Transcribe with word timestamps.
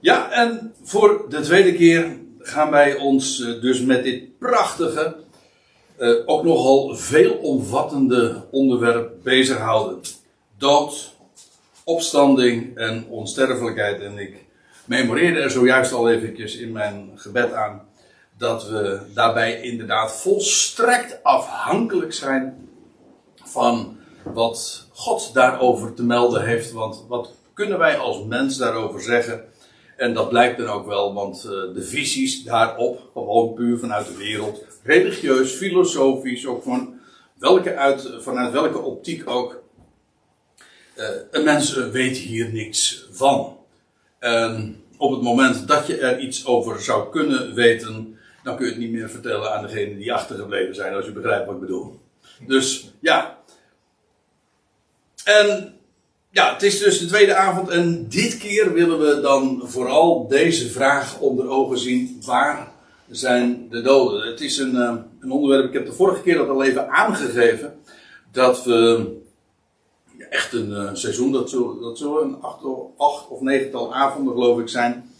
Ja, 0.00 0.30
en 0.30 0.74
voor 0.82 1.24
de 1.28 1.40
tweede 1.40 1.72
keer 1.72 2.16
gaan 2.38 2.70
wij 2.70 2.96
ons 2.96 3.40
eh, 3.40 3.60
dus 3.60 3.80
met 3.80 4.04
dit 4.04 4.38
prachtige, 4.38 5.16
eh, 5.96 6.14
ook 6.24 6.44
nogal 6.44 6.96
veelomvattende 6.96 8.44
onderwerp 8.50 9.10
bezighouden. 9.22 10.00
Dood, 10.58 11.14
opstanding 11.84 12.76
en 12.76 13.06
onsterfelijkheid. 13.08 14.00
En 14.00 14.18
ik 14.18 14.44
memoreerde 14.84 15.40
er 15.40 15.50
zojuist 15.50 15.92
al 15.92 16.10
eventjes 16.10 16.56
in 16.56 16.72
mijn 16.72 17.10
gebed 17.14 17.52
aan 17.52 17.82
dat 18.36 18.68
we 18.68 19.00
daarbij 19.14 19.60
inderdaad 19.60 20.12
volstrekt 20.12 21.22
afhankelijk 21.22 22.12
zijn 22.12 22.68
van 23.44 23.98
wat 24.24 24.86
God 24.92 25.30
daarover 25.34 25.94
te 25.94 26.04
melden 26.04 26.46
heeft. 26.46 26.72
Want 26.72 27.04
wat 27.08 27.34
kunnen 27.54 27.78
wij 27.78 27.98
als 27.98 28.24
mens 28.24 28.56
daarover 28.56 29.02
zeggen? 29.02 29.44
En 29.98 30.14
dat 30.14 30.28
blijkt 30.28 30.58
dan 30.58 30.68
ook 30.68 30.86
wel, 30.86 31.14
want 31.14 31.44
uh, 31.44 31.50
de 31.50 31.82
visies 31.82 32.44
daarop, 32.44 33.10
gewoon 33.12 33.54
puur 33.54 33.78
vanuit 33.78 34.06
de 34.06 34.16
wereld, 34.16 34.64
religieus, 34.82 35.52
filosofisch, 35.52 36.46
ook 36.46 36.62
van 36.62 37.00
welke 37.34 37.76
uit, 37.76 38.14
vanuit 38.18 38.52
welke 38.52 38.78
optiek 38.78 39.30
ook, 39.30 39.62
uh, 40.96 41.04
een 41.30 41.44
mens 41.44 41.74
weet 41.74 42.16
hier 42.16 42.52
niks 42.52 43.06
van. 43.10 43.56
En 44.18 44.82
op 44.96 45.10
het 45.10 45.22
moment 45.22 45.68
dat 45.68 45.86
je 45.86 45.98
er 45.98 46.18
iets 46.18 46.46
over 46.46 46.80
zou 46.80 47.10
kunnen 47.10 47.54
weten, 47.54 48.18
dan 48.42 48.56
kun 48.56 48.66
je 48.66 48.72
het 48.72 48.80
niet 48.80 48.92
meer 48.92 49.10
vertellen 49.10 49.52
aan 49.54 49.66
degenen 49.66 49.98
die 49.98 50.12
achtergebleven 50.12 50.74
zijn, 50.74 50.94
als 50.94 51.04
je 51.04 51.12
begrijpt 51.12 51.46
wat 51.46 51.54
ik 51.54 51.60
bedoel. 51.60 52.00
Dus 52.46 52.92
ja. 53.00 53.38
En 55.24 55.77
ja, 56.30 56.52
het 56.52 56.62
is 56.62 56.78
dus 56.78 56.98
de 56.98 57.06
tweede 57.06 57.34
avond 57.34 57.68
en 57.68 58.08
dit 58.08 58.38
keer 58.38 58.72
willen 58.72 58.98
we 58.98 59.20
dan 59.20 59.62
vooral 59.64 60.28
deze 60.28 60.70
vraag 60.70 61.18
onder 61.20 61.48
ogen 61.48 61.78
zien. 61.78 62.22
Waar 62.26 62.72
zijn 63.10 63.66
de 63.70 63.80
doden? 63.80 64.28
Het 64.30 64.40
is 64.40 64.58
een, 64.58 64.76
eh, 64.76 64.94
een 65.20 65.30
onderwerp, 65.30 65.66
ik 65.66 65.72
heb 65.72 65.86
de 65.86 65.92
vorige 65.92 66.22
keer 66.22 66.36
dat 66.36 66.48
al 66.48 66.64
even 66.64 66.88
aangegeven, 66.88 67.80
dat 68.32 68.64
we 68.64 69.06
echt 70.30 70.52
een 70.52 70.70
uh, 70.70 70.90
seizoen, 70.92 71.32
dat 71.32 71.50
zullen, 71.50 71.80
dat 71.80 71.98
zullen 71.98 72.22
een 72.22 72.40
acht, 72.40 72.62
acht 72.96 73.28
of 73.28 73.40
negental 73.40 73.94
avonden 73.94 74.32
geloof 74.32 74.60
ik 74.60 74.68
zijn, 74.68 75.10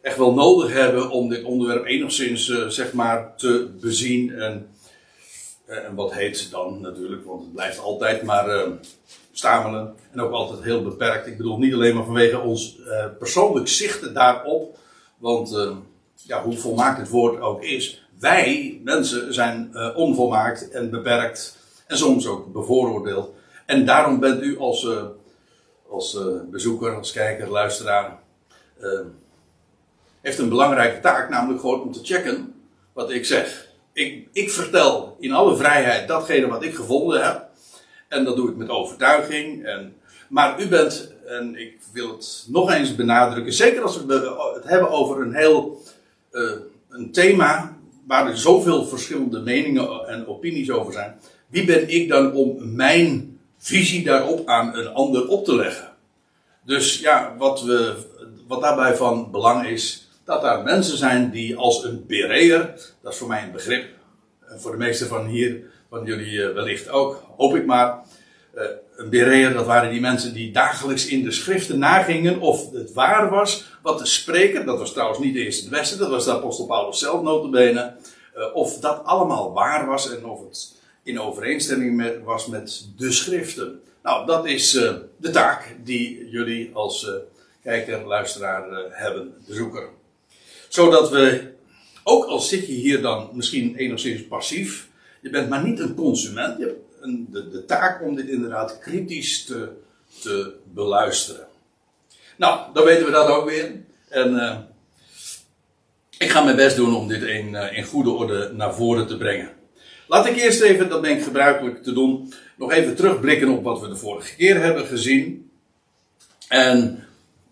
echt 0.00 0.16
wel 0.16 0.34
nodig 0.34 0.72
hebben 0.72 1.10
om 1.10 1.28
dit 1.28 1.44
onderwerp 1.44 1.86
enigszins 1.86 2.48
uh, 2.48 2.66
zeg 2.66 2.92
maar 2.92 3.36
te 3.36 3.70
bezien. 3.80 4.32
En, 4.32 4.68
en 5.66 5.94
wat 5.94 6.12
heet 6.12 6.50
dan 6.50 6.80
natuurlijk, 6.80 7.24
want 7.24 7.42
het 7.42 7.52
blijft 7.52 7.78
altijd 7.78 8.22
maar 8.22 8.68
stamelen. 9.38 9.94
En 10.12 10.20
ook 10.20 10.32
altijd 10.32 10.62
heel 10.62 10.82
beperkt. 10.82 11.26
Ik 11.26 11.36
bedoel 11.36 11.58
niet 11.58 11.74
alleen 11.74 11.94
maar 11.94 12.04
vanwege 12.04 12.38
ons 12.38 12.78
uh, 12.78 13.04
persoonlijk 13.18 13.68
zichten 13.68 14.14
daarop. 14.14 14.78
Want 15.18 15.52
uh, 15.52 15.76
ja, 16.14 16.42
hoe 16.42 16.56
volmaakt 16.56 16.98
het 16.98 17.08
woord 17.08 17.40
ook 17.40 17.62
is. 17.62 18.08
Wij, 18.18 18.80
mensen, 18.84 19.34
zijn 19.34 19.70
uh, 19.72 19.96
onvolmaakt 19.96 20.70
en 20.70 20.90
beperkt. 20.90 21.56
En 21.86 21.98
soms 21.98 22.26
ook 22.26 22.52
bevooroordeeld. 22.52 23.30
En 23.66 23.86
daarom 23.86 24.20
bent 24.20 24.42
u 24.42 24.58
als, 24.58 24.88
als 25.88 26.18
bezoeker, 26.50 26.94
als 26.94 27.12
kijker, 27.12 27.50
luisteraar. 27.50 28.18
heeft 30.20 30.38
een 30.38 30.48
belangrijke 30.48 31.00
taak, 31.00 31.28
namelijk 31.28 31.60
gewoon 31.60 31.82
om 31.82 31.92
te 31.92 32.00
checken 32.02 32.54
wat 32.92 33.10
ik 33.10 33.24
zeg. 33.24 33.68
Ik, 33.92 34.28
ik 34.32 34.50
vertel 34.50 35.16
in 35.18 35.32
alle 35.32 35.56
vrijheid 35.56 36.08
datgene 36.08 36.46
wat 36.46 36.62
ik 36.62 36.74
gevonden 36.74 37.24
heb. 37.24 37.45
En 38.08 38.24
dat 38.24 38.36
doe 38.36 38.50
ik 38.50 38.56
met 38.56 38.68
overtuiging. 38.68 39.64
En, 39.64 39.96
maar 40.28 40.60
u 40.60 40.68
bent, 40.68 41.12
en 41.26 41.56
ik 41.56 41.76
wil 41.92 42.08
het 42.08 42.46
nog 42.48 42.72
eens 42.72 42.94
benadrukken, 42.94 43.52
zeker 43.52 43.82
als 43.82 44.04
we 44.04 44.52
het 44.54 44.64
hebben 44.64 44.90
over 44.90 45.22
een 45.22 45.34
heel 45.34 45.82
uh, 46.32 46.50
een 46.88 47.12
thema 47.12 47.76
waar 48.06 48.26
er 48.26 48.38
zoveel 48.38 48.84
verschillende 48.84 49.40
meningen 49.40 50.08
en 50.08 50.26
opinies 50.26 50.70
over 50.70 50.92
zijn. 50.92 51.20
Wie 51.46 51.64
ben 51.64 51.88
ik 51.88 52.08
dan 52.08 52.32
om 52.32 52.74
mijn 52.74 53.38
visie 53.58 54.04
daarop 54.04 54.48
aan 54.48 54.76
een 54.76 54.88
ander 54.88 55.28
op 55.28 55.44
te 55.44 55.56
leggen? 55.56 55.92
Dus 56.64 56.98
ja, 57.00 57.34
wat, 57.38 57.62
we, 57.62 57.94
wat 58.46 58.60
daarbij 58.60 58.96
van 58.96 59.30
belang 59.30 59.66
is, 59.66 60.08
dat 60.24 60.42
daar 60.42 60.62
mensen 60.62 60.98
zijn 60.98 61.30
die 61.30 61.56
als 61.56 61.84
een 61.84 62.04
bereer, 62.06 62.60
dat 63.02 63.12
is 63.12 63.18
voor 63.18 63.28
mij 63.28 63.42
een 63.42 63.52
begrip, 63.52 63.88
voor 64.56 64.70
de 64.70 64.76
meesten 64.76 65.06
van 65.06 65.26
hier 65.26 65.64
van 65.96 66.06
jullie 66.06 66.42
eh, 66.42 66.54
wellicht 66.54 66.88
ook, 66.88 67.22
hoop 67.36 67.54
ik 67.54 67.66
maar. 67.66 68.04
Uh, 68.54 68.62
een 68.96 69.10
bereer, 69.10 69.52
dat 69.52 69.66
waren 69.66 69.90
die 69.90 70.00
mensen 70.00 70.34
die 70.34 70.52
dagelijks 70.52 71.06
in 71.06 71.24
de 71.24 71.30
schriften 71.30 71.78
nagingen 71.78 72.40
of 72.40 72.72
het 72.72 72.92
waar 72.92 73.30
was 73.30 73.64
wat 73.82 73.98
de 73.98 74.06
spreker, 74.06 74.64
dat 74.64 74.78
was 74.78 74.92
trouwens 74.92 75.18
niet 75.18 75.36
eens 75.36 75.60
het 75.60 75.68
Westen, 75.68 75.98
dat 75.98 76.10
was 76.10 76.24
de 76.24 76.32
apostel 76.32 76.66
Paulus 76.66 76.98
zelf 76.98 77.22
notabene, 77.22 77.96
uh, 78.36 78.54
of 78.54 78.78
dat 78.78 79.04
allemaal 79.04 79.52
waar 79.52 79.86
was 79.86 80.10
en 80.10 80.24
of 80.24 80.40
het 80.40 80.74
in 81.02 81.20
overeenstemming 81.20 81.96
met, 81.96 82.22
was 82.22 82.46
met 82.46 82.88
de 82.96 83.12
schriften. 83.12 83.80
Nou, 84.02 84.26
dat 84.26 84.46
is 84.46 84.74
uh, 84.74 84.94
de 85.16 85.30
taak 85.30 85.76
die 85.84 86.28
jullie 86.30 86.70
als 86.72 87.10
kijker, 87.62 88.06
luisteraar 88.06 88.64
hebben, 88.90 89.34
bezoeker. 89.46 89.88
Zodat 90.68 91.10
we, 91.10 91.52
ook 92.04 92.24
al 92.24 92.40
zit 92.40 92.66
je 92.66 92.72
hier 92.72 93.02
dan 93.02 93.30
misschien 93.32 93.74
enigszins 93.74 94.26
passief, 94.26 94.88
je 95.26 95.32
bent 95.32 95.48
maar 95.48 95.64
niet 95.64 95.80
een 95.80 95.94
consument. 95.94 96.58
Je 96.58 96.64
hebt 96.64 96.78
een, 97.00 97.28
de, 97.30 97.50
de, 97.50 97.64
taak 97.64 98.02
om 98.02 98.14
dit 98.14 98.28
inderdaad 98.28 98.78
kritisch 98.78 99.44
te, 99.44 99.68
te 100.22 100.52
beluisteren. 100.72 101.46
Nou, 102.36 102.72
dan 102.74 102.84
weten 102.84 103.04
we 103.04 103.10
dat 103.10 103.28
ook 103.28 103.48
weer. 103.48 103.72
En 104.08 104.34
uh, 104.34 104.58
ik 106.18 106.30
ga 106.30 106.42
mijn 106.42 106.56
best 106.56 106.76
doen 106.76 106.96
om 106.96 107.08
dit 107.08 107.22
in, 107.22 107.52
uh, 107.52 107.76
in 107.76 107.84
goede 107.84 108.10
orde 108.10 108.50
naar 108.52 108.74
voren 108.74 109.06
te 109.06 109.16
brengen. 109.16 109.50
Laat 110.08 110.26
ik 110.26 110.36
eerst 110.36 110.60
even, 110.60 110.88
dat 110.88 111.02
ben 111.02 111.16
ik 111.16 111.22
gebruikelijk 111.22 111.82
te 111.82 111.92
doen, 111.92 112.32
nog 112.56 112.72
even 112.72 112.96
terugblikken 112.96 113.48
op 113.48 113.64
wat 113.64 113.80
we 113.80 113.88
de 113.88 113.96
vorige 113.96 114.36
keer 114.36 114.60
hebben 114.60 114.86
gezien. 114.86 115.50
En 116.48 117.04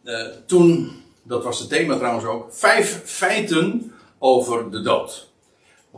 uh, 0.04 0.26
toen, 0.46 0.90
dat 1.22 1.44
was 1.44 1.58
het 1.58 1.68
thema 1.68 1.96
trouwens 1.96 2.24
ook, 2.24 2.54
vijf 2.54 3.00
feiten 3.04 3.92
over 4.18 4.70
de 4.70 4.80
dood. 4.80 5.32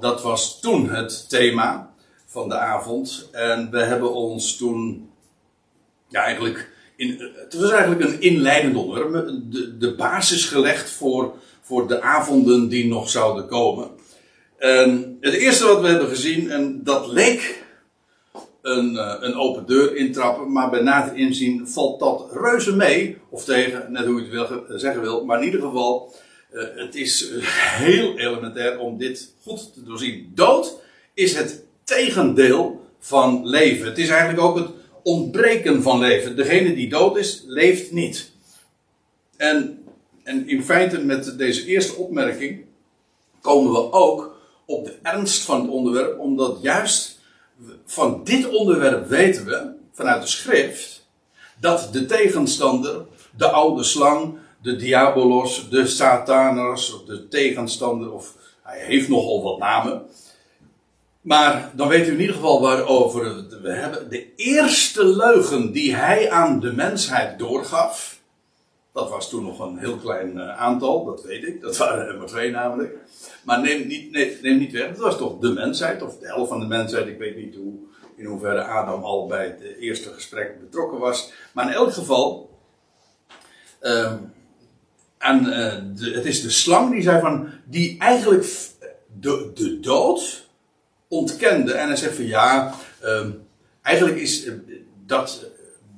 Dat 0.00 0.22
was 0.22 0.60
toen 0.60 0.90
het 0.90 1.28
thema 1.28 1.94
van 2.26 2.48
de 2.48 2.58
avond. 2.58 3.28
En 3.32 3.70
we 3.70 3.82
hebben 3.82 4.14
ons 4.14 4.56
toen, 4.56 5.10
ja 6.08 6.22
eigenlijk, 6.22 6.70
in, 6.96 7.32
het 7.34 7.54
was 7.54 7.70
eigenlijk 7.70 8.00
een 8.00 8.20
inleidend 8.20 8.76
onderwerp, 8.76 9.30
de, 9.78 9.94
basis 9.94 10.44
gelegd 10.44 10.90
voor, 10.90 11.34
voor 11.60 11.88
de 11.88 12.02
avonden 12.02 12.68
die 12.68 12.86
nog 12.86 13.10
zouden 13.10 13.46
komen. 13.46 13.90
En 14.58 15.16
het 15.20 15.34
eerste 15.34 15.66
wat 15.66 15.80
we 15.80 15.88
hebben 15.88 16.08
gezien, 16.08 16.50
en 16.50 16.84
dat 16.84 17.06
leek 17.06 17.64
een, 18.62 18.96
eh, 18.96 19.14
een 19.20 19.34
open 19.34 19.66
deur 19.66 19.96
intrappen, 19.96 20.52
maar 20.52 20.70
bij 20.70 20.82
nader 20.82 21.16
inzien 21.16 21.68
valt 21.68 22.00
dat 22.00 22.28
reuze 22.32 22.76
mee, 22.76 23.18
of 23.28 23.44
tegen, 23.44 23.92
net 23.92 24.06
hoe 24.06 24.16
je 24.16 24.38
het 24.38 24.48
wil, 24.48 24.78
zeggen 24.78 25.00
wil, 25.00 25.24
maar 25.24 25.38
in 25.38 25.44
ieder 25.44 25.60
geval 25.60 26.14
uh, 26.52 26.62
het 26.74 26.94
is 26.94 27.30
heel 27.84 28.18
elementair 28.18 28.78
om 28.78 28.98
dit 28.98 29.32
goed 29.42 29.74
te 29.74 29.82
doorzien. 29.82 30.32
Dood 30.34 30.74
is 31.14 31.34
het 31.34 31.62
tegendeel 31.84 32.84
van 32.98 33.46
leven. 33.46 33.86
Het 33.86 33.98
is 33.98 34.08
eigenlijk 34.08 34.40
ook 34.40 34.56
het 34.56 34.68
ontbreken 35.02 35.82
van 35.82 35.98
leven. 35.98 36.36
Degene 36.36 36.74
die 36.74 36.88
dood 36.88 37.16
is, 37.16 37.42
leeft 37.46 37.92
niet. 37.92 38.30
En, 39.36 39.84
en 40.22 40.48
in 40.48 40.62
feite 40.64 40.98
met 40.98 41.38
deze 41.38 41.66
eerste 41.66 41.94
opmerking 41.94 42.64
komen 43.40 43.72
we 43.72 43.92
ook 43.92 44.40
op 44.64 44.84
de 44.84 44.94
ernst 45.02 45.42
van 45.42 45.60
het 45.60 45.70
onderwerp, 45.70 46.18
omdat 46.18 46.58
juist 46.62 47.18
van 47.84 48.24
dit 48.24 48.48
onderwerp 48.48 49.08
weten 49.08 49.44
we, 49.44 49.72
vanuit 49.92 50.22
de 50.22 50.28
schrift, 50.28 51.06
dat 51.60 51.88
de 51.92 52.06
tegenstander, 52.06 53.04
de 53.36 53.50
oude 53.50 53.82
slang, 53.82 54.38
de 54.66 54.76
diabolos, 54.76 55.68
de 55.70 55.86
sataners, 55.86 57.02
de 57.06 57.28
tegenstander, 57.28 58.12
of 58.12 58.36
hij 58.62 58.78
heeft 58.78 59.08
nogal 59.08 59.42
wat 59.42 59.58
namen. 59.58 60.02
Maar 61.20 61.70
dan 61.74 61.88
weet 61.88 62.08
u 62.08 62.12
in 62.12 62.20
ieder 62.20 62.34
geval 62.34 62.60
waarover 62.60 63.46
we 63.62 63.72
hebben. 63.72 64.10
De 64.10 64.34
eerste 64.36 65.04
leugen 65.04 65.72
die 65.72 65.94
hij 65.94 66.30
aan 66.30 66.60
de 66.60 66.72
mensheid 66.72 67.38
doorgaf. 67.38 68.20
Dat 68.92 69.10
was 69.10 69.28
toen 69.28 69.44
nog 69.44 69.58
een 69.58 69.78
heel 69.78 69.96
klein 69.96 70.40
eh, 70.40 70.56
aantal, 70.58 71.04
dat 71.04 71.22
weet 71.22 71.44
ik. 71.44 71.60
Dat 71.60 71.76
waren 71.76 72.06
er 72.06 72.18
maar 72.18 72.26
twee 72.26 72.50
namelijk. 72.50 72.96
Maar 73.44 73.60
neem 73.60 73.86
niet, 73.86 74.10
nee, 74.12 74.54
niet 74.54 74.72
weg, 74.72 74.88
dat 74.88 74.98
was 74.98 75.16
toch 75.16 75.38
de 75.38 75.52
mensheid, 75.52 76.02
of 76.02 76.18
de 76.18 76.26
helft 76.26 76.48
van 76.48 76.60
de 76.60 76.66
mensheid. 76.66 77.06
Ik 77.06 77.18
weet 77.18 77.36
niet 77.36 77.54
hoe, 77.54 77.74
in 78.16 78.24
hoeverre 78.24 78.62
Adam 78.62 79.02
al 79.02 79.26
bij 79.26 79.44
het 79.44 79.76
eerste 79.78 80.12
gesprek 80.12 80.60
betrokken 80.60 80.98
was. 80.98 81.32
Maar 81.52 81.66
in 81.66 81.72
elk 81.72 81.92
geval. 81.92 82.50
Um, 83.80 84.34
en 85.18 85.44
uh, 85.44 85.74
de, 85.94 86.10
het 86.14 86.24
is 86.24 86.42
de 86.42 86.50
slang 86.50 86.92
die 86.92 87.02
zei 87.02 87.20
van, 87.20 87.48
die 87.64 87.98
eigenlijk 87.98 88.46
de, 89.20 89.50
de 89.54 89.80
dood 89.80 90.48
ontkende. 91.08 91.72
En 91.72 91.86
hij 91.86 91.96
zegt 91.96 92.14
van 92.14 92.26
ja, 92.26 92.74
um, 93.04 93.46
eigenlijk 93.82 94.16
is 94.16 94.44
uh, 94.44 94.54
dat 95.06 95.50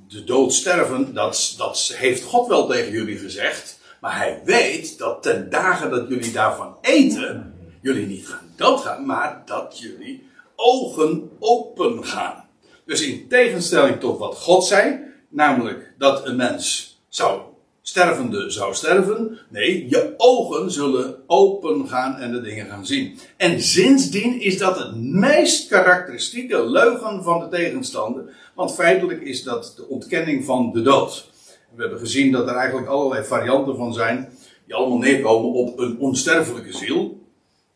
de 0.09 0.25
dood 0.25 0.53
sterven, 0.53 1.15
dat, 1.15 1.55
dat 1.57 1.95
heeft 1.97 2.23
God 2.23 2.49
wel 2.49 2.67
tegen 2.67 2.93
jullie 2.93 3.19
gezegd. 3.19 3.79
Maar 4.01 4.17
hij 4.17 4.41
weet 4.45 4.99
dat 4.99 5.23
ten 5.23 5.51
dagen 5.51 5.91
dat 5.91 6.09
jullie 6.09 6.33
daarvan 6.33 6.77
eten, 6.81 7.55
jullie 7.83 8.07
niet 8.07 8.29
gaan 8.29 8.53
doodgaan, 8.57 9.07
maar 9.07 9.43
dat 9.45 9.79
jullie 9.79 10.27
ogen 10.57 11.31
open 11.39 12.05
gaan. 12.05 12.49
Dus 12.85 13.01
in 13.01 13.29
tegenstelling 13.29 14.01
tot 14.01 14.19
wat 14.19 14.37
God 14.37 14.65
zei, 14.65 15.01
namelijk 15.29 15.93
dat 15.99 16.27
een 16.27 16.37
mens 16.37 16.97
zou 17.09 17.41
stervende 17.89 18.51
zou 18.51 18.75
sterven. 18.75 19.39
Nee, 19.49 19.89
je 19.89 20.15
ogen 20.17 20.71
zullen 20.71 21.17
open 21.27 21.89
gaan 21.89 22.17
en 22.17 22.33
de 22.33 22.41
dingen 22.41 22.67
gaan 22.67 22.87
zien. 22.87 23.19
En 23.37 23.61
sindsdien 23.61 24.41
is 24.41 24.59
dat 24.59 24.79
het 24.79 24.97
meest 24.97 25.69
karakteristieke 25.69 26.71
leugen 26.71 27.23
van 27.23 27.41
de 27.41 27.49
tegenstander. 27.49 28.37
Want 28.55 28.75
feitelijk 28.75 29.23
is 29.23 29.43
dat 29.43 29.73
de 29.77 29.89
ontkenning 29.89 30.45
van 30.45 30.73
de 30.73 30.83
dood. 30.83 31.31
We 31.75 31.81
hebben 31.81 31.99
gezien 31.99 32.33
dat 32.33 32.49
er 32.49 32.55
eigenlijk 32.55 32.89
allerlei 32.89 33.25
varianten 33.25 33.77
van 33.77 33.95
zijn. 33.95 34.29
Die 34.65 34.75
allemaal 34.75 34.99
neerkomen 34.99 35.53
op 35.53 35.79
een 35.79 35.99
onsterfelijke 35.99 36.73
ziel. 36.73 37.21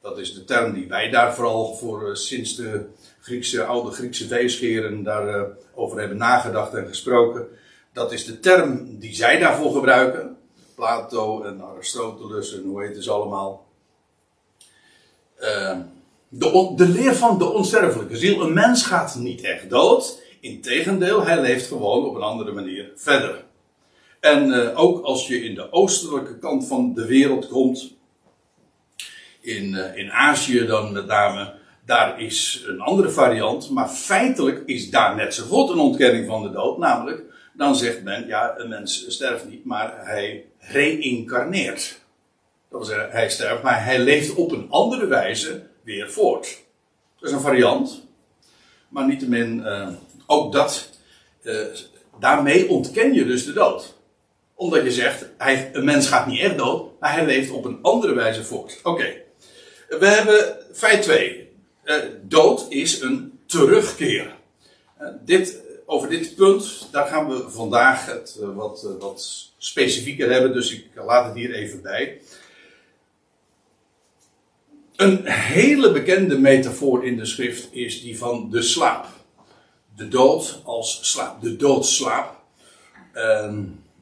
Dat 0.02 0.18
is 0.18 0.34
de 0.34 0.44
term 0.44 0.72
die 0.72 0.88
wij 0.88 1.10
daar 1.10 1.34
vooral 1.34 1.74
voor 1.74 2.08
uh, 2.08 2.14
sinds 2.14 2.56
de 2.56 2.84
Griekse, 3.20 3.64
oude 3.64 3.90
Griekse 3.90 4.26
veescheren 4.26 5.02
daarover 5.02 5.48
uh, 5.48 5.64
over 5.74 5.98
hebben 5.98 6.16
nagedacht 6.16 6.74
en 6.74 6.86
gesproken. 6.86 7.46
Dat 7.92 8.12
is 8.12 8.24
de 8.24 8.40
term 8.40 8.98
die 8.98 9.14
zij 9.14 9.38
daarvoor 9.38 9.72
gebruiken. 9.72 10.36
Plato 10.74 11.42
en 11.42 11.62
Aristoteles 11.62 12.54
en 12.54 12.62
hoe 12.62 12.84
heet 12.84 13.04
ze 13.04 13.10
allemaal. 13.10 13.66
Uh, 15.40 15.78
de, 16.28 16.72
de, 16.76 16.88
leer 16.88 17.14
van 17.14 17.38
de 17.38 17.44
onsterfelijke 17.44 18.16
ziel. 18.16 18.40
Een 18.40 18.52
mens 18.52 18.86
gaat 18.86 19.14
niet 19.14 19.40
echt 19.40 19.70
dood. 19.70 20.22
Integendeel, 20.40 21.24
hij 21.24 21.40
leeft 21.40 21.66
gewoon 21.66 22.04
op 22.04 22.14
een 22.14 22.22
andere 22.22 22.52
manier 22.52 22.92
verder. 22.96 23.44
En 24.20 24.48
uh, 24.48 24.80
ook 24.80 25.04
als 25.04 25.26
je 25.26 25.44
in 25.44 25.54
de 25.54 25.72
oostelijke 25.72 26.38
kant 26.38 26.66
van 26.66 26.94
de 26.94 27.06
wereld 27.06 27.48
komt, 27.48 27.94
in, 29.40 29.64
uh, 29.64 29.96
in 29.96 30.10
Azië 30.10 30.66
dan 30.66 30.92
met 30.92 31.06
name, 31.06 31.54
daar 31.84 32.20
is 32.20 32.64
een 32.66 32.80
andere 32.80 33.10
variant, 33.10 33.70
maar 33.70 33.88
feitelijk 33.88 34.62
is 34.66 34.90
daar 34.90 35.16
net 35.16 35.34
zo 35.34 35.44
goed 35.44 35.70
een 35.70 35.78
ontkenning 35.78 36.26
van 36.26 36.42
de 36.42 36.50
dood, 36.50 36.78
namelijk 36.78 37.31
dan 37.52 37.76
zegt 37.76 38.02
men, 38.02 38.26
ja, 38.26 38.54
een 38.58 38.68
mens 38.68 39.04
sterft 39.08 39.48
niet, 39.48 39.64
maar 39.64 40.06
hij 40.06 40.44
reïncarneert. 40.58 42.00
Dat 42.68 42.80
wil 42.80 42.84
zeggen, 42.84 43.10
hij 43.10 43.30
sterft, 43.30 43.62
maar 43.62 43.84
hij 43.84 43.98
leeft 43.98 44.34
op 44.34 44.52
een 44.52 44.66
andere 44.70 45.06
wijze 45.06 45.66
weer 45.82 46.10
voort. 46.10 46.58
Dat 47.18 47.28
is 47.28 47.36
een 47.36 47.42
variant. 47.42 48.06
Maar 48.88 49.06
niettemin, 49.06 49.58
uh, 49.58 49.88
ook 50.26 50.52
dat, 50.52 50.90
uh, 51.42 51.66
daarmee 52.20 52.68
ontken 52.68 53.14
je 53.14 53.24
dus 53.24 53.44
de 53.44 53.52
dood. 53.52 53.94
Omdat 54.54 54.82
je 54.82 54.92
zegt, 54.92 55.28
hij, 55.38 55.70
een 55.72 55.84
mens 55.84 56.08
gaat 56.08 56.26
niet 56.26 56.40
echt 56.40 56.58
dood, 56.58 57.00
maar 57.00 57.12
hij 57.12 57.26
leeft 57.26 57.50
op 57.50 57.64
een 57.64 57.78
andere 57.82 58.14
wijze 58.14 58.44
voort. 58.44 58.80
Oké. 58.82 59.14
We 59.88 60.06
hebben 60.06 60.56
feit 60.72 61.02
2. 61.02 61.48
Uh, 61.84 61.96
dood 62.22 62.66
is 62.68 63.00
een 63.00 63.38
terugkeer. 63.46 64.36
dit 65.24 65.61
over 65.92 66.08
dit 66.08 66.34
punt, 66.34 66.88
daar 66.90 67.06
gaan 67.06 67.28
we 67.28 67.50
vandaag 67.50 68.06
het 68.06 68.38
uh, 68.40 68.54
wat, 68.54 68.84
uh, 68.86 69.00
wat 69.02 69.50
specifieker 69.58 70.30
hebben, 70.32 70.52
dus 70.52 70.72
ik 70.72 70.86
laat 70.94 71.24
het 71.24 71.34
hier 71.34 71.54
even 71.54 71.82
bij. 71.82 72.20
Een 74.96 75.26
hele 75.26 75.92
bekende 75.92 76.38
metafoor 76.38 77.04
in 77.04 77.16
de 77.16 77.24
schrift 77.24 77.68
is 77.72 78.02
die 78.02 78.18
van 78.18 78.50
de 78.50 78.62
slaap. 78.62 79.06
De 79.96 80.08
dood 80.08 80.60
als 80.64 81.10
slaap, 81.10 81.42
de 81.42 81.56
doodslaap. 81.56 82.40
Uh, 83.14 83.54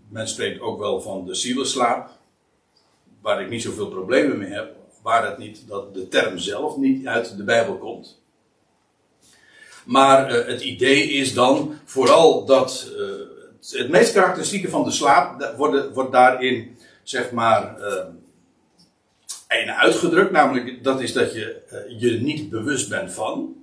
men 0.09 0.29
spreekt 0.29 0.61
ook 0.61 0.79
wel 0.79 1.01
van 1.01 1.27
de 1.27 1.35
zielenslaap, 1.35 2.11
waar 3.21 3.43
ik 3.43 3.49
niet 3.49 3.63
zoveel 3.63 3.89
problemen 3.89 4.39
mee 4.39 4.51
heb, 4.51 4.77
waar 5.03 5.27
het 5.27 5.39
niet 5.39 5.69
dat 5.69 5.95
de 5.95 6.09
term 6.09 6.39
zelf 6.39 6.77
niet 6.77 7.07
uit 7.07 7.37
de 7.37 7.45
Bijbel 7.45 7.79
komt. 7.79 8.20
Maar 9.85 10.39
uh, 10.39 10.47
het 10.47 10.63
idee 10.63 11.11
is 11.11 11.35
dan 11.35 11.75
vooral 11.85 12.45
dat 12.45 12.93
uh, 12.97 13.79
het 13.79 13.89
meest 13.89 14.13
karakteristieke 14.13 14.69
van 14.69 14.85
de 14.85 14.91
slaap 14.91 15.55
wordt, 15.57 15.95
wordt 15.95 16.13
daarin, 16.13 16.77
zeg 17.03 17.31
maar, 17.31 17.77
uh, 19.49 19.79
uitgedrukt. 19.79 20.31
Namelijk 20.31 20.85
dat 20.85 21.01
is 21.01 21.13
dat 21.13 21.33
je 21.33 21.63
je 21.99 22.11
niet 22.11 22.51
bewust 22.51 22.89
bent 22.89 23.13
van. 23.13 23.55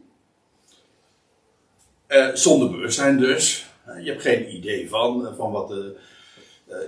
zonder 2.33 2.71
bewustzijn 2.71 3.17
dus. 3.17 3.65
je 4.01 4.09
hebt 4.09 4.21
geen 4.21 4.55
idee 4.55 4.89
van, 4.89 5.33
van 5.37 5.51
wat 5.51 5.67
de. 5.67 5.95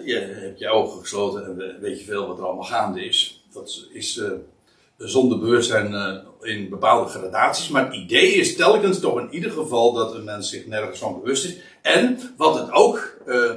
je 0.06 0.16
hebt 0.16 0.60
je 0.60 0.70
ogen 0.70 1.00
gesloten 1.00 1.46
en 1.46 1.80
weet 1.80 2.00
je 2.00 2.06
veel 2.06 2.28
wat 2.28 2.38
er 2.38 2.46
allemaal 2.46 2.64
gaande 2.64 3.06
is. 3.06 3.44
Dat 3.54 3.88
is 3.92 4.22
zonder 4.98 5.40
bewustzijn 5.40 5.94
in 6.42 6.70
bepaalde 6.70 7.10
gradaties. 7.10 7.70
Maar 7.70 7.86
het 7.86 7.96
idee 7.96 8.34
is 8.34 8.56
telkens 8.56 9.00
toch 9.00 9.20
in 9.20 9.34
ieder 9.34 9.52
geval 9.52 9.94
dat 9.94 10.16
een 10.16 10.24
mens 10.24 10.50
zich 10.50 10.66
nergens 10.66 11.00
van 11.00 11.22
bewust 11.22 11.46
is. 11.46 11.58
En 11.82 12.20
wat 12.38 12.60
het 12.60 12.72
ook 12.72 13.18
uh, 13.28 13.52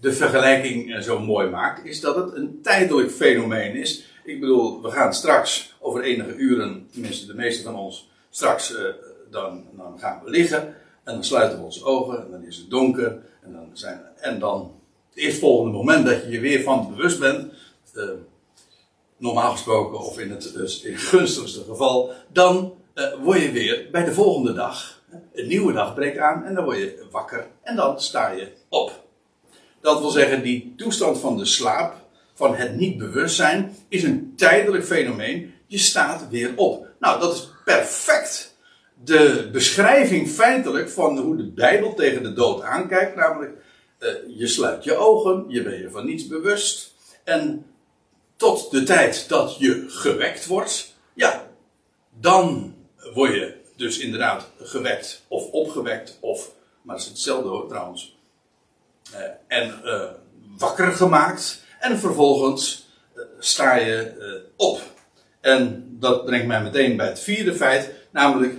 de 0.00 0.12
vergelijking 0.12 0.88
uh, 0.88 1.00
zo 1.00 1.18
mooi 1.18 1.48
maakt, 1.48 1.84
is 1.84 2.00
dat 2.00 2.16
het 2.16 2.34
een 2.34 2.58
tijdelijk 2.62 3.10
fenomeen 3.10 3.74
is. 3.74 4.04
Ik 4.24 4.40
bedoel, 4.40 4.82
we 4.82 4.90
gaan 4.90 5.14
straks 5.14 5.74
over 5.80 6.02
enige 6.02 6.34
uren, 6.34 6.88
tenminste 6.92 7.26
de 7.26 7.34
meeste 7.34 7.62
van 7.62 7.76
ons, 7.76 8.10
straks 8.30 8.74
dan, 9.30 9.64
dan 9.76 9.98
gaan 9.98 10.20
we 10.24 10.30
liggen. 10.30 10.74
En 11.04 11.14
dan 11.14 11.24
sluiten 11.24 11.58
we 11.58 11.64
onze 11.64 11.84
ogen 11.84 12.24
en 12.24 12.30
dan 12.30 12.44
is 12.44 12.56
het 12.56 12.70
donker. 12.70 13.18
En 13.42 13.52
dan, 13.52 13.70
zijn, 13.72 14.00
en 14.16 14.38
dan 14.38 14.72
het 15.08 15.18
eerstvolgende 15.18 15.72
moment 15.72 16.06
dat 16.06 16.22
je 16.22 16.30
je 16.30 16.40
weer 16.40 16.62
van 16.62 16.94
bewust 16.94 17.20
bent 17.20 17.52
normaal 19.16 19.52
gesproken, 19.52 19.98
of 19.98 20.18
in 20.18 20.30
het, 20.30 20.52
dus 20.54 20.82
in 20.82 20.96
gunstigste 20.96 21.64
geval, 21.64 22.12
dan 22.32 22.74
uh, 22.94 23.04
word 23.22 23.40
je 23.40 23.50
weer 23.50 23.88
bij 23.90 24.04
de 24.04 24.12
volgende 24.12 24.52
dag. 24.52 25.02
Een 25.32 25.46
nieuwe 25.46 25.72
dag 25.72 25.94
breekt 25.94 26.18
aan 26.18 26.44
en 26.44 26.54
dan 26.54 26.64
word 26.64 26.76
je 26.76 27.06
wakker 27.10 27.46
en 27.62 27.76
dan 27.76 28.00
sta 28.00 28.30
je 28.30 28.52
op. 28.68 29.04
Dat 29.80 30.00
wil 30.00 30.10
zeggen, 30.10 30.42
die 30.42 30.74
toestand 30.76 31.18
van 31.18 31.36
de 31.36 31.44
slaap, 31.44 31.94
van 32.34 32.54
het 32.54 32.76
niet 32.76 32.98
bewustzijn, 32.98 33.76
is 33.88 34.02
een 34.02 34.32
tijdelijk 34.36 34.84
fenomeen. 34.84 35.54
Je 35.66 35.78
staat 35.78 36.28
weer 36.28 36.52
op. 36.56 36.86
Nou, 36.98 37.20
dat 37.20 37.34
is 37.34 37.48
perfect 37.64 38.56
de 39.04 39.48
beschrijving 39.52 40.28
feitelijk 40.28 40.90
van 40.90 41.18
hoe 41.18 41.36
de 41.36 41.50
Bijbel 41.50 41.94
tegen 41.94 42.22
de 42.22 42.32
dood 42.32 42.62
aankijkt. 42.62 43.16
Namelijk, 43.16 43.52
uh, 43.98 44.08
je 44.26 44.46
sluit 44.46 44.84
je 44.84 44.96
ogen, 44.96 45.44
je 45.48 45.62
bent 45.62 45.80
je 45.80 45.90
van 45.90 46.06
niets 46.06 46.26
bewust. 46.26 46.94
En 47.24 47.66
tot 48.36 48.70
de 48.70 48.82
tijd 48.82 49.28
dat 49.28 49.56
je 49.58 49.84
gewekt 49.88 50.46
wordt, 50.46 50.94
ja, 51.14 51.48
dan 52.10 52.74
word 53.14 53.34
je 53.34 53.54
dus 53.76 53.98
inderdaad 53.98 54.50
gewekt 54.58 55.22
of 55.28 55.50
opgewekt, 55.50 56.16
of, 56.20 56.50
maar 56.82 56.96
is 56.96 57.04
hetzelfde 57.04 57.48
hoor 57.48 57.68
trouwens, 57.68 58.16
uh, 59.14 59.20
en 59.46 59.80
uh, 59.84 60.02
wakker 60.58 60.92
gemaakt, 60.92 61.64
en 61.80 61.98
vervolgens 61.98 62.86
uh, 63.14 63.22
sta 63.38 63.76
je 63.76 64.44
op. 64.56 64.80
En 65.40 65.86
dat 66.00 66.24
brengt 66.24 66.46
mij 66.46 66.62
meteen 66.62 66.96
bij 66.96 67.06
het 67.06 67.20
vierde 67.20 67.54
feit, 67.54 67.92
namelijk 68.10 68.54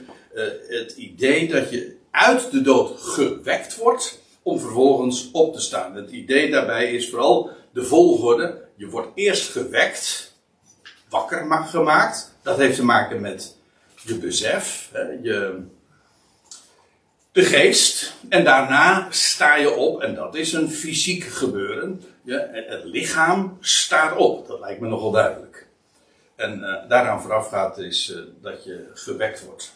het 0.67 0.91
idee 0.91 1.47
dat 1.47 1.69
je 1.69 1.97
uit 2.11 2.51
de 2.51 2.61
dood 2.61 3.01
gewekt 3.01 3.75
wordt, 3.75 4.19
om 4.47 4.59
vervolgens 4.59 5.29
op 5.31 5.53
te 5.53 5.61
staan. 5.61 5.95
Het 5.95 6.11
idee 6.11 6.51
daarbij 6.51 6.91
is 6.91 7.09
vooral 7.09 7.49
de 7.71 7.83
volgorde 7.83 8.65
je 8.75 8.89
wordt 8.89 9.07
eerst 9.15 9.51
gewekt, 9.51 10.33
wakker 11.09 11.65
gemaakt. 11.65 12.35
Dat 12.41 12.57
heeft 12.57 12.75
te 12.75 12.85
maken 12.85 13.21
met 13.21 13.55
je 14.01 14.15
besef, 14.15 14.91
je, 15.21 15.63
de 17.31 17.43
geest. 17.43 18.13
En 18.29 18.43
daarna 18.43 19.07
sta 19.09 19.55
je 19.55 19.71
op, 19.71 20.01
en 20.01 20.15
dat 20.15 20.35
is 20.35 20.53
een 20.53 20.71
fysiek 20.71 21.23
gebeuren. 21.23 22.03
Je, 22.23 22.65
het 22.67 22.83
lichaam 22.83 23.57
staat 23.59 24.17
op, 24.17 24.47
dat 24.47 24.59
lijkt 24.59 24.81
me 24.81 24.87
nogal 24.87 25.11
duidelijk. 25.11 25.67
En 26.35 26.59
uh, 26.59 26.89
daaraan 26.89 27.21
voorafgaat 27.21 27.77
is 27.77 28.09
uh, 28.09 28.21
dat 28.41 28.63
je 28.63 28.91
gewekt 28.93 29.45
wordt. 29.45 29.75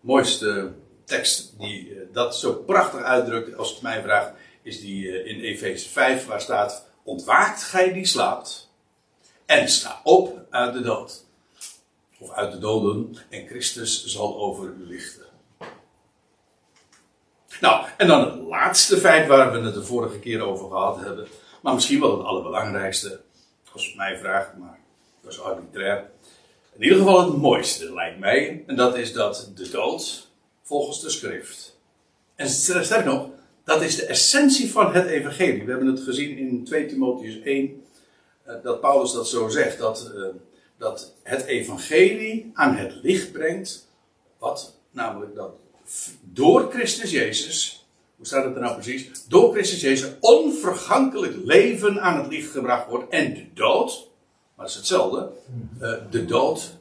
Mooiste 0.00 0.72
tekst 1.10 1.58
die 1.58 1.88
uh, 1.88 2.00
dat 2.12 2.36
zo 2.36 2.52
prachtig 2.52 3.02
uitdrukt, 3.02 3.56
als 3.56 3.70
het 3.70 3.82
mij 3.82 4.02
vraagt, 4.02 4.32
is 4.62 4.80
die 4.80 5.24
in 5.24 5.40
Efeze 5.40 5.88
5, 5.88 6.26
waar 6.26 6.40
staat 6.40 6.88
ontwaakt 7.02 7.62
gij 7.62 7.92
die 7.92 8.06
slaapt 8.06 8.70
en 9.46 9.68
sta 9.68 10.00
op 10.04 10.38
uit 10.50 10.72
de 10.72 10.80
dood. 10.80 11.24
Of 12.18 12.30
uit 12.30 12.52
de 12.52 12.58
doden 12.58 13.16
en 13.28 13.46
Christus 13.46 14.04
zal 14.04 14.38
over 14.38 14.64
u 14.64 14.86
lichten. 14.86 15.26
Nou, 17.60 17.86
en 17.96 18.06
dan 18.06 18.20
het 18.20 18.40
laatste 18.48 18.96
feit 18.96 19.26
waar 19.28 19.52
we 19.52 19.58
het 19.58 19.74
de 19.74 19.84
vorige 19.84 20.18
keer 20.18 20.42
over 20.42 20.68
gehad 20.68 21.00
hebben. 21.00 21.26
Maar 21.62 21.74
misschien 21.74 22.00
wel 22.00 22.18
het 22.18 22.26
allerbelangrijkste. 22.26 23.20
Als 23.72 23.88
je 23.90 23.96
mij 23.96 24.18
vraagt, 24.18 24.56
maar 24.56 24.78
dat 25.22 25.32
is 25.32 25.40
arbitrair. 25.40 26.10
In 26.72 26.82
ieder 26.82 26.98
geval 26.98 27.24
het 27.24 27.36
mooiste 27.36 27.94
lijkt 27.94 28.18
mij. 28.18 28.64
En 28.66 28.76
dat 28.76 28.96
is 28.96 29.12
dat 29.12 29.52
de 29.54 29.70
dood 29.70 30.29
volgens 30.70 31.00
de 31.00 31.10
schrift. 31.10 31.78
En 32.34 32.48
sterk 32.48 33.04
nog, 33.04 33.28
dat 33.64 33.82
is 33.82 33.96
de 33.96 34.06
essentie 34.06 34.70
van 34.70 34.92
het 34.94 35.06
evangelie. 35.06 35.64
We 35.64 35.70
hebben 35.70 35.88
het 35.88 36.00
gezien 36.00 36.38
in 36.38 36.64
2 36.64 36.86
Timotheus 36.86 37.38
1, 37.44 37.82
eh, 38.42 38.54
dat 38.62 38.80
Paulus 38.80 39.12
dat 39.12 39.28
zo 39.28 39.48
zegt, 39.48 39.78
dat, 39.78 40.12
eh, 40.14 40.22
dat 40.78 41.14
het 41.22 41.44
evangelie 41.44 42.50
aan 42.54 42.76
het 42.76 42.94
licht 43.02 43.32
brengt, 43.32 43.88
wat 44.38 44.76
namelijk 44.90 45.34
dat 45.34 45.50
door 46.20 46.70
Christus 46.72 47.10
Jezus, 47.10 47.86
hoe 48.16 48.26
staat 48.26 48.44
het 48.44 48.54
er 48.54 48.60
nou 48.60 48.74
precies? 48.74 49.24
Door 49.28 49.52
Christus 49.52 49.80
Jezus 49.80 50.10
onvergankelijk 50.20 51.36
leven 51.44 52.00
aan 52.00 52.18
het 52.18 52.32
licht 52.32 52.50
gebracht 52.50 52.88
wordt 52.88 53.12
en 53.12 53.34
de 53.34 53.46
dood, 53.54 54.08
maar 54.54 54.66
het 54.66 54.74
is 54.74 54.80
hetzelfde, 54.80 55.30
eh, 55.80 55.94
de 56.10 56.24
dood 56.24 56.78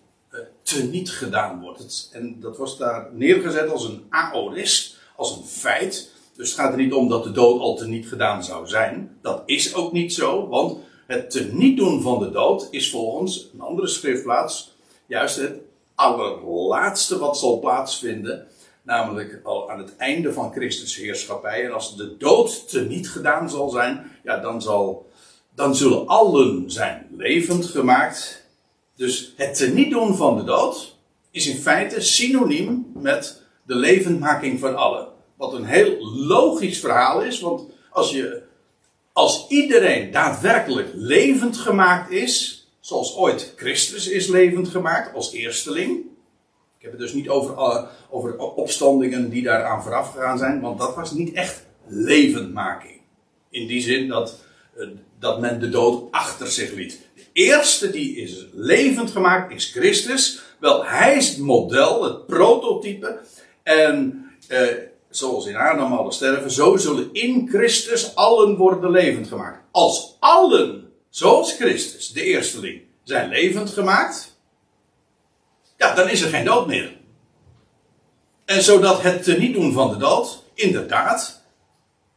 teniet 0.70 1.12
gedaan 1.12 1.62
wordt. 1.62 2.10
en 2.14 2.40
dat 2.40 2.58
was 2.58 2.78
daar 2.78 3.10
neergezet 3.14 3.70
als 3.70 3.84
een 3.84 4.06
aorist, 4.10 4.98
als 5.16 5.38
een 5.38 5.46
feit. 5.46 6.12
Dus 6.36 6.50
het 6.50 6.60
gaat 6.60 6.72
er 6.72 6.78
niet 6.78 6.94
om 6.94 7.10
dat 7.10 7.24
de 7.24 7.32
dood 7.32 7.62
al 7.62 7.76
teniet 7.76 8.08
gedaan 8.08 8.44
zou 8.44 8.68
zijn. 8.68 9.18
Dat 9.22 9.42
is 9.46 9.76
ook 9.76 9.92
niet 9.92 10.14
zo, 10.14 10.48
want 10.48 10.78
het 11.08 11.32
teniet 11.32 11.78
doen 11.78 12.02
van 12.02 12.20
de 12.20 12.32
dood 12.32 12.68
is 12.72 12.90
volgens 12.90 13.50
een 13.54 13.62
andere 13.62 13.88
schriftplaats 13.88 14.72
juist 15.06 15.36
het 15.36 15.54
allerlaatste 15.96 17.18
wat 17.18 17.38
zal 17.38 17.60
plaatsvinden. 17.60 18.48
Namelijk 18.82 19.40
al 19.44 19.72
aan 19.72 19.78
het 19.78 19.96
einde 19.98 20.34
van 20.34 20.52
Christus 20.52 20.96
heerschappij. 20.96 21.66
En 21.66 21.74
als 21.74 21.96
de 21.96 22.18
dood 22.18 22.70
teniet 22.70 23.10
gedaan 23.10 23.50
zal 23.50 23.70
zijn, 23.70 24.12
ja, 24.24 24.38
dan, 24.38 24.62
zal, 24.62 25.10
dan 25.56 25.76
zullen 25.76 26.08
allen 26.08 26.72
zijn 26.72 27.08
levend 27.18 27.66
gemaakt. 27.66 28.39
Dus 29.00 29.34
het 29.36 29.56
teniet 29.56 29.90
doen 29.90 30.16
van 30.16 30.38
de 30.38 30.44
dood 30.44 30.96
is 31.32 31.48
in 31.48 31.58
feite 31.58 32.02
synoniem 32.02 32.92
met 32.96 33.42
de 33.64 33.76
levendmaking 33.76 34.60
van 34.60 34.76
allen. 34.76 35.08
Wat 35.38 35.54
een 35.54 35.66
heel 35.66 36.06
logisch 36.16 36.80
verhaal 36.80 37.22
is, 37.22 37.40
want 37.40 37.64
als, 37.90 38.12
je, 38.12 38.42
als 39.14 39.46
iedereen 39.50 40.12
daadwerkelijk 40.12 40.90
levend 40.94 41.58
gemaakt 41.58 42.12
is, 42.12 42.68
zoals 42.80 43.16
ooit 43.16 43.54
Christus 43.56 44.08
is 44.08 44.28
levend 44.28 44.68
gemaakt 44.68 45.16
als 45.16 45.32
eersteling. 45.34 45.98
Ik 46.78 46.82
heb 46.82 46.92
het 46.92 47.00
dus 47.00 47.14
niet 47.14 47.30
over, 47.30 47.54
uh, 47.54 47.84
over 48.10 48.38
opstandingen 48.38 49.30
die 49.30 49.44
daaraan 49.44 49.84
vooraf 49.84 50.12
gegaan 50.12 50.38
zijn, 50.38 50.62
want 50.62 50.80
dat 50.80 50.96
was 50.96 51.12
niet 51.12 51.34
echt 51.34 51.66
levendmaking. 51.88 53.02
In 53.50 53.68
die 53.68 53.82
zin 53.82 54.08
dat, 54.08 54.40
uh, 54.78 54.88
dat 55.20 55.40
men 55.40 55.60
de 55.60 55.70
dood 55.70 56.12
achter 56.12 56.48
zich 56.48 56.72
liet. 56.72 57.08
Eerste 57.34 57.90
die 57.90 58.16
is 58.16 58.46
levend 58.54 59.12
gemaakt 59.12 59.54
is 59.54 59.72
Christus. 59.72 60.42
Wel, 60.60 60.86
hij 60.86 61.16
is 61.16 61.30
het 61.30 61.38
model, 61.38 62.04
het 62.04 62.26
prototype. 62.26 63.20
En 63.64 64.26
uh, 64.50 64.68
zoals 65.10 65.46
in 65.46 65.56
Adam 65.56 65.94
alle 65.94 66.12
sterven, 66.12 66.52
zo 66.52 66.78
zullen 66.78 67.10
in 67.12 67.48
Christus 67.50 68.16
allen 68.16 68.56
worden 68.56 68.92
levend 68.92 69.28
gemaakt. 69.28 69.64
Als 69.72 70.16
allen, 70.20 70.92
zoals 71.10 71.54
Christus, 71.54 72.12
de 72.12 72.24
eersteling, 72.24 72.82
zijn 73.04 73.30
levend 73.30 73.70
gemaakt, 73.70 74.38
ja, 75.78 75.96
dan 75.96 76.10
is 76.10 76.22
er 76.22 76.30
geen 76.30 76.46
dood 76.46 76.68
meer. 76.68 76.98
En 78.46 78.64
zodat 78.64 79.02
het 79.02 79.38
niet 79.38 79.54
doen 79.54 79.74
van 79.74 79.90
de 79.90 79.98
dood, 79.98 80.44
inderdaad, 80.54 81.44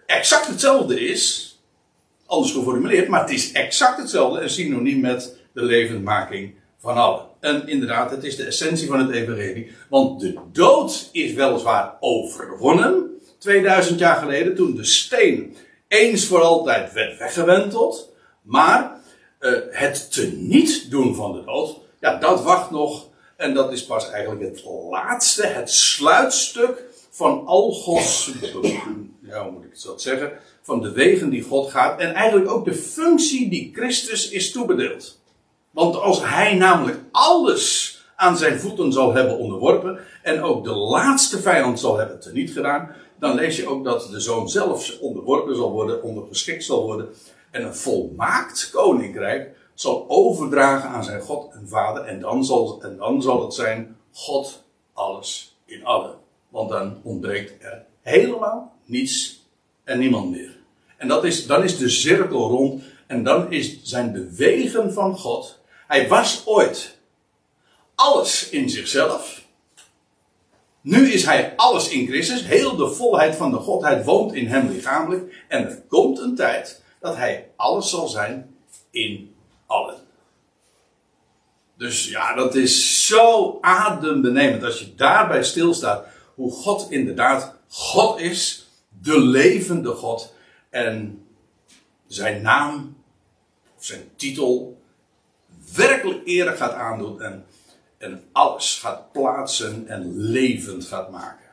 exact 0.06 0.46
hetzelfde 0.46 1.00
is, 1.00 1.51
anders 2.32 2.52
geformuleerd, 2.52 3.08
maar 3.08 3.20
het 3.20 3.30
is 3.30 3.52
exact 3.52 3.98
hetzelfde 3.98 4.40
en 4.40 4.50
synoniem 4.50 5.00
met 5.00 5.36
de 5.54 5.62
levendmaking 5.62 6.54
van 6.78 6.96
allen. 6.96 7.26
En 7.40 7.68
inderdaad, 7.68 8.10
het 8.10 8.24
is 8.24 8.36
de 8.36 8.44
essentie 8.44 8.88
van 8.88 8.98
het 8.98 9.10
evangelie. 9.10 9.70
Want 9.88 10.20
de 10.20 10.38
dood 10.52 11.08
is 11.12 11.32
weliswaar 11.32 11.96
overwonnen. 12.00 13.10
2000 13.38 13.98
jaar 13.98 14.16
geleden, 14.16 14.54
toen 14.54 14.76
de 14.76 14.84
steen 14.84 15.56
eens 15.88 16.26
voor 16.26 16.40
altijd 16.40 16.92
werd 16.92 17.18
weggewenteld. 17.18 18.12
Maar 18.42 19.00
uh, 19.40 19.58
het 19.70 20.12
teniet 20.12 20.90
doen 20.90 21.14
van 21.14 21.32
de 21.32 21.44
dood, 21.44 21.78
ja, 22.00 22.18
dat 22.18 22.42
wacht 22.42 22.70
nog. 22.70 23.08
En 23.36 23.54
dat 23.54 23.72
is 23.72 23.84
pas 23.84 24.10
eigenlijk 24.10 24.42
het 24.42 24.64
laatste, 24.90 25.46
het 25.46 25.70
sluitstuk 25.70 26.82
van 27.10 27.46
al 27.46 27.72
Gods, 27.72 28.32
ja, 29.32 29.44
moet 29.44 29.64
ik 29.64 29.70
het 29.72 30.00
zeggen, 30.00 30.32
van 30.62 30.80
de 30.80 30.92
wegen 30.92 31.30
die 31.30 31.42
God 31.42 31.70
gaat. 31.70 32.00
En 32.00 32.14
eigenlijk 32.14 32.50
ook 32.50 32.64
de 32.64 32.74
functie 32.74 33.50
die 33.50 33.70
Christus 33.74 34.30
is 34.30 34.52
toebedeeld. 34.52 35.20
Want 35.70 35.96
als 35.96 36.22
hij 36.24 36.54
namelijk 36.54 36.98
alles 37.10 37.96
aan 38.16 38.36
zijn 38.36 38.60
voeten 38.60 38.92
zal 38.92 39.14
hebben 39.14 39.38
onderworpen 39.38 39.98
en 40.22 40.42
ook 40.42 40.64
de 40.64 40.74
laatste 40.74 41.40
vijand 41.40 41.80
zal 41.80 41.96
hebben 41.96 42.20
teniet 42.20 42.52
gedaan, 42.52 42.90
dan 43.18 43.34
lees 43.34 43.56
je 43.56 43.68
ook 43.68 43.84
dat 43.84 44.08
de 44.10 44.20
zoon 44.20 44.48
zelf 44.48 44.98
onderworpen 45.00 45.56
zal 45.56 45.72
worden, 45.72 46.02
ondergeschikt 46.02 46.64
zal 46.64 46.82
worden 46.82 47.08
en 47.50 47.64
een 47.64 47.74
volmaakt 47.74 48.70
koninkrijk 48.70 49.56
zal 49.74 50.04
overdragen 50.08 50.88
aan 50.88 51.04
zijn 51.04 51.20
God 51.20 51.52
en 51.52 51.68
Vader 51.68 52.04
en 52.04 52.20
dan 52.20 52.44
zal, 52.44 52.82
en 52.82 52.96
dan 52.96 53.22
zal 53.22 53.42
het 53.42 53.54
zijn 53.54 53.96
God 54.12 54.62
alles 54.92 55.56
in 55.64 55.84
allen. 55.84 56.14
Want 56.48 56.70
dan 56.70 57.00
ontbreekt 57.02 57.62
er 57.64 57.84
helemaal 58.00 58.72
niets 58.92 59.46
en 59.84 59.98
niemand 59.98 60.30
meer. 60.30 60.56
En 60.96 61.08
dat 61.08 61.24
is, 61.24 61.46
dan 61.46 61.64
is 61.64 61.78
de 61.78 61.88
cirkel 61.88 62.48
rond 62.48 62.82
en 63.06 63.22
dan 63.22 63.52
is, 63.52 63.82
zijn 63.82 64.12
de 64.12 64.34
wegen 64.34 64.92
van 64.92 65.18
God 65.18 65.60
hij 65.92 66.08
was 66.08 66.42
ooit 66.46 66.98
alles 67.94 68.48
in 68.48 68.70
zichzelf. 68.70 69.44
Nu 70.80 71.12
is 71.12 71.24
hij 71.24 71.52
alles 71.56 71.88
in 71.88 72.06
Christus. 72.06 72.44
Heel 72.44 72.76
de 72.76 72.90
volheid 72.90 73.36
van 73.36 73.50
de 73.50 73.56
Godheid 73.56 74.04
woont 74.04 74.32
in 74.32 74.46
hem 74.46 74.68
lichamelijk. 74.68 75.44
En 75.48 75.64
er 75.64 75.82
komt 75.88 76.18
een 76.18 76.34
tijd 76.34 76.82
dat 77.00 77.16
hij 77.16 77.48
alles 77.56 77.90
zal 77.90 78.08
zijn 78.08 78.56
in 78.90 79.34
allen. 79.66 79.96
Dus 81.76 82.08
ja, 82.08 82.34
dat 82.34 82.54
is 82.54 83.06
zo 83.06 83.58
adembenemend 83.60 84.64
als 84.64 84.78
je 84.78 84.94
daarbij 84.94 85.44
stilstaat. 85.44 86.06
Hoe 86.34 86.52
God 86.52 86.90
inderdaad 86.90 87.54
God 87.68 88.20
is. 88.20 88.61
De 89.02 89.20
levende 89.20 89.90
God. 89.90 90.34
En 90.70 91.26
zijn 92.06 92.42
naam, 92.42 92.96
of 93.76 93.84
zijn 93.84 94.10
titel, 94.16 94.80
werkelijk 95.74 96.26
ere 96.26 96.56
gaat 96.56 96.72
aandoen 96.72 97.22
en, 97.22 97.46
en 97.98 98.24
alles 98.32 98.78
gaat 98.78 99.12
plaatsen 99.12 99.88
en 99.88 100.16
levend 100.16 100.84
gaat 100.84 101.10
maken. 101.10 101.50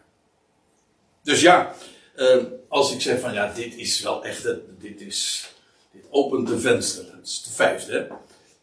Dus 1.22 1.42
ja, 1.42 1.74
uh, 2.16 2.44
als 2.68 2.94
ik 2.94 3.02
zeg 3.02 3.20
van 3.20 3.34
ja, 3.34 3.54
dit 3.54 3.76
is 3.76 4.02
wel 4.02 4.26
echt, 4.26 4.48
dit 4.80 5.02
is, 5.02 5.50
dit 5.92 6.06
opent 6.10 6.50
een 6.50 6.60
venster. 6.60 7.06
Dat 7.06 7.28
is 7.28 7.44
de 7.44 7.52
vijfde. 7.52 7.94
Hè? 7.94 8.08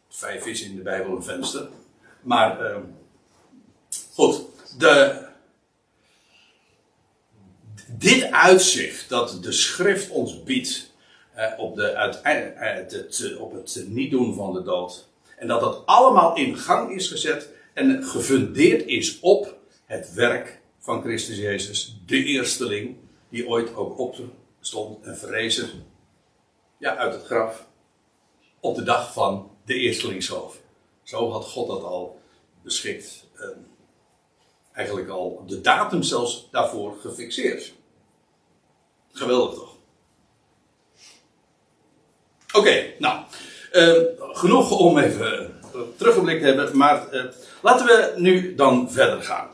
Vijf 0.09 0.45
is 0.45 0.61
in 0.61 0.75
de 0.75 0.81
Bijbel 0.81 1.15
een 1.15 1.23
venster. 1.23 1.69
Maar 2.21 2.71
uh, 2.71 2.77
goed, 4.13 4.41
de, 4.77 5.26
dit 7.89 8.31
uitzicht 8.31 9.09
dat 9.09 9.43
de 9.43 9.51
schrift 9.51 10.09
ons 10.09 10.43
biedt 10.43 10.91
uh, 11.37 11.43
op, 11.57 11.75
de, 11.75 11.91
het, 12.23 12.91
het, 12.91 13.37
op 13.37 13.53
het 13.53 13.85
niet 13.87 14.11
doen 14.11 14.35
van 14.35 14.53
de 14.53 14.63
dood, 14.63 15.07
en 15.37 15.47
dat 15.47 15.61
dat 15.61 15.85
allemaal 15.85 16.35
in 16.35 16.57
gang 16.57 16.91
is 16.95 17.07
gezet 17.07 17.49
en 17.73 18.03
gefundeerd 18.03 18.85
is 18.85 19.19
op 19.19 19.55
het 19.85 20.13
werk 20.13 20.61
van 20.79 21.01
Christus 21.01 21.37
Jezus, 21.37 21.97
de 22.05 22.23
eersteling, 22.23 22.95
die 23.29 23.47
ooit 23.47 23.75
ook 23.75 23.99
opstond 23.99 25.05
en 25.05 25.17
verrezen 25.17 25.69
ja, 26.77 26.95
uit 26.95 27.13
het 27.13 27.25
graf 27.25 27.67
op 28.59 28.75
de 28.75 28.83
dag 28.83 29.13
van 29.13 29.51
de 29.65 29.73
eerstelingshoofd. 29.73 30.59
Zo 31.03 31.31
had 31.31 31.45
God 31.45 31.67
dat 31.67 31.83
al 31.83 32.19
beschikt. 32.63 33.25
eigenlijk 34.73 35.09
al 35.09 35.43
de 35.47 35.61
datum 35.61 36.03
zelfs 36.03 36.47
daarvoor 36.51 36.97
gefixeerd. 37.01 37.73
Geweldig 39.17 39.53
toch? 39.53 39.75
Oké, 42.53 42.93
nou. 42.99 43.19
Uh, 43.73 43.93
genoeg 44.17 44.79
om 44.79 44.97
even 44.97 45.51
uh, 45.75 45.81
teruggeblikt 45.95 46.41
te 46.41 46.47
hebben, 46.47 46.77
maar 46.77 47.07
uh, 47.13 47.23
laten 47.61 47.85
we 47.85 48.13
nu 48.17 48.55
dan 48.55 48.91
verder 48.91 49.21
gaan. 49.21 49.47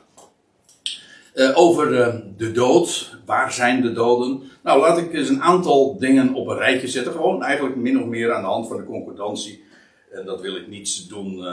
over 1.53 1.91
de 2.37 2.51
dood, 2.51 3.17
waar 3.25 3.53
zijn 3.53 3.81
de 3.81 3.91
doden? 3.91 4.43
Nou, 4.63 4.79
laat 4.79 4.97
ik 4.97 5.13
eens 5.13 5.29
een 5.29 5.41
aantal 5.41 5.97
dingen 5.99 6.33
op 6.33 6.47
een 6.47 6.57
rijtje 6.57 6.87
zetten. 6.87 7.11
Gewoon 7.11 7.43
eigenlijk 7.43 7.75
min 7.75 8.01
of 8.01 8.05
meer 8.05 8.33
aan 8.33 8.41
de 8.41 8.47
hand 8.47 8.67
van 8.67 8.77
de 8.77 8.85
concordantie. 8.85 9.63
En 10.11 10.25
dat 10.25 10.41
wil 10.41 10.55
ik 10.55 10.67
niet 10.67 11.09
doen 11.09 11.45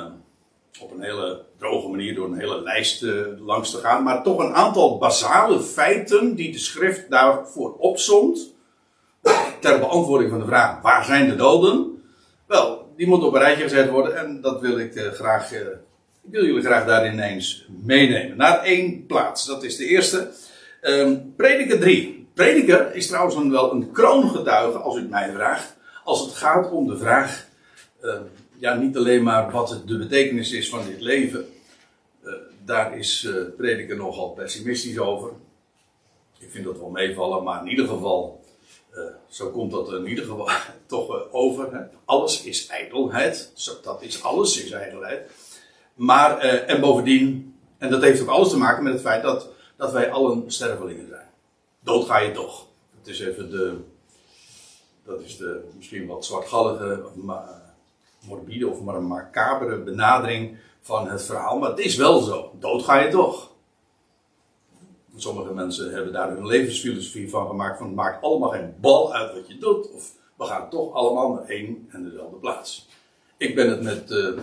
op 0.81 0.91
een 0.91 1.03
hele 1.03 1.45
droge 1.59 1.89
manier 1.89 2.15
door 2.15 2.27
een 2.27 2.39
hele 2.39 2.63
lijst 2.63 3.05
langs 3.39 3.71
te 3.71 3.77
gaan. 3.77 4.03
Maar 4.03 4.23
toch 4.23 4.39
een 4.39 4.55
aantal 4.55 4.99
basale 4.99 5.61
feiten 5.61 6.35
die 6.35 6.53
de 6.53 6.59
schrift 6.59 7.11
daarvoor 7.11 7.75
opzomt. 7.79 8.55
Ter 9.61 9.79
beantwoording 9.79 10.31
van 10.31 10.41
de 10.41 10.47
vraag, 10.47 10.83
waar 10.83 11.05
zijn 11.05 11.29
de 11.29 11.37
doden? 11.37 12.03
Wel, 12.47 12.93
die 12.97 13.07
moet 13.07 13.25
op 13.25 13.35
een 13.35 13.41
rijtje 13.41 13.63
gezet 13.63 13.91
worden 13.91 14.19
en 14.19 14.41
dat 14.41 14.61
wil 14.61 14.79
ik 14.79 14.95
uh, 14.95 15.11
graag. 15.13 15.53
Uh, 15.53 15.59
ik 16.23 16.31
wil 16.31 16.45
jullie 16.45 16.63
graag 16.63 16.87
daarin 16.87 17.19
eens 17.21 17.67
meenemen. 17.85 18.37
Naar 18.37 18.63
één 18.63 19.07
plaats. 19.07 19.47
Dat 19.47 19.65
is 19.65 19.77
de 19.77 19.87
eerste. 19.87 20.31
Um, 20.83 21.35
Prediker 21.37 21.81
3. 21.81 22.29
Prediker 22.35 22.95
is 22.95 23.07
trouwens 23.07 23.37
wel 23.49 23.73
een 23.73 23.91
kroongetuige, 23.93 24.79
als 24.79 24.97
u 24.97 25.03
mij 25.03 25.33
vraagt. 25.33 25.77
Als 26.05 26.21
het 26.21 26.35
gaat 26.35 26.71
om 26.71 26.87
de 26.87 26.99
vraag: 26.99 27.47
eh, 28.01 28.15
ja, 28.61 28.75
niet 28.75 28.97
alleen 28.97 29.23
maar 29.23 29.51
wat 29.51 29.83
de 29.87 29.99
betekenis 29.99 30.53
is 30.53 30.69
van 30.69 30.87
dit 30.87 31.01
leven. 31.01 31.49
Uh, 32.23 32.33
daar 32.65 32.99
is 32.99 33.23
uh, 33.23 33.45
prediker 33.57 33.97
nogal 33.97 34.31
pessimistisch 34.31 34.99
over. 34.99 35.33
Ik 36.39 36.51
vind 36.51 36.65
dat 36.65 36.79
wel 36.79 36.91
meevallen, 36.91 37.43
maar 37.43 37.63
in 37.63 37.71
ieder 37.71 37.87
geval, 37.87 38.45
zo 39.29 39.51
komt 39.51 39.71
dat 39.71 39.93
in 39.93 40.07
ieder 40.07 40.25
geval 40.25 40.49
toch 40.87 41.33
over. 41.33 41.75
Hè. 41.75 41.85
Alles 42.05 42.43
is 42.43 42.67
ijdelheid. 42.67 43.53
Dat 43.83 44.03
is 44.03 44.23
alles, 44.23 44.65
is 44.65 44.71
ijdelheid. 44.71 45.31
Maar, 45.95 46.39
en 46.39 46.81
bovendien, 46.81 47.55
en 47.79 47.91
dat 47.91 48.03
heeft 48.03 48.21
ook 48.21 48.29
alles 48.29 48.51
te 48.51 48.57
maken 48.57 48.83
met 48.83 48.93
het 48.93 49.03
feit 49.03 49.23
dat, 49.23 49.49
dat 49.77 49.93
wij 49.93 50.11
allen 50.11 50.45
stervelingen 50.47 51.09
zijn. 51.09 51.27
Dood 51.81 52.07
ga 52.07 52.19
je 52.19 52.33
toch. 52.33 52.67
Het 52.99 53.09
is 53.09 53.21
even 53.21 53.51
de, 53.51 53.77
dat 55.05 55.21
is 55.21 55.37
de 55.37 55.69
misschien 55.77 56.07
wat 56.07 56.25
zwartgallige, 56.25 57.03
morbide 58.21 58.69
of 58.69 58.81
maar 58.81 58.95
een 58.95 59.07
macabere 59.07 59.79
benadering 59.79 60.59
van 60.81 61.09
het 61.09 61.23
verhaal. 61.23 61.59
Maar 61.59 61.71
het 61.71 61.79
is 61.79 61.97
wel 61.97 62.21
zo. 62.21 62.53
Dood 62.59 62.83
ga 62.83 62.99
je 62.99 63.11
toch. 63.11 63.51
Sommige 65.17 65.55
mensen 65.55 65.93
hebben 65.93 66.13
daar 66.13 66.31
hun 66.31 66.47
levensfilosofie 66.47 67.31
van 67.31 67.47
gemaakt. 67.47 67.79
Van 67.79 67.87
het 67.87 67.97
maakt 67.97 68.23
allemaal 68.23 68.51
geen 68.51 68.75
bal 68.81 69.15
uit 69.15 69.35
wat 69.35 69.49
je 69.49 69.59
doet. 69.59 69.93
Of 69.93 70.13
we 70.37 70.45
gaan 70.45 70.71
toch 70.71 70.93
allemaal 70.93 71.33
naar 71.33 71.45
één 71.45 71.89
en 71.91 72.05
dezelfde 72.05 72.37
plaats. 72.37 72.89
Ik 73.37 73.55
ben 73.55 73.71
het 73.71 73.83
met, 73.83 74.11
uh, 74.11 74.39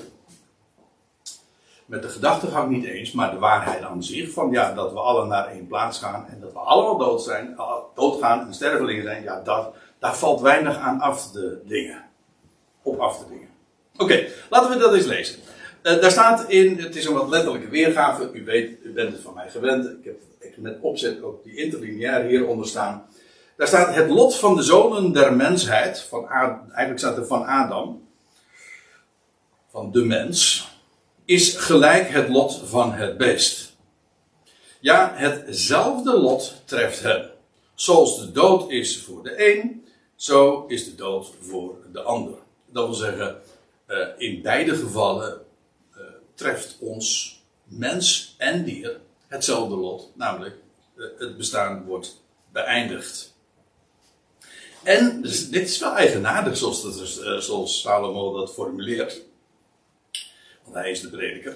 met 1.85 2.01
de 2.01 2.09
gedachtegang 2.09 2.69
niet 2.69 2.85
eens, 2.85 3.11
maar 3.11 3.31
de 3.31 3.39
waarheid 3.39 3.83
aan 3.83 4.03
zich. 4.03 4.31
Van 4.31 4.51
ja, 4.51 4.73
dat 4.73 4.91
we 4.91 4.99
allen 4.99 5.27
naar 5.27 5.47
één 5.47 5.67
plaats 5.67 5.99
gaan 5.99 6.27
en 6.27 6.39
dat 6.39 6.53
we 6.53 6.59
allemaal 6.59 6.97
dood 6.97 7.23
zijn, 7.23 7.59
doodgaan 7.95 8.47
en 8.47 8.53
stervelingen 8.53 9.03
zijn. 9.03 9.23
Ja, 9.23 9.41
dat, 9.41 9.75
daar 9.99 10.15
valt 10.15 10.41
weinig 10.41 10.77
aan 10.77 10.99
af 10.99 11.31
te 11.31 11.61
dingen. 11.65 12.05
Op 12.81 12.99
af 12.99 13.17
te 13.17 13.29
dingen. 13.29 13.46
Oké, 13.97 14.27
laten 14.49 14.69
we 14.69 14.77
dat 14.77 14.93
eens 14.93 15.05
lezen. 15.05 15.39
Uh, 15.83 16.01
daar 16.01 16.11
staat 16.11 16.49
in, 16.49 16.79
het 16.79 16.95
is 16.95 17.05
een 17.05 17.13
wat 17.13 17.29
letterlijke 17.29 17.69
weergave. 17.69 18.29
U 18.33 18.43
weet, 18.45 18.77
u 18.83 18.93
bent 18.93 19.11
het 19.11 19.21
van 19.21 19.33
mij 19.33 19.49
gewend. 19.49 19.85
Ik 19.85 20.03
heb 20.03 20.17
met 20.57 20.77
opzet 20.81 21.21
ook 21.21 21.43
die 21.43 21.55
interlineair 21.55 22.25
hieronder 22.25 22.67
staan. 22.67 23.05
Daar 23.57 23.67
staat 23.67 23.95
het 23.95 24.09
lot 24.09 24.35
van 24.35 24.55
de 24.55 24.63
zonen 24.63 25.11
der 25.11 25.33
mensheid. 25.33 25.99
Van 25.99 26.29
eigenlijk 26.29 26.99
staat 26.99 27.17
er 27.17 27.25
van 27.25 27.45
Adam. 27.45 28.07
Van 29.69 29.91
de 29.91 30.05
mens. 30.05 30.67
Is 31.25 31.55
gelijk 31.55 32.09
het 32.09 32.29
lot 32.29 32.61
van 32.65 32.93
het 32.93 33.17
beest. 33.17 33.75
Ja, 34.79 35.11
hetzelfde 35.15 36.17
lot 36.17 36.61
treft 36.65 37.03
hem. 37.03 37.25
Zoals 37.75 38.19
de 38.19 38.31
dood 38.31 38.71
is 38.71 39.01
voor 39.01 39.23
de 39.23 39.51
een, 39.53 39.85
zo 40.15 40.65
is 40.67 40.85
de 40.85 40.95
dood 40.95 41.27
voor 41.41 41.75
de 41.91 42.01
ander. 42.01 42.33
Dat 42.65 42.85
wil 42.85 42.95
zeggen, 42.95 43.41
uh, 43.87 44.07
in 44.17 44.41
beide 44.41 44.75
gevallen 44.75 45.41
uh, 45.95 46.01
treft 46.35 46.77
ons 46.79 47.37
mens 47.63 48.35
en 48.37 48.63
dier 48.63 48.99
hetzelfde 49.27 49.75
lot, 49.75 50.11
namelijk 50.15 50.55
uh, 50.95 51.05
het 51.17 51.37
bestaan 51.37 51.85
wordt 51.85 52.21
beëindigd. 52.51 53.35
En 54.83 55.21
dus, 55.21 55.49
dit 55.49 55.69
is 55.69 55.79
wel 55.79 55.95
eigenaardig 55.95 56.57
zoals, 56.57 56.81
dat 56.81 57.43
zoals 57.43 57.81
Salomo 57.81 58.37
dat 58.37 58.53
formuleert. 58.53 59.21
Want 60.63 60.75
hij 60.75 60.91
is 60.91 61.01
de 61.01 61.09
prediker. 61.09 61.55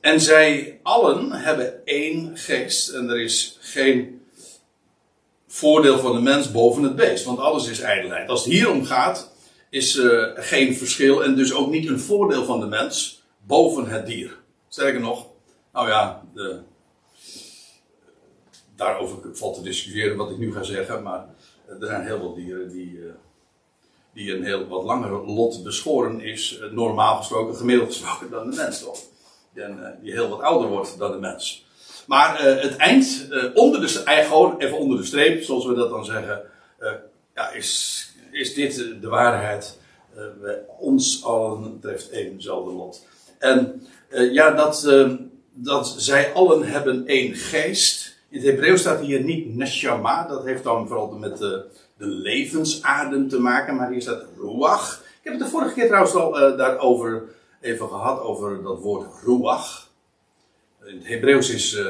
en 0.00 0.20
zij 0.20 0.80
allen 0.82 1.32
hebben 1.32 1.86
één 1.86 2.38
geest 2.38 2.88
en 2.88 3.10
er 3.10 3.20
is 3.20 3.56
geen 3.60 4.22
voordeel 5.46 5.98
van 5.98 6.12
de 6.12 6.20
mens 6.20 6.50
boven 6.50 6.82
het 6.82 6.96
beest. 6.96 7.24
Want 7.24 7.38
alles 7.38 7.68
is 7.68 7.80
ijdelheid. 7.80 8.28
Als 8.28 8.44
het 8.44 8.52
hier 8.52 8.70
om 8.70 8.84
gaat, 8.84 9.31
is 9.72 9.96
uh, 9.96 10.28
geen 10.34 10.74
verschil 10.74 11.24
en 11.24 11.34
dus 11.34 11.54
ook 11.54 11.70
niet 11.70 11.88
een 11.88 12.00
voordeel 12.00 12.44
van 12.44 12.60
de 12.60 12.66
mens 12.66 13.22
boven 13.46 13.86
het 13.86 14.06
dier. 14.06 14.36
Sterker 14.68 15.00
nog, 15.00 15.26
nou 15.72 15.88
ja, 15.88 16.22
de, 16.34 16.60
daarover 18.76 19.18
valt 19.32 19.54
te 19.54 19.62
discussiëren 19.62 20.16
wat 20.16 20.30
ik 20.30 20.38
nu 20.38 20.52
ga 20.52 20.62
zeggen, 20.62 21.02
maar 21.02 21.26
er 21.80 21.86
zijn 21.86 22.06
heel 22.06 22.18
veel 22.18 22.34
dieren 22.34 22.68
die, 22.68 22.92
uh, 22.92 23.12
die 24.14 24.34
een 24.34 24.44
heel 24.44 24.66
wat 24.66 24.84
langer 24.84 25.26
lot 25.26 25.62
beschoren 25.62 26.20
is, 26.20 26.58
uh, 26.60 26.70
normaal 26.70 27.16
gesproken, 27.16 27.56
gemiddeld 27.56 27.92
gesproken, 27.92 28.30
dan 28.30 28.50
de 28.50 28.56
mens 28.56 28.82
toch. 28.82 28.98
En, 29.54 29.98
die 30.02 30.12
heel 30.12 30.28
wat 30.28 30.40
ouder 30.40 30.68
wordt 30.68 30.98
dan 30.98 31.12
de 31.12 31.18
mens. 31.18 31.66
Maar 32.06 32.42
het 32.42 32.76
eind, 32.76 33.28
onder 33.54 33.80
de, 33.80 33.88
gewoon 33.88 34.58
even 34.58 34.78
onder 34.78 34.98
de 34.98 35.04
streep, 35.04 35.42
zoals 35.42 35.66
we 35.66 35.74
dat 35.74 35.90
dan 35.90 36.04
zeggen, 36.04 36.42
ja, 37.34 37.50
is 37.50 38.11
is 38.32 38.54
dit 38.54 38.74
de 39.00 39.08
waarheid. 39.08 39.78
Uh, 40.16 40.50
ons 40.78 41.24
allen 41.24 41.78
treft 41.80 42.10
éénzelfde 42.10 42.72
lot. 42.72 43.06
En 43.38 43.86
uh, 44.10 44.32
ja, 44.32 44.50
dat, 44.50 44.84
uh, 44.86 45.12
dat 45.52 45.94
zij 45.98 46.32
allen 46.32 46.62
hebben 46.62 47.06
één 47.06 47.34
geest. 47.34 48.16
In 48.28 48.38
het 48.38 48.46
Hebreeuws 48.46 48.80
staat 48.80 49.00
hier 49.00 49.22
niet 49.22 49.54
neshama. 49.54 50.26
Dat 50.26 50.44
heeft 50.44 50.64
dan 50.64 50.86
vooral 50.86 51.10
met 51.10 51.38
de, 51.38 51.64
de 51.96 52.06
levensadem 52.06 53.28
te 53.28 53.38
maken. 53.38 53.76
Maar 53.76 53.90
hier 53.90 54.02
staat 54.02 54.24
ruach. 54.38 55.00
Ik 55.00 55.30
heb 55.30 55.32
het 55.32 55.42
de 55.42 55.48
vorige 55.48 55.74
keer 55.74 55.86
trouwens 55.86 56.14
al 56.14 56.32
daarover 56.56 57.22
even 57.60 57.88
gehad. 57.88 58.20
Over 58.20 58.62
dat 58.62 58.80
woord 58.80 59.06
ruach. 59.24 59.90
In 60.84 60.96
het 60.96 61.06
Hebreeuws 61.06 61.50
is 61.50 61.80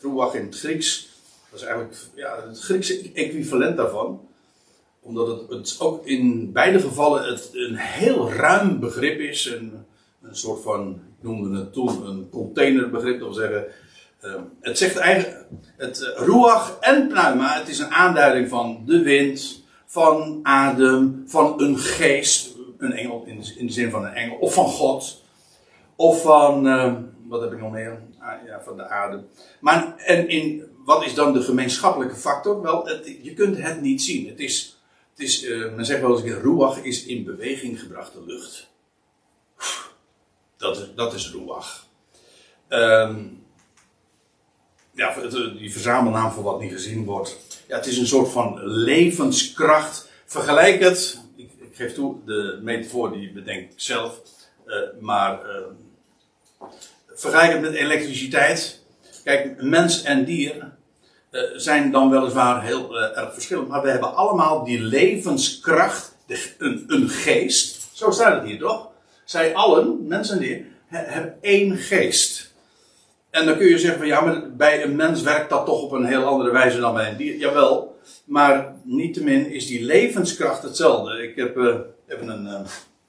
ruach 0.00 0.34
in 0.34 0.44
het 0.44 0.58
Grieks. 0.58 1.08
Dat 1.50 1.60
is 1.60 1.66
eigenlijk 1.66 1.96
ja, 2.14 2.44
het 2.48 2.60
Griekse 2.60 3.10
equivalent 3.14 3.76
daarvan 3.76 4.27
omdat 5.08 5.26
het, 5.26 5.50
het 5.50 5.76
ook 5.80 6.06
in 6.06 6.52
beide 6.52 6.80
gevallen 6.80 7.28
het 7.28 7.50
een 7.52 7.76
heel 7.76 8.32
ruim 8.32 8.80
begrip 8.80 9.18
is. 9.18 9.46
Een, 9.46 9.72
een 10.22 10.36
soort 10.36 10.62
van, 10.62 11.00
ik 11.18 11.24
noemde 11.24 11.58
het 11.58 11.72
toen 11.72 12.06
een 12.06 12.28
containerbegrip. 12.30 13.18
Dat 13.18 13.28
wil 13.28 13.36
zeggen, 13.36 13.66
uh, 14.22 14.34
het 14.60 14.78
zegt 14.78 14.96
eigenlijk, 14.96 15.44
het 15.76 16.00
uh, 16.00 16.26
ruach 16.26 16.78
en 16.80 17.08
pneuma, 17.08 17.58
het 17.58 17.68
is 17.68 17.78
een 17.78 17.90
aanduiding 17.90 18.48
van 18.48 18.82
de 18.86 19.02
wind, 19.02 19.64
van 19.86 20.40
adem, 20.42 21.24
van 21.26 21.54
een 21.60 21.78
geest. 21.78 22.56
Een 22.78 22.92
engel 22.92 23.22
in 23.26 23.44
in 23.56 23.66
de 23.66 23.72
zin 23.72 23.90
van 23.90 24.04
een 24.04 24.14
engel, 24.14 24.36
of 24.36 24.54
van 24.54 24.66
God. 24.66 25.22
Of 25.96 26.22
van, 26.22 26.66
uh, 26.66 26.94
wat 27.26 27.40
heb 27.40 27.52
ik 27.52 27.60
nog 27.60 27.72
meer? 27.72 28.02
Ah, 28.18 28.46
ja, 28.46 28.60
van 28.64 28.76
de 28.76 28.88
adem. 28.88 29.26
Maar 29.60 29.94
en 29.96 30.28
in, 30.28 30.62
wat 30.84 31.04
is 31.04 31.14
dan 31.14 31.32
de 31.32 31.42
gemeenschappelijke 31.42 32.16
factor? 32.16 32.62
Wel, 32.62 32.86
het, 32.86 33.16
je 33.22 33.34
kunt 33.34 33.62
het 33.62 33.80
niet 33.80 34.02
zien. 34.02 34.28
Het 34.28 34.38
is 34.38 34.77
het 35.18 35.26
is, 35.26 35.42
uh, 35.42 35.74
men 35.74 35.84
zegt 35.84 36.00
wel 36.00 36.20
eens, 36.20 36.40
ruach 36.42 36.82
is 36.82 37.04
in 37.04 37.24
beweging 37.24 37.80
gebrachte 37.80 38.24
lucht. 38.26 38.68
Dat 40.56 40.76
is, 40.76 40.90
dat 40.94 41.14
is 41.14 41.30
ruach. 41.30 41.86
Um, 42.68 43.46
ja, 44.92 45.14
die 45.58 45.72
verzamelnaam 45.72 46.30
voor 46.30 46.42
wat 46.42 46.60
niet 46.60 46.72
gezien 46.72 47.04
wordt. 47.04 47.38
Ja, 47.68 47.76
het 47.76 47.86
is 47.86 47.98
een 47.98 48.06
soort 48.06 48.28
van 48.28 48.60
levenskracht. 48.64 50.10
Vergelijk 50.24 50.82
het, 50.82 51.20
ik, 51.36 51.50
ik 51.58 51.76
geef 51.76 51.94
toe, 51.94 52.16
de 52.24 52.58
metafoor 52.62 53.12
die 53.12 53.32
bedenk 53.32 53.70
ik 53.70 53.80
zelf. 53.80 54.20
Uh, 54.66 54.76
maar 55.00 55.40
uh, 55.46 55.56
vergelijk 57.14 57.52
het 57.52 57.60
met 57.60 57.74
elektriciteit. 57.74 58.82
Kijk, 59.24 59.62
mens 59.62 60.02
en 60.02 60.24
dier 60.24 60.76
zijn 61.56 61.90
dan 61.90 62.10
weliswaar 62.10 62.64
heel 62.64 62.96
uh, 62.96 63.18
erg 63.18 63.32
verschillend. 63.32 63.68
Maar 63.68 63.82
we 63.82 63.90
hebben 63.90 64.14
allemaal 64.14 64.64
die 64.64 64.80
levenskracht, 64.80 66.16
de, 66.26 66.54
een, 66.58 66.84
een, 66.86 67.08
geest. 67.08 67.88
Zo 67.92 68.10
staat 68.10 68.34
het 68.34 68.44
hier 68.44 68.58
toch? 68.58 68.88
Zij 69.24 69.54
allen, 69.54 70.06
mensen 70.06 70.34
en 70.34 70.42
dieren, 70.42 70.66
hebben 70.86 71.34
één 71.40 71.76
geest. 71.76 72.52
En 73.30 73.46
dan 73.46 73.56
kun 73.56 73.66
je 73.66 73.78
zeggen 73.78 73.98
van 73.98 74.08
ja, 74.08 74.20
maar 74.20 74.52
bij 74.52 74.82
een 74.84 74.96
mens 74.96 75.22
werkt 75.22 75.50
dat 75.50 75.66
toch 75.66 75.82
op 75.82 75.92
een 75.92 76.04
heel 76.04 76.24
andere 76.24 76.50
wijze 76.50 76.80
dan 76.80 76.94
bij 76.94 77.10
een 77.10 77.16
dier. 77.16 77.36
Jawel, 77.36 77.98
maar 78.24 78.74
niettemin 78.82 79.50
is 79.50 79.66
die 79.66 79.84
levenskracht 79.84 80.62
hetzelfde. 80.62 81.22
Ik 81.22 81.36
heb 81.36 81.56
uh, 81.56 81.76
even 82.06 82.28
een, 82.28 82.66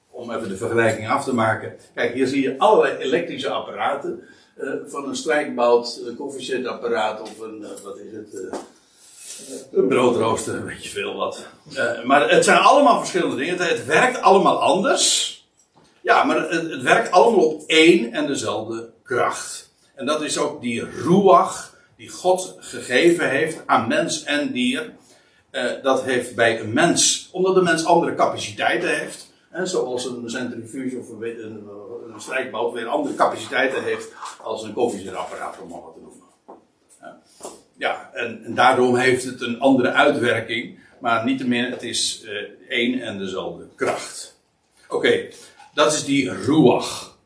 om 0.09 0.31
even 0.31 0.49
de 0.49 0.57
vergelijking 0.57 1.09
af 1.09 1.23
te 1.23 1.33
maken. 1.33 1.75
Kijk, 1.95 2.13
hier 2.13 2.27
zie 2.27 2.41
je 2.41 2.57
allerlei 2.57 2.97
elektrische 2.97 3.49
apparaten. 3.49 4.23
Uh, 4.59 4.73
van 4.85 5.07
een 5.07 5.15
strijkbout, 5.15 6.01
een 6.05 6.15
koffiezetapparaat 6.15 7.21
of 7.21 7.39
een, 7.39 7.61
uh, 7.61 7.67
wat 7.83 7.97
is 7.97 8.11
het, 8.11 8.33
uh, 8.33 8.53
een 9.71 9.87
broodrooster, 9.87 10.65
weet 10.65 10.83
je 10.83 10.89
veel 10.89 11.15
wat. 11.15 11.45
maar 12.05 12.29
het 12.29 12.43
zijn 12.43 12.57
allemaal 12.57 12.99
verschillende 12.99 13.35
dingen. 13.35 13.57
Het, 13.57 13.85
werkt 13.85 14.21
allemaal 14.21 14.61
anders. 14.61 15.37
Ja, 16.01 16.23
maar 16.23 16.49
het, 16.49 16.81
werkt 16.81 17.11
allemaal 17.11 17.45
op 17.45 17.63
één 17.67 18.13
en 18.13 18.27
dezelfde 18.27 18.89
kracht. 19.03 19.69
En 19.95 20.05
dat 20.05 20.21
is 20.21 20.37
ook 20.37 20.61
die 20.61 20.83
ruach 20.89 21.75
die 21.97 22.09
God 22.09 22.55
gegeven 22.59 23.29
heeft 23.29 23.61
aan 23.65 23.87
mens 23.87 24.23
en 24.23 24.51
dier. 24.51 24.93
dat 25.83 26.03
heeft 26.03 26.35
bij 26.35 26.59
een 26.59 26.73
mens, 26.73 27.29
omdat 27.31 27.55
de 27.55 27.61
mens 27.61 27.85
andere 27.85 28.15
capaciteiten 28.15 28.97
heeft. 28.97 29.31
Hè, 29.49 29.65
zoals 29.65 30.05
een 30.05 30.29
centrifuge 30.29 30.97
of 30.97 31.09
een, 31.09 31.67
een 32.19 32.25
strijkbout 32.25 32.73
weer 32.73 32.87
andere 32.87 33.15
capaciteiten 33.15 33.83
heeft 33.83 34.11
als 34.41 34.63
een 34.63 34.73
koffiezetapparaat, 34.73 35.59
om 35.61 35.69
maar 35.69 35.81
wat 35.81 35.93
te 35.93 35.99
noemen. 35.99 36.17
Ja, 37.77 38.09
en, 38.13 38.43
en, 38.45 38.55
daarom 38.55 38.95
heeft 38.95 39.23
het 39.23 39.41
een 39.41 39.59
andere 39.59 39.91
uitwerking, 39.91 40.79
maar 40.99 41.25
niettemin, 41.25 41.71
het 41.71 41.83
is 41.83 42.23
uh, 42.23 42.31
één 42.69 43.01
en 43.01 43.17
dezelfde 43.17 43.67
kracht. 43.75 44.39
Oké, 44.87 45.27
dat 45.73 45.93
is 45.93 46.05
die 46.05 46.33
ruach. 46.33 47.17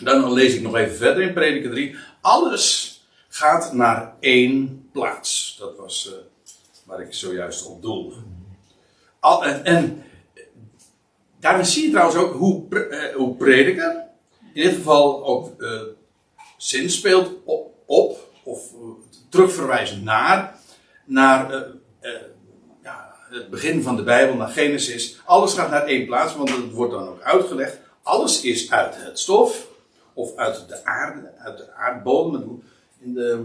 Dan 0.00 0.32
lees 0.32 0.54
ik 0.54 0.62
nog 0.62 0.76
even 0.76 0.96
verder 0.96 1.22
in 1.22 1.32
Prediker 1.32 1.70
3. 1.70 1.96
Alles 2.20 3.00
gaat 3.28 3.72
naar 3.72 4.14
één 4.20 4.88
plaats. 4.92 5.56
Dat 5.58 5.76
was 5.76 6.06
uh, 6.12 6.18
waar 6.84 7.00
ik 7.00 7.14
zojuist 7.14 7.66
op 7.66 7.82
doelde. 7.82 8.14
Al, 9.20 9.44
en 9.44 10.04
daarin 11.40 11.66
zie 11.66 11.84
je 11.84 11.90
trouwens 11.90 12.18
ook 12.18 12.34
hoe, 12.34 12.64
uh, 12.70 13.14
hoe 13.14 13.36
prediker, 13.36 14.04
in 14.52 14.62
dit 14.62 14.74
geval 14.74 15.24
ook 15.24 15.54
uh, 15.58 15.80
zin 16.56 16.90
speelt 16.90 17.30
op, 17.44 17.74
op 17.86 18.30
of 18.42 18.72
terugverwijzen 19.28 20.04
naar, 20.04 20.58
naar 21.04 21.64
ja, 22.82 23.14
het 23.30 23.50
begin 23.50 23.82
van 23.82 23.96
de 23.96 24.02
Bijbel, 24.02 24.34
naar 24.34 24.48
Genesis. 24.48 25.20
Alles 25.24 25.54
gaat 25.54 25.70
naar 25.70 25.86
één 25.86 26.06
plaats, 26.06 26.36
want 26.36 26.50
het 26.50 26.72
wordt 26.72 26.92
dan 26.92 27.08
ook 27.08 27.20
uitgelegd. 27.20 27.78
Alles 28.02 28.40
is 28.40 28.70
uit 28.70 28.94
het 28.96 29.18
stof, 29.18 29.68
of 30.12 30.36
uit 30.36 30.68
de 30.68 30.84
aarde, 30.84 31.30
uit 31.38 31.58
de 31.58 31.72
aardbodem 31.72 32.62
in 32.98 33.14
de. 33.14 33.44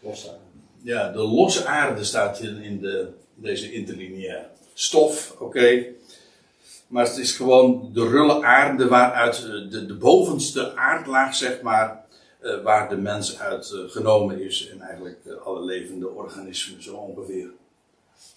Losse 0.00 0.28
aarde. 0.28 0.40
Ja, 0.82 1.12
de 1.12 1.18
losse 1.18 1.66
aarde 1.66 2.04
staat 2.04 2.40
in, 2.40 2.62
in 2.62 2.80
de, 2.80 3.08
deze 3.34 3.72
interlineair. 3.72 4.46
Stof, 4.74 5.34
oké. 5.38 5.84
Maar 6.94 7.04
het 7.04 7.16
is 7.16 7.32
gewoon 7.32 7.90
de 7.92 8.08
rulle 8.08 8.42
aarde 8.42 8.88
waaruit 8.88 9.36
eh, 9.36 9.70
de, 9.70 9.86
de 9.86 9.94
bovenste 9.94 10.76
aardlaag, 10.76 11.34
zeg 11.34 11.60
maar, 11.62 12.04
uh, 12.42 12.62
waar 12.62 12.88
de 12.88 12.96
mens 12.96 13.38
uit 13.38 13.72
uh, 13.74 13.90
genomen 13.90 14.40
is. 14.40 14.68
En 14.72 14.80
eigenlijk 14.80 15.18
alle 15.44 15.64
levende 15.64 16.08
organismen 16.08 16.82
zo 16.82 16.94
ongeveer. 16.94 17.50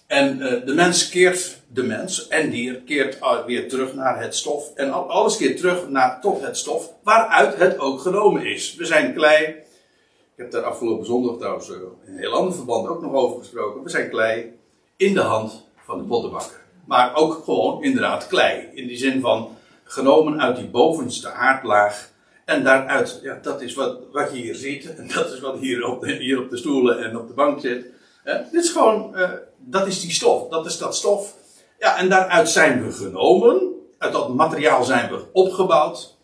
En 0.06 0.38
de 0.38 0.72
mens 0.74 1.08
keert, 1.08 1.60
de 1.72 1.82
mens 1.82 2.28
en 2.28 2.50
dier 2.50 2.74
keert 2.74 3.18
weer 3.46 3.68
terug 3.68 3.94
naar 3.94 4.22
het 4.22 4.34
stof. 4.34 4.74
En 4.74 4.92
alles 4.92 5.36
keert 5.36 5.56
terug 5.56 5.88
naar, 5.88 6.20
tot 6.20 6.40
het 6.40 6.56
stof 6.56 6.92
waaruit 7.02 7.56
het 7.56 7.78
ook 7.78 8.00
genomen 8.00 8.46
is. 8.46 8.74
We 8.74 8.84
zijn 8.84 9.14
klei, 9.14 9.44
ik 9.44 10.36
heb 10.36 10.50
daar 10.50 10.62
afgelopen 10.62 11.06
zondag 11.06 11.36
trouwens 11.36 11.70
eh, 11.70 11.76
in 11.76 12.12
een 12.12 12.18
heel 12.18 12.32
ander 12.32 12.54
verband 12.54 12.88
ook 12.88 13.02
nog 13.02 13.12
over 13.12 13.38
gesproken. 13.38 13.82
We 13.82 13.90
zijn 13.90 14.10
klei 14.10 14.52
in 14.96 15.14
de 15.14 15.20
hand 15.20 15.64
van 15.84 15.98
de 15.98 16.04
pottenbakker. 16.04 16.57
Maar 16.88 17.14
ook 17.14 17.44
gewoon 17.44 17.82
inderdaad 17.82 18.26
klei. 18.26 18.68
In 18.74 18.86
die 18.86 18.96
zin 18.96 19.20
van 19.20 19.56
genomen 19.84 20.40
uit 20.40 20.56
die 20.56 20.68
bovenste 20.68 21.30
aardlaag. 21.30 22.10
En 22.44 22.64
daaruit, 22.64 23.20
ja, 23.22 23.38
dat 23.42 23.62
is 23.62 23.74
wat, 23.74 23.98
wat 24.12 24.32
je 24.32 24.38
hier 24.38 24.54
ziet. 24.54 24.96
En 24.96 25.08
dat 25.14 25.32
is 25.32 25.40
wat 25.40 25.58
hier 25.58 25.86
op 25.86 26.00
de, 26.00 26.12
hier 26.12 26.40
op 26.40 26.50
de 26.50 26.56
stoelen 26.56 27.04
en 27.04 27.18
op 27.18 27.28
de 27.28 27.34
bank 27.34 27.60
zit. 27.60 27.86
dit 28.24 28.64
is 28.64 28.70
gewoon, 28.70 29.12
uh, 29.14 29.30
dat 29.58 29.86
is 29.86 30.00
die 30.00 30.10
stof. 30.10 30.48
Dat 30.48 30.66
is 30.66 30.78
dat 30.78 30.96
stof. 30.96 31.34
Ja, 31.78 31.96
en 31.96 32.08
daaruit 32.08 32.48
zijn 32.48 32.84
we 32.84 32.92
genomen. 32.92 33.62
Uit 33.98 34.12
dat 34.12 34.34
materiaal 34.34 34.84
zijn 34.84 35.10
we 35.10 35.24
opgebouwd. 35.32 36.16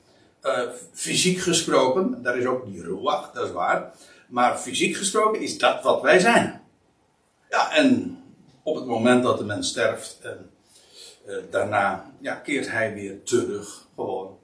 Uh, 0.42 0.60
fysiek 0.92 1.38
gesproken, 1.38 2.22
daar 2.22 2.38
is 2.38 2.46
ook 2.46 2.66
die 2.66 2.82
ruach, 2.82 3.32
dat 3.32 3.46
is 3.46 3.52
waar. 3.52 3.92
Maar 4.28 4.58
fysiek 4.58 4.96
gesproken 4.96 5.40
is 5.40 5.58
dat 5.58 5.82
wat 5.82 6.02
wij 6.02 6.18
zijn. 6.18 6.62
Ja, 7.50 7.72
en 7.72 8.18
op 8.62 8.74
het 8.74 8.86
moment 8.86 9.22
dat 9.22 9.38
de 9.38 9.44
mens 9.44 9.68
sterft, 9.68 10.18
uh, 11.26 11.36
daarna 11.50 12.12
ja, 12.20 12.34
keert 12.34 12.70
hij 12.70 12.94
weer 12.94 13.22
terug 13.22 13.86
gewoon 13.94 14.38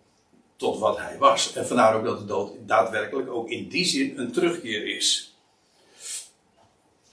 tot 0.57 0.79
wat 0.79 0.99
hij 0.99 1.19
was. 1.19 1.55
En 1.55 1.67
vandaar 1.67 1.95
ook 1.95 2.05
dat 2.05 2.19
de 2.19 2.25
dood 2.25 2.53
daadwerkelijk 2.67 3.31
ook 3.31 3.51
in 3.51 3.69
die 3.69 3.85
zin 3.85 4.19
een 4.19 4.33
terugkeer 4.33 4.97
is. 4.97 5.35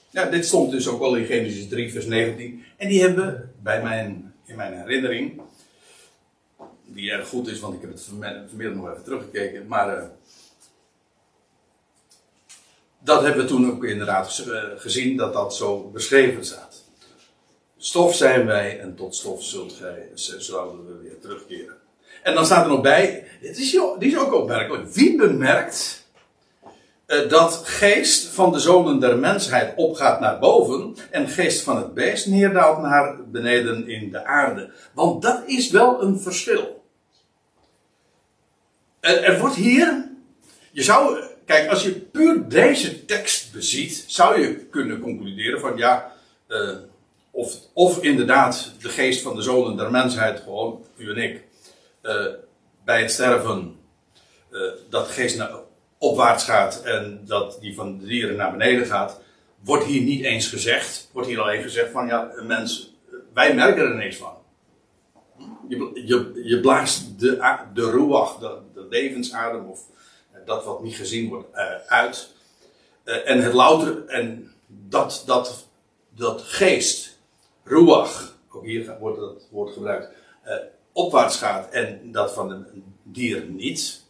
Ja, 0.10 0.26
dit 0.26 0.46
stond 0.46 0.72
dus 0.72 0.88
ook 0.88 1.02
al 1.02 1.16
in 1.16 1.26
Genesis 1.26 1.68
3, 1.68 1.92
vers 1.92 2.06
19. 2.06 2.64
En 2.78 2.88
die 2.88 3.02
hebben 3.02 3.54
bij 3.62 3.82
mijn, 3.82 4.34
in 4.46 4.56
mijn 4.56 4.74
herinnering 4.74 5.42
die 6.86 7.12
erg 7.12 7.28
goed 7.28 7.48
is, 7.48 7.60
want 7.60 7.74
ik 7.74 7.82
heb 7.82 7.92
het 7.92 8.04
vanmiddag 8.04 8.76
nog 8.76 8.92
even 8.92 9.04
teruggekeken. 9.04 9.68
Maar 9.68 9.98
uh, 9.98 10.04
dat 13.00 13.22
hebben 13.22 13.42
we 13.42 13.48
toen 13.48 13.72
ook 13.72 13.84
inderdaad 13.84 14.38
eh, 14.38 14.64
gezien, 14.76 15.18
dat 15.18 15.34
dat 15.34 15.56
zo 15.56 15.90
beschreven 15.90 16.46
staat. 16.46 16.67
Stof 17.78 18.16
zijn 18.16 18.46
wij 18.46 18.80
en 18.80 18.96
tot 18.96 19.16
stof 19.16 19.44
zult 19.44 19.74
gij, 19.74 20.10
zouden 20.38 20.86
we 20.86 21.04
weer 21.04 21.20
terugkeren. 21.20 21.76
En 22.24 22.34
dan 22.34 22.46
staat 22.46 22.64
er 22.64 22.72
nog 22.72 22.82
bij, 22.82 23.28
het 23.42 23.58
is, 23.58 23.78
is 24.00 24.18
ook 24.18 24.34
opmerkelijk. 24.34 24.94
Wie 24.94 25.18
bemerkt 25.18 26.06
uh, 27.08 27.30
dat 27.30 27.62
geest 27.66 28.28
van 28.28 28.52
de 28.52 28.60
zonen 28.60 29.00
der 29.00 29.18
mensheid 29.18 29.74
opgaat 29.76 30.20
naar 30.20 30.40
boven 30.40 30.96
en 31.12 31.28
geest 31.28 31.62
van 31.62 31.78
het 31.78 31.94
beest 31.94 32.28
neerdaalt 32.28 32.82
naar 32.82 33.30
beneden 33.30 33.88
in 33.88 34.12
de 34.12 34.26
aarde? 34.26 34.72
Want 34.94 35.22
dat 35.22 35.44
is 35.46 35.70
wel 35.70 36.02
een 36.02 36.20
verschil. 36.20 36.84
Er, 39.00 39.40
wordt 39.40 39.56
hier, 39.56 40.10
je 40.72 40.84
zou, 40.84 41.24
kijk, 41.46 41.70
als 41.70 41.84
je 41.84 41.92
puur 41.92 42.48
deze 42.48 43.06
tekst 43.06 43.54
beziet, 43.54 44.04
zou 44.08 44.42
je 44.42 44.56
kunnen 44.56 45.00
concluderen 45.00 45.60
van 45.60 45.78
ja, 45.78 46.12
uh, 46.48 46.70
of, 47.38 47.60
of 47.74 48.04
inderdaad 48.04 48.72
de 48.82 48.90
geest 48.90 49.22
van 49.22 49.36
de 49.36 49.42
zonen 49.42 49.78
der 49.78 49.92
mensheid, 49.92 50.40
gewoon 50.40 50.86
u 50.96 51.10
en 51.10 51.18
ik, 51.18 51.44
uh, 52.04 52.26
bij 52.86 53.02
het 53.02 53.12
sterven, 53.12 53.80
uh, 54.52 54.72
dat 54.90 55.08
de 55.08 55.14
geest 55.14 55.38
naar, 55.38 55.52
opwaarts 55.98 56.44
gaat 56.44 56.82
en 56.84 57.22
dat 57.26 57.58
die 57.62 57.76
van 57.76 57.98
de 57.98 58.06
dieren 58.06 58.36
naar 58.36 58.52
beneden 58.52 58.86
gaat, 58.86 59.22
wordt 59.64 59.86
hier 59.86 60.02
niet 60.02 60.24
eens 60.24 60.48
gezegd. 60.48 61.10
Wordt 61.14 61.28
hier 61.28 61.42
alleen 61.42 61.62
gezegd 61.62 61.92
van 61.92 62.08
ja, 62.08 62.32
mens, 62.44 62.94
wij 63.34 63.56
merken 63.56 63.84
er 63.84 63.96
niks 63.96 64.16
van. 64.16 64.38
Je, 65.68 66.02
je, 66.06 66.42
je 66.44 66.60
blaast 66.60 67.20
de, 67.20 67.36
de 67.74 68.36
de, 68.40 68.58
de 68.74 68.88
levensadem 68.90 69.66
of 69.66 69.80
dat 70.46 70.66
wat 70.66 70.84
niet 70.84 70.96
gezien 70.96 71.30
wordt 71.30 71.56
uit. 71.88 72.30
En 73.04 73.42
het 73.42 73.54
louter, 73.54 74.06
en 74.08 74.52
dat, 74.68 75.24
dat, 75.26 75.68
dat 76.10 76.42
geest, 76.42 77.17
ruach, 77.68 78.38
ook 78.50 78.66
hier 78.66 78.98
wordt 79.00 79.20
dat 79.20 79.48
woord 79.52 79.74
gebruikt, 79.74 80.10
uh, 80.46 80.54
opwaarts 80.92 81.38
gaat 81.38 81.70
en 81.70 82.12
dat 82.12 82.34
van 82.34 82.52
een 82.52 82.84
dier 83.04 83.46
niet. 83.46 84.06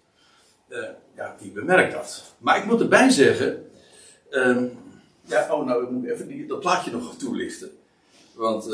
ja, 1.16 1.36
wie 1.40 1.52
bemerkt 1.52 1.94
dat? 1.94 2.36
Maar 2.38 2.58
ik 2.58 2.66
moet 2.66 2.82
erbij 2.82 3.10
zeggen, 3.10 3.70
ehm, 4.30 4.66
ja, 5.22 5.48
oh 5.54 5.66
nou, 5.66 5.84
ik 5.84 5.90
moet 5.90 6.06
even 6.06 6.28
die, 6.28 6.48
dat 6.48 6.60
plaatje 6.60 6.92
nog 6.92 7.16
toelichten. 7.16 7.70
Want 8.34 8.68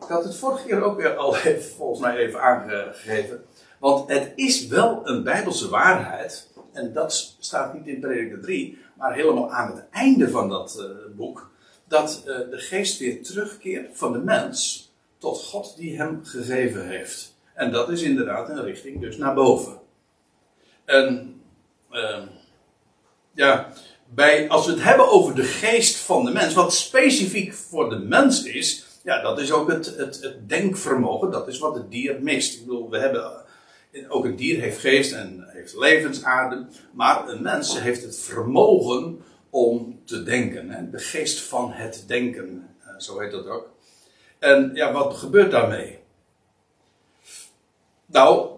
ik 0.00 0.08
had 0.08 0.24
het 0.24 0.36
vorige 0.36 0.66
keer 0.66 0.82
ook 0.82 0.96
weer 0.96 1.16
al 1.16 1.36
even, 1.44 1.62
volgens 1.62 2.00
mij 2.00 2.16
even 2.16 2.42
aangegeven. 2.42 3.44
Want 3.78 4.10
het 4.10 4.32
is 4.34 4.66
wel 4.66 5.00
een 5.04 5.22
bijbelse 5.22 5.68
waarheid. 5.68 6.48
En 6.72 6.92
dat 6.92 7.36
staat 7.38 7.74
niet 7.74 7.86
in 7.86 8.00
Prediker 8.00 8.40
3, 8.40 8.78
maar 8.96 9.14
helemaal 9.14 9.50
aan 9.50 9.70
het 9.76 9.84
einde 9.90 10.30
van 10.30 10.48
dat 10.48 10.76
uh, 10.80 11.16
boek. 11.16 11.50
Dat 11.90 12.22
uh, 12.26 12.36
de 12.50 12.58
geest 12.58 12.98
weer 12.98 13.22
terugkeert 13.22 13.88
van 13.92 14.12
de 14.12 14.18
mens 14.18 14.90
tot 15.18 15.42
God 15.42 15.74
die 15.76 15.96
hem 15.96 16.20
gegeven 16.24 16.88
heeft. 16.88 17.34
En 17.54 17.72
dat 17.72 17.90
is 17.90 18.02
inderdaad 18.02 18.48
een 18.48 18.62
richting 18.62 19.00
dus 19.00 19.16
naar 19.16 19.34
boven. 19.34 19.80
En 20.84 21.40
uh, 21.92 22.22
ja, 23.34 23.72
bij, 24.14 24.48
als 24.48 24.66
we 24.66 24.72
het 24.72 24.82
hebben 24.82 25.10
over 25.10 25.34
de 25.34 25.42
geest 25.42 25.96
van 25.96 26.24
de 26.24 26.30
mens, 26.30 26.54
wat 26.54 26.74
specifiek 26.74 27.52
voor 27.54 27.90
de 27.90 27.98
mens 27.98 28.42
is, 28.44 28.86
ja, 29.02 29.22
dat 29.22 29.40
is 29.40 29.52
ook 29.52 29.70
het, 29.70 29.96
het, 29.96 30.22
het 30.22 30.48
denkvermogen, 30.48 31.30
dat 31.30 31.48
is 31.48 31.58
wat 31.58 31.74
het 31.74 31.90
dier 31.90 32.22
mist. 32.22 32.54
Ik 32.54 32.60
bedoel, 32.66 32.90
we 32.90 32.98
hebben, 32.98 33.44
ook 34.08 34.24
een 34.24 34.36
dier 34.36 34.60
heeft 34.60 34.78
geest 34.78 35.12
en 35.12 35.44
heeft 35.48 35.76
levensadem, 35.76 36.68
maar 36.92 37.28
een 37.28 37.42
mens 37.42 37.80
heeft 37.80 38.02
het 38.02 38.18
vermogen 38.18 39.22
om 39.50 40.00
te 40.04 40.22
denken. 40.22 40.90
De 40.90 40.98
geest 40.98 41.40
van 41.40 41.72
het 41.72 42.04
denken, 42.06 42.68
eh, 42.84 42.98
zo 42.98 43.18
heet 43.18 43.30
dat 43.30 43.46
ook. 43.46 43.68
En 44.38 44.70
ja, 44.74 44.92
wat 44.92 45.14
gebeurt 45.14 45.50
daarmee? 45.50 45.98
Nou, 48.06 48.50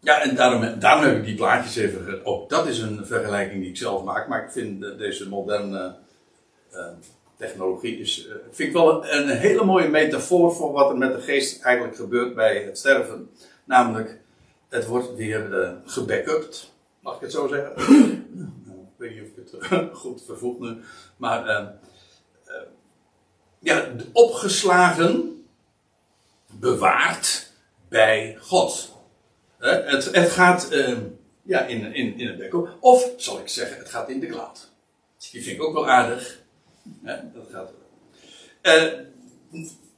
ja, 0.00 0.22
en 0.22 0.34
daarom, 0.78 1.04
heb 1.04 1.16
ik 1.16 1.24
die 1.24 1.34
plaatjes 1.34 1.76
even. 1.76 2.24
Ook 2.24 2.48
dat 2.48 2.66
is 2.66 2.78
een 2.78 3.06
vergelijking 3.06 3.60
die 3.60 3.70
ik 3.70 3.76
zelf 3.76 4.04
maak, 4.04 4.28
maar 4.28 4.44
ik 4.44 4.50
vind 4.50 4.98
deze 4.98 5.28
moderne. 5.28 5.96
Uh, 6.72 6.86
technologie 7.36 7.98
is, 8.00 8.26
uh, 8.26 8.34
vind 8.50 8.68
ik 8.68 8.74
wel 8.74 9.04
een, 9.04 9.28
een, 9.28 9.36
hele 9.36 9.64
mooie 9.64 9.88
metafoor 9.88 10.54
voor 10.54 10.72
wat 10.72 10.90
er 10.90 10.98
met 10.98 11.14
de 11.14 11.20
geest 11.20 11.62
eigenlijk 11.62 11.96
gebeurt 11.96 12.34
bij 12.34 12.62
het 12.62 12.78
sterven. 12.78 13.30
Namelijk, 13.64 14.18
het 14.68 14.86
wordt 14.86 15.14
weer 15.14 15.60
uh, 15.60 15.70
gebackupt, 15.84 16.72
mag 17.00 17.14
ik 17.14 17.20
het 17.20 17.32
zo 17.32 17.48
zeggen? 17.48 18.15
Ik 18.98 19.02
weet 19.02 19.14
niet 19.14 19.22
of 19.22 19.28
ik 19.28 19.60
het 19.60 19.72
uh, 19.72 19.94
goed 20.02 20.22
vervoeg 20.24 20.58
nu, 20.58 20.76
maar 21.16 21.72
ja, 23.58 23.90
opgeslagen, 24.12 25.44
bewaard 26.46 27.52
bij 27.88 28.38
God. 28.40 28.94
Het, 29.58 30.14
het, 30.14 30.30
gaat 30.30 30.68
ja, 31.42 31.60
in, 31.60 31.94
in, 31.94 32.18
in 32.18 32.26
het 32.26 32.38
backup, 32.38 32.76
of 32.80 33.10
zal 33.16 33.38
ik 33.38 33.48
zeggen, 33.48 33.78
het 33.78 33.88
gaat 33.88 34.08
in 34.08 34.20
de 34.20 34.26
cloud. 34.26 34.70
Die 35.30 35.42
vind 35.42 35.56
ik 35.56 35.62
ook 35.62 35.74
wel 35.74 35.88
aardig 35.88 36.44
dat 37.34 37.46
gaat 37.52 37.70
uh, 38.62 38.92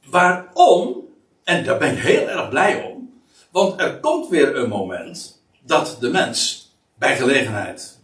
waarom, 0.05 1.07
en 1.43 1.63
daar 1.63 1.77
ben 1.77 1.91
ik 1.91 1.99
heel 1.99 2.27
erg 2.27 2.49
blij 2.49 2.83
om, 2.83 3.21
Want 3.49 3.79
er 3.79 3.99
komt 3.99 4.29
weer 4.29 4.55
een 4.55 4.69
moment 4.69 5.41
dat 5.61 5.97
de 5.99 6.09
mens 6.09 6.69
bij 6.95 7.17
gelegenheid, 7.17 7.98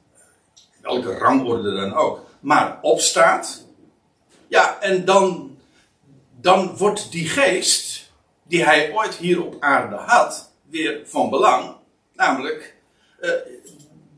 welke 0.85 1.17
rangorde 1.17 1.75
dan 1.75 1.93
ook, 1.93 2.25
maar 2.39 2.77
opstaat. 2.81 3.65
Ja, 4.47 4.81
en 4.81 5.05
dan, 5.05 5.57
dan 6.41 6.77
wordt 6.77 7.11
die 7.11 7.27
geest 7.27 8.11
die 8.43 8.63
hij 8.63 8.93
ooit 8.93 9.15
hier 9.15 9.43
op 9.43 9.55
aarde 9.59 9.95
had, 9.95 10.51
weer 10.69 11.01
van 11.05 11.29
belang. 11.29 11.75
Namelijk, 12.13 12.75
uh, 13.21 13.31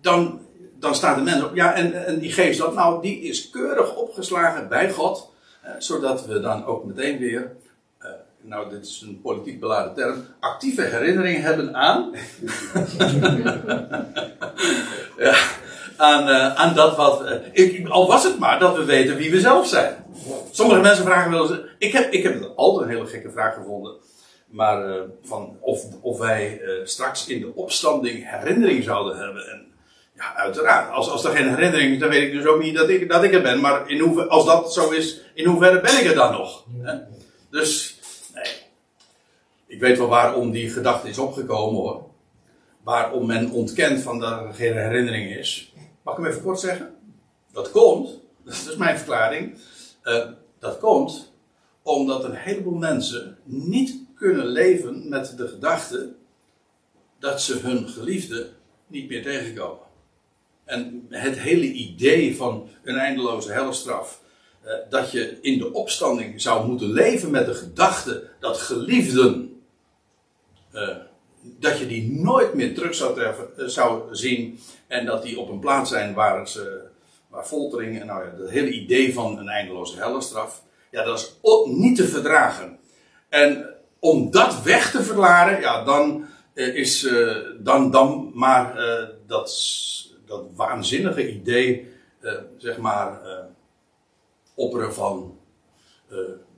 dan, 0.01 0.41
dan 0.79 0.95
staat 0.95 1.15
de 1.15 1.21
mens 1.21 1.43
op. 1.43 1.55
Ja, 1.55 1.73
en, 1.73 2.05
en 2.05 2.19
die 2.19 2.31
geest 2.31 2.59
dat, 2.59 2.73
nou, 2.73 3.01
die 3.01 3.21
is 3.21 3.49
keurig 3.49 3.95
opgeslagen 3.95 4.67
bij 4.67 4.91
God. 4.91 5.29
Uh, 5.65 5.71
zodat 5.77 6.25
we 6.25 6.39
dan 6.39 6.65
ook 6.65 6.85
meteen 6.85 7.17
weer 7.17 7.55
nou 8.47 8.69
dit 8.69 8.85
is 8.85 9.01
een 9.01 9.21
politiek 9.21 9.59
beladen 9.59 9.93
term, 9.93 10.25
actieve 10.39 10.81
herinnering 10.81 11.41
hebben 11.41 11.75
aan. 11.75 12.11
ja, 15.25 15.35
aan, 15.97 16.29
uh, 16.29 16.55
aan 16.55 16.75
dat 16.75 16.95
wat. 16.95 17.23
Ik, 17.51 17.87
al 17.87 18.07
was 18.07 18.23
het 18.23 18.39
maar 18.39 18.59
dat 18.59 18.77
we 18.77 18.85
weten 18.85 19.17
wie 19.17 19.31
we 19.31 19.39
zelf 19.39 19.67
zijn. 19.67 20.05
Sommige 20.51 20.81
mensen 20.81 21.05
vragen 21.05 21.31
wel 21.31 21.49
eens. 21.49 21.59
Ik 21.77 21.91
heb, 21.91 22.11
ik 22.11 22.23
heb 22.23 22.51
altijd 22.55 22.87
een 22.87 22.95
hele 22.95 23.07
gekke 23.07 23.31
vraag 23.31 23.53
gevonden. 23.53 23.95
Maar 24.47 24.89
uh, 24.89 25.01
van 25.23 25.57
of, 25.59 25.83
of 26.01 26.17
wij 26.17 26.61
straks 26.83 27.27
in 27.27 27.39
de 27.39 27.55
opstanding 27.55 28.29
herinnering 28.29 28.83
zouden 28.83 29.17
hebben. 29.17 29.51
En 29.51 29.67
ja, 30.15 30.35
uiteraard. 30.35 30.91
Als, 30.91 31.09
als 31.09 31.23
er 31.23 31.35
geen 31.35 31.49
herinnering 31.49 31.93
is, 31.93 31.99
dan 31.99 32.09
weet 32.09 32.27
ik 32.27 32.31
dus 32.31 32.45
ook 32.45 32.61
niet 32.61 32.75
dat 32.75 32.89
ik, 32.89 33.09
dat 33.09 33.23
ik 33.23 33.33
er 33.33 33.41
ben. 33.41 33.59
Maar 33.59 33.89
in 33.89 33.99
hoever, 33.99 34.27
als 34.27 34.45
dat 34.45 34.73
zo 34.73 34.89
is, 34.89 35.21
in 35.33 35.45
hoeverre 35.45 35.81
ben 35.81 35.99
ik 35.99 36.05
er 36.05 36.15
dan 36.15 36.31
nog? 36.31 36.63
Hè? 36.81 36.93
Dus 37.49 37.99
ik 39.67 39.79
weet 39.79 39.97
wel 39.97 40.07
waarom 40.07 40.51
die 40.51 40.69
gedachte 40.69 41.09
is 41.09 41.17
opgekomen 41.17 41.81
hoor. 41.81 42.03
Waarom 42.83 43.25
men 43.25 43.51
ontkent 43.51 44.01
van 44.01 44.19
dat 44.19 44.31
er 44.31 44.53
geen 44.53 44.77
herinnering 44.77 45.35
is. 45.35 45.73
Mag 46.07 46.17
ik 46.17 46.23
hem 46.23 46.31
even 46.31 46.43
kort 46.43 46.59
zeggen? 46.59 46.95
Dat 47.51 47.71
komt, 47.71 48.19
dat 48.45 48.53
is 48.53 48.75
mijn 48.75 48.97
verklaring. 48.97 49.57
Uh, 50.03 50.29
dat 50.59 50.77
komt 50.79 51.33
omdat 51.81 52.23
een 52.23 52.35
heleboel 52.35 52.77
mensen 52.77 53.37
niet 53.43 53.99
kunnen 54.15 54.45
leven 54.45 55.09
met 55.09 55.37
de 55.37 55.47
gedachte 55.47 56.15
dat 57.19 57.41
ze 57.41 57.57
hun 57.57 57.89
geliefde 57.89 58.49
niet 58.87 59.09
meer 59.09 59.23
tegenkomen. 59.23 59.85
En 60.65 61.05
het 61.09 61.39
hele 61.39 61.65
idee 61.65 62.35
van 62.35 62.69
een 62.83 62.97
eindeloze 62.97 63.51
helstraf, 63.51 64.21
uh, 64.65 64.71
dat 64.89 65.11
je 65.11 65.41
in 65.41 65.57
de 65.57 65.73
opstanding 65.73 66.41
zou 66.41 66.67
moeten 66.67 66.91
leven 66.91 67.31
met 67.31 67.45
de 67.45 67.53
gedachte 67.53 68.29
dat 68.39 68.57
geliefden 68.57 69.61
uh, 70.73 70.97
dat 71.41 71.79
je 71.79 71.87
die 71.87 72.11
nooit 72.11 72.53
meer 72.53 72.75
terug 72.75 72.95
zou, 72.95 73.15
treffen, 73.15 73.71
zou 73.71 74.15
zien. 74.15 74.59
En 74.87 75.05
dat 75.05 75.23
die 75.23 75.39
op 75.39 75.49
een 75.49 75.59
plaats 75.59 75.89
zijn 75.89 76.13
waar, 76.13 76.47
ze, 76.47 76.81
waar 77.27 77.45
foltering 77.45 77.99
en 77.99 78.05
nou 78.05 78.25
ja, 78.25 78.41
het 78.41 78.49
hele 78.49 78.69
idee 78.69 79.13
van 79.13 79.37
een 79.37 79.49
eindeloze 79.49 79.97
hellenstraf. 79.97 80.63
Ja, 80.91 81.03
dat 81.03 81.19
is 81.19 81.35
niet 81.65 81.95
te 81.95 82.07
verdragen. 82.07 82.79
En 83.29 83.69
om 83.99 84.31
dat 84.31 84.61
weg 84.61 84.91
te 84.91 85.03
verklaren, 85.03 85.59
ja, 85.59 85.83
dan 85.83 86.25
uh, 86.53 86.75
is 86.75 87.09
dan, 87.59 87.91
dan 87.91 88.31
maar 88.33 88.75
dat, 89.27 89.51
dat 90.25 90.43
waanzinnige 90.55 91.33
idee, 91.33 91.91
zeg 92.57 92.77
maar, 92.77 93.19
opperen 94.55 94.93
van 94.93 95.37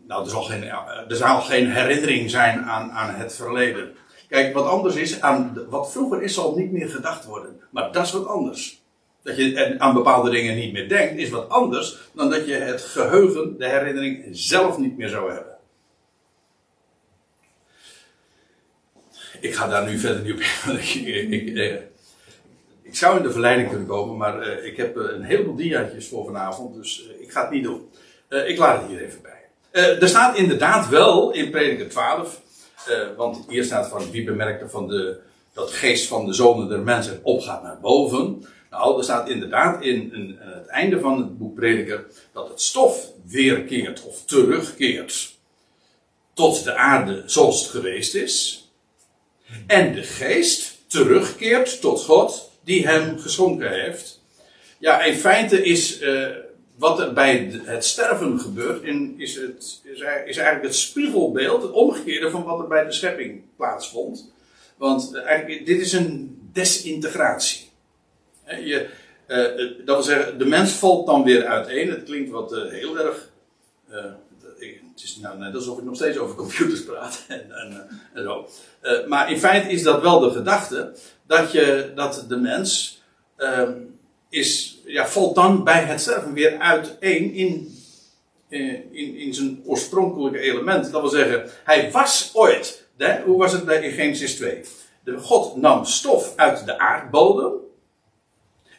nou, 0.09 0.23
er 0.23 0.29
zal, 0.29 0.43
geen, 0.43 0.63
er 1.07 1.15
zal 1.15 1.41
geen 1.41 1.71
herinnering 1.71 2.29
zijn 2.29 2.63
aan, 2.63 2.91
aan 2.91 3.15
het 3.15 3.35
verleden. 3.35 3.95
Kijk, 4.29 4.53
wat 4.53 4.65
anders 4.65 4.95
is, 4.95 5.21
aan 5.21 5.65
wat 5.69 5.91
vroeger 5.91 6.21
is, 6.21 6.33
zal 6.33 6.55
niet 6.55 6.71
meer 6.71 6.89
gedacht 6.89 7.25
worden. 7.25 7.59
Maar 7.69 7.91
dat 7.91 8.05
is 8.05 8.11
wat 8.11 8.27
anders. 8.27 8.81
Dat 9.23 9.35
je 9.35 9.75
aan 9.77 9.93
bepaalde 9.93 10.29
dingen 10.29 10.55
niet 10.55 10.73
meer 10.73 10.89
denkt, 10.89 11.19
is 11.19 11.29
wat 11.29 11.49
anders 11.49 11.97
dan 12.13 12.29
dat 12.29 12.47
je 12.47 12.53
het 12.53 12.81
geheugen, 12.81 13.57
de 13.57 13.69
herinnering 13.69 14.27
zelf 14.31 14.77
niet 14.77 14.97
meer 14.97 15.09
zou 15.09 15.31
hebben. 15.31 15.57
Ik 19.41 19.55
ga 19.55 19.67
daar 19.67 19.89
nu 19.89 19.97
verder 19.97 20.23
niet 20.23 20.33
op 20.33 20.39
in. 20.39 20.79
ik, 20.79 21.29
ik, 21.29 21.57
eh, 21.57 21.75
ik, 22.81 22.95
zou 22.95 23.17
in 23.17 23.23
de 23.23 23.31
verleiding 23.31 23.69
kunnen 23.69 23.87
komen, 23.87 24.17
maar 24.17 24.47
uh, 24.47 24.65
ik 24.65 24.77
heb 24.77 24.95
een 24.95 25.23
heleboel 25.23 25.55
diaatjes 25.55 26.07
voor 26.07 26.25
vanavond, 26.25 26.75
dus 26.75 27.09
ik 27.19 27.31
ga 27.31 27.41
het 27.41 27.51
niet 27.51 27.63
doen. 27.63 27.89
ik 28.29 28.57
laat 28.57 28.81
het 28.81 28.89
hier 28.89 29.01
even 29.01 29.21
bij. 29.21 29.37
Er 29.71 30.07
staat 30.07 30.37
inderdaad 30.37 30.89
wel 30.89 31.31
in 31.31 31.49
Prediker 31.49 31.89
12, 31.89 32.41
uh, 32.89 33.15
want 33.17 33.45
hier 33.47 33.63
staat 33.63 33.87
van 33.87 34.11
wie 34.11 34.23
bemerkte 34.23 34.69
van 34.69 34.87
de, 34.87 35.19
dat 35.53 35.71
geest 35.71 36.07
van 36.07 36.25
de 36.25 36.33
zonen 36.33 36.69
der 36.69 36.79
mensen 36.79 37.19
opgaat 37.23 37.63
naar 37.63 37.79
boven. 37.79 38.45
Nou, 38.69 38.97
er 38.97 39.03
staat 39.03 39.29
inderdaad 39.29 39.83
in, 39.83 40.37
het 40.39 40.67
einde 40.67 40.99
van 40.99 41.17
het 41.17 41.37
boek 41.37 41.55
Prediker 41.55 42.05
dat 42.33 42.49
het 42.49 42.61
stof 42.61 43.11
weerkeert 43.25 44.03
of 44.03 44.25
terugkeert 44.25 45.37
tot 46.33 46.63
de 46.63 46.75
aarde 46.75 47.23
zoals 47.25 47.61
het 47.61 47.69
geweest 47.69 48.15
is. 48.15 48.67
En 49.67 49.93
de 49.93 50.03
geest 50.03 50.77
terugkeert 50.87 51.81
tot 51.81 52.01
God 52.01 52.51
die 52.63 52.87
hem 52.87 53.19
geschonken 53.19 53.71
heeft. 53.71 54.21
Ja, 54.77 55.03
in 55.03 55.15
feite 55.15 55.63
is. 55.63 56.01
Uh, 56.01 56.27
wat 56.79 56.99
er 56.99 57.13
bij 57.13 57.61
het 57.63 57.85
sterven 57.85 58.39
gebeurt, 58.39 58.83
in, 58.83 59.15
is, 59.17 59.35
het, 59.35 59.81
is, 59.83 60.01
eigenlijk 60.01 60.63
het 60.63 60.75
spiegelbeeld, 60.75 61.61
het 61.61 61.71
omgekeerde 61.71 62.29
van 62.29 62.43
wat 62.43 62.59
er 62.59 62.67
bij 62.67 62.85
de 62.85 62.91
schepping 62.91 63.41
plaatsvond. 63.55 64.31
Want 64.77 65.13
eh, 65.13 65.25
eigenlijk, 65.25 65.65
dit 65.65 65.79
is 65.79 65.93
een 65.93 66.39
desintegratie. 66.53 67.69
Je, 68.45 68.89
uh, 69.27 69.85
dat 69.85 69.95
wil 69.95 70.03
zeggen, 70.03 70.37
de 70.37 70.45
mens 70.45 70.71
valt 70.71 71.05
dan 71.05 71.23
weer 71.23 71.45
uiteen. 71.45 71.89
Het 71.89 72.03
klinkt 72.03 72.29
wat 72.29 72.51
heel 72.51 72.99
erg. 72.99 73.29
Het 73.89 75.03
is 75.03 75.17
nou 75.21 75.37
net 75.37 75.55
alsof 75.55 75.77
ik 75.77 75.83
nog 75.83 75.95
steeds 75.95 76.17
over 76.17 76.35
computers 76.35 76.83
praat. 76.83 77.25
en, 77.27 77.51
en, 77.51 77.87
en 78.13 78.23
zo. 78.23 78.47
maar 79.07 79.31
in 79.31 79.39
feite 79.39 79.69
is 79.69 79.83
dat 79.83 80.01
wel 80.01 80.19
de 80.19 80.31
gedachte 80.31 80.93
dat, 81.27 81.51
je, 81.51 81.91
dat 81.95 82.25
de 82.27 82.37
mens 82.37 83.01
ehm, 83.35 83.73
is, 84.29 84.77
ja, 84.85 85.07
valt 85.07 85.35
dan 85.35 85.63
bij 85.63 85.83
het 85.83 86.01
sterven 86.01 86.33
weer 86.33 86.57
uiteen 86.57 87.33
in, 87.33 87.77
eh, 88.49 88.73
in, 88.91 89.15
in 89.15 89.33
zijn 89.33 89.61
oorspronkelijke 89.65 90.39
element. 90.39 90.91
Dat 90.91 91.01
wil 91.01 91.09
zeggen, 91.09 91.49
hij 91.63 91.91
was 91.91 92.31
ooit, 92.33 92.87
hoe 93.25 93.37
was 93.37 93.51
het 93.51 93.65
bij 93.65 93.91
Genesis 93.91 94.35
2? 94.35 94.61
De 95.03 95.17
God 95.17 95.55
nam 95.55 95.85
stof 95.85 96.33
uit 96.35 96.65
de 96.65 96.79
aardbodem. 96.79 97.51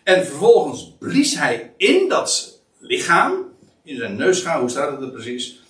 En 0.02 0.26
vervolgens 0.26 0.92
blies 0.98 1.38
hij 1.38 1.72
in 1.76 2.08
dat 2.08 2.60
lichaam, 2.78 3.48
in 3.82 3.96
zijn 3.96 4.16
neusgaar, 4.16 4.60
hoe 4.60 4.68
staat 4.68 4.90
het 4.90 5.00
er 5.00 5.10
precies? 5.10 5.60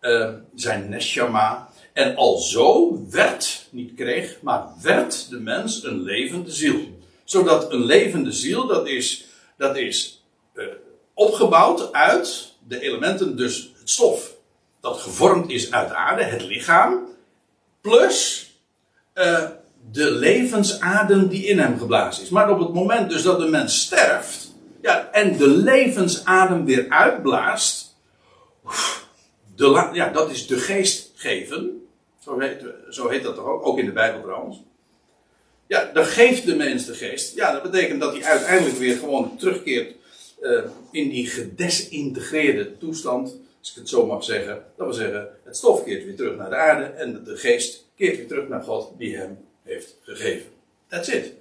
Uh, 0.00 0.28
zijn 0.54 0.88
neshama. 0.88 1.68
En 1.92 2.16
al 2.16 2.38
zo 2.38 2.98
werd, 3.10 3.66
niet 3.70 3.94
kreeg, 3.94 4.38
maar 4.40 4.66
werd 4.82 5.30
de 5.30 5.40
mens 5.40 5.84
een 5.84 6.02
levende 6.02 6.50
ziel 6.50 6.80
zodat 7.24 7.72
een 7.72 7.84
levende 7.84 8.32
ziel, 8.32 8.66
dat 8.66 8.86
is, 8.86 9.26
dat 9.56 9.76
is 9.76 10.24
uh, 10.54 10.64
opgebouwd 11.14 11.92
uit 11.92 12.52
de 12.68 12.80
elementen, 12.80 13.36
dus 13.36 13.72
het 13.78 13.90
stof 13.90 14.34
dat 14.80 15.00
gevormd 15.00 15.50
is 15.50 15.72
uit 15.72 15.92
aarde, 15.92 16.22
het 16.22 16.42
lichaam, 16.42 17.08
plus 17.80 18.50
uh, 19.14 19.48
de 19.90 20.10
levensadem 20.10 21.28
die 21.28 21.46
in 21.46 21.58
hem 21.58 21.78
geblazen 21.78 22.22
is. 22.22 22.28
Maar 22.28 22.50
op 22.50 22.58
het 22.58 22.72
moment 22.72 23.10
dus 23.10 23.22
dat 23.22 23.38
de 23.38 23.46
mens 23.46 23.80
sterft, 23.80 24.54
ja, 24.82 25.10
en 25.10 25.36
de 25.36 25.48
levensadem 25.48 26.64
weer 26.64 26.86
uitblaast, 26.88 27.96
de, 29.56 29.90
ja, 29.92 30.08
dat 30.08 30.30
is 30.30 30.46
de 30.46 30.58
geest 30.58 31.10
geven. 31.14 31.86
Zo 32.18 32.38
heet, 32.38 32.64
zo 32.90 33.08
heet 33.08 33.22
dat 33.22 33.34
toch 33.34 33.46
ook, 33.46 33.66
ook 33.66 33.78
in 33.78 33.86
de 33.86 33.92
Bijbel 33.92 34.22
trouwens. 34.22 34.62
Ja, 35.72 35.90
dan 35.92 36.04
geeft 36.04 36.46
de 36.46 36.56
mens 36.56 36.86
de 36.86 36.94
geest. 36.94 37.34
Ja, 37.34 37.52
dat 37.52 37.62
betekent 37.62 38.00
dat 38.00 38.12
hij 38.12 38.24
uiteindelijk 38.24 38.76
weer 38.76 38.96
gewoon 38.96 39.36
terugkeert 39.36 39.94
uh, 40.40 40.60
in 40.90 41.08
die 41.08 41.26
gedesintegreerde 41.26 42.78
toestand. 42.78 43.36
Als 43.60 43.70
ik 43.70 43.76
het 43.76 43.88
zo 43.88 44.06
mag 44.06 44.24
zeggen. 44.24 44.64
Dat 44.76 44.86
wil 44.86 44.94
zeggen, 44.94 45.28
het 45.44 45.56
stof 45.56 45.84
keert 45.84 46.04
weer 46.04 46.16
terug 46.16 46.36
naar 46.36 46.50
de 46.50 46.56
aarde 46.56 46.84
en 46.84 47.24
de 47.24 47.36
geest 47.36 47.86
keert 47.96 48.16
weer 48.16 48.26
terug 48.26 48.48
naar 48.48 48.62
God 48.62 48.92
die 48.98 49.16
hem 49.16 49.38
heeft 49.62 49.96
gegeven. 50.02 50.50
That's 50.88 51.08
it. 51.08 51.32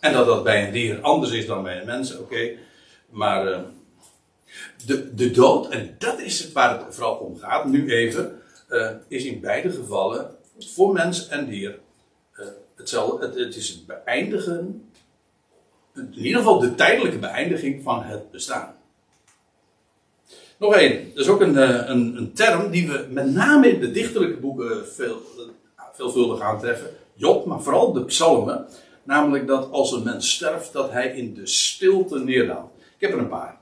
En 0.00 0.12
dat 0.12 0.26
dat 0.26 0.44
bij 0.44 0.66
een 0.66 0.72
dier 0.72 1.00
anders 1.00 1.32
is 1.32 1.46
dan 1.46 1.62
bij 1.62 1.80
een 1.80 1.86
mens, 1.86 2.18
oké. 2.18 2.50
Maar 3.10 3.48
uh, 3.48 3.60
de, 4.86 5.14
de 5.14 5.30
dood, 5.30 5.68
en 5.68 5.94
dat 5.98 6.20
is 6.20 6.38
het 6.38 6.52
waar 6.52 6.84
het 6.84 6.94
vooral 6.94 7.16
om 7.16 7.38
gaat, 7.38 7.64
nu 7.64 7.92
even, 7.92 8.42
uh, 8.70 8.90
is 9.08 9.24
in 9.24 9.40
beide 9.40 9.70
gevallen 9.70 10.36
voor 10.58 10.92
mens 10.92 11.28
en 11.28 11.48
dier 11.48 11.84
Het, 12.90 13.34
het 13.34 13.56
is 13.56 13.68
het 13.68 13.86
beëindigen, 13.86 14.90
in 15.94 16.14
ieder 16.14 16.38
geval 16.38 16.58
de 16.58 16.74
tijdelijke 16.74 17.18
beëindiging 17.18 17.82
van 17.82 18.02
het 18.02 18.30
bestaan. 18.30 18.74
Nog 20.58 20.74
één, 20.74 21.10
dat 21.14 21.24
is 21.24 21.30
ook 21.30 21.40
een, 21.40 21.58
eh, 21.58 21.88
een, 21.88 22.16
een, 22.16 22.32
term 22.32 22.70
die 22.70 22.88
we 22.88 23.06
met 23.10 23.32
name 23.32 23.68
in 23.68 23.80
de 23.80 23.90
dichterlijke 23.90 24.40
boeken 24.40 24.88
veel, 24.88 25.22
veelvuldig 25.92 26.40
aantreffen. 26.40 26.90
Job, 27.14 27.46
maar 27.46 27.62
vooral 27.62 27.92
de 27.92 28.04
psalmen. 28.04 28.66
Namelijk 29.02 29.46
dat 29.46 29.70
als 29.70 29.92
een 29.92 30.02
mens 30.02 30.30
sterft, 30.30 30.72
dat 30.72 30.90
hij 30.90 31.08
in 31.08 31.34
de 31.34 31.46
stilte 31.46 32.18
neerdaalt. 32.18 32.70
Ik 32.78 33.00
heb 33.00 33.12
er 33.12 33.18
een 33.18 33.28
paar. 33.28 33.58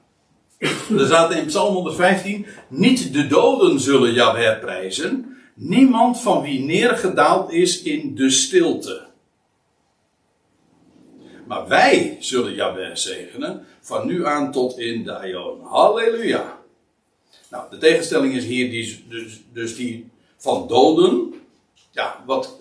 Er 0.98 1.06
staat 1.06 1.34
in 1.34 1.46
Psalm 1.46 1.74
115: 1.74 2.46
Niet 2.68 3.12
de 3.12 3.26
doden 3.26 3.80
zullen 3.80 4.12
Jahweh 4.12 4.60
prijzen. 4.60 5.36
Niemand 5.54 6.20
van 6.20 6.42
wie 6.42 6.60
neergedaald 6.60 7.52
is 7.52 7.82
in 7.82 8.14
de 8.14 8.30
stilte. 8.30 9.03
Maar 11.46 11.68
wij 11.68 12.16
zullen 12.20 12.54
Jahweh 12.54 12.94
zegenen. 12.94 13.66
Van 13.80 14.06
nu 14.06 14.26
aan 14.26 14.52
tot 14.52 14.78
in 14.78 15.04
de 15.04 15.18
Aion. 15.18 15.60
Halleluja. 15.62 16.58
Nou, 17.50 17.70
de 17.70 17.78
tegenstelling 17.78 18.34
is 18.34 18.44
hier 18.44 18.70
die, 18.70 19.04
dus, 19.08 19.42
dus 19.52 19.76
die 19.76 20.10
van 20.36 20.68
doden. 20.68 21.34
Ja, 21.90 22.22
wat 22.26 22.58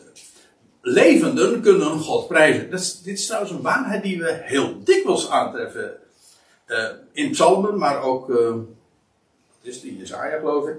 levenden 0.82 1.62
kunnen 1.62 2.00
God 2.00 2.28
prijzen. 2.28 2.70
Dat 2.70 2.80
is, 2.80 3.02
dit 3.02 3.18
is 3.18 3.26
trouwens 3.26 3.52
een 3.52 3.62
waarheid 3.62 4.04
die 4.04 4.20
we 4.20 4.40
heel 4.42 4.84
dikwijls 4.84 5.30
aantreffen 5.30 5.98
uh, 6.68 6.90
in 7.12 7.32
psalmen, 7.32 7.78
maar 7.78 8.02
ook, 8.02 8.30
uh, 8.30 8.56
is 9.62 9.82
die, 9.82 9.98
Jezaja 9.98 10.38
geloof 10.38 10.68
ik. 10.68 10.76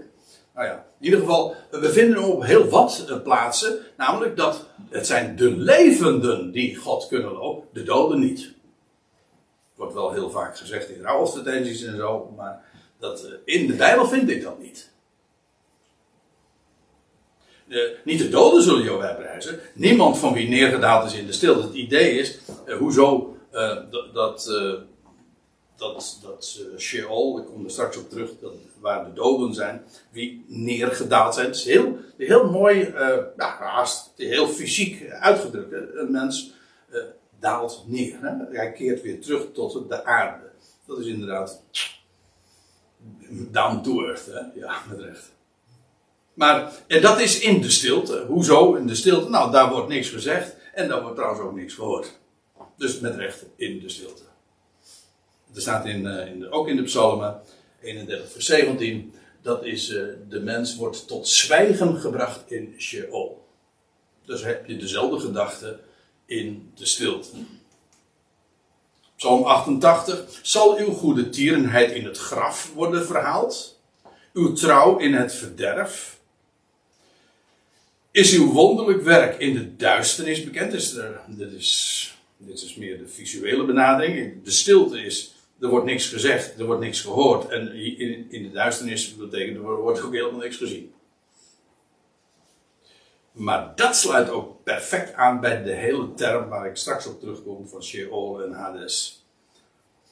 Nou 0.55 0.67
ja, 0.67 0.87
in 0.99 1.05
ieder 1.05 1.21
geval, 1.21 1.55
we 1.71 1.93
vinden 1.93 2.23
op 2.23 2.45
heel 2.45 2.69
wat 2.69 3.07
uh, 3.09 3.23
plaatsen, 3.23 3.79
namelijk 3.97 4.37
dat 4.37 4.67
het 4.91 5.07
zijn 5.07 5.37
de 5.37 5.51
levenden 5.51 6.53
die 6.53 6.77
God 6.77 7.07
kunnen 7.09 7.33
lopen, 7.33 7.69
de 7.73 7.83
doden 7.83 8.21
niet. 8.21 8.53
Wordt 9.75 9.95
wel 9.95 10.13
heel 10.13 10.31
vaak 10.31 10.59
gezegd 10.59 10.89
in 10.89 11.03
rouwadvertenties 11.03 11.83
en 11.83 11.97
zo, 11.97 12.33
maar 12.37 12.65
dat, 12.99 13.29
in 13.45 13.67
de 13.67 13.73
Bijbel 13.73 14.07
vind 14.07 14.31
ik 14.31 14.43
dat 14.43 14.59
niet. 14.59 14.93
De, 17.65 17.99
niet 18.05 18.19
de 18.19 18.29
doden 18.29 18.63
zullen 18.63 18.83
jou 18.83 19.15
prijzen. 19.15 19.61
Niemand 19.75 20.19
van 20.19 20.33
wie 20.33 20.49
neergedaald 20.49 21.13
is 21.13 21.19
in 21.19 21.27
de 21.27 21.33
stilte. 21.33 21.67
Het 21.67 21.75
idee 21.75 22.19
is, 22.19 22.39
uh, 22.67 22.77
hoezo 22.77 23.37
dat, 24.13 24.45
dat, 25.77 26.19
dat 26.23 26.61
Sheol, 26.79 27.39
ik 27.39 27.45
kom 27.45 27.65
er 27.65 27.71
straks 27.71 27.97
op 27.97 28.11
terug, 28.11 28.31
waar 28.85 29.05
de 29.05 29.13
doden 29.13 29.55
zijn, 29.55 29.85
wie 30.11 30.45
neergedaald 30.49 31.35
zijn. 31.35 31.47
Het 31.47 31.57
is 31.57 31.65
heel, 31.65 31.99
heel 32.17 32.51
mooi, 32.51 32.95
ja, 33.37 33.57
haast 33.59 34.13
heel 34.17 34.49
fysiek 34.49 35.11
uitgedrukt. 35.11 35.73
Een 35.73 36.11
mens 36.11 36.55
daalt 37.41 37.85
neer. 37.87 38.19
Hè? 38.21 38.57
Hij 38.57 38.73
keert 38.73 39.03
weer 39.03 39.21
terug 39.21 39.47
tot 39.53 39.89
de 39.89 40.05
aarde. 40.05 40.51
Dat 40.87 40.99
is 40.99 41.07
inderdaad 41.07 41.63
down 43.29 43.83
to 43.83 44.05
earth, 44.05 44.27
hè? 44.27 44.61
ja, 44.61 44.77
met 44.89 44.99
recht. 44.99 45.33
Maar 46.35 46.73
en 46.87 47.03
dat 47.03 47.21
is 47.21 47.41
in 47.41 47.61
de 47.61 47.71
stilte. 47.71 48.25
Hoezo 48.29 48.75
in 48.75 48.87
de 48.87 48.95
stilte? 48.95 49.29
Nou, 49.29 49.53
daar 49.53 49.71
wordt 49.71 49.89
niks 49.89 50.09
gezegd. 50.09 50.57
En 50.75 50.89
daar 50.89 51.03
wordt 51.03 51.17
trouwens 51.17 51.43
ook 51.43 51.55
niks 51.55 51.75
gehoord. 51.75 52.19
Dus 52.77 53.01
met 53.01 53.15
recht 53.15 53.47
in 53.57 53.81
de 53.81 53.89
stilte. 53.89 54.23
Er 55.55 55.61
staat 55.61 55.87
in, 55.87 56.05
uh, 56.05 56.27
in 56.27 56.51
ook 56.51 56.69
in 56.69 56.77
de 56.77 56.83
psalmen 56.83 57.41
31 57.85 58.33
vers 58.33 58.47
17. 58.47 59.13
Dat 59.43 59.65
is 59.65 59.91
uh, 59.91 60.03
de 60.29 60.41
mens 60.41 60.77
wordt 60.77 61.07
tot 61.07 61.29
zwijgen 61.29 62.01
gebracht 62.01 62.51
in 62.51 62.75
Sheol. 62.79 63.47
Dus 64.25 64.45
heb 64.45 64.67
je 64.67 64.77
dezelfde 64.77 65.27
gedachte 65.27 65.79
in 66.27 66.73
de 66.75 66.87
stilte. 66.87 67.29
Psalm 69.17 69.43
88. 69.43 70.41
Zal 70.43 70.79
uw 70.79 70.93
goede 70.93 71.29
tierenheid 71.29 71.91
in 71.91 72.05
het 72.05 72.19
graf 72.19 72.73
worden 72.75 73.07
verhaald? 73.07 73.81
Uw 74.33 74.53
trouw 74.53 74.99
in 74.99 75.15
het 75.15 75.35
verderf? 75.35 76.19
Is 78.11 78.33
uw 78.33 78.53
wonderlijk 78.53 79.03
werk 79.03 79.41
in 79.41 79.55
de 79.55 79.77
duisternis 79.77 80.45
bekend? 80.45 80.71
Dus 80.71 80.97
er, 80.97 81.21
dit, 81.27 81.53
is, 81.53 82.15
dit 82.37 82.63
is 82.63 82.75
meer 82.75 82.99
de 82.99 83.09
visuele 83.09 83.65
benadering. 83.65 84.45
De 84.45 84.51
stilte 84.51 85.05
is, 85.05 85.34
er 85.65 85.71
wordt 85.71 85.87
niks 85.87 86.09
gezegd, 86.09 86.59
er 86.59 86.67
wordt 86.67 86.81
niks 86.81 87.01
gehoord. 87.01 87.49
En 87.49 87.73
in, 87.75 88.27
in 88.31 88.43
de 88.43 88.51
duisternis 88.51 89.17
betekent 89.17 89.57
er 89.57 89.63
wordt 89.63 90.03
ook 90.03 90.13
helemaal 90.13 90.41
niks 90.41 90.57
gezien. 90.57 90.93
Maar 93.33 93.73
dat 93.75 93.97
sluit 93.97 94.31
ook 94.31 94.63
perfect 94.63 95.15
aan 95.15 95.41
bij 95.41 95.63
de 95.63 95.73
hele 95.73 96.15
term 96.15 96.49
waar 96.49 96.67
ik 96.67 96.77
straks 96.77 97.07
op 97.07 97.21
terugkom 97.21 97.69
van 97.69 97.83
Sheol 97.83 98.43
en 98.43 98.53
Hades. 98.53 99.25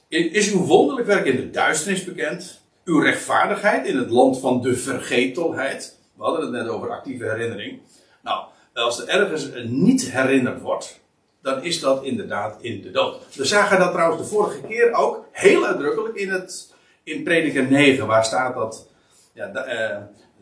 Is 0.08 0.52
uw 0.52 0.64
wonderlijk 0.64 1.06
werk 1.06 1.26
in 1.26 1.36
de 1.36 1.50
duisternis 1.50 2.04
bekend? 2.04 2.60
Uw 2.84 3.00
rechtvaardigheid 3.00 3.86
in 3.86 3.96
het 3.96 4.10
land 4.10 4.40
van 4.40 4.60
de 4.60 4.76
vergetelheid? 4.76 5.98
We 6.14 6.22
hadden 6.22 6.42
het 6.42 6.50
net 6.50 6.68
over 6.68 6.90
actieve 6.90 7.24
herinnering. 7.24 7.80
Nou, 8.22 8.44
als 8.74 9.00
er 9.00 9.08
ergens 9.08 9.50
niet 9.64 10.10
herinnerd 10.10 10.60
wordt, 10.60 11.00
dan 11.42 11.62
is 11.62 11.80
dat 11.80 12.04
inderdaad 12.04 12.62
in 12.62 12.82
de 12.82 12.90
dood. 12.90 13.34
We 13.34 13.44
zagen 13.44 13.78
dat 13.78 13.92
trouwens 13.92 14.22
de 14.22 14.28
vorige 14.36 14.60
keer 14.60 14.92
ook 14.92 15.24
heel 15.32 15.66
uitdrukkelijk 15.66 16.16
in, 16.16 16.30
het, 16.30 16.74
in 17.02 17.22
Prediker 17.22 17.70
9, 17.70 18.06
waar 18.06 18.24
staat 18.24 18.54
dat 18.54 18.88
ja, 19.34 19.50
uh, 19.54 19.72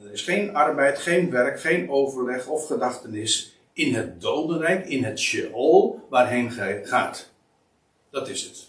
er 0.05 0.13
is 0.13 0.23
geen 0.23 0.55
arbeid, 0.55 0.99
geen 0.99 1.31
werk, 1.31 1.61
geen 1.61 1.91
overleg 1.91 2.47
of 2.47 2.67
gedachtenis 2.67 3.59
in 3.73 3.95
het 3.95 4.21
dodenrijk, 4.21 4.87
in 4.87 5.05
het 5.05 5.21
Sheol, 5.21 6.07
waarheen 6.09 6.51
gij 6.51 6.81
gaat. 6.85 7.31
Dat 8.11 8.29
is 8.29 8.43
het. 8.43 8.69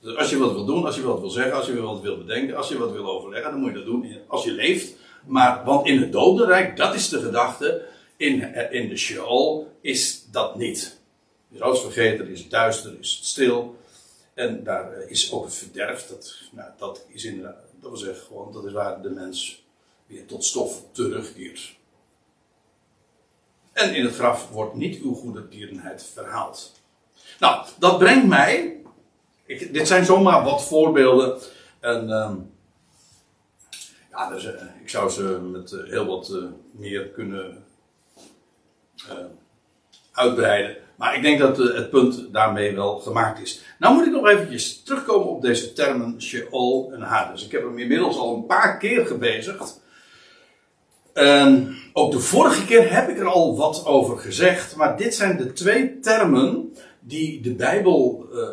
Dus 0.00 0.16
als 0.16 0.30
je 0.30 0.38
wat 0.38 0.52
wil 0.52 0.64
doen, 0.64 0.84
als 0.84 0.96
je 0.96 1.02
wat 1.02 1.20
wil 1.20 1.30
zeggen, 1.30 1.52
als 1.52 1.66
je 1.66 1.80
wat 1.80 2.00
wil 2.00 2.18
bedenken, 2.18 2.56
als 2.56 2.68
je 2.68 2.78
wat 2.78 2.92
wil 2.92 3.06
overleggen, 3.06 3.50
dan 3.50 3.60
moet 3.60 3.70
je 3.70 3.76
dat 3.76 3.84
doen 3.84 4.16
als 4.26 4.44
je 4.44 4.52
leeft. 4.52 4.96
Maar, 5.26 5.64
want 5.64 5.86
in 5.86 6.00
het 6.00 6.12
dodenrijk, 6.12 6.76
dat 6.76 6.94
is 6.94 7.08
de 7.08 7.20
gedachte, 7.20 7.84
in, 8.16 8.54
in 8.72 8.88
de 8.88 8.96
Sheol 8.96 9.72
is 9.80 10.26
dat 10.30 10.56
niet. 10.56 10.97
Als 11.58 11.80
vergeten 11.80 12.28
is 12.28 12.48
duister, 12.48 12.98
is 13.00 13.16
het 13.16 13.26
stil. 13.26 13.76
En 14.34 14.64
daar 14.64 14.92
eh, 14.92 15.10
is 15.10 15.32
ook 15.32 15.44
het 15.44 15.54
verderf. 15.54 16.06
Dat, 16.06 16.34
nou, 16.52 16.70
dat 16.78 17.04
is 17.08 17.24
inderdaad, 17.24 17.56
dat 17.80 17.90
wil 17.90 17.98
zeggen 17.98 18.26
gewoon, 18.26 18.52
dat 18.52 18.64
is 18.64 18.72
waar 18.72 19.02
de 19.02 19.10
mens 19.10 19.64
weer 20.06 20.26
tot 20.26 20.44
stof 20.44 20.82
terugkeert. 20.92 21.76
En 23.72 23.94
in 23.94 24.04
het 24.04 24.14
graf 24.14 24.48
wordt 24.50 24.74
niet 24.74 25.02
uw 25.02 25.14
goede 25.14 25.48
tierenheid 25.48 26.02
verhaald. 26.02 26.72
Nou, 27.40 27.66
dat 27.78 27.98
brengt 27.98 28.26
mij. 28.26 28.80
Ik, 29.46 29.72
dit 29.72 29.86
zijn 29.86 30.04
zomaar 30.04 30.44
wat 30.44 30.64
voorbeelden. 30.64 31.40
En 31.80 32.10
um, 32.10 32.52
ja, 34.10 34.30
dus, 34.30 34.44
uh, 34.44 34.62
ik 34.80 34.88
zou 34.88 35.10
ze 35.10 35.22
met 35.22 35.72
uh, 35.72 35.90
heel 35.90 36.06
wat 36.06 36.32
meer 36.70 37.08
kunnen 37.08 37.64
uitbreiden. 40.12 40.76
Maar 40.98 41.16
ik 41.16 41.22
denk 41.22 41.38
dat 41.38 41.60
uh, 41.60 41.74
het 41.74 41.90
punt 41.90 42.32
daarmee 42.32 42.74
wel 42.74 42.98
gemaakt 42.98 43.40
is. 43.40 43.62
Nou 43.78 43.94
moet 43.94 44.06
ik 44.06 44.12
nog 44.12 44.28
eventjes 44.28 44.82
terugkomen 44.82 45.28
op 45.28 45.42
deze 45.42 45.72
termen 45.72 46.22
Sheol 46.22 46.92
en 46.92 47.00
Hades. 47.00 47.44
Ik 47.44 47.52
heb 47.52 47.62
hem 47.62 47.78
inmiddels 47.78 48.18
al 48.18 48.34
een 48.34 48.46
paar 48.46 48.78
keer 48.78 49.06
gebezigd. 49.06 49.80
Ook 51.92 52.12
de 52.12 52.20
vorige 52.20 52.64
keer 52.64 52.92
heb 52.92 53.08
ik 53.08 53.18
er 53.18 53.26
al 53.26 53.56
wat 53.56 53.86
over 53.86 54.18
gezegd. 54.18 54.76
Maar 54.76 54.96
dit 54.96 55.14
zijn 55.14 55.36
de 55.36 55.52
twee 55.52 55.98
termen 56.00 56.72
die 57.00 57.40
de 57.40 57.54
Bijbel 57.54 58.28
uh, 58.32 58.48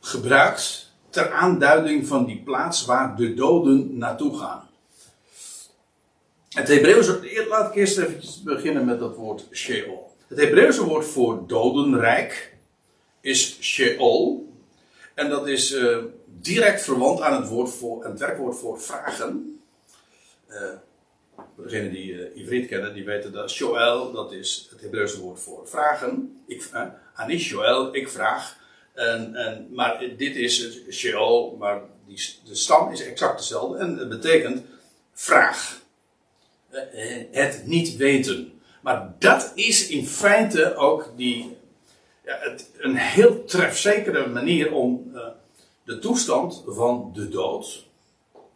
gebruikt 0.00 0.92
ter 1.10 1.30
aanduiding 1.30 2.06
van 2.06 2.24
die 2.24 2.42
plaats 2.42 2.84
waar 2.84 3.16
de 3.16 3.34
doden 3.34 3.98
naartoe 3.98 4.38
gaan. 4.38 4.68
Het 6.48 6.68
Hebreeuwse, 6.68 7.46
laat 7.48 7.68
ik 7.68 7.74
eerst 7.74 7.98
even 7.98 8.44
beginnen 8.44 8.84
met 8.84 8.98
dat 8.98 9.16
woord 9.16 9.46
Sheol. 9.52 10.05
Het 10.26 10.38
Hebreeuwse 10.38 10.84
woord 10.84 11.04
voor 11.04 11.46
dodenrijk 11.46 12.56
is 13.20 13.58
Sheol. 13.60 14.48
En 15.14 15.28
dat 15.28 15.48
is 15.48 15.72
uh, 15.72 15.98
direct 16.26 16.82
verwant 16.82 17.20
aan 17.20 17.40
het, 17.40 17.50
woord 17.50 17.70
voor, 17.70 18.18
werkwoord 18.18 18.58
voor 18.58 18.80
vragen. 18.80 19.60
Uh, 20.48 20.56
degenen 21.56 21.92
die 21.92 22.12
uh, 22.12 22.36
Ivrit 22.36 22.66
kennen, 22.66 22.94
die 22.94 23.04
weten 23.04 23.32
dat 23.32 23.50
Shoel, 23.50 24.12
dat 24.12 24.32
is 24.32 24.68
het 24.70 24.80
Hebreeuwse 24.80 25.20
woord 25.20 25.40
voor 25.40 25.68
vragen. 25.68 26.42
Ik, 26.46 26.68
uh, 26.74 26.82
Anis 27.14 27.42
Shoel, 27.42 27.94
ik 27.94 28.08
vraag. 28.08 28.56
En, 28.94 29.34
en, 29.34 29.68
maar 29.70 30.04
dit 30.16 30.36
is 30.36 30.80
Sheol, 30.90 31.56
maar 31.58 31.82
die, 32.06 32.34
de 32.44 32.54
stam 32.54 32.92
is 32.92 33.02
exact 33.02 33.38
dezelfde. 33.38 33.78
En 33.78 33.98
het 33.98 34.08
betekent 34.08 34.64
vraag. 35.12 35.80
Eh, 36.70 37.24
het 37.30 37.66
niet 37.66 37.96
weten. 37.96 38.55
Maar 38.86 39.14
dat 39.18 39.52
is 39.54 39.88
in 39.88 40.06
feite 40.06 40.76
ook 40.76 41.12
die, 41.16 41.56
ja, 42.24 42.36
het, 42.40 42.70
een 42.78 42.96
heel 42.96 43.44
trefzekere 43.44 44.26
manier 44.26 44.72
om 44.72 45.10
uh, 45.14 45.20
de 45.84 45.98
toestand 45.98 46.62
van 46.66 47.10
de 47.14 47.28
dood 47.28 47.86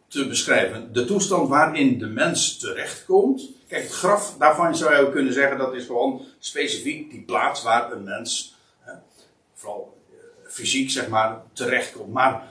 te 0.07 0.27
beschrijven. 0.27 0.93
De 0.93 1.05
toestand 1.05 1.49
waarin 1.49 1.99
de 1.99 2.05
mens 2.05 2.57
terechtkomt. 2.57 3.49
Kijk, 3.67 3.83
het 3.83 3.91
graf, 3.91 4.35
daarvan 4.39 4.75
zou 4.75 4.95
je 4.95 5.01
ook 5.01 5.11
kunnen 5.11 5.33
zeggen 5.33 5.57
dat 5.57 5.73
is 5.73 5.85
gewoon 5.85 6.21
specifiek 6.39 7.11
die 7.11 7.21
plaats 7.21 7.63
waar 7.63 7.91
een 7.91 8.03
mens, 8.03 8.55
vooral 9.53 9.97
uh, 10.11 10.17
fysiek 10.49 10.89
zeg 10.89 11.07
maar, 11.07 11.41
terechtkomt. 11.53 12.13
Maar 12.13 12.47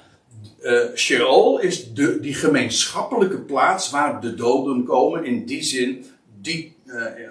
uh, 0.62 0.84
Sheol 0.94 1.58
is 1.58 1.92
de, 1.92 2.20
die 2.20 2.34
gemeenschappelijke 2.34 3.38
plaats 3.38 3.90
waar 3.90 4.20
de 4.20 4.34
doden 4.34 4.84
komen. 4.84 5.24
In 5.24 5.46
die 5.46 5.62
zin, 5.62 6.06
die, 6.40 6.78
eh, 6.79 6.79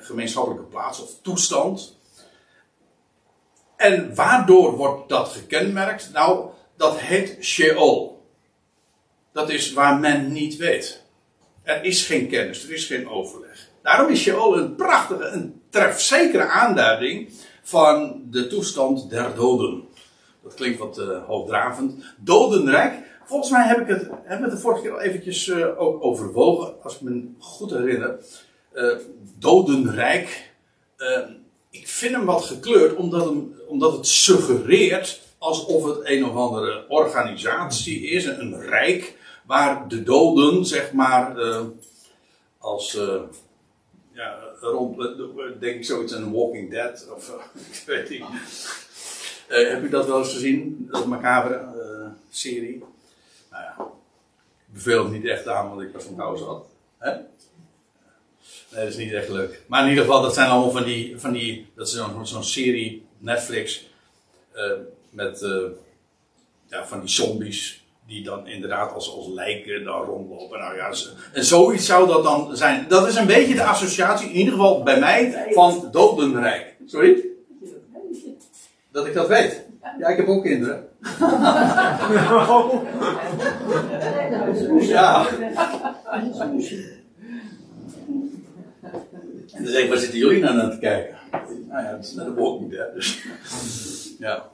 gemeenschappelijke 0.01 0.65
plaats 0.65 1.01
of 1.01 1.11
toestand. 1.21 1.97
En 3.75 4.15
waardoor 4.15 4.75
wordt 4.75 5.09
dat 5.09 5.27
gekenmerkt? 5.27 6.09
Nou, 6.13 6.49
dat 6.77 6.99
heet 6.99 7.37
Sheol. 7.41 8.23
Dat 9.31 9.49
is 9.49 9.73
waar 9.73 9.99
men 9.99 10.31
niet 10.31 10.57
weet. 10.57 11.03
Er 11.63 11.83
is 11.83 12.05
geen 12.05 12.27
kennis, 12.29 12.63
er 12.63 12.73
is 12.73 12.85
geen 12.85 13.09
overleg. 13.09 13.67
Daarom 13.81 14.11
is 14.11 14.21
Sheol 14.21 14.57
een 14.57 14.75
prachtige, 14.75 15.25
een 15.25 15.61
trefzekere 15.69 16.47
aanduiding 16.47 17.33
van 17.61 18.21
de 18.29 18.47
toestand 18.47 19.09
der 19.09 19.35
doden. 19.35 19.87
Dat 20.43 20.53
klinkt 20.53 20.79
wat 20.79 20.97
uh, 20.97 21.25
hoogdravend. 21.25 22.03
Dodenrijk. 22.17 22.93
Volgens 23.25 23.51
mij 23.51 23.67
heb 23.67 23.79
ik 23.79 23.87
het, 23.87 24.07
we 24.07 24.17
het 24.27 24.51
de 24.51 24.57
vorige 24.57 24.81
keer 24.81 24.91
al 24.91 24.99
eventjes 24.99 25.51
ook 25.53 26.03
overwogen, 26.03 26.83
als 26.83 26.95
ik 26.95 27.01
me 27.01 27.29
goed 27.39 27.71
herinner. 27.71 28.19
Uh, 28.73 28.95
dodenrijk. 29.37 30.51
ik 31.69 31.87
vind 31.87 32.15
hem 32.15 32.25
wat 32.25 32.43
gekleurd, 32.43 32.95
omdat, 32.95 33.25
hem, 33.25 33.55
omdat 33.67 33.91
het 33.91 34.07
suggereert 34.07 35.21
alsof 35.37 35.85
het 35.85 35.97
een 36.03 36.25
of 36.25 36.35
andere 36.35 36.85
organisatie 36.87 38.01
is, 38.01 38.25
een 38.25 38.61
rijk, 38.61 39.17
waar 39.45 39.87
de 39.87 40.03
doden, 40.03 40.65
zeg 40.65 40.91
maar, 40.91 41.37
als 42.57 42.99
ja, 44.11 44.39
rond, 44.59 44.97
denk 45.59 45.75
ik 45.75 45.85
zoiets 45.85 46.15
aan 46.15 46.33
Walking 46.33 46.71
Dead, 46.71 47.07
of 47.15 47.29
ik 47.71 47.83
weet 47.85 48.09
niet. 48.09 48.23
Heb 49.47 49.83
u 49.83 49.89
dat 49.89 50.07
wel 50.07 50.17
eens 50.17 50.33
gezien? 50.33 50.87
Dat 50.91 51.05
macabre 51.05 51.67
serie? 52.29 52.83
Nou 53.51 53.63
ja, 53.63 53.87
het 55.03 55.11
niet 55.11 55.25
echt 55.25 55.47
aan, 55.47 55.69
want 55.69 55.81
ik 55.81 55.93
was 55.93 56.03
van 56.03 56.15
kous 56.15 56.41
had. 56.41 56.65
Hè? 56.97 57.11
Nee, 58.71 58.83
dat 58.83 58.93
is 58.93 58.97
niet 58.97 59.13
echt 59.13 59.29
leuk. 59.29 59.61
Maar 59.67 59.83
in 59.83 59.89
ieder 59.89 60.03
geval, 60.03 60.21
dat 60.21 60.33
zijn 60.33 60.49
allemaal 60.49 60.71
van 60.71 60.83
die, 60.83 61.19
van 61.19 61.31
die 61.31 61.67
dat 61.75 61.87
is 61.87 61.93
zo'n 61.93 62.27
zo'n 62.27 62.43
serie, 62.43 63.05
Netflix, 63.17 63.87
uh, 64.55 64.63
met 65.09 65.39
ja, 66.67 66.85
van 66.85 66.99
die 66.99 67.09
zombies 67.09 67.83
die 68.07 68.23
dan 68.23 68.47
inderdaad 68.47 68.93
als, 68.93 69.15
als 69.15 69.27
lijken 69.27 69.83
dan 69.83 70.03
rondlopen. 70.03 70.59
Nou 70.59 70.75
ja, 70.75 70.91
en 71.33 71.45
zoiets 71.45 71.85
zou 71.85 72.07
dat 72.07 72.23
dan 72.23 72.57
zijn. 72.57 72.85
Dat 72.87 73.07
is 73.07 73.15
een 73.15 73.27
beetje 73.27 73.55
de 73.55 73.63
associatie, 73.63 74.29
in 74.29 74.35
ieder 74.35 74.53
geval 74.53 74.83
bij 74.83 74.99
mij, 74.99 75.47
van 75.53 75.89
dodenrijk. 75.91 76.75
Sorry? 76.85 77.25
Dat 78.91 79.05
ik 79.05 79.13
dat 79.13 79.27
weet. 79.27 79.67
Ja, 79.99 80.07
ik 80.07 80.17
heb 80.17 80.27
ook 80.27 80.43
kinderen. 80.43 80.87
ja. 84.79 85.27
En 89.59 89.65
dan 89.65 89.73
zeg 89.73 89.83
ik, 89.83 89.89
waar 89.89 89.97
zitten 89.97 90.19
jullie 90.19 90.39
nou 90.39 90.55
naar 90.55 90.71
te 90.71 90.79
kijken? 90.79 91.17
Nou 91.67 91.83
ja, 91.83 91.95
het 91.95 92.05
is 92.05 92.13
naar 92.13 92.25
de 92.25 92.33
Walking 92.33 92.71
Dead, 92.71 92.93
dus. 92.93 93.25
ja. 94.19 94.49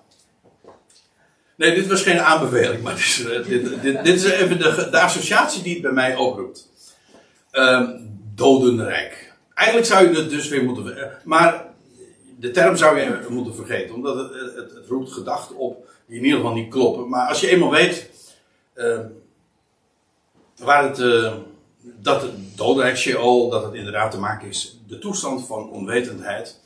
Nee, 1.56 1.76
dit 1.76 1.88
was 1.88 2.02
geen 2.02 2.20
aanbeveling, 2.20 2.82
maar 2.84 2.96
dit 2.96 3.04
is, 3.04 3.26
eh, 3.26 3.46
dit, 3.46 3.82
dit, 3.82 4.04
dit 4.04 4.16
is 4.16 4.24
even 4.24 4.58
de, 4.58 4.88
de, 4.92 5.00
associatie 5.00 5.64
die 5.64 5.74
het 5.74 5.82
bij 5.82 5.92
mij 5.92 6.16
oproept. 6.16 6.70
Um, 7.52 8.20
dodenrijk. 8.34 9.34
Eigenlijk 9.54 9.88
zou 9.88 10.10
je 10.10 10.20
het 10.20 10.30
dus 10.30 10.48
weer 10.48 10.64
moeten. 10.64 11.10
Maar 11.24 11.66
de 12.40 12.52
term 12.52 12.76
zou 12.76 13.00
je 13.00 13.26
moeten 13.30 13.56
vergeten, 13.56 13.96
omdat 13.96 14.16
het, 14.16 14.56
het, 14.56 14.88
roept 14.88 15.12
gedachten 15.12 15.56
op 15.56 15.88
die 16.08 16.18
in 16.18 16.24
ieder 16.24 16.40
geval 16.40 16.54
niet 16.54 16.70
kloppen. 16.70 17.10
Maar 17.10 17.28
als 17.28 17.42
je 17.42 17.50
eenmaal 17.50 17.72
weet 17.72 18.10
uh, 18.76 19.00
waar 20.58 20.84
het, 20.84 21.00
uh, 21.00 21.34
dat 22.02 22.22
het 22.22 22.58
dodenrijk 22.58 23.04
dat 23.52 23.64
het 23.64 23.74
inderdaad 23.74 24.12
te 24.12 24.20
maken 24.20 24.48
is, 24.48 24.80
de 24.88 24.98
toestand 24.98 25.46
van 25.46 25.70
onwetendheid. 25.70 26.60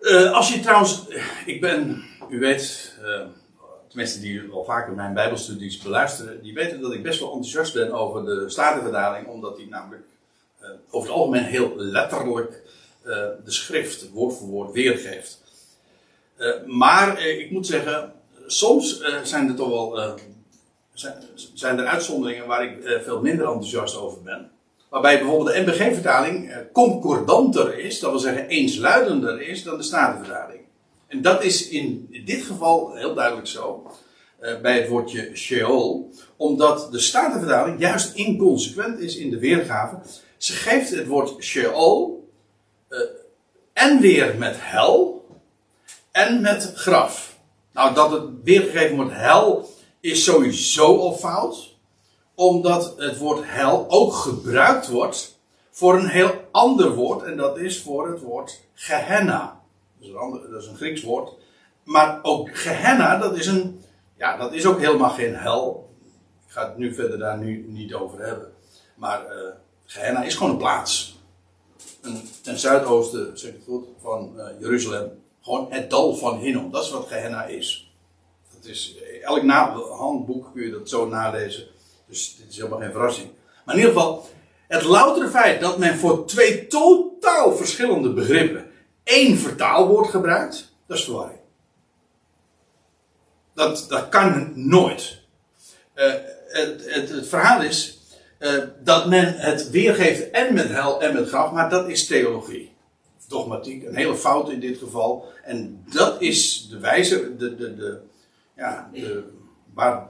Uh, 0.00 0.32
als 0.32 0.52
je 0.52 0.60
trouwens, 0.60 1.04
ik 1.46 1.60
ben, 1.60 2.04
u 2.28 2.38
weet, 2.38 2.94
tenminste 3.88 4.20
die 4.20 4.50
al 4.52 4.64
vaker 4.64 4.92
mijn 4.92 5.14
bijbelstudies 5.14 5.78
beluisteren, 5.78 6.42
die 6.42 6.54
weten 6.54 6.80
dat 6.80 6.92
ik 6.92 7.02
best 7.02 7.20
wel 7.20 7.32
enthousiast 7.32 7.74
ben 7.74 7.92
over 7.92 8.24
de 8.24 8.44
Statenverdaling, 8.50 9.26
omdat 9.26 9.56
die 9.56 9.68
namelijk 9.68 10.02
over 10.90 11.08
het 11.08 11.18
algemeen 11.18 11.44
heel 11.44 11.72
letterlijk 11.76 12.62
eh, 13.02 13.12
de 13.44 13.50
schrift 13.50 14.10
woord 14.10 14.36
voor 14.36 14.48
woord 14.48 14.72
weergeeft. 14.72 15.42
Uh, 16.38 16.52
maar 16.66 17.18
uh, 17.18 17.38
ik 17.38 17.50
moet 17.50 17.66
zeggen, 17.66 18.12
soms 18.46 19.00
zijn 19.22 19.48
er 19.48 19.54
toch 19.54 19.68
wel 19.68 20.18
zijn, 21.54 21.78
er 21.78 21.86
uitzonderingen 21.86 22.46
waar 22.46 22.64
ik 22.64 23.00
veel 23.04 23.20
minder 23.20 23.46
enthousiast 23.46 23.96
over 23.96 24.22
ben. 24.22 24.50
Waarbij 24.88 25.18
bijvoorbeeld 25.18 25.56
de 25.56 25.60
NBG-vertaling 25.60 26.54
concordanter 26.72 27.78
is, 27.78 28.00
dat 28.00 28.10
wil 28.10 28.20
zeggen 28.20 28.48
eensluidender 28.48 29.40
is 29.40 29.62
dan 29.62 29.76
de 29.76 29.82
Statenvertaling. 29.82 30.60
En 31.06 31.22
dat 31.22 31.44
is 31.44 31.68
in 31.68 32.08
dit 32.24 32.42
geval 32.42 32.94
heel 32.94 33.14
duidelijk 33.14 33.46
zo. 33.46 33.90
bij 34.62 34.80
het 34.80 34.88
woordje 34.88 35.30
Sheol. 35.34 36.10
Omdat 36.36 36.92
de 36.92 36.98
Statenvertaling 36.98 37.80
juist 37.80 38.14
inconsequent 38.14 38.98
is 38.98 39.16
in 39.16 39.30
de 39.30 39.38
weergave. 39.38 39.98
Ze 40.36 40.52
geeft 40.52 40.90
het 40.90 41.06
woord 41.06 41.44
Sheol 41.44 42.28
en 43.72 44.00
weer 44.00 44.34
met 44.38 44.56
hel 44.58 45.26
en 46.12 46.40
met 46.40 46.72
graf. 46.74 47.38
Nou, 47.72 47.94
dat 47.94 48.10
het 48.10 48.22
weergegeven 48.44 48.96
wordt 48.96 49.12
hel 49.12 49.68
is 50.10 50.24
sowieso 50.24 50.98
al 50.98 51.12
fout, 51.12 51.76
omdat 52.34 52.94
het 52.98 53.18
woord 53.18 53.40
hel 53.44 53.86
ook 53.88 54.14
gebruikt 54.14 54.88
wordt 54.88 55.38
voor 55.70 55.94
een 55.94 56.08
heel 56.08 56.30
ander 56.50 56.94
woord, 56.94 57.22
en 57.22 57.36
dat 57.36 57.58
is 57.58 57.82
voor 57.82 58.08
het 58.08 58.20
woord 58.20 58.60
Gehenna. 58.74 59.60
Dat 59.98 60.08
is 60.08 60.14
een, 60.14 60.16
ander, 60.20 60.50
dat 60.50 60.62
is 60.62 60.68
een 60.68 60.76
Grieks 60.76 61.02
woord. 61.02 61.32
Maar 61.82 62.18
ook 62.22 62.56
Gehenna, 62.56 63.18
dat 63.18 63.36
is, 63.36 63.46
een, 63.46 63.84
ja, 64.16 64.36
dat 64.36 64.52
is 64.52 64.66
ook 64.66 64.80
helemaal 64.80 65.10
geen 65.10 65.34
hel. 65.34 65.90
Ik 66.46 66.52
ga 66.52 66.68
het 66.68 66.76
nu 66.76 66.94
verder 66.94 67.18
daar 67.18 67.38
nu 67.38 67.66
niet 67.68 67.94
over 67.94 68.26
hebben. 68.26 68.52
Maar 68.94 69.24
uh, 69.24 69.52
Gehenna 69.84 70.22
is 70.22 70.34
gewoon 70.34 70.52
een 70.52 70.58
plaats 70.58 71.16
ten 72.42 72.58
zuidoosten, 72.58 73.38
zeg 73.38 73.52
ik 73.52 73.62
goed, 73.64 73.84
van 74.00 74.32
uh, 74.36 74.44
Jeruzalem. 74.60 75.10
Gewoon 75.42 75.66
het 75.70 75.90
dal 75.90 76.14
van 76.14 76.38
Hinnom. 76.38 76.70
Dat 76.70 76.84
is 76.84 76.90
wat 76.90 77.06
Gehenna 77.06 77.44
is. 77.44 77.85
Is 78.66 78.94
eh, 78.96 79.24
elk 79.24 79.70
handboek 79.90 80.52
kun 80.52 80.62
je 80.62 80.70
dat 80.70 80.88
zo 80.88 81.08
nalezen. 81.08 81.66
Dus 82.08 82.36
dit 82.36 82.50
is 82.50 82.56
helemaal 82.56 82.78
geen 82.78 82.92
verrassing. 82.92 83.28
Maar 83.64 83.74
in 83.74 83.80
ieder 83.80 83.96
geval, 83.96 84.28
het 84.68 84.84
loutere 84.84 85.28
feit 85.28 85.60
dat 85.60 85.78
men 85.78 85.96
voor 85.96 86.26
twee 86.26 86.66
totaal 86.66 87.56
verschillende 87.56 88.12
begrippen 88.12 88.70
één 89.06 89.38
vertaalwoord 89.38 90.08
gebruikt, 90.08 90.72
dat 90.86 90.98
is 90.98 91.04
verwarring. 91.04 91.38
Dat, 93.54 93.86
dat 93.88 94.08
kan 94.08 94.52
nooit. 94.54 95.18
Uh, 95.94 96.12
het, 96.48 96.94
het, 96.94 97.08
het 97.08 97.28
verhaal 97.28 97.62
is, 97.62 97.98
uh, 98.38 98.62
dat 98.82 99.06
men 99.06 99.34
het 99.34 99.70
weergeeft 99.70 100.30
en 100.30 100.54
met 100.54 100.68
hel 100.68 101.02
en 101.02 101.14
met 101.14 101.28
graf, 101.28 101.52
maar 101.52 101.70
dat 101.70 101.88
is 101.88 102.06
theologie. 102.06 102.74
Dogmatiek, 103.28 103.84
een 103.84 103.96
hele 103.96 104.16
fout 104.16 104.50
in 104.50 104.60
dit 104.60 104.78
geval. 104.78 105.24
En 105.44 105.84
dat 105.92 106.20
is 106.20 106.68
de 106.70 106.78
wijze, 106.78 107.36
de, 107.36 107.56
de, 107.56 107.74
de, 107.74 108.00
ja, 108.56 108.90
de, 108.92 109.24
waar 109.74 110.08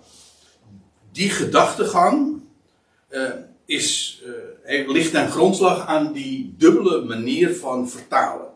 die 1.13 1.31
gedachtegang 1.31 2.43
uh, 3.11 3.31
is, 3.65 4.23
uh, 4.67 4.89
ligt 4.89 5.11
ten 5.11 5.31
grondslag 5.31 5.87
aan 5.87 6.13
die 6.13 6.55
dubbele 6.57 7.05
manier 7.05 7.57
van 7.57 7.89
vertalen. 7.89 8.47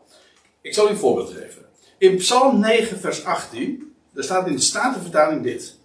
Ik 0.61 0.73
zal 0.73 0.87
u 0.87 0.89
een 0.89 0.97
voorbeeld 0.97 1.29
geven. 1.29 1.65
In 1.97 2.17
Psalm 2.17 2.59
9, 2.59 2.99
vers 2.99 3.25
18, 3.25 3.93
daar 4.11 4.23
staat 4.23 4.47
in 4.47 4.55
de 4.55 4.61
Statenvertaling 4.61 5.43
dit. 5.43 5.79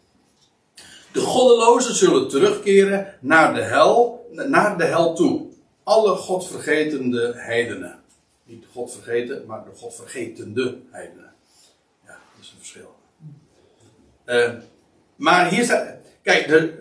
De 1.12 1.20
goddelozen 1.20 1.94
zullen 1.94 2.28
terugkeren 2.28 3.14
naar 3.20 3.54
de 3.54 3.62
hel, 3.62 4.26
naar 4.30 4.78
de 4.78 4.84
hel 4.84 5.14
toe. 5.14 5.46
Alle 5.82 6.16
godvergetende 6.16 7.32
heidenen. 7.36 8.00
Niet 8.44 8.62
de 8.62 8.68
God 8.72 8.92
vergeten, 8.92 9.46
maar 9.46 9.64
de 9.64 9.76
godvergetende 9.76 10.78
heidenen. 10.90 11.32
Ja, 12.04 12.18
dat 12.34 12.40
is 12.40 12.50
een 12.50 12.58
verschil. 12.58 12.95
Uh, 14.26 14.50
maar 15.16 15.50
hier 15.50 15.64
staat. 15.64 15.94
Kijk, 16.22 16.72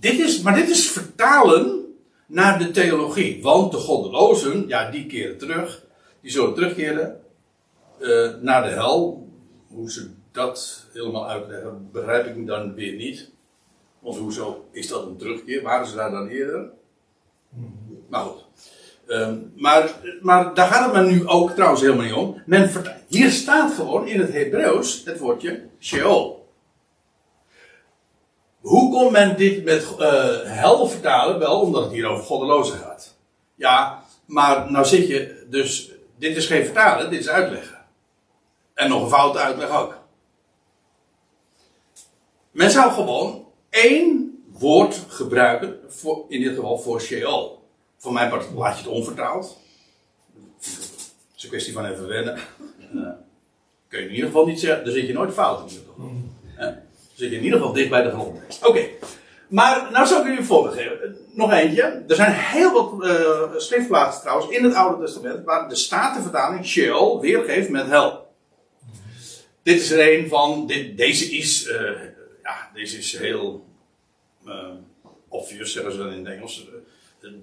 dit 0.00 0.18
is, 0.18 0.42
maar 0.42 0.54
dit 0.54 0.68
is 0.68 0.90
vertalen 0.90 1.94
naar 2.26 2.58
de 2.58 2.70
theologie. 2.70 3.42
Want 3.42 3.72
de 3.72 3.78
goddelozen, 3.78 4.68
ja, 4.68 4.90
die 4.90 5.06
keren 5.06 5.38
terug. 5.38 5.84
Die 6.20 6.30
zullen 6.30 6.54
terugkeren 6.54 7.20
uh, 8.00 8.30
naar 8.40 8.62
de 8.62 8.68
hel. 8.68 9.28
Hoe 9.68 9.90
ze 9.90 10.10
dat 10.32 10.86
helemaal 10.92 11.28
uitleggen, 11.28 11.88
begrijp 11.92 12.36
ik 12.36 12.46
dan 12.46 12.74
weer 12.74 12.94
niet. 12.94 13.30
Want 13.98 14.16
hoezo 14.16 14.68
is 14.70 14.88
dat 14.88 15.06
een 15.06 15.16
terugkeer? 15.16 15.62
Waren 15.62 15.86
ze 15.86 15.96
daar 15.96 16.10
dan 16.10 16.28
eerder? 16.28 16.70
Maar 18.08 18.24
goed. 18.24 18.44
Um, 19.06 19.52
maar, 19.56 19.94
maar 20.20 20.54
daar 20.54 20.68
gaat 20.68 20.92
het 20.92 21.04
me 21.04 21.10
nu 21.10 21.26
ook 21.26 21.50
trouwens 21.50 21.80
helemaal 21.80 22.04
niet 22.04 22.14
om. 22.14 22.42
Men 22.46 22.70
hier 23.08 23.30
staat 23.30 23.72
gewoon 23.72 24.06
in 24.06 24.20
het 24.20 24.32
Hebreeuws 24.32 25.04
het 25.04 25.18
woordje 25.18 25.62
Sheol. 25.80 26.41
Hoe 28.62 28.90
kon 28.92 29.12
men 29.12 29.36
dit 29.36 29.64
met 29.64 29.86
uh, 29.98 30.40
hel 30.42 30.86
vertalen? 30.86 31.38
Wel 31.38 31.60
omdat 31.60 31.82
het 31.82 31.92
hier 31.92 32.06
over 32.06 32.24
goddelozen 32.24 32.78
gaat. 32.78 33.14
Ja, 33.54 34.04
Maar 34.26 34.70
nou 34.70 34.84
zit 34.84 35.08
je 35.08 35.46
dus, 35.50 35.90
dit 36.18 36.36
is 36.36 36.46
geen 36.46 36.64
vertalen, 36.64 37.10
dit 37.10 37.20
is 37.20 37.28
uitleggen. 37.28 37.78
En 38.74 38.88
nog 38.88 39.02
een 39.02 39.08
foute 39.08 39.38
uitleg 39.38 39.80
ook. 39.80 39.98
Men 42.50 42.70
zou 42.70 42.92
gewoon 42.92 43.46
één 43.70 44.42
woord 44.52 45.04
gebruiken, 45.08 45.78
voor, 45.88 46.24
in 46.28 46.40
dit 46.40 46.54
geval 46.54 46.78
voor 46.78 47.00
Sheol. 47.00 47.62
Voor 47.96 48.12
mijn 48.12 48.30
part 48.30 48.46
laat 48.54 48.78
je 48.78 48.82
het 48.82 48.92
onvertaald. 48.92 49.58
Het 50.60 51.36
is 51.36 51.42
een 51.42 51.48
kwestie 51.48 51.72
van 51.72 51.86
even 51.86 52.08
wennen. 52.08 52.38
Uh, 52.94 53.08
kun 53.88 54.00
je 54.00 54.06
in 54.06 54.14
ieder 54.14 54.26
geval 54.26 54.46
niet 54.46 54.60
zeggen, 54.60 54.84
daar 54.84 54.94
zit 54.94 55.06
je 55.06 55.12
nooit 55.12 55.32
fout 55.32 55.60
in 55.60 55.68
ieder 55.68 55.86
geval. 55.86 56.10
Dan 56.56 56.76
zit 57.22 57.32
in 57.32 57.44
ieder 57.44 57.58
geval 57.58 57.74
dicht 57.74 57.90
bij 57.90 58.02
de 58.02 58.10
grond. 58.10 58.38
Oké. 58.62 58.88
Maar 59.48 59.88
nou 59.92 60.06
zal 60.06 60.18
ik 60.18 60.24
jullie 60.24 60.38
een 60.38 60.44
voorbeeld 60.44 60.74
geven. 60.74 61.16
Nog 61.32 61.52
eentje. 61.52 62.04
Er 62.08 62.14
zijn 62.14 62.32
heel 62.32 62.72
wat 62.72 63.08
uh, 63.08 63.56
schriftplaatsen 63.56 64.22
trouwens 64.22 64.50
in 64.50 64.64
het 64.64 64.74
Oude 64.74 65.04
Testament 65.04 65.44
waar 65.44 65.68
de 65.68 65.74
Statenvertaling 65.74 66.66
Sheol 66.66 67.20
weergeeft 67.20 67.68
met 67.68 67.86
hel. 67.86 68.34
Dit 69.62 69.80
is 69.80 69.90
er 69.90 70.18
een 70.18 70.28
van, 70.28 70.66
dit, 70.66 70.96
deze 70.96 71.36
is, 71.36 71.66
uh, 71.66 71.90
ja, 72.42 72.70
deze 72.74 72.98
is 72.98 73.18
heel 73.18 73.66
uh, 74.46 74.54
obvious, 75.28 75.72
zeggen 75.72 75.92
ze 75.92 75.98
dan 75.98 76.12
in 76.12 76.24
het 76.24 76.34
Engels. 76.34 76.68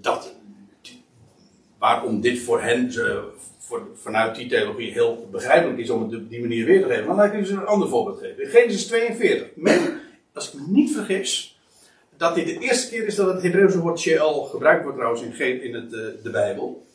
dat, 0.02 0.34
waarom 1.78 2.22
dit 2.22 2.40
voor 2.40 2.62
hen, 2.62 2.92
vanuit 3.96 4.36
die 4.36 4.48
theologie, 4.48 4.92
heel 4.92 5.28
begrijpelijk 5.32 5.80
is 5.80 5.90
om 5.90 6.02
het 6.02 6.16
op 6.16 6.30
die 6.30 6.42
manier 6.42 6.66
weer 6.66 6.82
te 6.82 6.88
geven. 6.88 7.06
Maar 7.06 7.16
laat 7.16 7.34
ik 7.34 7.34
jullie 7.34 7.52
een 7.52 7.66
ander 7.66 7.90
voorbeeld 7.90 8.20
geven. 8.20 8.44
In 8.44 8.50
Genesis 8.50 8.88
42. 8.88 9.48
Men, 9.56 10.00
als 10.34 10.54
ik 10.54 10.60
me 10.60 10.66
niet 10.68 10.92
vergis, 10.92 11.60
dat 12.18 12.36
dit 12.36 12.46
de 12.46 12.60
eerste 12.60 12.90
keer 12.90 13.06
is 13.06 13.16
dat 13.16 13.34
het 13.34 13.44
Hebreeuwse 13.44 13.80
woord 13.80 14.00
Sheol 14.00 14.44
gebruikt 14.44 14.84
wordt 14.84 14.98
trouwens 14.98 15.24
in, 15.24 15.64
in 15.64 15.74
het, 15.74 15.90
de, 15.90 16.20
de 16.24 16.30
Bijbel. 16.30 16.88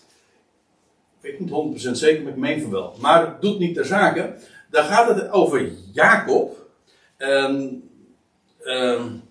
Ik 1.20 1.30
weet 1.30 1.40
niet 1.40 1.86
100% 1.86 1.90
zeker, 1.90 2.22
maar 2.22 2.32
ik 2.32 2.38
meen 2.38 2.62
van 2.62 2.70
wel. 2.70 2.96
Maar 3.00 3.26
het 3.26 3.40
doet 3.40 3.58
niet 3.58 3.74
ter 3.74 3.84
zake. 3.84 4.34
Dan 4.70 4.84
gaat 4.84 5.14
het 5.14 5.30
over 5.30 5.70
Jacob. 5.92 6.68
Um, 7.18 7.88
um, 8.64 9.22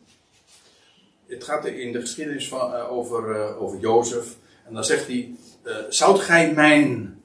het 1.27 1.43
gaat 1.43 1.65
in 1.65 1.91
de 1.91 1.99
geschiedenis 1.99 2.47
van, 2.47 2.73
uh, 2.73 2.91
over, 2.91 3.35
uh, 3.35 3.61
over 3.61 3.79
Jozef. 3.79 4.35
En 4.67 4.73
dan 4.73 4.83
zegt 4.83 5.07
hij: 5.07 5.35
uh, 5.63 5.75
Zoudt 5.89 6.19
gij 6.19 6.53
mijn, 6.53 7.17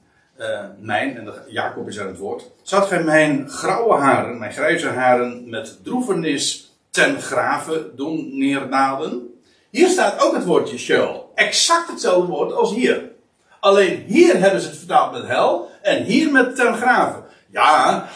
mijn, 0.79 1.17
en 1.17 1.33
Jacob 1.47 1.87
is 1.87 1.99
aan 1.99 2.07
het 2.07 2.17
woord. 2.17 2.51
Zoudt 2.61 2.87
gij 2.87 3.03
mijn 3.03 3.49
grauwe 3.49 3.95
haren, 3.95 4.39
mijn 4.39 4.53
grijze 4.53 4.87
haren 4.87 5.49
met 5.49 5.83
droevenis 5.83 6.71
ten 6.89 7.21
grave 7.21 7.91
doen 7.95 8.37
neerdalen. 8.37 9.33
Hier 9.69 9.89
staat 9.89 10.23
ook 10.23 10.33
het 10.33 10.45
woordje 10.45 10.77
Sheol. 10.77 11.31
Exact 11.35 11.89
hetzelfde 11.89 12.31
woord 12.31 12.53
als 12.53 12.73
hier. 12.73 13.01
Alleen 13.59 14.03
hier 14.07 14.39
hebben 14.39 14.61
ze 14.61 14.67
het 14.67 14.77
vertaald 14.77 15.11
met 15.11 15.27
hel 15.27 15.69
en 15.81 16.03
hier 16.03 16.31
met 16.31 16.55
ten 16.55 16.75
grave. 16.75 17.23
Ja, 17.51 18.07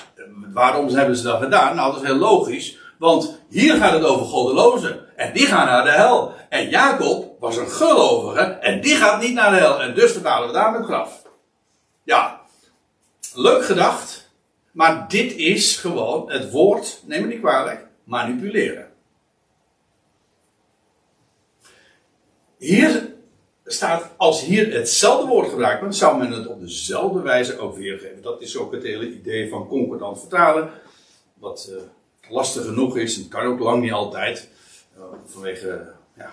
waarom 0.54 0.88
hebben 0.88 1.16
ze 1.16 1.24
dat 1.24 1.42
gedaan? 1.42 1.76
Nou, 1.76 1.94
dat 1.94 2.02
is 2.02 2.08
heel 2.08 2.18
logisch. 2.18 2.78
Want 2.98 3.40
hier 3.50 3.76
gaat 3.76 3.94
het 3.94 4.04
over 4.04 4.26
goddelozen. 4.26 5.00
En 5.16 5.34
die 5.34 5.46
gaan 5.46 5.66
naar 5.66 5.84
de 5.84 5.92
hel. 5.92 6.34
En 6.50 6.70
Jacob 6.70 7.26
was 7.40 7.58
een 7.58 7.70
gelovige. 7.70 8.42
En 8.42 8.82
die 8.82 8.96
gaat 8.96 9.22
niet 9.22 9.34
naar 9.34 9.52
de 9.52 9.58
hel. 9.58 9.82
En 9.82 9.96
dus 9.96 10.12
vertalen 10.12 10.48
we 10.48 10.54
daar 10.54 10.72
met 10.72 10.86
graf. 10.86 11.23
Ja, 12.04 12.42
leuk 13.34 13.66
gedacht. 13.66 14.32
Maar 14.72 15.08
dit 15.08 15.36
is 15.36 15.78
gewoon 15.78 16.32
het 16.32 16.52
woord, 16.52 17.02
neem 17.06 17.22
me 17.22 17.28
niet 17.28 17.40
kwalijk, 17.40 17.88
manipuleren. 18.04 18.92
Hier 22.58 23.14
staat, 23.66 24.10
als 24.18 24.42
hier 24.42 24.74
hetzelfde 24.74 25.28
woord 25.28 25.50
gebruikt 25.50 25.80
wordt, 25.80 25.96
zou 25.96 26.18
men 26.18 26.32
het 26.32 26.48
op 26.48 26.60
dezelfde 26.60 27.22
wijze 27.22 27.58
ook 27.58 27.76
weergeven. 27.76 28.22
Dat 28.22 28.42
is 28.42 28.58
ook 28.58 28.72
het 28.72 28.84
hele 28.84 29.14
idee 29.14 29.50
van 29.50 29.68
concordant 29.68 30.20
vertalen. 30.20 30.72
Wat 31.34 31.70
uh, 31.72 31.78
lastig 32.30 32.66
genoeg 32.66 32.98
is, 32.98 33.18
en 33.18 33.28
kan 33.28 33.46
ook 33.46 33.60
lang 33.60 33.82
niet 33.82 33.92
altijd, 33.92 34.50
uh, 34.98 35.04
vanwege 35.26 35.94
ja, 36.18 36.32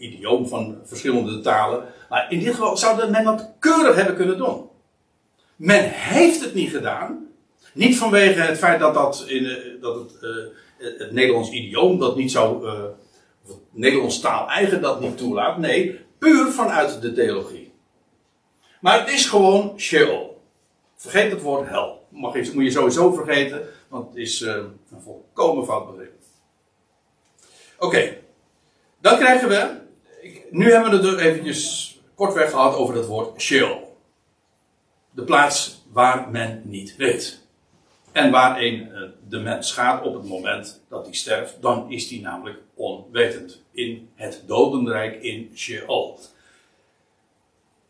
idioom 0.00 0.48
van 0.48 0.78
verschillende 0.84 1.40
talen. 1.40 1.84
Maar 2.08 2.26
in 2.32 2.38
dit 2.38 2.54
geval 2.54 2.76
zou 2.76 3.10
men 3.10 3.24
dat 3.24 3.52
keurig 3.58 3.96
hebben 3.96 4.16
kunnen 4.16 4.38
doen. 4.38 4.68
Men 5.56 5.90
heeft 5.90 6.44
het 6.44 6.54
niet 6.54 6.70
gedaan, 6.70 7.28
niet 7.72 7.96
vanwege 7.96 8.40
het 8.40 8.58
feit 8.58 8.80
dat, 8.80 8.94
dat, 8.94 9.24
in, 9.26 9.58
dat 9.80 9.94
het, 9.94 10.18
uh, 10.22 10.98
het 10.98 11.12
Nederlands 11.12 11.50
idioom 11.50 11.98
dat 11.98 12.16
niet 12.16 12.30
zou. 12.30 12.66
Of 13.44 13.48
het 13.48 13.58
Nederlands 13.70 14.20
taal 14.20 14.48
eigen 14.48 14.80
dat 14.80 15.00
niet 15.00 15.18
toelaat. 15.18 15.58
Nee, 15.58 16.00
puur 16.18 16.46
vanuit 16.52 17.02
de 17.02 17.12
theologie. 17.12 17.72
Maar 18.80 19.00
het 19.00 19.08
is 19.08 19.26
gewoon 19.26 19.80
Sheol. 19.80 20.42
Vergeet 20.96 21.30
het 21.30 21.42
woord 21.42 21.68
hel. 21.68 22.06
Mag 22.08 22.34
je, 22.34 22.50
moet 22.54 22.64
je 22.64 22.70
sowieso 22.70 23.12
vergeten, 23.12 23.68
want 23.88 24.08
het 24.08 24.16
is 24.16 24.40
een 24.40 24.80
volkomen 25.02 25.64
fout 25.64 25.90
begrip. 25.90 26.12
Oké, 27.78 28.16
dan 29.00 29.16
krijgen 29.18 29.48
we. 29.48 29.78
Ik, 30.20 30.46
nu 30.50 30.72
hebben 30.72 30.90
we 30.90 30.96
het 30.96 31.06
er 31.06 31.26
eventjes 31.26 32.00
kortweg 32.14 32.50
gehad 32.50 32.74
over 32.74 32.94
het 32.94 33.06
woord 33.06 33.40
Sheol. 33.40 33.96
De 35.10 35.22
plaats 35.22 35.82
waar 35.92 36.30
men 36.30 36.62
niet 36.64 36.96
weet. 36.96 37.40
En 38.12 38.30
waarin 38.30 38.92
eh, 38.92 39.02
de 39.28 39.38
mens 39.38 39.72
gaat 39.72 40.04
op 40.04 40.14
het 40.14 40.24
moment 40.24 40.82
dat 40.88 41.04
hij 41.04 41.14
sterft, 41.14 41.62
dan 41.62 41.90
is 41.90 42.10
hij 42.10 42.18
namelijk 42.18 42.58
onwetend. 42.74 43.62
In 43.72 44.10
het 44.14 44.42
dodenrijk 44.46 45.22
in 45.22 45.50
Sheol. 45.54 46.18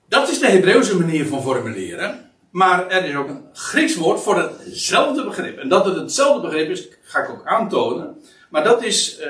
Dat 0.08 0.28
is 0.28 0.38
de 0.38 0.46
Hebreeuwse 0.46 0.98
manier 0.98 1.26
van 1.26 1.42
formuleren. 1.42 2.30
Maar 2.50 2.88
er 2.88 3.04
is 3.04 3.14
ook 3.14 3.28
een 3.28 3.44
Grieks 3.52 3.96
woord 3.96 4.20
voor 4.20 4.38
hetzelfde 4.38 5.24
begrip. 5.24 5.58
En 5.58 5.68
dat 5.68 5.84
het 5.84 5.96
hetzelfde 5.96 6.48
begrip 6.48 6.68
is, 6.68 6.88
ga 7.02 7.22
ik 7.22 7.30
ook 7.30 7.46
aantonen. 7.46 8.22
Maar 8.48 8.64
dat 8.64 8.82
is, 8.82 9.20
uh, 9.20 9.26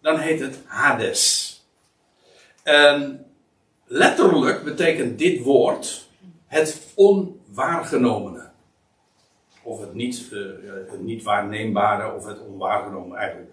dan 0.00 0.18
heet 0.18 0.40
het 0.40 0.58
Hades. 0.66 1.49
En 2.70 3.26
letterlijk 3.84 4.64
betekent 4.64 5.18
dit 5.18 5.42
woord 5.42 6.08
het 6.46 6.92
onwaargenomene. 6.94 8.48
Of 9.62 9.80
het 9.80 9.94
niet, 9.94 10.28
uh, 10.32 10.50
het 10.90 11.00
niet 11.00 11.22
waarneembare 11.22 12.14
of 12.14 12.26
het 12.26 12.40
onwaargenomen 12.40 13.18
eigenlijk. 13.18 13.52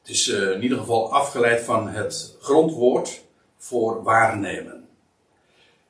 Het 0.00 0.10
is 0.10 0.28
uh, 0.28 0.50
in 0.50 0.62
ieder 0.62 0.78
geval 0.78 1.12
afgeleid 1.12 1.60
van 1.60 1.88
het 1.88 2.36
grondwoord 2.40 3.24
voor 3.56 4.02
waarnemen. 4.02 4.88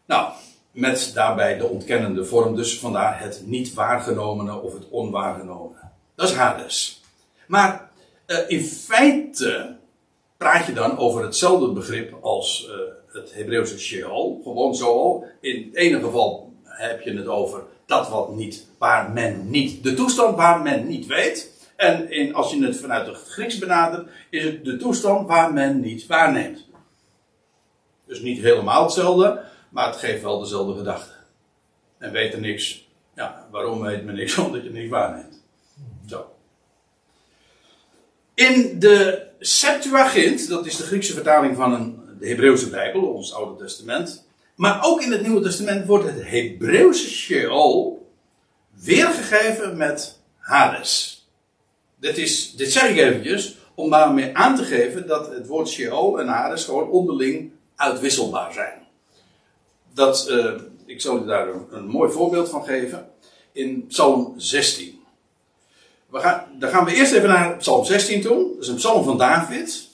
Nou, 0.07 0.33
met 0.71 1.11
daarbij 1.15 1.59
de 1.59 1.67
ontkennende 1.67 2.25
vorm, 2.25 2.57
dus 2.57 2.79
vandaar 2.79 3.21
het 3.21 3.43
niet 3.47 3.75
waargenomene 3.75 4.61
of 4.61 4.73
het 4.73 4.89
onwaargenomene. 4.89 5.89
Dat 6.15 6.29
is 6.29 6.35
Hades. 6.35 7.03
Maar 7.47 7.91
uh, 8.27 8.39
in 8.49 8.65
feite 8.65 9.79
praat 10.41 10.67
je 10.67 10.73
dan 10.73 10.99
over 10.99 11.23
hetzelfde 11.23 11.73
begrip 11.73 12.19
als 12.21 12.69
uh, 12.69 12.75
het 13.15 13.35
Hebreeuwse 13.35 13.79
Sheol. 13.79 14.41
Gewoon 14.43 14.75
zo. 14.75 15.25
In 15.41 15.65
het 15.65 15.75
ene 15.75 16.01
geval 16.01 16.53
heb 16.65 17.01
je 17.01 17.17
het 17.17 17.27
over 17.27 17.63
dat 17.87 18.09
wat 18.09 18.35
niet, 18.35 18.67
waar 18.79 19.11
men 19.11 19.51
niet, 19.51 19.83
de 19.83 19.95
toestand 19.95 20.37
waar 20.37 20.63
men 20.63 20.87
niet 20.87 21.07
weet. 21.07 21.69
En 21.77 22.11
in, 22.11 22.35
als 22.35 22.53
je 22.53 22.65
het 22.65 22.77
vanuit 22.77 23.07
het 23.07 23.17
Grieks 23.17 23.59
benadert, 23.59 24.09
is 24.31 24.45
het 24.45 24.65
de 24.65 24.77
toestand 24.77 25.29
waar 25.29 25.53
men 25.53 25.81
niet 25.81 26.07
waarneemt. 26.07 26.67
Dus 28.07 28.21
niet 28.21 28.41
helemaal 28.41 28.83
hetzelfde, 28.83 29.45
maar 29.69 29.87
het 29.87 29.97
geeft 29.97 30.23
wel 30.23 30.41
dezelfde 30.41 30.77
gedachte. 30.77 31.13
En 31.99 32.13
weet 32.13 32.33
er 32.33 32.41
niks. 32.41 32.89
Ja, 33.15 33.47
waarom 33.51 33.81
weet 33.81 34.05
men 34.05 34.15
niks? 34.15 34.39
Omdat 34.45 34.63
je 34.63 34.71
niks 34.71 34.91
waarneemt. 34.91 35.43
Zo. 36.07 36.27
In 38.35 38.79
de 38.79 39.29
Septuagint, 39.43 40.49
dat 40.49 40.67
is 40.67 40.77
de 40.77 40.83
Griekse 40.83 41.13
vertaling 41.13 41.57
van 41.57 41.73
een, 41.73 42.01
de 42.19 42.29
Hebreeuwse 42.29 42.71
Bijbel, 42.71 43.03
ons 43.03 43.35
Oude 43.35 43.65
Testament. 43.65 44.25
Maar 44.55 44.85
ook 44.85 45.01
in 45.01 45.13
het 45.13 45.23
Nieuwe 45.23 45.41
Testament 45.41 45.87
wordt 45.87 46.07
het 46.07 46.29
Hebreeuwse 46.29 47.11
Sheol 47.11 48.09
weergegeven 48.83 49.77
met 49.77 50.19
Hades. 50.39 51.27
Dit, 51.97 52.19
is, 52.19 52.57
dit 52.57 52.73
zeg 52.73 52.91
ik 52.91 52.97
eventjes 52.97 53.57
om 53.75 53.91
daarmee 53.91 54.37
aan 54.37 54.57
te 54.57 54.65
geven 54.65 55.07
dat 55.07 55.31
het 55.31 55.47
woord 55.47 55.69
Sheol 55.69 56.21
en 56.21 56.27
Hades 56.27 56.65
gewoon 56.65 56.91
onderling 56.91 57.51
uitwisselbaar 57.77 58.53
zijn. 58.53 58.87
Dat, 59.95 60.27
uh, 60.31 60.55
ik 60.87 61.01
zal 61.01 61.23
u 61.23 61.27
daar 61.27 61.49
een, 61.71 61.87
mooi 61.87 62.13
voorbeeld 62.13 62.49
van 62.49 62.65
geven. 62.65 63.11
In 63.53 63.87
Psalm 63.87 64.35
16. 64.37 65.00
We 66.11 66.21
gaan, 66.21 66.47
dan 66.59 66.71
gaan 66.71 66.85
we 66.85 66.95
eerst 66.95 67.13
even 67.13 67.29
naar 67.29 67.57
Psalm 67.57 67.85
16 67.85 68.23
toe. 68.23 68.53
Dat 68.55 68.63
is 68.63 68.69
een 68.69 68.75
psalm 68.75 69.05
van 69.05 69.19
David. 69.19 69.89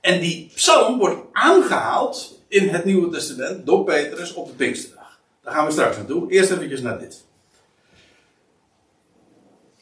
En 0.00 0.20
die 0.20 0.50
psalm 0.54 0.98
wordt 0.98 1.20
aangehaald 1.32 2.40
in 2.48 2.68
het 2.68 2.84
Nieuwe 2.84 3.10
Testament 3.10 3.66
door 3.66 3.84
Petrus 3.84 4.34
op 4.34 4.46
de 4.46 4.52
Pinksterdag. 4.52 5.20
Daar 5.42 5.54
gaan 5.54 5.66
we 5.66 5.72
straks 5.72 5.96
naartoe. 5.96 6.30
Eerst 6.30 6.50
even 6.50 6.82
naar 6.82 6.98
dit. 6.98 7.24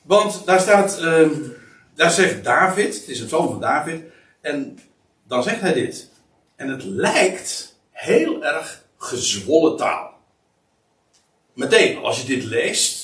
Want 0.03 0.47
daar 0.47 0.61
staat, 0.61 1.01
uh, 1.03 1.29
daar 1.95 2.11
zegt 2.11 2.45
David, 2.45 2.95
het 2.95 3.09
is 3.09 3.21
een 3.21 3.29
zoon 3.29 3.49
van 3.49 3.61
David, 3.61 4.03
en 4.41 4.79
dan 5.29 5.43
zegt 5.43 5.61
hij 5.61 5.73
dit. 5.73 6.11
En 6.57 6.69
het 6.69 6.85
lijkt 6.85 7.79
heel 7.91 8.45
erg 8.45 8.85
gezwollen 8.97 9.77
taal. 9.77 10.13
Meteen, 11.55 11.99
als 11.99 12.21
je 12.21 12.27
dit 12.27 12.45
leest, 12.45 13.04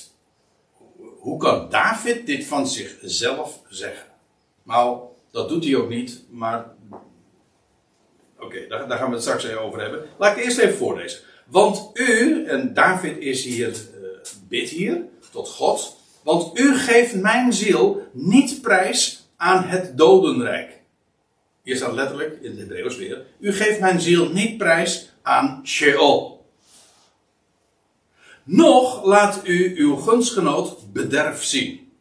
hoe 1.21 1.39
kan 1.39 1.71
David 1.71 2.27
dit 2.27 2.45
van 2.45 2.69
zichzelf 2.69 3.61
zeggen? 3.69 4.07
Nou, 4.63 5.01
dat 5.31 5.49
doet 5.49 5.65
hij 5.65 5.77
ook 5.77 5.89
niet, 5.89 6.25
maar. 6.31 6.67
Oké, 8.39 8.67
daar, 8.69 8.89
daar, 8.89 8.99
gaan 8.99 9.09
we 9.09 9.15
het 9.15 9.23
straks 9.23 9.45
even 9.45 9.61
over 9.61 9.81
hebben. 9.81 10.07
Laat 10.19 10.37
ik 10.37 10.45
eerst 10.45 10.59
even 10.59 10.77
voorlezen. 10.77 11.21
Want 11.47 11.91
u, 11.95 12.45
en 12.45 12.75
David 12.75 13.19
is 13.19 13.45
hier, 13.45 13.69
uh, 13.69 14.07
bid 14.49 14.69
hier, 14.69 15.03
tot 15.31 15.49
God. 15.49 15.97
Want 16.23 16.59
u 16.59 16.75
geeft 16.77 17.15
mijn 17.15 17.53
ziel 17.53 18.03
niet 18.13 18.61
prijs 18.63 19.29
aan 19.37 19.65
het 19.65 19.99
dodenrijk. 19.99 20.81
Hier 21.63 21.77
staat 21.77 21.93
letterlijk 21.93 22.39
in 22.43 22.51
het 22.51 22.59
Hebreeuws 22.59 22.97
weer. 22.97 23.27
U 23.41 23.53
geeft 23.53 23.81
mijn 23.81 24.01
ziel 24.01 24.29
niet 24.29 24.59
prijs 24.59 25.13
aan 25.23 25.61
Sheol. 25.65 26.40
Nog 28.45 29.05
laat 29.05 29.41
u 29.45 29.75
uw 29.77 29.97
gunstgenoot 29.97 30.93
bederf 30.93 31.45
zien. 31.45 31.93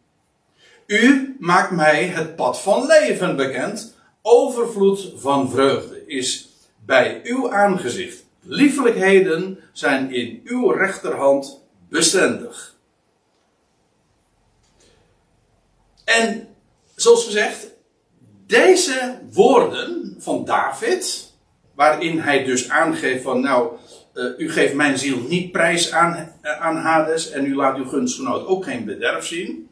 U 0.87 1.35
maakt 1.39 1.71
mij 1.71 2.05
het 2.05 2.35
pad 2.35 2.61
van 2.61 2.85
leven 2.85 3.35
bekend. 3.35 3.97
Overvloed 4.21 5.13
van 5.15 5.49
vreugde 5.49 6.05
is 6.05 6.49
bij 6.85 7.21
uw 7.23 7.51
aangezicht. 7.51 8.23
Liefelijkheden 8.41 9.59
zijn 9.73 10.13
in 10.13 10.41
uw 10.43 10.71
rechterhand 10.71 11.63
bestendig. 11.89 12.75
En 16.03 16.47
zoals 16.95 17.25
gezegd, 17.25 17.67
deze 18.45 19.19
woorden 19.31 20.15
van 20.19 20.45
David, 20.45 21.33
waarin 21.75 22.19
hij 22.19 22.43
dus 22.43 22.69
aangeeft 22.69 23.23
van 23.23 23.41
nou, 23.41 23.77
uh, 24.19 24.37
u 24.37 24.51
geeft 24.51 24.73
mijn 24.73 24.97
ziel 24.97 25.17
niet 25.17 25.51
prijs 25.51 25.91
aan, 25.91 26.33
uh, 26.41 26.59
aan 26.61 26.75
Hades 26.75 27.29
en 27.29 27.45
u 27.45 27.55
laat 27.55 27.77
uw 27.77 27.87
gunstgenoot 27.87 28.47
ook 28.47 28.63
geen 28.63 28.85
bederf 28.85 29.25
zien. 29.25 29.69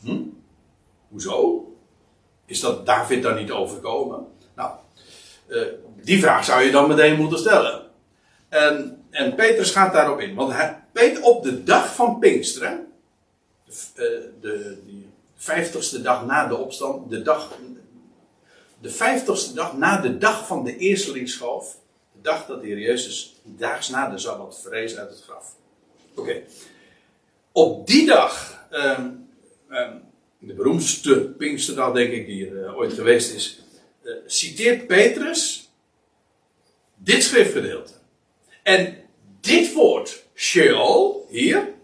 Hm? 0.00 0.22
Hoezo? 1.08 1.64
Is 2.46 2.60
dat 2.60 2.86
David 2.86 3.22
dan 3.22 3.34
niet 3.34 3.50
overkomen? 3.50 4.26
Nou, 4.54 4.70
uh, 5.48 5.62
die 6.02 6.20
vraag 6.20 6.44
zou 6.44 6.62
je 6.62 6.70
dan 6.70 6.88
meteen 6.88 7.16
moeten 7.16 7.38
stellen. 7.38 7.82
En, 8.48 9.04
en 9.10 9.34
Petrus 9.34 9.70
gaat 9.70 9.92
daarop 9.92 10.20
in. 10.20 10.34
Want 10.34 10.52
hij, 10.52 11.18
op 11.20 11.42
de 11.42 11.62
dag 11.62 11.94
van 11.94 12.18
Pinksteren, 12.18 12.86
de, 14.40 14.78
vijftigste 15.36 16.02
dag 16.02 16.26
na 16.26 16.46
de 16.46 16.56
opstand, 16.56 17.10
de 17.10 17.22
dag, 17.22 17.52
de 18.80 18.90
vijftigste 18.90 19.54
dag 19.54 19.76
na 19.76 20.00
de 20.00 20.18
dag 20.18 20.46
van 20.46 20.64
de 20.64 20.76
eerstelingsschoof, 20.76 21.76
dag 22.26 22.46
dat 22.46 22.60
de 22.60 22.66
Heer 22.66 22.78
Jezus 22.78 23.34
daags 23.42 23.88
na 23.88 24.08
de 24.08 24.18
Sabbat 24.18 24.60
verrees 24.60 24.96
uit 24.96 25.10
het 25.10 25.22
graf. 25.22 25.54
Oké. 26.14 26.42
Op 27.52 27.86
die 27.86 28.06
dag, 28.06 28.64
um, 28.70 29.28
um, 29.70 30.02
de 30.38 30.54
beroemdste 30.54 31.20
Pinksterdag 31.38 31.92
denk 31.92 32.12
ik 32.12 32.26
die 32.26 32.46
er 32.46 32.64
uh, 32.64 32.76
ooit 32.76 32.92
geweest 32.92 33.34
is, 33.34 33.62
uh, 34.02 34.14
citeert 34.26 34.86
Petrus 34.86 35.70
dit 36.94 37.22
schriftgedeelte. 37.22 37.92
En 38.62 38.96
dit 39.40 39.72
woord, 39.72 40.24
Sheol, 40.34 41.26
hier, 41.28 41.74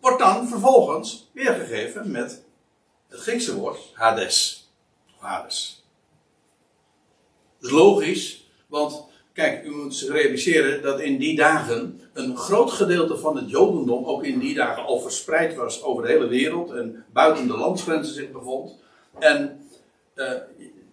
wordt 0.00 0.18
dan 0.18 0.48
vervolgens 0.48 1.30
weergegeven 1.32 2.10
met 2.10 2.42
het 3.08 3.20
Griekse 3.20 3.54
woord 3.54 3.78
Hades. 3.92 4.68
Hades. 5.18 5.84
Dat 7.58 7.70
is 7.70 7.76
logisch, 7.76 8.46
want 8.66 9.07
kijk, 9.38 9.64
u 9.64 9.70
moet 9.70 9.94
zich 9.94 10.12
realiseren 10.12 10.82
dat 10.82 11.00
in 11.00 11.18
die 11.18 11.36
dagen 11.36 12.00
een 12.12 12.36
groot 12.36 12.70
gedeelte 12.70 13.18
van 13.18 13.36
het 13.36 13.50
Jodendom 13.50 14.04
ook 14.04 14.24
in 14.24 14.38
die 14.38 14.54
dagen 14.54 14.84
al 14.84 15.00
verspreid 15.00 15.54
was 15.54 15.82
over 15.82 16.02
de 16.02 16.08
hele 16.08 16.28
wereld 16.28 16.70
en 16.70 17.04
buiten 17.12 17.46
de 17.46 17.56
landsgrenzen 17.56 18.14
zich 18.14 18.30
bevond. 18.30 18.76
En 19.18 19.60
uh, 20.14 20.32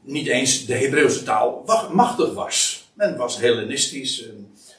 niet 0.02 0.28
eens 0.28 0.66
de 0.66 0.74
Hebreeuwse 0.74 1.24
taal 1.24 1.64
machtig 1.92 2.34
was. 2.34 2.88
Men 2.94 3.18
was 3.18 3.38
Hellenistisch, 3.38 4.30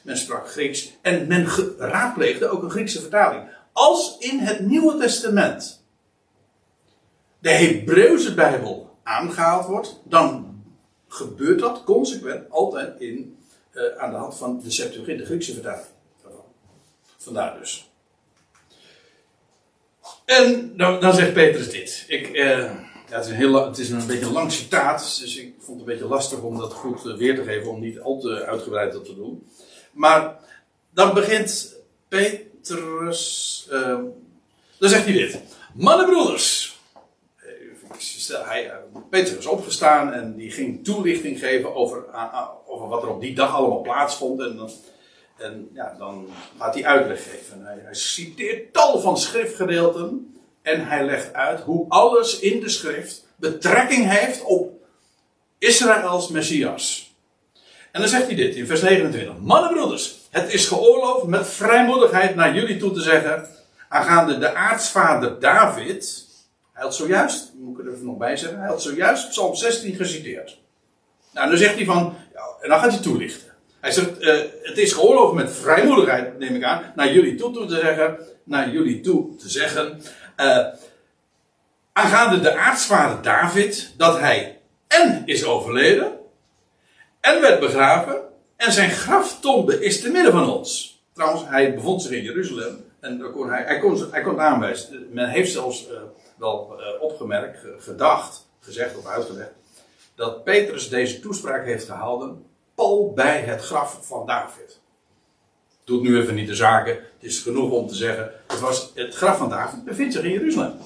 men 0.01 0.17
sprak 0.17 0.49
Grieks 0.49 0.91
en 1.01 1.27
men 1.27 1.47
raadpleegde 1.77 2.49
ook 2.49 2.63
een 2.63 2.69
Griekse 2.69 3.01
vertaling. 3.01 3.43
Als 3.71 4.15
in 4.19 4.39
het 4.39 4.59
Nieuwe 4.59 4.97
Testament 4.97 5.83
de 7.39 7.49
Hebreeuwse 7.49 8.33
Bijbel 8.33 8.97
aangehaald 9.03 9.65
wordt, 9.65 10.01
dan 10.03 10.55
gebeurt 11.07 11.59
dat 11.59 11.83
consequent 11.83 12.49
altijd 12.49 12.99
in, 12.99 13.36
uh, 13.77 13.97
aan 13.97 14.11
de 14.11 14.17
hand 14.17 14.37
van 14.37 14.59
de 14.63 14.71
Septuagint, 14.71 15.19
de 15.19 15.25
Griekse 15.25 15.53
vertaling. 15.53 15.85
Vandaar 17.17 17.59
dus. 17.59 17.89
En 20.25 20.77
dan, 20.77 20.99
dan 20.99 21.13
zegt 21.13 21.33
Petrus 21.33 21.69
dit. 21.69 22.05
Ik, 22.07 22.35
ja, 22.35 23.17
het, 23.17 23.25
is 23.25 23.31
een 23.31 23.53
het 23.53 23.77
is 23.77 23.89
een 23.89 24.07
beetje 24.07 24.25
een 24.25 24.31
lang 24.31 24.51
citaat, 24.51 25.19
dus 25.21 25.37
ik 25.37 25.53
vond 25.59 25.79
het 25.79 25.87
een 25.87 25.93
beetje 25.93 26.13
lastig 26.13 26.41
om 26.41 26.57
dat 26.57 26.73
goed 26.73 27.05
uh, 27.05 27.17
weer 27.17 27.35
te 27.35 27.43
geven, 27.43 27.71
om 27.71 27.79
niet 27.79 27.99
al 27.99 28.19
te 28.19 28.45
uitgebreid 28.45 28.93
dat 28.93 29.05
te 29.05 29.15
doen. 29.15 29.47
Maar 29.91 30.39
dan 30.89 31.13
begint 31.13 31.75
Petrus, 32.07 33.67
dan 34.79 34.89
zegt 34.89 35.05
hij 35.05 35.13
dit. 35.13 35.39
Mannenbroeders, 35.73 36.66
hij, 38.27 38.71
Petrus 39.09 39.37
is 39.37 39.45
opgestaan 39.45 40.13
en 40.13 40.35
die 40.35 40.51
ging 40.51 40.83
toelichting 40.83 41.39
geven 41.39 41.75
over, 41.75 42.05
over 42.65 42.87
wat 42.87 43.03
er 43.03 43.09
op 43.09 43.21
die 43.21 43.35
dag 43.35 43.55
allemaal 43.55 43.81
plaatsvond. 43.81 44.41
En, 44.41 44.69
en 45.37 45.69
ja, 45.73 45.95
dan 45.97 46.29
gaat 46.59 46.73
hij 46.73 46.85
uitleg 46.85 47.23
geven. 47.23 47.65
Hij, 47.65 47.79
hij 47.83 47.95
citeert 47.95 48.73
tal 48.73 48.99
van 48.99 49.17
schriftgedeelten 49.17 50.35
en 50.61 50.87
hij 50.87 51.05
legt 51.05 51.33
uit 51.33 51.59
hoe 51.59 51.85
alles 51.89 52.39
in 52.39 52.59
de 52.59 52.69
schrift 52.69 53.25
betrekking 53.35 54.09
heeft 54.09 54.43
op 54.43 54.73
Israëls 55.57 56.29
Messias. 56.29 57.15
En 57.91 58.01
dan 58.01 58.09
zegt 58.09 58.25
hij 58.25 58.35
dit 58.35 58.55
in 58.55 58.67
vers 58.67 58.81
29. 58.81 59.35
Mannenbroeders, 59.39 60.15
het 60.29 60.53
is 60.53 60.67
geoorloofd 60.67 61.25
met 61.25 61.47
vrijmoedigheid 61.47 62.35
naar 62.35 62.55
jullie 62.55 62.77
toe 62.77 62.91
te 62.91 63.01
zeggen, 63.01 63.47
aangaande 63.89 64.37
de 64.37 64.53
aartsvader 64.53 65.39
David, 65.39 66.26
hij 66.77 66.85
had 66.85 66.95
zojuist, 66.95 67.51
moet 67.55 67.79
ik 67.79 67.85
er 67.85 67.93
even 67.93 68.05
nog 68.05 68.17
bij 68.17 68.37
zeggen, 68.37 68.59
hij 68.59 68.67
had 68.67 68.81
zojuist 68.81 69.29
Psalm 69.29 69.55
16 69.55 69.95
geciteerd. 69.95 70.59
Nou, 71.33 71.49
dan 71.49 71.57
zegt 71.57 71.75
hij 71.75 71.85
van, 71.85 72.15
ja, 72.33 72.41
en 72.61 72.69
dan 72.69 72.79
gaat 72.79 72.91
hij 72.91 73.01
toelichten. 73.01 73.53
Hij 73.79 73.91
zegt, 73.91 74.21
uh, 74.21 74.41
het 74.61 74.77
is 74.77 74.93
geoorloofd 74.93 75.33
met 75.33 75.51
vrijmoedigheid, 75.51 76.39
neem 76.39 76.55
ik 76.55 76.63
aan, 76.63 76.93
naar 76.95 77.13
jullie 77.13 77.35
toe, 77.35 77.67
te 77.67 77.75
zeggen, 77.75 78.17
naar 78.43 78.69
jullie 78.69 79.01
toe 79.01 79.35
te 79.35 79.49
zeggen, 79.49 80.01
uh, 80.37 80.65
aangaande 81.93 82.39
de 82.39 82.55
aartsvader 82.55 83.21
David, 83.21 83.93
dat 83.97 84.19
hij 84.19 84.59
en 84.87 85.21
is 85.25 85.45
overleden, 85.45 86.11
en 87.19 87.41
werd 87.41 87.59
begraven, 87.59 88.21
en 88.55 88.71
zijn 88.71 88.89
graftombe 88.89 89.83
is 89.83 90.01
te 90.01 90.09
midden 90.09 90.31
van 90.31 90.49
ons. 90.49 91.01
Trouwens, 91.13 91.43
hij 91.47 91.75
bevond 91.75 92.01
zich 92.01 92.11
in 92.11 92.23
Jeruzalem, 92.23 92.85
en 92.99 93.17
daar 93.17 93.29
kon 93.29 93.49
hij, 93.49 93.63
hij, 93.63 93.79
kon, 93.79 94.11
hij 94.11 94.21
kon 94.21 94.41
aanwijzen. 94.41 95.07
Men 95.11 95.29
heeft 95.29 95.51
zelfs 95.51 95.87
uh, 95.89 95.97
wel 96.37 96.75
uh, 96.79 97.01
opgemerkt, 97.01 97.59
gedacht, 97.77 98.47
gezegd 98.59 98.97
of 98.97 99.05
uitgelegd, 99.05 99.51
dat 100.15 100.43
Petrus 100.43 100.89
deze 100.89 101.19
toespraak 101.19 101.65
heeft 101.65 101.85
gehouden 101.85 102.45
pal 102.75 103.13
bij 103.13 103.41
het 103.41 103.61
graf 103.61 103.99
van 104.01 104.25
David. 104.25 104.79
Doet 105.83 106.01
nu 106.01 106.21
even 106.21 106.35
niet 106.35 106.47
de 106.47 106.55
zaken, 106.55 106.93
het 106.93 107.03
is 107.19 107.39
genoeg 107.39 107.71
om 107.71 107.87
te 107.87 107.95
zeggen, 107.95 108.31
het, 108.47 108.59
was, 108.59 108.91
het 108.95 109.15
graf 109.15 109.37
van 109.37 109.49
David 109.49 109.83
bevindt 109.83 110.13
zich 110.13 110.23
in 110.23 110.31
Jeruzalem. 110.31 110.77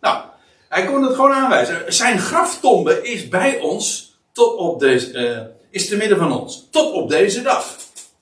Nou, 0.00 0.24
hij 0.68 0.86
kon 0.86 1.02
het 1.02 1.14
gewoon 1.14 1.32
aanwijzen. 1.32 1.92
Zijn 1.92 2.18
graftombe 2.18 3.02
is 3.02 3.28
bij 3.28 3.60
ons 3.60 4.16
tot 4.32 4.56
op 4.56 4.80
deze, 4.80 5.12
uh, 5.12 5.40
is 5.70 5.88
te 5.88 5.96
midden 5.96 6.18
van 6.18 6.40
ons, 6.40 6.68
tot 6.70 6.92
op 6.92 7.08
deze 7.08 7.42
dag. 7.42 7.76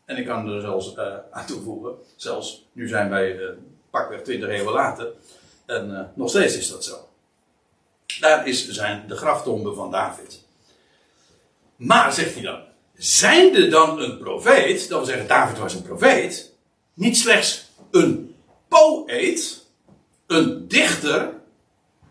En 0.05 0.17
ik 0.17 0.27
kan 0.27 0.49
er 0.49 0.61
zelfs 0.61 0.95
uh, 0.97 1.15
aan 1.31 1.47
toevoegen, 1.47 1.95
zelfs 2.17 2.69
nu 2.73 2.89
zijn 2.89 3.11
wij 3.11 3.55
pakweg 3.91 4.23
20 4.23 4.49
eeuwen 4.49 4.73
later, 4.73 5.13
en 5.71 5.91
uh, 5.91 6.01
nog 6.15 6.29
steeds 6.29 6.57
is 6.57 6.69
dat 6.69 6.85
zo. 6.85 7.09
Daar 8.21 8.49
is 8.49 8.69
zijn 8.69 9.05
de 9.09 9.17
graftombe 9.17 9.75
van 9.75 9.91
David. 9.91 10.43
Maar, 11.77 12.13
zegt 12.13 12.35
hij 12.35 12.43
dan, 12.43 12.61
zijnde 12.97 13.69
dan 13.69 14.01
een 14.01 14.19
profeet, 14.19 14.89
wil 14.89 15.05
zeggen 15.05 15.27
David 15.27 15.59
was 15.59 15.75
een 15.75 15.83
profeet, 15.83 16.53
niet 16.95 17.19
slechts 17.19 17.69
een 17.91 18.35
poëet, 18.69 19.67
een 20.27 20.69
dichter, 20.69 21.33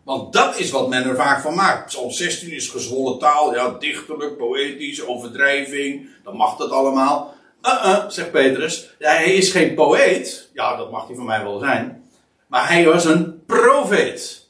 want 0.04 0.34
dat 0.34 0.58
is 0.58 0.70
wat 0.70 0.90
men 0.90 1.04
er 1.04 1.16
vaak 1.16 1.42
van 1.42 1.56
maakt. 1.56 1.86
Psalm 1.86 2.12
16 2.12 2.52
is 2.52 2.70
gezwollen 2.70 3.20
taal, 3.20 3.54
ja, 3.54 3.70
dichterlijk, 3.70 4.38
poëtisch, 4.38 5.06
overdrijving, 5.06 6.10
dan 6.24 6.36
mag 6.36 6.58
dat 6.58 6.72
allemaal. 6.72 7.36
Uh-uh, 7.62 8.10
zegt 8.10 8.32
Petrus, 8.32 8.90
hij 9.00 9.34
is 9.34 9.52
geen 9.52 9.76
poëet, 9.76 10.50
ja, 10.54 10.76
dat 10.76 10.92
mag 10.92 11.08
hij 11.08 11.16
van 11.16 11.26
mij 11.26 11.44
wel 11.44 11.60
zijn, 11.60 12.10
maar 12.48 12.70
hij 12.70 12.86
was 12.86 13.06
een 13.06 13.39
profeet. 13.58 14.48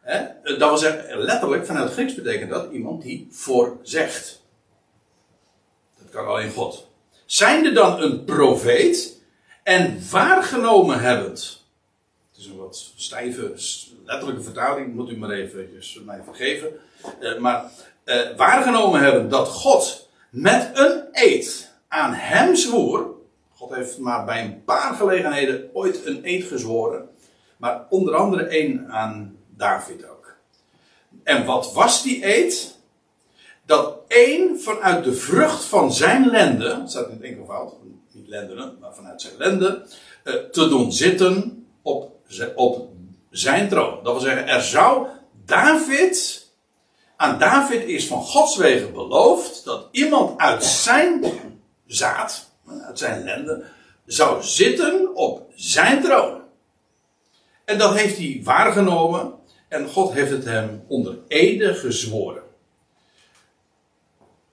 He? 0.00 0.26
Dat 0.42 0.68
wil 0.68 0.78
zeggen, 0.78 1.18
letterlijk 1.18 1.66
vanuit 1.66 1.84
het 1.84 1.92
Grieks 1.92 2.14
betekent 2.14 2.50
dat 2.50 2.72
iemand 2.72 3.02
die 3.02 3.28
voorzegt. 3.30 4.42
kan 6.10 6.26
alleen 6.26 6.52
God. 6.52 6.86
Zijnde 7.26 7.72
dan 7.72 8.02
een 8.02 8.24
profeet 8.24 9.20
en 9.62 10.10
waargenomen 10.10 11.00
hebbend. 11.00 11.64
Het 12.30 12.40
is 12.40 12.46
een 12.46 12.56
wat 12.56 12.92
stijve, 12.96 13.52
letterlijke 14.04 14.42
vertaling, 14.42 14.94
moet 14.94 15.10
u 15.10 15.16
maar 15.16 15.30
even 15.30 15.68
mij 16.04 16.20
vergeven. 16.24 16.68
Uh, 17.20 17.38
maar 17.38 17.70
uh, 18.04 18.36
waargenomen 18.36 19.00
hebben 19.00 19.28
dat 19.28 19.48
God 19.48 20.08
met 20.30 20.70
een 20.74 21.02
eed 21.12 21.70
aan 21.88 22.12
hem 22.12 22.56
zwoer. 22.56 23.14
God 23.54 23.74
heeft 23.74 23.98
maar 23.98 24.24
bij 24.24 24.44
een 24.44 24.64
paar 24.64 24.94
gelegenheden 24.94 25.70
ooit 25.72 26.06
een 26.06 26.20
eed 26.22 26.44
gezworen. 26.44 27.08
Maar 27.64 27.86
onder 27.88 28.14
andere 28.14 28.42
één 28.42 28.88
aan 28.90 29.36
David 29.56 30.08
ook. 30.08 30.36
En 31.22 31.44
wat 31.44 31.72
was 31.72 32.02
die 32.02 32.26
eed? 32.26 32.78
Dat 33.66 33.98
één 34.08 34.60
vanuit 34.60 35.04
de 35.04 35.12
vrucht 35.12 35.64
van 35.64 35.92
zijn 35.92 36.30
lende, 36.30 36.82
staat 36.86 37.08
in 37.08 37.12
het 37.12 37.22
enkelvoud, 37.22 37.72
niet 38.12 38.28
lendenen, 38.28 38.76
maar 38.80 38.94
vanuit 38.94 39.20
zijn 39.20 39.36
lende, 39.38 39.86
eh, 40.24 40.34
te 40.34 40.68
doen 40.68 40.92
zitten 40.92 41.66
op, 41.82 42.12
op 42.54 42.88
zijn 43.30 43.68
troon. 43.68 44.02
Dat 44.02 44.12
wil 44.12 44.22
zeggen, 44.22 44.48
er 44.48 44.62
zou 44.62 45.06
David, 45.44 46.46
aan 47.16 47.38
David 47.38 47.84
is 47.84 48.06
van 48.06 48.22
Gods 48.22 48.56
wegen 48.56 48.92
beloofd 48.92 49.64
dat 49.64 49.88
iemand 49.90 50.40
uit 50.40 50.64
zijn 50.64 51.24
zaad, 51.86 52.50
uit 52.86 52.98
zijn 52.98 53.24
lende, 53.24 53.64
zou 54.06 54.42
zitten 54.42 55.14
op 55.14 55.50
zijn 55.54 56.02
troon. 56.02 56.42
En 57.64 57.78
dat 57.78 57.94
heeft 57.96 58.16
hij 58.16 58.40
waargenomen 58.44 59.34
en 59.68 59.88
God 59.88 60.12
heeft 60.12 60.30
het 60.30 60.44
hem 60.44 60.84
onder 60.88 61.18
ede 61.28 61.74
gezworen. 61.74 62.42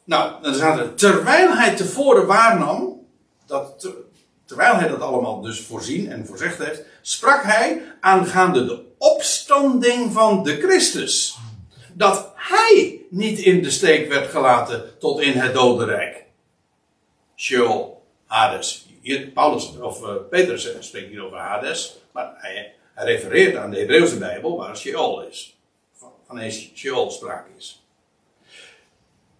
Nou, 0.04 0.42
dan 0.42 0.54
staat 0.54 0.80
er, 0.80 0.94
terwijl 0.94 1.56
hij 1.56 1.76
tevoren 1.76 2.28
waarnam, 2.28 3.06
dat, 3.46 3.94
terwijl 4.46 4.76
hij 4.76 4.88
dat 4.88 5.02
allemaal 5.02 5.42
dus 5.42 5.60
voorzien 5.60 6.12
en 6.12 6.26
voorzegd 6.26 6.58
heeft, 6.58 6.84
sprak 7.02 7.44
hij 7.44 7.82
aangaande 8.00 8.66
de 8.66 8.84
opstanding 8.98 10.14
van 10.14 10.44
de 10.44 10.60
Christus. 10.60 11.38
Dat 11.94 12.32
hij 12.36 13.02
niet 13.10 13.40
in 13.40 13.64
de 13.64 13.72
steek 13.72 14.10
werd 14.10 14.30
gelaten 14.30 15.00
tot 15.00 15.22
in 15.22 15.40
het 15.40 15.54
dodenrijk. 15.54 16.26
Sheol, 17.36 18.04
Hades. 18.26 18.90
Paulus, 19.34 19.78
of 19.80 20.02
uh, 20.02 20.10
Petrus 20.30 20.70
spreekt 20.80 21.10
hier 21.10 21.26
over 21.26 21.38
Hades, 21.38 21.98
maar 22.12 22.34
hij, 22.38 22.74
hij 22.94 23.06
refereert 23.06 23.56
aan 23.56 23.72
de 23.72 23.78
Hebreeuwse 23.78 24.18
Bijbel 24.18 24.58
waar 24.58 24.78
Sheol 24.78 25.28
is. 25.28 25.58
Van, 25.96 26.12
een 26.28 26.52
Sheol 26.52 27.12
sprake 27.12 27.50
is. 27.58 27.86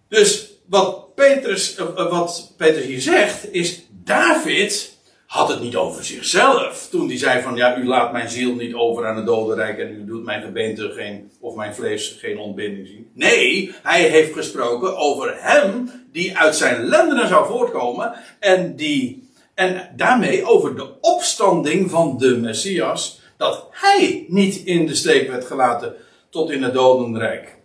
Dus 0.08 0.52
wat 0.66 1.14
Petrus, 1.14 1.78
uh, 1.78 2.10
wat 2.10 2.54
Petrus 2.56 2.84
hier 2.84 3.00
zegt, 3.00 3.52
is 3.52 3.82
David 3.90 4.92
had 5.32 5.48
het 5.48 5.60
niet 5.60 5.76
over 5.76 6.04
zichzelf. 6.04 6.88
Toen 6.90 7.08
hij 7.08 7.18
zei 7.18 7.42
van 7.42 7.56
ja, 7.56 7.76
u 7.76 7.86
laat 7.86 8.12
mijn 8.12 8.28
ziel 8.28 8.54
niet 8.54 8.74
over 8.74 9.06
aan 9.06 9.16
het 9.16 9.26
dodenrijk 9.26 9.78
en 9.78 9.88
u 9.88 10.04
doet 10.04 10.24
mijn 10.24 10.42
gebeente 10.42 10.90
geen, 10.90 11.30
of 11.40 11.54
mijn 11.54 11.74
vlees 11.74 12.16
geen 12.20 12.38
ontbinding 12.38 12.86
zien. 12.86 13.10
Nee, 13.14 13.74
hij 13.82 14.02
heeft 14.02 14.32
gesproken 14.32 14.96
over 14.96 15.34
hem 15.38 15.90
die 16.12 16.36
uit 16.36 16.56
zijn 16.56 16.84
lendenen 16.84 17.28
zou 17.28 17.46
voortkomen 17.46 18.12
en 18.38 18.76
die, 18.76 19.28
en 19.54 19.92
daarmee 19.96 20.44
over 20.44 20.76
de 20.76 21.00
opstanding 21.00 21.90
van 21.90 22.18
de 22.18 22.36
Messias, 22.36 23.20
dat 23.42 23.66
hij 23.70 24.24
niet 24.28 24.56
in 24.56 24.86
de 24.86 24.94
steek 24.94 25.28
werd 25.28 25.44
gelaten 25.44 25.94
tot 26.28 26.50
in 26.50 26.62
het 26.62 26.72
dodenrijk. 26.72 27.56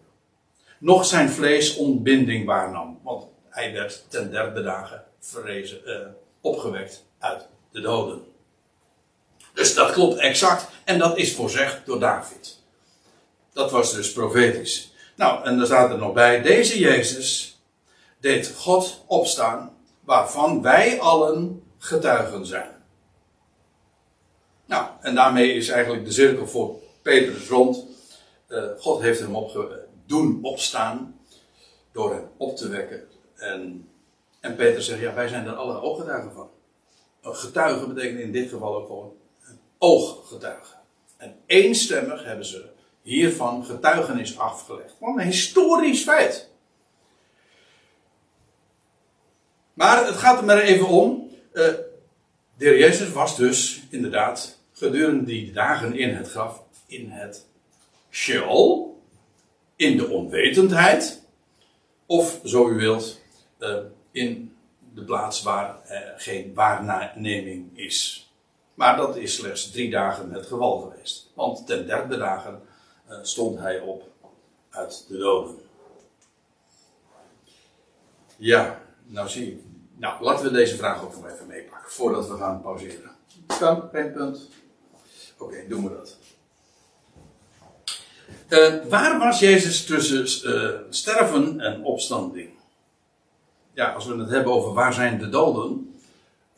Nog 0.80 1.06
zijn 1.06 1.30
vlees 1.30 1.76
ontbinding 1.76 2.46
waarnam, 2.46 3.00
want 3.04 3.26
hij 3.50 3.74
werd 3.74 4.06
ten 4.08 4.32
derde 4.32 4.64
dagen 4.64 5.04
verrezen, 5.20 5.82
uh, 5.86 5.96
opgewekt 6.42 7.06
uit 7.20 7.48
de 7.72 7.82
doden. 7.82 8.22
Dus 9.54 9.74
dat 9.74 9.92
klopt 9.92 10.18
exact 10.20 10.68
en 10.84 11.00
dat 11.00 11.18
is 11.18 11.36
voorzegd 11.36 11.86
door 11.86 12.00
David. 12.00 12.60
Dat 13.54 13.72
was 13.72 13.94
dus 13.94 14.12
profetisch. 14.12 14.94
Nou, 15.16 15.46
en 15.46 15.58
dan 15.58 15.66
staat 15.66 15.92
er 15.92 15.98
nog 15.98 16.14
bij, 16.14 16.42
deze 16.42 16.80
Jezus 16.80 17.60
deed 18.20 18.54
God 18.56 19.04
opstaan, 19.08 19.78
waarvan 20.00 20.62
wij 20.62 21.00
allen 21.00 21.64
getuigen 21.78 22.46
zijn. 22.46 22.77
Nou, 24.68 24.88
en 25.02 25.16
daarmee 25.16 25.54
is 25.54 25.70
eigenlijk 25.70 26.06
de 26.06 26.12
cirkel 26.12 26.48
voor 26.48 26.80
Petrus 27.02 27.50
rond. 27.50 27.86
Uh, 28.50 28.64
God 28.78 29.02
heeft 29.02 29.20
hem 29.20 29.36
opge 29.36 29.86
doen 30.06 30.40
opstaan 30.42 31.20
door 31.92 32.14
hem 32.14 32.30
op 32.38 32.58
te 32.58 32.70
wekken. 32.70 33.08
En, 33.36 33.90
en 34.40 34.56
Petrus 34.56 34.86
zegt, 34.86 35.02
ja, 35.02 35.14
wij 35.14 35.28
zijn 35.28 35.46
er 35.46 35.56
alle 35.56 35.82
ooggetuigen 35.82 36.34
van. 36.34 36.50
Een 37.22 37.36
getuige 37.36 37.88
betekent 37.88 38.20
in 38.20 38.32
dit 38.32 38.50
geval 38.50 38.76
ook 38.76 38.86
gewoon 38.86 39.14
een 39.42 39.60
ooggetuige. 39.78 40.76
En 41.18 41.36
eenstemmig 41.46 42.24
hebben 42.24 42.46
ze 42.46 42.66
hiervan 43.02 43.66
getuigenis 43.66 44.40
afgelegd. 44.40 44.94
Gewoon 44.98 45.20
een 45.20 45.26
historisch 45.26 46.04
feit. 46.04 46.50
Maar 49.74 50.06
het 50.06 50.16
gaat 50.16 50.38
er 50.38 50.46
maar 50.46 50.62
even 50.62 50.88
om. 50.88 51.30
Uh, 51.54 51.64
de 52.58 52.66
heer 52.66 52.78
Jezus 52.78 53.12
was 53.12 53.36
dus 53.36 53.84
inderdaad 53.90 54.57
gedurende 54.78 55.24
die 55.24 55.52
dagen 55.52 55.98
in 55.98 56.16
het 56.16 56.30
graf, 56.30 56.64
in 56.88 57.10
het 57.10 57.46
Sheol, 58.10 59.02
in 59.76 59.98
de 59.98 60.08
onwetendheid, 60.08 61.22
of 62.06 62.40
zo 62.44 62.70
u 62.70 62.76
wilt, 62.76 63.20
uh, 63.60 63.78
in 64.12 64.56
de 64.94 65.04
plaats 65.04 65.44
waar 65.44 65.82
eh, 65.84 66.00
geen 66.18 66.54
waarneming 66.54 67.78
is. 67.78 68.32
Maar 68.74 68.98
dat 68.98 69.16
is 69.16 69.36
slechts 69.36 69.72
drie 69.72 69.90
dagen 69.90 70.32
het 70.32 70.46
geval 70.46 70.80
geweest. 70.80 71.32
Want 71.36 71.68
ten 71.68 71.86
derde 71.88 72.18
dagen 72.18 72.62
eh, 73.08 73.18
stond 73.22 73.60
hij 73.60 73.80
op 73.80 74.04
uit 74.70 75.06
de 75.08 75.18
doden. 75.18 75.56
Ja, 78.36 78.82
nou 79.06 79.30
zie 79.30 79.46
je. 79.46 79.62
Nou, 79.96 80.24
laten 80.24 80.46
we 80.46 80.52
deze 80.52 80.76
vraag 80.76 81.04
ook 81.04 81.16
nog 81.16 81.30
even 81.30 81.48
meepakken 81.48 81.92
voordat 81.92 82.28
we 82.28 82.38
gaan 82.38 82.62
pauzeren. 82.62 83.12
Kan, 83.60 83.90
geen 83.92 84.12
punt. 84.12 84.50
Oké, 85.38 85.68
doen 85.68 85.84
we 85.84 85.90
dat. 85.90 86.18
Uh, 88.50 88.90
waar 88.90 89.20
was 89.20 89.40
Jezus 89.40 89.86
tussen 89.86 90.52
uh, 90.54 90.80
sterven 90.90 91.60
en 91.60 91.84
opstanding? 91.84 92.58
ja, 93.78 93.92
als 93.92 94.06
we 94.06 94.18
het 94.18 94.30
hebben 94.30 94.54
over 94.54 94.74
waar 94.74 94.94
zijn 94.94 95.20
de 95.20 95.30
doden, 95.30 95.96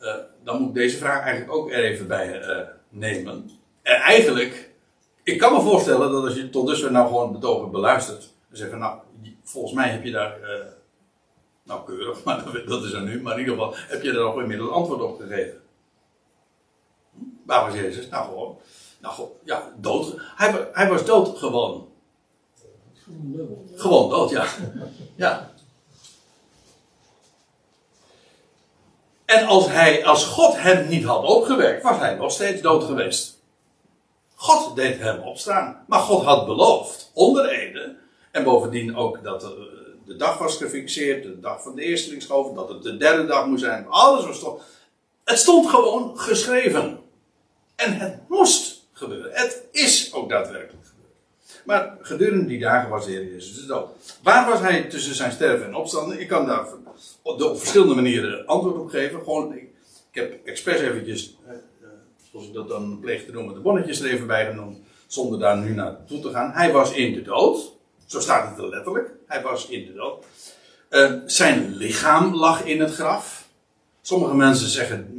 uh, 0.00 0.14
dan 0.44 0.58
moet 0.58 0.68
ik 0.68 0.74
deze 0.74 0.96
vraag 0.96 1.22
eigenlijk 1.22 1.52
ook 1.52 1.70
er 1.70 1.84
even 1.84 2.06
bij 2.06 2.42
nemen. 2.88 3.50
En 3.82 3.94
eigenlijk, 3.94 4.70
ik 5.22 5.38
kan 5.38 5.52
me 5.52 5.60
voorstellen 5.60 6.12
dat 6.12 6.24
als 6.24 6.34
je 6.34 6.50
tot 6.50 6.66
dusver 6.66 6.92
nou 6.92 7.06
gewoon 7.06 7.34
het 7.34 7.44
over 7.44 7.70
beluistert, 7.70 8.28
en 8.50 8.56
zeggen, 8.56 8.78
nou, 8.78 8.98
volgens 9.44 9.74
mij 9.74 9.88
heb 9.88 10.04
je 10.04 10.10
daar, 10.10 10.38
nou 11.62 11.84
keurig, 11.86 12.22
maar 12.24 12.44
dat 12.66 12.84
is 12.84 12.92
er 12.92 13.02
nu, 13.02 13.22
maar 13.22 13.32
in 13.32 13.38
ieder 13.40 13.54
geval 13.54 13.74
heb 13.76 14.02
je 14.02 14.12
daar 14.12 14.22
ook 14.22 14.40
inmiddels 14.40 14.70
antwoord 14.70 15.00
op 15.00 15.20
gegeven. 15.20 15.59
Waar 17.50 17.64
was 17.64 17.74
Jezus? 17.74 18.08
Nou 18.08 18.24
gewoon, 18.24 18.56
nou 18.98 19.14
gewoon, 19.14 19.30
ja, 19.44 19.72
dood. 19.76 20.14
Hij, 20.36 20.68
hij 20.72 20.88
was 20.88 21.04
dood 21.04 21.38
gewoon. 21.38 21.88
Gewoon 23.74 24.10
dood, 24.10 24.30
ja. 24.30 24.46
Ja. 25.16 25.50
En 29.24 29.46
als, 29.46 29.68
hij, 29.68 30.04
als 30.04 30.24
God 30.24 30.56
hem 30.56 30.88
niet 30.88 31.04
had 31.04 31.24
opgewekt, 31.24 31.82
was 31.82 31.98
hij 31.98 32.14
nog 32.14 32.32
steeds 32.32 32.60
dood 32.60 32.84
geweest. 32.84 33.40
God 34.34 34.76
deed 34.76 34.98
hem 34.98 35.22
opstaan. 35.22 35.84
Maar 35.86 36.00
God 36.00 36.24
had 36.24 36.46
beloofd, 36.46 37.10
onder 37.14 37.48
Ede, 37.48 37.96
en 38.30 38.44
bovendien 38.44 38.96
ook 38.96 39.22
dat 39.22 39.40
de 40.04 40.16
dag 40.16 40.38
was 40.38 40.56
gefixeerd, 40.56 41.22
de 41.22 41.40
dag 41.40 41.62
van 41.62 41.74
de 41.74 41.82
eerstelingsschoof, 41.82 42.54
dat 42.54 42.68
het 42.68 42.82
de 42.82 42.96
derde 42.96 43.26
dag 43.26 43.46
moest 43.46 43.62
zijn. 43.62 43.86
Alles 43.88 44.26
was 44.26 44.38
toch. 44.38 44.62
Het 45.24 45.38
stond 45.38 45.68
gewoon 45.68 46.18
geschreven. 46.18 46.99
En 47.80 47.98
het 47.98 48.28
moest 48.28 48.86
gebeuren. 48.92 49.30
Het 49.32 49.64
is 49.70 50.12
ook 50.12 50.28
daadwerkelijk 50.28 50.86
gebeurd. 50.86 51.62
Maar 51.64 51.96
gedurende 52.00 52.46
die 52.46 52.58
dagen 52.58 52.90
was 52.90 53.04
de 53.04 53.10
Heer 53.10 53.24
Jezus 53.24 53.54
dus 53.54 53.66
dood. 53.66 53.88
Waar 54.22 54.50
was 54.50 54.60
hij 54.60 54.82
tussen 54.82 55.14
zijn 55.14 55.32
sterven 55.32 55.66
en 55.66 55.74
opstanden? 55.74 56.20
Ik 56.20 56.28
kan 56.28 56.46
daar 56.46 56.66
op, 57.22 57.58
verschillende 57.58 57.94
manieren 57.94 58.46
antwoord 58.46 58.78
op 58.78 58.88
geven. 58.88 59.18
Gewoon, 59.18 59.54
ik, 59.54 59.68
heb 60.10 60.46
expres 60.46 60.80
eventjes, 60.80 61.36
eh, 61.46 61.54
zoals 62.30 62.46
ik 62.46 62.52
dat 62.54 62.68
dan 62.68 62.98
pleeg 63.00 63.24
te 63.24 63.32
noemen, 63.32 63.54
de 63.54 63.60
bonnetjes 63.60 64.00
er 64.00 64.10
even 64.10 64.26
bij 64.26 64.46
genoemd, 64.46 64.78
zonder 65.06 65.38
daar 65.38 65.56
nu 65.56 65.74
naartoe 65.74 66.20
te 66.20 66.30
gaan. 66.30 66.52
Hij 66.52 66.72
was 66.72 66.92
in 66.92 67.14
de 67.14 67.22
dood. 67.22 67.72
Zo 68.06 68.20
staat 68.20 68.50
het 68.50 68.58
er 68.58 68.68
letterlijk. 68.68 69.10
Hij 69.26 69.42
was 69.42 69.68
in 69.68 69.86
de 69.86 69.92
dood. 69.92 70.24
Uh, 70.90 71.12
zijn 71.26 71.76
lichaam 71.76 72.34
lag 72.34 72.64
in 72.64 72.80
het 72.80 72.94
graf. 72.94 73.48
Sommige 74.00 74.34
mensen 74.34 74.68
zeggen 74.68 75.14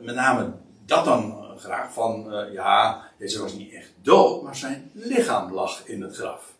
met 0.00 0.14
name 0.14 0.52
dat 0.86 1.04
dan 1.04 1.44
graag 1.58 1.92
van, 1.92 2.34
ja, 2.52 3.02
deze 3.18 3.42
was 3.42 3.52
niet 3.52 3.72
echt 3.72 3.92
dood, 4.02 4.42
maar 4.42 4.56
zijn 4.56 4.90
lichaam 4.94 5.52
lag 5.52 5.86
in 5.86 6.02
het 6.02 6.16
graf. 6.16 6.54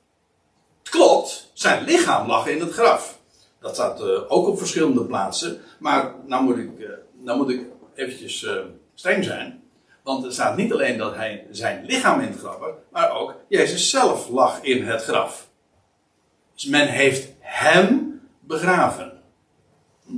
Het 0.78 0.88
klopt, 0.88 1.50
zijn 1.52 1.84
lichaam 1.84 2.26
lag 2.26 2.46
in 2.46 2.60
het 2.60 2.72
graf. 2.72 3.18
Dat 3.60 3.74
staat 3.74 4.00
eh, 4.00 4.32
ook 4.32 4.46
op 4.46 4.58
verschillende 4.58 5.04
plaatsen. 5.04 5.60
Maar 5.78 6.14
nou 6.26 6.44
moet 6.44 6.56
ik, 6.56 6.70
nou 7.12 7.38
moet 7.38 7.50
ik 7.50 7.66
eventjes 7.94 8.46
streng 8.94 9.24
zijn. 9.24 9.62
Want 10.06 10.24
er 10.24 10.32
staat 10.32 10.56
niet 10.56 10.72
alleen 10.72 10.98
dat 10.98 11.14
hij 11.14 11.46
zijn 11.50 11.84
lichaam 11.84 12.20
in 12.20 12.28
het 12.28 12.38
graf 12.38 12.58
was, 12.58 12.74
maar 12.90 13.10
ook 13.10 13.34
Jezus 13.48 13.90
zelf 13.90 14.28
lag 14.28 14.62
in 14.62 14.84
het 14.84 15.02
graf. 15.02 15.48
Dus 16.54 16.64
men 16.64 16.88
heeft 16.88 17.28
hem 17.40 18.20
begraven. 18.40 19.22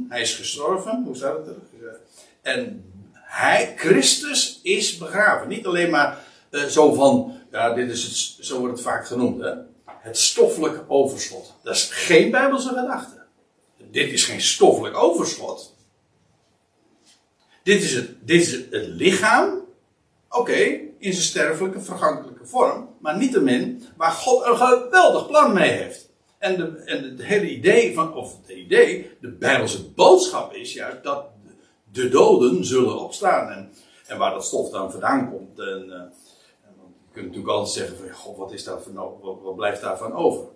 Hij 0.09 0.21
is 0.21 0.35
gestorven, 0.35 1.03
hoe 1.05 1.17
staat 1.17 1.37
het 1.37 1.47
er? 1.47 2.01
En 2.43 2.88
hij, 3.29 3.75
Christus, 3.77 4.61
is 4.63 4.97
begraven. 4.97 5.49
Niet 5.49 5.67
alleen 5.67 5.91
maar 5.91 6.19
uh, 6.51 6.65
zo 6.65 6.93
van, 6.93 7.33
ja, 7.51 7.75
dit 7.75 7.91
is 7.91 8.03
het, 8.03 8.47
zo 8.47 8.59
wordt 8.59 8.73
het 8.75 8.83
vaak 8.83 9.07
genoemd, 9.07 9.43
hè? 9.43 9.53
het 9.85 10.19
stoffelijk 10.19 10.85
overschot. 10.89 11.55
Dat 11.63 11.75
is 11.75 11.89
geen 11.91 12.31
Bijbelse 12.31 12.69
gedachte. 12.69 13.17
Dit 13.91 14.13
is 14.13 14.25
geen 14.25 14.41
stoffelijk 14.41 14.97
overschot. 14.97 15.77
Dit 17.63 17.83
is 17.83 17.95
het, 17.95 18.27
dit 18.27 18.41
is 18.41 18.53
het 18.53 18.87
lichaam. 18.87 19.67
Oké, 20.29 20.81
in 20.99 21.13
zijn 21.13 21.25
sterfelijke, 21.25 21.81
vergankelijke 21.81 22.47
vorm. 22.47 22.89
Maar 23.01 23.19
niettemin 23.19 23.85
waar 23.97 24.11
God 24.11 24.47
een 24.47 24.57
geweldig 24.57 25.27
plan 25.27 25.53
mee 25.53 25.71
heeft. 25.71 26.09
En, 26.39 26.57
de, 26.57 26.83
en 26.85 27.05
het 27.05 27.23
hele 27.23 27.51
idee 27.51 27.95
van, 27.95 28.15
of 28.15 28.37
het 28.41 28.57
idee, 28.57 29.11
de 29.21 29.29
Bijbelse 29.29 29.85
boodschap 29.85 30.55
is 30.55 30.73
juist 30.73 31.03
dat 31.03 31.25
de 31.93 32.09
doden 32.09 32.65
zullen 32.65 33.01
opstaan. 33.01 33.51
En, 33.51 33.73
en 34.07 34.19
waar 34.19 34.31
dat 34.31 34.45
stof 34.45 34.71
dan 34.71 34.91
vandaan 34.91 35.31
komt. 35.31 35.59
En, 35.59 35.85
uh, 35.87 36.03
je 37.09 37.15
kunt 37.15 37.27
natuurlijk 37.27 37.53
altijd 37.53 37.75
zeggen 37.75 37.97
van, 37.97 38.11
god, 38.11 38.37
wat, 38.37 38.53
is 38.53 38.65
daar 38.65 38.83
van, 38.83 38.95
wat, 39.43 39.57
blijft 39.57 39.81
daarvan 39.81 40.13
over? 40.13 40.47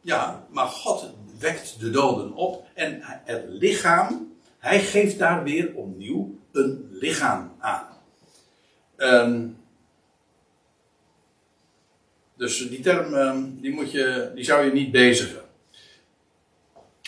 Ja, 0.00 0.46
maar 0.50 0.66
God 0.66 1.10
wekt 1.38 1.80
de 1.80 1.90
doden 1.90 2.32
op 2.32 2.66
en 2.74 2.98
het 3.02 3.44
lichaam, 3.48 4.32
hij 4.58 4.80
geeft 4.80 5.18
daar 5.18 5.42
weer 5.42 5.74
opnieuw 5.74 6.38
een 6.52 6.88
lichaam 6.90 7.52
aan. 7.58 7.86
Um, 8.96 9.58
dus 12.36 12.68
die 12.68 12.80
term, 12.80 13.14
um, 13.14 13.60
die, 13.60 13.72
moet 13.72 13.92
je, 13.92 14.30
die 14.34 14.44
zou 14.44 14.64
je 14.64 14.72
niet 14.72 14.90
bezigen. 14.90 15.47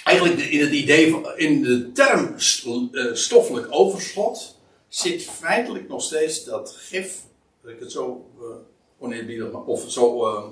Eigenlijk 0.04 0.40
in 0.40 0.60
het 0.60 0.72
idee 0.72 1.10
van, 1.10 1.36
in 1.36 1.62
de 1.62 1.92
term 1.92 2.34
eh, 2.34 3.14
stoffelijk 3.14 3.66
overschot 3.70 4.58
zit 4.88 5.22
feitelijk 5.22 5.88
nog 5.88 6.02
steeds 6.02 6.44
dat 6.44 6.76
gif, 6.78 7.22
dat 7.62 7.72
ik 7.72 7.80
het 7.80 7.92
zo 7.92 8.30
uh, 8.40 8.46
oneerbiedig 8.98 9.52
of 9.52 9.90
zo 9.90 10.26
uh, 10.26 10.44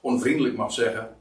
onvriendelijk 0.00 0.56
mag 0.56 0.72
zeggen, 0.72 1.16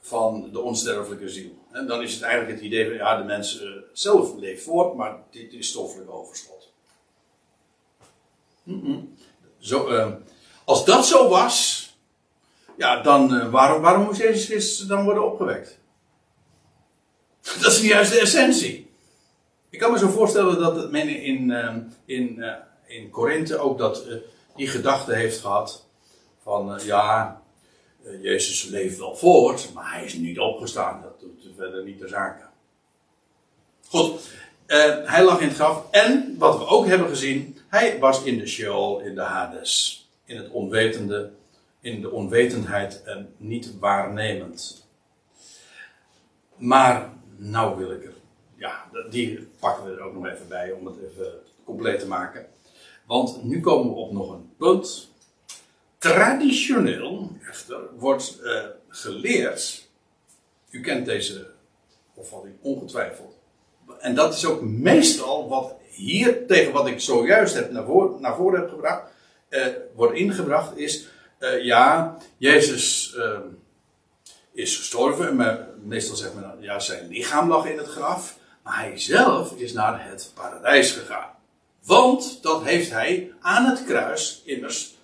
van 0.00 0.48
de 0.52 0.60
onsterfelijke 0.60 1.28
ziel. 1.28 1.58
En 1.72 1.86
dan 1.86 2.02
is 2.02 2.14
het 2.14 2.22
eigenlijk 2.22 2.54
het 2.54 2.66
idee 2.66 2.86
van, 2.86 2.94
ja, 2.94 3.16
de 3.16 3.24
mens 3.24 3.62
zelf 3.92 4.36
leeft 4.36 4.62
voort, 4.62 4.94
maar 4.94 5.22
dit 5.30 5.52
is 5.52 5.68
stoffelijk 5.68 6.10
overschot. 6.10 6.72
Zo, 9.58 9.88
als 10.64 10.84
dat 10.84 11.06
zo 11.06 11.28
was, 11.28 11.88
ja, 12.76 13.02
dan 13.02 13.50
waarom, 13.50 13.82
waarom 13.82 14.04
moest 14.04 14.20
Jezus 14.20 14.46
Christus 14.46 14.86
dan 14.86 15.04
worden 15.04 15.32
opgewekt? 15.32 15.79
Dat 17.62 17.72
is 17.72 17.80
juist 17.80 18.12
de 18.12 18.20
essentie. 18.20 18.90
Ik 19.70 19.78
kan 19.78 19.92
me 19.92 19.98
zo 19.98 20.08
voorstellen 20.08 20.58
dat 20.58 20.90
men 20.90 21.08
in, 21.08 21.50
uh, 21.50 21.76
in, 22.04 22.36
uh, 22.38 22.52
in 22.86 23.10
Korinthe 23.10 23.58
ook 23.58 23.78
dat, 23.78 24.04
die 24.56 24.68
gedachte 24.68 25.14
heeft 25.14 25.40
gehad 25.40 25.86
van 26.42 26.80
ja, 26.84 27.42
Jezus 28.22 28.64
leeft 28.64 28.98
wel 28.98 29.16
voort, 29.16 29.70
maar 29.74 29.92
hij 29.92 30.04
is 30.04 30.14
niet 30.14 30.38
opgestaan. 30.38 31.02
Dat 31.02 31.20
doet 31.20 31.54
verder 31.56 31.84
niet 31.84 31.98
de 31.98 32.08
zaken. 32.08 32.48
Goed, 33.88 34.20
hij 35.04 35.24
lag 35.24 35.40
in 35.40 35.48
het 35.48 35.56
graf 35.56 35.90
en 35.90 36.34
wat 36.38 36.58
we 36.58 36.66
ook 36.66 36.86
hebben 36.86 37.08
gezien, 37.08 37.58
hij 37.68 37.98
was 37.98 38.22
in 38.22 38.38
de 38.38 38.46
Sheol, 38.46 39.00
in 39.00 39.14
de 39.14 39.20
Hades, 39.20 40.08
in 40.24 40.36
het 40.36 40.50
onwetende, 40.50 41.30
in 41.80 42.00
de 42.00 42.10
onwetendheid 42.10 43.02
en 43.02 43.34
niet 43.36 43.78
waarnemend. 43.78 44.86
Maar 46.56 47.12
nou 47.40 47.78
wil 47.78 47.90
ik 47.90 48.04
er, 48.04 48.14
ja, 48.56 48.84
die 49.10 49.48
pakken 49.58 49.84
we 49.84 49.90
er 49.90 50.00
ook 50.00 50.14
nog 50.14 50.26
even 50.26 50.48
bij 50.48 50.72
om 50.72 50.86
het 50.86 50.96
even 51.10 51.32
compleet 51.64 52.00
te 52.00 52.06
maken. 52.06 52.46
Want 53.06 53.44
nu 53.44 53.60
komen 53.60 53.94
we 53.94 54.00
op 54.00 54.12
nog 54.12 54.32
een 54.32 54.52
punt. 54.56 55.08
Traditioneel, 55.98 57.30
echter, 57.48 57.80
wordt 57.98 58.40
uh, 58.42 58.64
geleerd. 58.88 59.88
U 60.70 60.80
kent 60.80 61.06
deze 61.06 61.50
opvatting 62.14 62.54
ongetwijfeld. 62.60 63.38
En 63.98 64.14
dat 64.14 64.34
is 64.34 64.44
ook 64.44 64.62
meestal 64.62 65.48
wat 65.48 65.74
hier 65.90 66.46
tegen 66.46 66.72
wat 66.72 66.86
ik 66.86 67.00
zojuist 67.00 67.54
heb 67.54 67.70
naar 67.70 67.84
voren, 67.84 68.20
naar 68.20 68.36
voren 68.36 68.60
heb 68.60 68.70
gebracht, 68.70 69.02
uh, 69.50 69.66
wordt 69.94 70.16
ingebracht, 70.16 70.76
is 70.76 71.08
uh, 71.40 71.64
ja, 71.64 72.16
Jezus 72.36 73.14
uh, 73.16 73.38
is 74.60 74.76
gestorven. 74.76 75.36
Maar 75.36 75.66
meestal 75.82 76.16
zegt 76.16 76.34
men, 76.34 76.56
ja, 76.60 76.78
zijn 76.78 77.08
lichaam 77.08 77.48
lag 77.48 77.66
in 77.66 77.78
het 77.78 77.88
graf. 77.88 78.38
Maar 78.62 78.78
hij 78.78 78.98
zelf 78.98 79.52
is 79.56 79.72
naar 79.72 80.08
het 80.08 80.32
paradijs 80.34 80.92
gegaan. 80.92 81.30
Want 81.84 82.42
dat 82.42 82.64
heeft 82.64 82.90
hij 82.90 83.32
aan 83.40 83.64
het 83.64 83.84
kruis 83.84 84.42
immers 84.44 84.94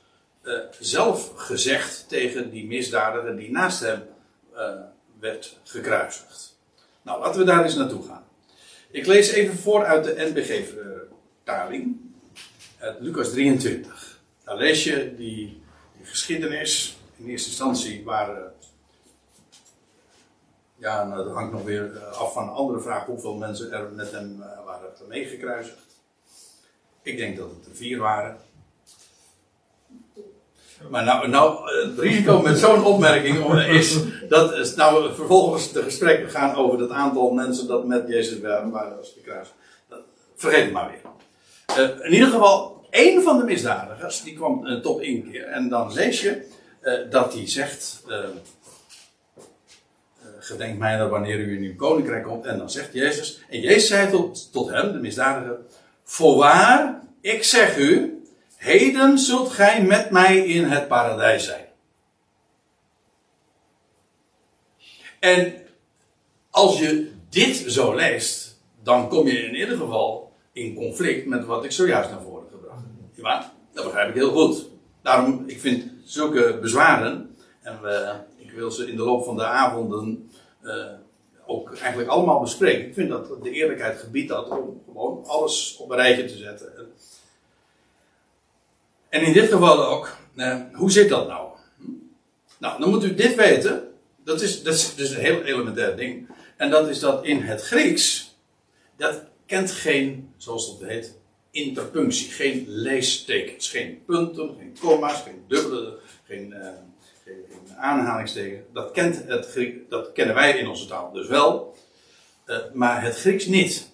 uh, 0.43 0.59
zelf 0.81 1.33
gezegd 1.37 2.05
tegen 2.09 2.51
die 2.51 2.67
misdadiger 2.67 3.37
die 3.37 3.51
naast 3.51 3.81
hem 3.81 4.03
werd 5.21 5.59
gekruisigd. 5.65 6.57
Nou, 7.03 7.21
laten 7.21 7.41
we 7.41 7.47
daar 7.47 7.65
eens 7.65 7.75
naartoe 7.75 8.03
gaan. 8.07 8.25
Ik 8.91 9.07
lees 9.07 9.31
even 9.31 9.59
voor 9.59 9.85
uit 9.85 10.05
de 10.05 10.31
NBG-vertaling. 10.35 11.97
Lucas 12.99 13.31
23. 13.31 14.21
Daar 14.45 14.57
lees 14.57 14.85
je 14.85 15.15
die, 15.17 15.61
die, 15.97 16.07
geschiedenis. 16.07 16.97
In 17.17 17.29
eerste 17.29 17.49
instantie 17.49 18.05
waren. 18.05 18.53
Ja, 20.87 21.05
nou, 21.05 21.25
dat 21.25 21.35
hangt 21.35 21.53
nog 21.53 21.63
weer 21.63 21.99
af 22.19 22.33
van 22.33 22.43
een 22.43 22.55
andere 22.55 22.81
vraag 22.81 23.05
hoeveel 23.05 23.35
mensen 23.35 23.73
er 23.73 23.89
met 23.95 24.11
hem 24.11 24.45
waren 24.65 24.91
meegekruisigd. 25.09 25.97
Ik 27.03 27.17
denk 27.17 27.37
dat 27.37 27.51
het 27.51 27.67
er 27.67 27.77
vier 27.77 27.99
waren. 27.99 28.37
Maar 30.91 31.05
nou, 31.05 31.29
nou, 31.29 31.73
het 31.87 31.99
risico 31.99 32.41
met 32.41 32.59
zo'n 32.59 32.85
opmerking 32.85 33.55
is 33.55 33.99
dat 34.29 34.77
nou 34.77 35.15
vervolgens 35.15 35.73
de 35.73 35.83
gesprekken 35.83 36.31
gaan 36.31 36.55
over 36.55 36.81
het 36.81 36.91
aantal 36.91 37.31
mensen 37.31 37.67
dat 37.67 37.87
met 37.87 38.09
Jezus 38.09 38.41
waren, 38.41 38.99
als. 38.99 39.15
Vergeet 40.37 40.65
het 40.65 40.73
maar 40.73 40.91
weer. 40.91 42.05
In 42.05 42.13
ieder 42.13 42.29
geval, 42.29 42.87
één 42.91 43.23
van 43.23 43.39
de 43.39 43.45
misdadigers, 43.45 44.23
die 44.23 44.35
kwam 44.35 44.67
uh, 44.67 44.81
tot 44.81 45.01
inkeer. 45.01 45.45
En 45.45 45.69
dan 45.69 45.93
lees 45.93 46.21
je 46.21 46.49
dat 47.11 47.33
hij 47.33 47.49
zegt, 47.49 48.03
gedenk 50.47 50.79
mij 50.79 50.97
dat 50.97 51.11
wanneer 51.11 51.39
u 51.39 51.57
in 51.57 51.63
uw 51.63 51.77
koninkrijk 51.77 52.25
komt. 52.25 52.45
En 52.45 52.59
dan 52.59 52.71
zegt 52.71 52.93
Jezus, 52.93 53.45
en 53.49 53.61
Jezus 53.61 53.89
zei 53.89 54.11
tot, 54.11 54.53
tot 54.53 54.71
hem, 54.71 54.93
de 54.93 54.99
misdadiger, 54.99 55.59
voorwaar, 56.03 57.01
ik 57.21 57.45
zeg 57.45 57.79
u, 57.79 58.21
Heden 58.57 59.19
zult 59.19 59.51
gij 59.51 59.83
met 59.83 60.11
mij 60.11 60.39
in 60.39 60.65
het 60.65 60.89
paradijs 60.89 61.45
zijn. 61.45 61.65
En 65.19 65.55
als 66.51 66.79
je 66.79 67.11
dit 67.29 67.57
zo 67.57 67.95
leest, 67.95 68.61
dan 68.83 69.09
kom 69.09 69.27
je 69.27 69.39
in 69.39 69.55
ieder 69.55 69.77
geval 69.77 70.33
in 70.53 70.75
conflict 70.75 71.27
met 71.27 71.45
wat 71.45 71.65
ik 71.65 71.73
zojuist 71.73 72.11
naar 72.11 72.23
voren 72.23 72.49
gebracht 72.51 72.83
heb. 73.15 73.25
Ja, 73.25 73.53
dat 73.73 73.85
begrijp 73.85 74.09
ik 74.09 74.15
heel 74.15 74.31
goed. 74.31 74.67
Daarom, 75.03 75.45
ik 75.47 75.61
vind 75.61 75.85
zulke 76.05 76.59
bezwaren, 76.61 77.37
en 77.63 77.81
we, 77.83 78.15
ik 78.37 78.51
wil 78.51 78.71
ze 78.71 78.91
in 78.91 78.97
de 78.97 79.03
loop 79.03 79.25
van 79.25 79.37
de 79.37 79.45
avonden 79.45 80.31
ook 81.47 81.77
eigenlijk 81.77 82.11
allemaal 82.11 82.41
bespreken. 82.41 82.87
Ik 82.87 82.95
vind 82.95 83.09
dat 83.09 83.43
de 83.43 83.51
eerlijkheid 83.51 83.99
gebiedt 83.99 84.29
dat 84.29 84.49
om 84.49 84.83
gewoon 84.87 85.25
alles 85.27 85.77
op 85.79 85.91
een 85.91 85.97
rijtje 85.97 86.25
te 86.25 86.37
zetten. 86.37 86.93
En 89.09 89.23
in 89.23 89.33
dit 89.33 89.51
geval 89.51 89.87
ook, 89.87 90.17
eh, 90.35 90.61
hoe 90.73 90.91
zit 90.91 91.09
dat 91.09 91.29
nou? 91.29 91.49
Nou, 92.59 92.81
dan 92.81 92.91
moet 92.91 93.05
u 93.05 93.15
dit 93.15 93.35
weten. 93.35 93.93
Dat 94.25 94.41
is, 94.41 94.63
dat 94.63 94.75
is 94.75 94.95
dus 94.95 95.11
een 95.11 95.21
heel 95.21 95.43
elementair 95.43 95.97
ding. 95.97 96.29
En 96.57 96.71
dat 96.71 96.89
is 96.89 96.99
dat 96.99 97.25
in 97.25 97.43
het 97.43 97.63
Grieks, 97.63 98.37
dat 98.97 99.23
kent 99.47 99.71
geen, 99.71 100.33
zoals 100.37 100.79
dat 100.79 100.89
heet, 100.89 101.19
interpunctie. 101.51 102.31
Geen 102.31 102.65
leestekens. 102.69 103.71
Geen 103.71 104.03
punten, 104.07 104.55
geen 104.59 104.77
komma's, 104.81 105.23
geen 105.23 105.45
dubbele, 105.49 105.99
geen, 106.25 106.51
uh, 106.51 106.69
aanhalingsteken. 107.77 108.65
Dat, 108.73 108.91
kent 108.91 109.23
het 109.27 109.47
Griek, 109.47 109.91
dat 109.91 110.13
kennen 110.13 110.35
wij 110.35 110.59
in 110.59 110.69
onze 110.69 110.87
taal 110.87 111.13
dus 111.13 111.29
wel. 111.29 111.75
Uh, 112.47 112.57
maar 112.73 113.03
het 113.03 113.17
Grieks 113.17 113.47
niet. 113.47 113.91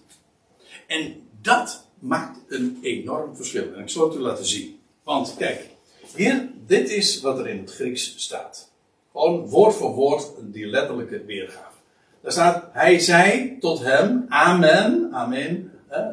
En 0.87 1.27
dat 1.41 1.87
maakt 1.99 2.39
een 2.47 2.79
enorm 2.81 3.35
verschil. 3.35 3.73
En 3.73 3.79
ik 3.79 3.89
zal 3.89 4.07
het 4.07 4.17
u 4.17 4.19
laten 4.19 4.45
zien. 4.45 4.79
Want 5.03 5.35
kijk, 5.37 5.69
hier, 6.15 6.49
dit 6.65 6.89
is 6.89 7.21
wat 7.21 7.39
er 7.39 7.47
in 7.47 7.57
het 7.57 7.73
Grieks 7.73 8.13
staat. 8.17 8.71
Gewoon 9.11 9.47
woord 9.47 9.75
voor 9.75 9.93
woord 9.93 10.31
die 10.41 10.67
letterlijke 10.67 11.25
weergave. 11.25 11.77
Daar 12.21 12.31
staat, 12.31 12.69
hij 12.71 12.99
zei 12.99 13.57
tot 13.59 13.79
hem, 13.79 14.25
amen, 14.29 15.09
amen, 15.11 15.71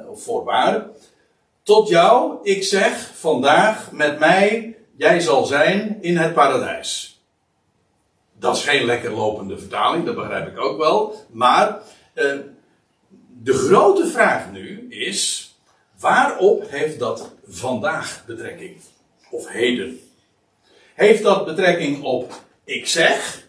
of 0.09 0.23
voorwaar. 0.23 0.87
Tot 1.63 1.89
jou, 1.89 2.39
ik 2.43 2.63
zeg 2.65 3.11
vandaag 3.15 3.93
met 3.93 4.19
mij, 4.19 4.77
jij 4.97 5.21
zal 5.21 5.45
zijn 5.45 5.99
in 6.01 6.17
het 6.17 6.35
paradijs. 6.35 7.10
Dat 8.41 8.57
is 8.57 8.63
geen 8.63 8.85
lekker 8.85 9.11
lopende 9.11 9.59
vertaling, 9.59 10.05
dat 10.05 10.15
begrijp 10.15 10.49
ik 10.49 10.61
ook 10.61 10.79
wel. 10.79 11.15
Maar 11.31 11.79
eh, 12.15 12.37
de 13.43 13.53
grote 13.53 14.07
vraag 14.07 14.51
nu 14.53 14.87
is, 14.89 15.55
waarop 15.99 16.71
heeft 16.71 16.99
dat 16.99 17.31
vandaag 17.49 18.25
betrekking? 18.27 18.77
Of 19.31 19.49
heden? 19.49 20.01
Heeft 20.95 21.23
dat 21.23 21.45
betrekking 21.45 22.03
op 22.03 22.33
ik 22.65 22.87
zeg? 22.87 23.49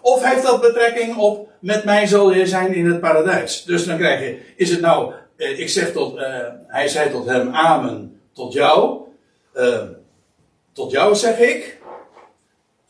Of 0.00 0.24
heeft 0.24 0.42
dat 0.42 0.60
betrekking 0.60 1.16
op 1.16 1.50
met 1.58 1.84
mij 1.84 2.06
zal 2.06 2.32
je 2.32 2.46
zijn 2.46 2.74
in 2.74 2.86
het 2.86 3.00
paradijs? 3.00 3.64
Dus 3.64 3.84
dan 3.84 3.96
krijg 3.96 4.20
je, 4.20 4.40
is 4.56 4.70
het 4.70 4.80
nou, 4.80 5.14
eh, 5.36 5.58
ik 5.58 5.68
zeg 5.68 5.92
tot, 5.92 6.16
uh, 6.16 6.48
hij 6.66 6.88
zei 6.88 7.10
tot 7.10 7.26
hem, 7.26 7.54
amen, 7.54 8.20
tot 8.32 8.52
jou. 8.52 9.00
Uh, 9.54 9.82
tot 10.72 10.90
jou 10.90 11.14
zeg 11.14 11.38
ik. 11.38 11.78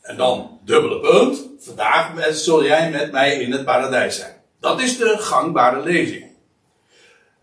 En 0.01 0.17
dan 0.17 0.56
dubbele 0.67 0.99
punt. 0.99 1.45
Vandaag 1.59 2.11
zul 2.31 2.63
jij 2.63 2.89
met 2.89 3.11
mij 3.11 3.39
in 3.39 3.51
het 3.51 3.65
paradijs 3.65 4.15
zijn. 4.15 4.33
Dat 4.59 4.81
is 4.81 4.97
de 4.97 5.17
gangbare 5.17 5.83
lezing. 5.83 6.25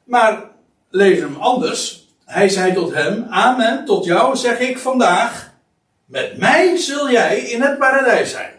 Maar 0.04 0.50
lees 0.90 1.18
hem 1.18 1.36
anders. 1.36 2.08
Hij 2.24 2.48
zei 2.48 2.74
tot 2.74 2.94
hem: 2.94 3.26
Amen, 3.30 3.84
tot 3.84 4.04
jou 4.04 4.36
zeg 4.36 4.58
ik 4.58 4.78
vandaag. 4.78 5.52
Met 6.04 6.36
mij 6.38 6.76
zul 6.76 7.10
jij 7.10 7.38
in 7.38 7.62
het 7.62 7.78
paradijs 7.78 8.30
zijn. 8.30 8.52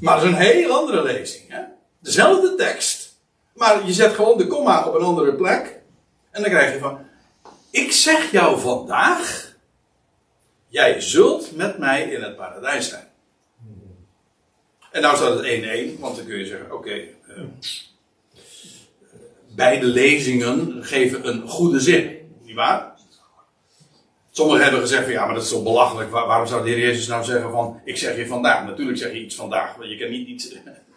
Maar 0.00 0.14
dat 0.14 0.24
is 0.24 0.30
een 0.30 0.36
heel 0.36 0.72
andere 0.72 1.02
lezing. 1.02 1.44
Hè? 1.48 1.60
Dezelfde 2.00 2.54
tekst. 2.54 3.18
Maar 3.54 3.86
je 3.86 3.92
zet 3.92 4.14
gewoon 4.14 4.38
de 4.38 4.46
komma 4.46 4.84
op 4.86 4.94
een 4.94 5.04
andere 5.04 5.34
plek. 5.34 5.80
En 6.30 6.42
dan 6.42 6.50
krijg 6.50 6.72
je 6.72 6.78
van: 6.78 6.98
Ik 7.70 7.92
zeg 7.92 8.30
jou 8.30 8.60
vandaag. 8.60 9.49
Jij 10.70 11.00
zult 11.00 11.56
met 11.56 11.78
mij 11.78 12.02
in 12.02 12.22
het 12.22 12.36
paradijs 12.36 12.88
zijn. 12.88 13.08
En 14.90 15.02
nou 15.02 15.16
staat 15.16 15.38
het 15.38 15.96
1-1, 15.96 16.00
want 16.00 16.16
dan 16.16 16.26
kun 16.26 16.38
je 16.38 16.46
zeggen: 16.46 16.72
Oké. 16.72 16.90
Eh, 16.90 17.42
beide 19.54 19.86
lezingen 19.86 20.84
geven 20.84 21.28
een 21.28 21.48
goede 21.48 21.80
zin. 21.80 22.18
Niet 22.42 22.54
waar? 22.54 22.92
Sommigen 24.30 24.62
hebben 24.62 24.80
gezegd 24.80 25.02
van 25.02 25.12
ja, 25.12 25.24
maar 25.24 25.34
dat 25.34 25.42
is 25.42 25.48
zo 25.48 25.62
belachelijk. 25.62 26.10
waarom 26.10 26.46
zou 26.46 26.64
de 26.64 26.68
Heer 26.68 26.78
Jezus 26.78 27.06
nou 27.06 27.24
zeggen 27.24 27.50
van 27.50 27.80
ik 27.84 27.96
zeg 27.96 28.16
je 28.16 28.26
vandaag? 28.26 28.64
Natuurlijk 28.64 28.98
zeg 28.98 29.12
je 29.12 29.24
iets 29.24 29.34
vandaag, 29.34 29.76
want 29.76 29.90
je 29.90 29.98
kan 29.98 30.10
niet 30.10 30.28
iets. 30.28 30.54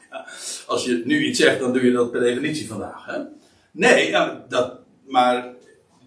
als 0.67 0.85
je 0.85 1.01
nu 1.05 1.25
iets 1.25 1.39
zegt, 1.39 1.59
dan 1.59 1.73
doe 1.73 1.85
je 1.85 1.91
dat 1.91 2.11
per 2.11 2.21
definitie 2.21 2.67
vandaag. 2.67 3.05
Hè? 3.05 3.19
Nee, 3.71 4.11
dat, 4.49 4.79
maar 5.07 5.52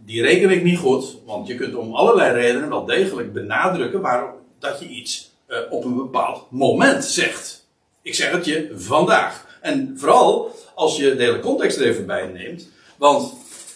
die 0.07 0.23
reken 0.23 0.51
ik 0.51 0.63
niet 0.63 0.79
goed, 0.79 1.17
want 1.25 1.47
je 1.47 1.55
kunt 1.55 1.75
om 1.75 1.95
allerlei 1.95 2.33
redenen 2.33 2.69
wel 2.69 2.85
degelijk 2.85 3.33
benadrukken 3.33 4.01
waarom 4.01 4.31
dat 4.59 4.81
je 4.81 4.87
iets 4.87 5.35
uh, 5.49 5.59
op 5.71 5.85
een 5.85 5.97
bepaald 5.97 6.47
moment 6.51 7.05
zegt. 7.05 7.67
Ik 8.03 8.15
zeg 8.15 8.31
het 8.31 8.45
je 8.45 8.73
vandaag. 8.77 9.59
En 9.61 9.95
vooral 9.97 10.55
als 10.75 10.97
je 10.97 11.17
de 11.17 11.23
hele 11.23 11.41
context 11.41 11.79
er 11.79 11.87
even 11.87 12.07
bij 12.07 12.27
neemt. 12.27 12.69
Want 12.97 13.35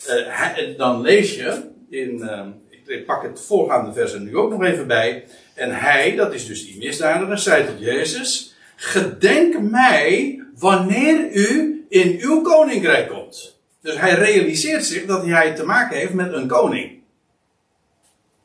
uh, 0.08 0.76
dan 0.76 1.00
lees 1.00 1.34
je 1.34 1.62
in. 1.90 2.18
Uh, 2.18 2.46
ik 2.86 3.06
pak 3.06 3.22
het 3.22 3.40
voorgaande 3.40 3.92
vers 3.92 4.12
er 4.12 4.20
nu 4.20 4.36
ook 4.36 4.50
nog 4.50 4.64
even 4.64 4.86
bij. 4.86 5.24
En 5.54 5.70
hij, 5.70 6.16
dat 6.16 6.34
is 6.34 6.46
dus 6.46 6.66
die 6.66 6.78
misdadiger, 6.78 7.38
zei 7.38 7.66
tot 7.66 7.80
Jezus: 7.80 8.54
Gedenk 8.76 9.60
mij 9.60 10.40
wanneer 10.58 11.30
u 11.32 11.84
in 11.88 12.18
uw 12.20 12.40
koninkrijk 12.40 13.08
komt. 13.08 13.19
Dus 13.82 13.96
hij 13.96 14.14
realiseert 14.14 14.84
zich 14.84 15.06
dat 15.06 15.26
hij 15.26 15.54
te 15.54 15.64
maken 15.64 15.96
heeft 15.96 16.12
met 16.12 16.32
een 16.32 16.48
koning. 16.48 17.02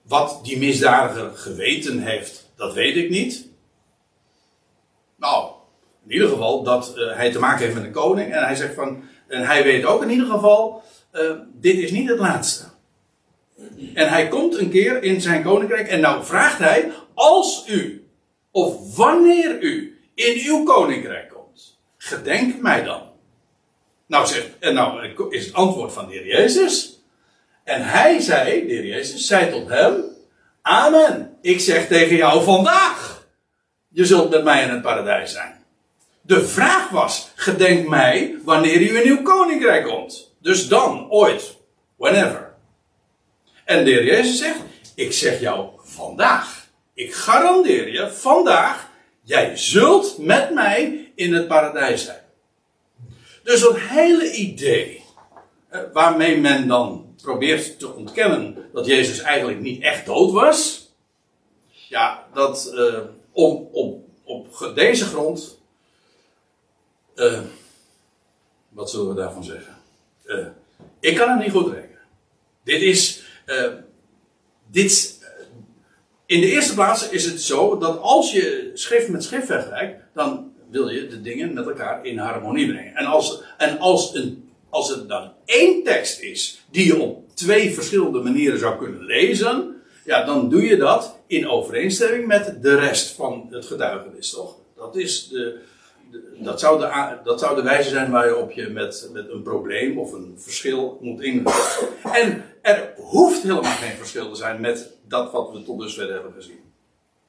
Wat 0.01 0.39
die 0.43 0.57
misdadiger 0.57 1.31
geweten 1.37 1.99
heeft, 1.99 2.51
dat 2.55 2.73
weet 2.73 2.95
ik 2.95 3.09
niet. 3.09 3.47
Nou, 5.15 5.51
in 6.05 6.11
ieder 6.11 6.29
geval 6.29 6.63
dat 6.63 6.93
uh, 6.97 7.15
hij 7.15 7.31
te 7.31 7.39
maken 7.39 7.63
heeft 7.63 7.75
met 7.75 7.83
een 7.83 7.91
koning. 7.91 8.33
En 8.33 8.43
hij 8.43 8.55
zegt 8.55 8.73
van. 8.73 9.03
En 9.27 9.45
hij 9.45 9.63
weet 9.63 9.85
ook 9.85 10.03
in 10.03 10.09
ieder 10.09 10.27
geval. 10.27 10.83
Uh, 11.13 11.31
dit 11.53 11.77
is 11.77 11.91
niet 11.91 12.09
het 12.09 12.19
laatste. 12.19 12.63
En 13.93 14.09
hij 14.09 14.27
komt 14.27 14.57
een 14.57 14.69
keer 14.69 15.03
in 15.03 15.21
zijn 15.21 15.43
koninkrijk. 15.43 15.87
En 15.87 15.99
nou 15.99 16.25
vraagt 16.25 16.59
hij. 16.59 16.91
Als 17.13 17.65
u. 17.67 18.07
Of 18.51 18.95
wanneer 18.95 19.61
u. 19.61 19.99
In 20.13 20.41
uw 20.45 20.63
koninkrijk 20.63 21.29
komt. 21.29 21.79
Gedenk 21.97 22.61
mij 22.61 22.83
dan. 22.83 23.01
Nou 24.07 24.27
zegt. 24.27 24.49
En 24.59 24.73
nou 24.73 25.13
is 25.29 25.45
het 25.45 25.53
antwoord 25.53 25.93
van 25.93 26.07
de 26.07 26.13
heer 26.13 26.25
Jezus. 26.25 26.99
En 27.63 27.85
hij 27.85 28.19
zei. 28.19 28.67
De 28.67 28.73
heer 28.73 28.85
Jezus 28.85 29.27
zei 29.27 29.51
tot 29.51 29.69
hem. 29.69 30.03
Amen. 30.61 31.37
Ik 31.41 31.59
zeg 31.59 31.87
tegen 31.87 32.15
jou 32.15 32.43
vandaag. 32.43 33.27
Je 33.87 34.05
zult 34.05 34.29
met 34.29 34.43
mij 34.43 34.63
in 34.63 34.69
het 34.69 34.81
paradijs 34.81 35.31
zijn. 35.31 35.63
De 36.21 36.47
vraag 36.47 36.89
was: 36.89 37.31
gedenk 37.35 37.87
mij 37.87 38.35
wanneer 38.43 38.81
u 38.81 39.01
in 39.01 39.09
uw 39.09 39.21
koninkrijk 39.21 39.85
komt. 39.85 40.35
Dus 40.41 40.67
dan, 40.67 41.09
ooit, 41.09 41.57
whenever. 41.95 42.53
En 43.65 43.85
de 43.85 43.91
heer 43.91 44.05
Jezus 44.05 44.37
zegt: 44.37 44.59
Ik 44.95 45.13
zeg 45.13 45.39
jou 45.39 45.69
vandaag. 45.83 46.65
Ik 46.93 47.13
garandeer 47.13 47.91
je 47.91 48.11
vandaag, 48.11 48.89
jij 49.23 49.57
zult 49.57 50.17
met 50.17 50.53
mij 50.53 51.11
in 51.15 51.33
het 51.33 51.47
paradijs 51.47 52.05
zijn. 52.05 52.24
Dus 53.45 53.61
dat 53.61 53.79
hele 53.79 54.31
idee, 54.31 55.03
eh, 55.67 55.81
waarmee 55.93 56.37
men 56.37 56.67
dan 56.67 57.15
probeert 57.21 57.79
te 57.79 57.93
ontkennen 57.93 58.69
dat 58.73 58.85
Jezus 58.85 59.19
eigenlijk 59.19 59.59
niet 59.59 59.81
echt 59.81 60.05
dood 60.05 60.31
was, 60.31 60.89
ja, 61.69 62.27
dat 62.33 62.71
uh, 62.73 62.99
om, 63.31 63.69
op, 63.71 64.03
op 64.23 64.71
deze 64.75 65.05
grond 65.05 65.59
uh, 67.15 67.41
wat 68.69 68.89
zullen 68.89 69.07
we 69.07 69.15
daarvan 69.15 69.43
zeggen? 69.43 69.75
Ik 70.99 71.15
kan 71.15 71.29
het 71.29 71.39
niet 71.39 71.51
goed 71.51 71.73
rekenen. 71.73 72.01
Dit 72.63 72.81
is. 72.81 73.23
Dit, 74.67 75.19
in 76.25 76.41
de 76.41 76.47
eerste 76.47 76.73
plaats 76.73 77.09
is 77.09 77.25
het 77.25 77.41
zo 77.41 77.77
dat 77.77 77.99
als 77.99 78.31
je 78.31 78.71
schrift 78.73 79.09
met 79.09 79.23
schrift 79.23 79.45
vergelijkt, 79.45 80.01
dan 80.13 80.54
wil 80.75 80.89
je 80.89 81.07
de 81.07 81.21
dingen 81.21 81.53
met 81.53 81.67
elkaar 81.67 82.05
in 82.05 82.17
harmonie 82.17 82.67
brengen. 82.67 82.95
En 82.95 83.05
als, 83.05 83.41
en 83.57 83.79
als, 83.79 84.15
een, 84.15 84.49
als 84.69 84.89
het 84.89 85.09
dan 85.09 85.31
één 85.45 85.83
tekst 85.83 86.21
is 86.21 86.65
die 86.71 86.85
je 86.85 86.99
op 86.99 87.23
twee 87.33 87.73
verschillende 87.73 88.19
manieren 88.19 88.59
zou 88.59 88.77
kunnen 88.77 89.05
lezen, 89.05 89.81
ja, 90.05 90.25
dan 90.25 90.49
doe 90.49 90.61
je 90.61 90.77
dat 90.77 91.17
in 91.27 91.49
overeenstemming 91.49 92.27
met 92.27 92.57
de 92.61 92.75
rest 92.75 93.15
van 93.15 93.47
het 93.49 93.65
getuigenis, 93.65 94.29
toch? 94.29 94.55
Dat 94.75 94.95
is 94.95 95.27
de, 95.27 95.59
dat 96.37 96.59
zou, 96.59 96.79
de, 96.79 97.17
dat 97.23 97.39
zou 97.39 97.55
de 97.55 97.61
wijze 97.61 97.89
zijn 97.89 98.11
waarop 98.11 98.51
je 98.51 98.69
met, 98.69 99.09
met 99.13 99.29
een 99.29 99.43
probleem 99.43 99.99
of 99.99 100.11
een 100.11 100.33
verschil 100.37 100.97
moet 101.01 101.21
ingaan. 101.21 101.53
En 102.13 102.43
er 102.61 102.93
hoeft 102.95 103.41
helemaal 103.41 103.63
geen 103.63 103.97
verschil 103.97 104.31
te 104.31 104.35
zijn 104.35 104.61
met 104.61 104.91
dat 105.07 105.31
wat 105.31 105.51
we 105.51 105.63
tot 105.63 105.79
dusver 105.79 106.11
hebben 106.11 106.33
gezien. 106.33 106.59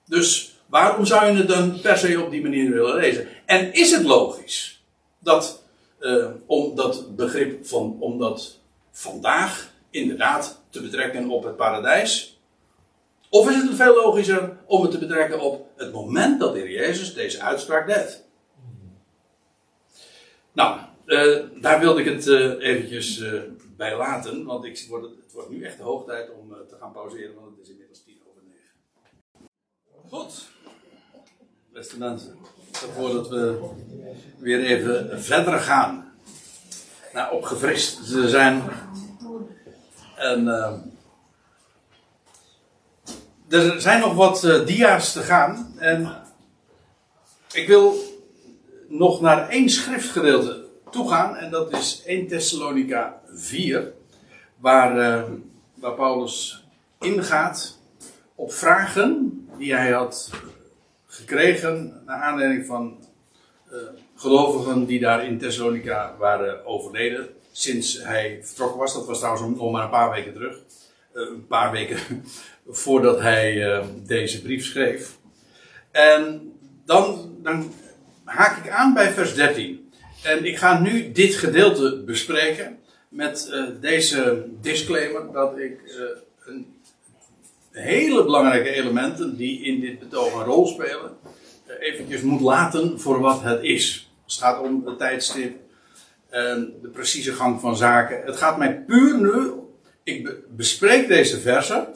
Dus 0.05 0.56
waarom 0.67 1.05
zou 1.05 1.27
je 1.27 1.37
het 1.37 1.49
dan 1.49 1.81
per 1.81 1.97
se 1.97 2.23
op 2.23 2.31
die 2.31 2.43
manier 2.43 2.71
willen 2.71 2.97
lezen? 2.97 3.29
En 3.45 3.73
is 3.73 3.91
het 3.91 4.03
logisch 4.03 4.85
dat, 5.19 5.63
uh, 6.01 6.27
om 6.47 6.75
dat 6.75 7.17
begrip 7.17 7.67
van, 7.67 7.97
om 8.01 8.19
dat 8.19 8.59
vandaag 8.91 9.73
inderdaad 9.91 10.63
te 10.71 10.83
betrekken 10.83 11.29
op 11.31 11.45
het 11.45 11.57
paradijs? 11.57 12.41
Of 13.31 13.51
is 13.51 13.57
het 13.57 13.75
veel 13.75 13.95
logischer 13.95 14.57
om 14.67 14.83
het 14.83 14.91
te 14.91 14.99
betrekken 14.99 15.41
op 15.41 15.71
het 15.77 15.93
moment 15.93 16.41
dat 16.41 16.53
de 16.53 16.59
Heer 16.59 16.71
Jezus 16.71 17.15
deze 17.15 17.41
uitspraak 17.41 17.87
deed? 17.87 18.25
Nou, 20.53 20.81
uh, 21.07 21.43
daar 21.61 21.81
wilde 21.81 22.01
ik 22.01 22.07
het 22.07 22.27
uh, 22.27 22.69
eventjes 22.69 23.23
bij 23.77 23.97
laten, 23.97 24.45
want 24.45 24.65
ik 24.65 24.87
word, 24.89 25.03
het 25.03 25.33
wordt 25.33 25.51
nu 25.51 25.65
echt 25.65 25.77
de 25.77 25.83
hoog 25.83 26.05
tijd 26.05 26.31
om 26.31 26.55
te 26.69 26.77
gaan 26.81 26.93
pauzeren, 26.93 27.35
want 27.35 27.47
het 27.51 27.59
is 27.67 27.69
inmiddels 27.69 28.03
tien 28.03 28.21
over 28.29 28.43
negen. 28.45 29.49
Goed, 30.09 30.49
beste 31.77 31.99
mensen, 31.99 32.37
voordat 32.73 33.29
we 33.29 33.69
weer 34.39 34.65
even 34.65 35.23
verder 35.23 35.59
gaan, 35.59 36.13
nou, 37.13 37.35
opgefrist 37.35 38.11
te 38.11 38.29
zijn. 38.29 38.63
En 40.17 40.47
er 43.49 43.81
zijn 43.81 44.01
nog 44.01 44.15
wat 44.15 44.41
dia's 44.67 45.13
te 45.13 45.21
gaan 45.21 45.75
en 45.79 46.23
ik 47.53 47.67
wil 47.67 47.97
nog 48.89 49.21
naar 49.21 49.49
één 49.49 49.69
schriftgedeelte 49.69 50.65
toegaan. 50.91 51.37
En 51.37 51.51
dat 51.51 51.73
is 51.73 52.03
1 52.07 52.27
Thessalonica 52.27 53.21
4. 53.27 53.93
Waar, 54.57 54.99
uh, 54.99 55.31
waar 55.75 55.95
Paulus 55.95 56.65
ingaat 56.99 57.79
op 58.35 58.53
vragen 58.53 59.47
die 59.59 59.75
hij 59.75 59.91
had 59.91 60.31
gekregen 61.17 62.03
naar 62.07 62.21
aanleiding 62.21 62.67
van 62.67 62.99
uh, 63.73 63.79
gelovigen 64.17 64.85
die 64.85 65.01
daar 65.01 65.27
in 65.27 65.39
Thessalonica 65.39 66.15
waren 66.19 66.67
overleden. 66.67 67.29
Sinds 67.53 68.03
hij 68.03 68.41
vertrokken 68.43 68.79
was. 68.79 68.95
Dat 68.95 69.07
was 69.07 69.19
trouwens 69.19 69.59
nog 69.59 69.73
maar 69.73 69.85
een 69.85 69.91
paar 69.91 70.11
weken 70.11 70.33
terug. 70.33 70.57
Uh, 71.15 71.29
een 71.29 71.47
paar 71.47 71.73
weken 71.73 71.99
voordat 72.69 73.21
hij 73.21 73.55
uh, 73.55 73.85
deze 74.07 74.43
brief 74.43 74.65
schreef. 74.65 75.19
En 75.91 76.53
dan, 76.85 77.37
dan 77.43 77.73
haak 78.25 78.65
ik 78.65 78.71
aan 78.71 78.95
bij 78.95 79.11
vers 79.11 79.35
13. 79.35 79.91
En 80.23 80.45
ik 80.45 80.59
ga 80.59 80.81
nu 80.81 81.13
dit 81.13 81.35
gedeelte 81.35 82.03
bespreken 82.07 82.79
met 83.09 83.55
deze 83.81 84.45
disclaimer 84.61 85.33
dat 85.33 85.59
ik 85.59 85.81
een 86.45 86.76
hele 87.83 88.25
belangrijke 88.25 88.71
elementen 88.71 89.37
die 89.37 89.63
in 89.63 89.81
dit 89.81 89.99
betoog 89.99 90.35
een 90.35 90.45
rol 90.45 90.67
spelen, 90.67 91.17
uh, 91.67 91.75
eventjes 91.81 92.21
moet 92.21 92.41
laten 92.41 93.01
voor 93.01 93.21
wat 93.21 93.43
het 93.43 93.63
is. 93.63 94.11
Het 94.25 94.35
gaat 94.35 94.61
om 94.61 94.87
het 94.87 94.99
tijdstip 94.99 95.65
de 96.83 96.91
precieze 96.93 97.33
gang 97.33 97.61
van 97.61 97.77
zaken. 97.77 98.23
Het 98.25 98.37
gaat 98.37 98.59
mij 98.59 98.81
puur 98.81 99.19
nu, 99.19 99.53
ik 100.03 100.35
bespreek 100.57 101.09
deze 101.09 101.41
versen 101.41 101.87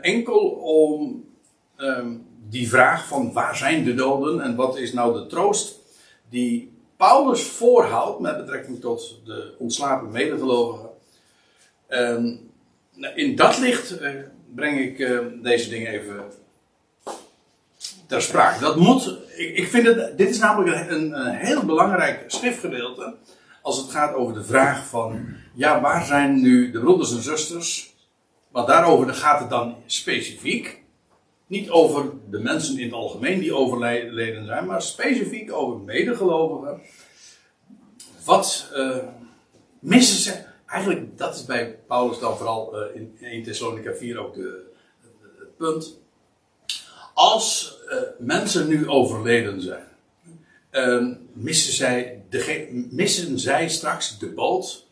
enkel 0.00 0.40
om 0.48 1.24
um, 1.76 2.26
die 2.48 2.68
vraag 2.68 3.06
van 3.06 3.32
waar 3.32 3.56
zijn 3.56 3.84
de 3.84 3.94
doden 3.94 4.40
en 4.40 4.54
wat 4.54 4.78
is 4.78 4.92
nou 4.92 5.14
de 5.14 5.26
troost 5.26 5.78
die 6.28 6.72
Paulus 6.96 7.42
voorhoudt 7.42 8.20
met 8.20 8.36
betrekking 8.36 8.80
tot 8.80 9.20
de 9.24 9.54
ontslapen 9.58 10.10
medegelovigen. 10.10 10.90
En 11.86 12.50
in 13.14 13.36
dat 13.36 13.58
licht 13.58 14.00
uh, 14.00 14.10
breng 14.56 14.78
ik 14.78 14.98
uh, 14.98 15.20
deze 15.42 15.68
dingen 15.68 15.92
even 15.92 16.24
ter 18.06 18.22
sprake. 18.22 18.60
Dat 18.60 18.76
moet, 18.76 19.18
ik, 19.36 19.56
ik 19.56 19.68
vind 19.68 19.86
het, 19.86 20.18
dit 20.18 20.30
is 20.30 20.38
namelijk 20.38 20.90
een, 20.90 21.12
een, 21.12 21.34
heel 21.34 21.64
belangrijk 21.64 22.24
schriftgedeelte 22.26 23.14
als 23.62 23.76
het 23.78 23.90
gaat 23.90 24.14
over 24.14 24.34
de 24.34 24.44
vraag 24.44 24.86
van, 24.86 25.26
ja, 25.54 25.80
waar 25.80 26.04
zijn 26.04 26.40
nu 26.40 26.70
de 26.70 26.80
broeders 26.80 27.12
en 27.12 27.22
zusters? 27.22 27.94
Want 28.50 28.66
daarover 28.66 29.14
gaat 29.14 29.40
het 29.40 29.50
dan 29.50 29.76
specifiek. 29.86 30.84
Niet 31.46 31.70
over 31.70 32.10
de 32.30 32.38
mensen 32.38 32.78
in 32.78 32.84
het 32.84 32.92
algemeen 32.92 33.38
die 33.38 33.54
overleden 33.54 34.46
zijn, 34.46 34.66
maar 34.66 34.82
specifiek 34.82 35.52
over 35.52 35.78
medegelovigen. 35.78 36.80
Wat 38.24 38.70
uh, 38.74 38.96
missen 39.80 40.18
ze? 40.18 40.45
Eigenlijk, 40.66 41.18
dat 41.18 41.34
is 41.34 41.44
bij 41.44 41.78
Paulus 41.86 42.18
dan 42.18 42.36
vooral 42.36 42.88
uh, 42.88 42.94
in 42.94 43.16
1 43.20 43.42
Thessalonica 43.42 43.94
4 43.94 44.18
ook 44.18 44.34
de, 44.34 44.72
het 45.38 45.56
punt. 45.56 45.98
Als 47.14 47.78
uh, 47.88 47.98
mensen 48.18 48.68
nu 48.68 48.88
overleden 48.88 49.62
zijn, 49.62 49.84
missen, 51.32 51.72
zij 51.72 52.22
de, 52.28 52.86
missen 52.90 53.38
zij 53.38 53.68
straks 53.68 54.18
de 54.18 54.26
boot 54.26 54.86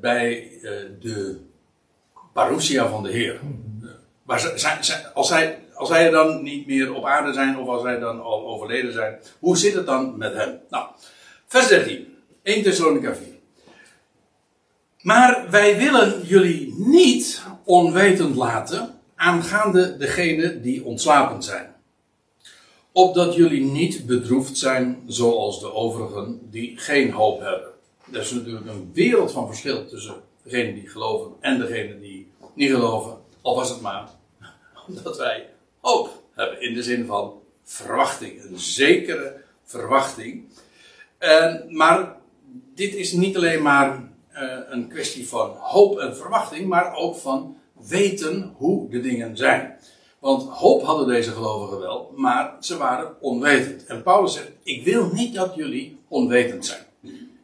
bij 0.00 0.50
de 1.00 1.40
parousia 2.32 2.88
van 2.88 3.02
de 3.02 3.10
Heer. 3.10 3.40
Maar 4.22 4.40
zijn, 4.40 4.78
als 5.14 5.28
zij 5.28 5.66
als 5.76 5.88
zij 5.88 6.10
dan 6.10 6.42
niet 6.42 6.66
meer 6.66 6.94
op 6.94 7.04
aarde 7.04 7.32
zijn 7.32 7.58
of 7.58 7.68
als 7.68 7.82
zij 7.82 7.98
dan 7.98 8.20
al 8.20 8.46
overleden 8.46 8.92
zijn, 8.92 9.18
hoe 9.38 9.56
zit 9.56 9.74
het 9.74 9.86
dan 9.86 10.18
met 10.18 10.34
hen? 10.34 10.60
Nou, 10.70 10.88
vers 11.46 11.68
13, 11.68 12.16
1 12.42 12.62
Thessalonica 12.62 13.14
4. 13.14 13.26
Maar 15.06 15.50
wij 15.50 15.76
willen 15.76 16.22
jullie 16.22 16.74
niet 16.78 17.42
onwetend 17.64 18.36
laten 18.36 19.00
aangaande 19.14 19.96
degene 19.96 20.60
die 20.60 20.84
ontslapen 20.84 21.42
zijn. 21.42 21.74
Opdat 22.92 23.34
jullie 23.34 23.64
niet 23.64 24.06
bedroefd 24.06 24.58
zijn 24.58 25.02
zoals 25.06 25.60
de 25.60 25.72
overigen 25.72 26.40
die 26.50 26.78
geen 26.78 27.10
hoop 27.10 27.40
hebben. 27.40 27.68
Er 28.12 28.20
is 28.20 28.30
natuurlijk 28.30 28.66
een 28.66 28.90
wereld 28.92 29.32
van 29.32 29.46
verschil 29.46 29.86
tussen 29.86 30.14
degene 30.42 30.74
die 30.74 30.88
geloven 30.88 31.32
en 31.40 31.58
degene 31.58 32.00
die 32.00 32.30
niet 32.54 32.70
geloven. 32.70 33.18
Al 33.42 33.54
was 33.54 33.68
het 33.68 33.80
maar 33.80 34.08
omdat 34.86 35.16
wij 35.16 35.48
hoop 35.80 36.22
hebben. 36.34 36.60
In 36.60 36.74
de 36.74 36.82
zin 36.82 37.06
van 37.06 37.40
verwachting, 37.64 38.42
een 38.42 38.58
zekere 38.58 39.40
verwachting. 39.64 40.44
maar 41.68 42.16
dit 42.74 42.94
is 42.94 43.12
niet 43.12 43.36
alleen 43.36 43.62
maar 43.62 44.05
uh, 44.36 44.58
een 44.68 44.88
kwestie 44.88 45.28
van 45.28 45.50
hoop 45.50 45.98
en 45.98 46.16
verwachting, 46.16 46.68
maar 46.68 46.94
ook 46.94 47.16
van 47.16 47.56
weten 47.72 48.54
hoe 48.56 48.90
de 48.90 49.00
dingen 49.00 49.36
zijn. 49.36 49.78
Want 50.18 50.42
hoop 50.42 50.82
hadden 50.82 51.06
deze 51.06 51.30
gelovigen 51.30 51.78
wel, 51.78 52.12
maar 52.16 52.56
ze 52.60 52.76
waren 52.76 53.16
onwetend. 53.20 53.84
En 53.84 54.02
Paulus 54.02 54.34
zegt: 54.34 54.50
Ik 54.62 54.84
wil 54.84 55.10
niet 55.12 55.34
dat 55.34 55.54
jullie 55.54 55.98
onwetend 56.08 56.66
zijn. 56.66 56.82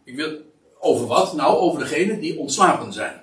Ik 0.05 0.17
wil 0.17 0.41
over 0.79 1.07
wat? 1.07 1.33
Nou, 1.33 1.57
over 1.57 1.81
degenen 1.81 2.21
die 2.21 2.39
ontslapen 2.39 2.93
zijn. 2.93 3.21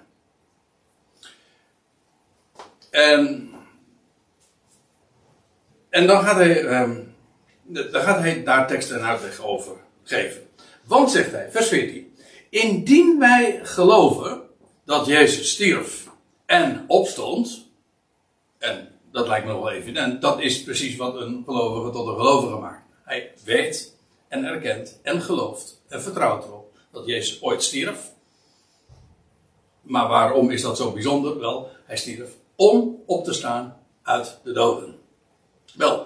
En 2.89 3.49
en 5.89 6.07
dan 6.07 6.23
gaat 6.23 6.35
hij, 6.35 6.81
um, 6.81 7.15
dan 7.63 8.01
gaat 8.01 8.19
hij 8.19 8.43
daar 8.43 8.67
tekst 8.67 8.91
en 8.91 9.01
uitleg 9.01 9.41
over 9.41 9.75
geven. 10.03 10.41
Want, 10.83 11.11
zegt 11.11 11.31
hij, 11.31 11.51
vers 11.51 11.67
14. 11.67 12.08
Indien 12.49 13.19
wij 13.19 13.59
geloven 13.63 14.41
dat 14.85 15.05
Jezus 15.05 15.51
stierf 15.51 16.07
en 16.45 16.85
opstond, 16.87 17.67
en 18.57 18.89
dat 19.11 19.27
lijkt 19.27 19.45
me 19.45 19.53
wel 19.53 19.71
evident, 19.71 20.21
dat 20.21 20.39
is 20.39 20.63
precies 20.63 20.95
wat 20.95 21.15
een 21.15 21.43
gelovige 21.45 21.91
tot 21.91 22.07
een 22.07 22.15
gelovige 22.15 22.55
maakt. 22.55 22.83
Hij 23.03 23.31
weet 23.43 23.95
en 24.27 24.43
erkent 24.43 24.99
en 25.03 25.21
gelooft 25.21 25.81
en 25.87 26.01
vertrouwt 26.01 26.43
erop 26.43 26.77
dat 26.91 27.05
Jezus 27.05 27.41
ooit 27.41 27.63
stierf. 27.63 28.11
Maar 29.81 30.07
waarom 30.07 30.51
is 30.51 30.61
dat 30.61 30.77
zo 30.77 30.91
bijzonder? 30.91 31.39
Wel, 31.39 31.69
hij 31.85 31.97
stierf 31.97 32.29
om 32.55 33.03
op 33.05 33.23
te 33.23 33.33
staan 33.33 33.77
uit 34.03 34.39
de 34.43 34.51
doden. 34.51 34.95
Wel, 35.75 36.05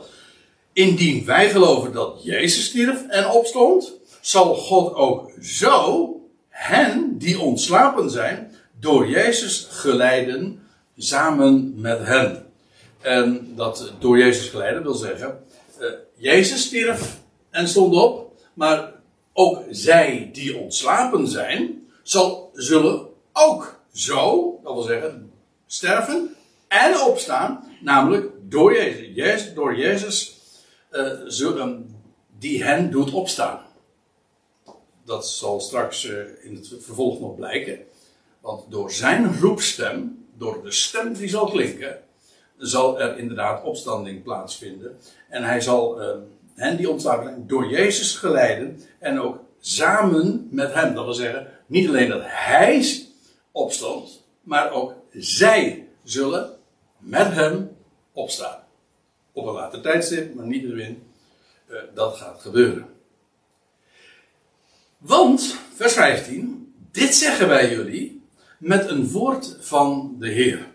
indien 0.74 1.26
wij 1.26 1.50
geloven 1.50 1.91
dat 1.91 2.24
Jezus 2.24 2.66
stierf 2.66 3.08
en 3.08 3.30
opstond, 3.30 3.94
zal 4.22 4.56
God 4.56 4.94
ook 4.94 5.32
zo 5.41 6.18
hen 6.64 7.18
die 7.18 7.39
ontslapen 7.39 8.09
zijn, 8.09 8.51
door 8.79 9.08
Jezus 9.08 9.67
geleiden, 9.70 10.67
samen 10.97 11.74
met 11.82 12.00
hen. 12.00 12.46
En 13.01 13.54
dat 13.55 13.93
door 14.00 14.17
Jezus 14.17 14.50
geleiden 14.50 14.83
wil 14.83 14.93
zeggen, 14.93 15.43
uh, 15.79 15.88
Jezus 16.16 16.62
stierf 16.62 17.20
en 17.50 17.67
stond 17.67 17.96
op, 17.96 18.32
maar 18.54 18.92
ook 19.33 19.63
zij 19.70 20.29
die 20.33 20.58
ontslapen 20.58 21.28
zijn, 21.28 21.88
zal, 22.04 22.50
zullen 22.54 23.08
ook 23.33 23.79
zo, 23.93 24.59
dat 24.63 24.74
wil 24.74 24.82
zeggen, 24.82 25.32
sterven 25.66 26.36
en 26.67 27.00
opstaan, 27.00 27.63
namelijk 27.82 28.32
door 28.42 28.74
Jezus. 28.74 29.16
Jezus 29.16 29.54
door 29.54 29.78
Jezus 29.78 30.38
zullen, 31.25 31.96
die 32.39 32.63
hen 32.63 32.92
doet 32.92 33.12
opstaan. 33.12 33.63
Dat 35.04 35.28
zal 35.28 35.59
straks 35.59 36.04
uh, 36.04 36.20
in 36.42 36.55
het 36.55 36.67
vervolg 36.80 37.20
nog 37.20 37.36
blijken. 37.36 37.80
Want 38.39 38.71
door 38.71 38.92
zijn 38.92 39.39
roepstem, 39.39 40.25
door 40.38 40.63
de 40.63 40.71
stem 40.71 41.13
die 41.13 41.30
zal 41.30 41.50
klinken, 41.50 42.04
zal 42.58 43.00
er 43.00 43.17
inderdaad 43.17 43.63
opstanding 43.63 44.24
plaatsvinden. 44.24 44.97
En 45.30 45.43
hij 45.43 45.62
zal 45.62 46.00
hen 46.55 46.78
die 46.78 46.89
ontstaan 46.89 47.43
door 47.47 47.70
Jezus 47.70 48.16
geleiden 48.16 48.82
en 49.00 49.20
ook 49.20 49.39
samen 49.59 50.47
met 50.51 50.74
hem. 50.74 50.93
Dat 50.93 51.04
wil 51.04 51.13
zeggen, 51.13 51.47
niet 51.66 51.88
alleen 51.88 52.09
dat 52.09 52.21
hij 52.24 53.05
opstond, 53.51 54.24
maar 54.42 54.71
ook 54.71 54.93
zij 55.12 55.88
zullen 56.04 56.50
met 56.97 57.34
hem 57.34 57.75
opstaan. 58.12 58.59
Op 59.32 59.46
een 59.46 59.54
later 59.54 59.82
tijdstip, 59.82 60.36
maar 60.36 60.46
niet. 60.46 60.63
Uh, 60.63 61.78
dat 61.93 62.16
gaat 62.16 62.42
gebeuren. 62.42 62.88
Want, 65.05 65.58
vers 65.75 65.93
15, 65.93 66.74
dit 66.92 67.16
zeggen 67.16 67.47
wij 67.47 67.70
jullie 67.70 68.21
met 68.58 68.89
een 68.89 69.12
woord 69.12 69.58
van 69.59 70.16
de 70.20 70.30
Heer. 70.30 70.67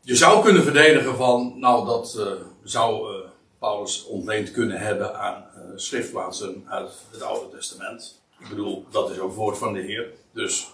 Je 0.00 0.16
zou 0.16 0.42
kunnen 0.42 0.62
verdedigen 0.62 1.16
van, 1.16 1.54
nou 1.58 1.86
dat 1.86 2.16
uh, 2.18 2.26
zou 2.62 3.14
uh, 3.14 3.20
Paulus 3.58 4.04
ontleend 4.04 4.50
kunnen 4.50 4.80
hebben 4.80 5.18
aan 5.18 5.44
uh, 5.56 5.62
schriftplaatsen 5.76 6.64
uit 6.68 6.90
het 7.10 7.22
Oude 7.22 7.56
Testament. 7.56 8.22
Ik 8.38 8.48
bedoel, 8.48 8.86
dat 8.90 9.10
is 9.10 9.18
ook 9.18 9.34
woord 9.34 9.58
van 9.58 9.72
de 9.72 9.80
Heer. 9.80 10.06
Dus, 10.32 10.70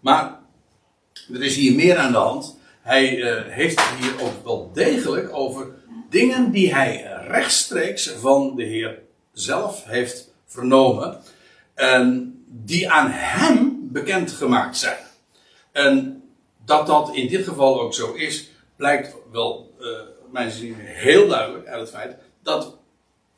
maar 0.00 0.40
er 1.32 1.42
is 1.42 1.56
hier 1.56 1.74
meer 1.74 1.96
aan 1.96 2.12
de 2.12 2.18
hand. 2.18 2.58
Hij 2.80 3.06
heeft 3.48 3.80
hier 4.00 4.22
ook 4.22 4.44
wel 4.44 4.70
degelijk 4.72 5.34
over 5.34 5.74
dingen 6.10 6.50
die 6.50 6.74
hij 6.74 7.02
rechtstreeks 7.26 8.08
van 8.08 8.56
de 8.56 8.64
Heer 8.64 9.06
zelf 9.40 9.84
heeft 9.84 10.32
vernomen. 10.46 11.20
En 11.74 12.34
die 12.46 12.90
aan 12.90 13.10
hem 13.10 13.88
bekendgemaakt 13.92 14.76
zijn. 14.76 15.04
En 15.72 16.22
dat 16.64 16.86
dat 16.86 17.14
in 17.14 17.28
dit 17.28 17.44
geval 17.44 17.80
ook 17.80 17.94
zo 17.94 18.12
is, 18.12 18.50
blijkt 18.76 19.14
wel 19.32 19.74
uh, 19.80 19.86
mijn 20.30 20.50
zin 20.50 20.74
heel 20.74 21.28
duidelijk 21.28 21.66
uit 21.66 21.80
het 21.80 21.90
feit 21.90 22.16
dat 22.42 22.78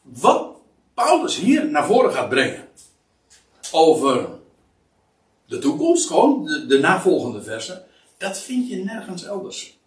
wat 0.03 0.57
Paulus 0.95 1.37
hier 1.37 1.71
naar 1.71 1.87
voren 1.87 2.13
gaat 2.13 2.29
brengen 2.29 2.69
over 3.73 4.29
de 5.47 5.59
toekomst, 5.59 6.07
gewoon 6.07 6.45
de, 6.45 6.67
de 6.67 6.79
navolgende 6.79 7.43
versen, 7.43 7.85
dat 8.17 8.39
vind 8.39 8.69
je 8.69 8.77
nergens 8.77 9.25
elders. 9.25 9.79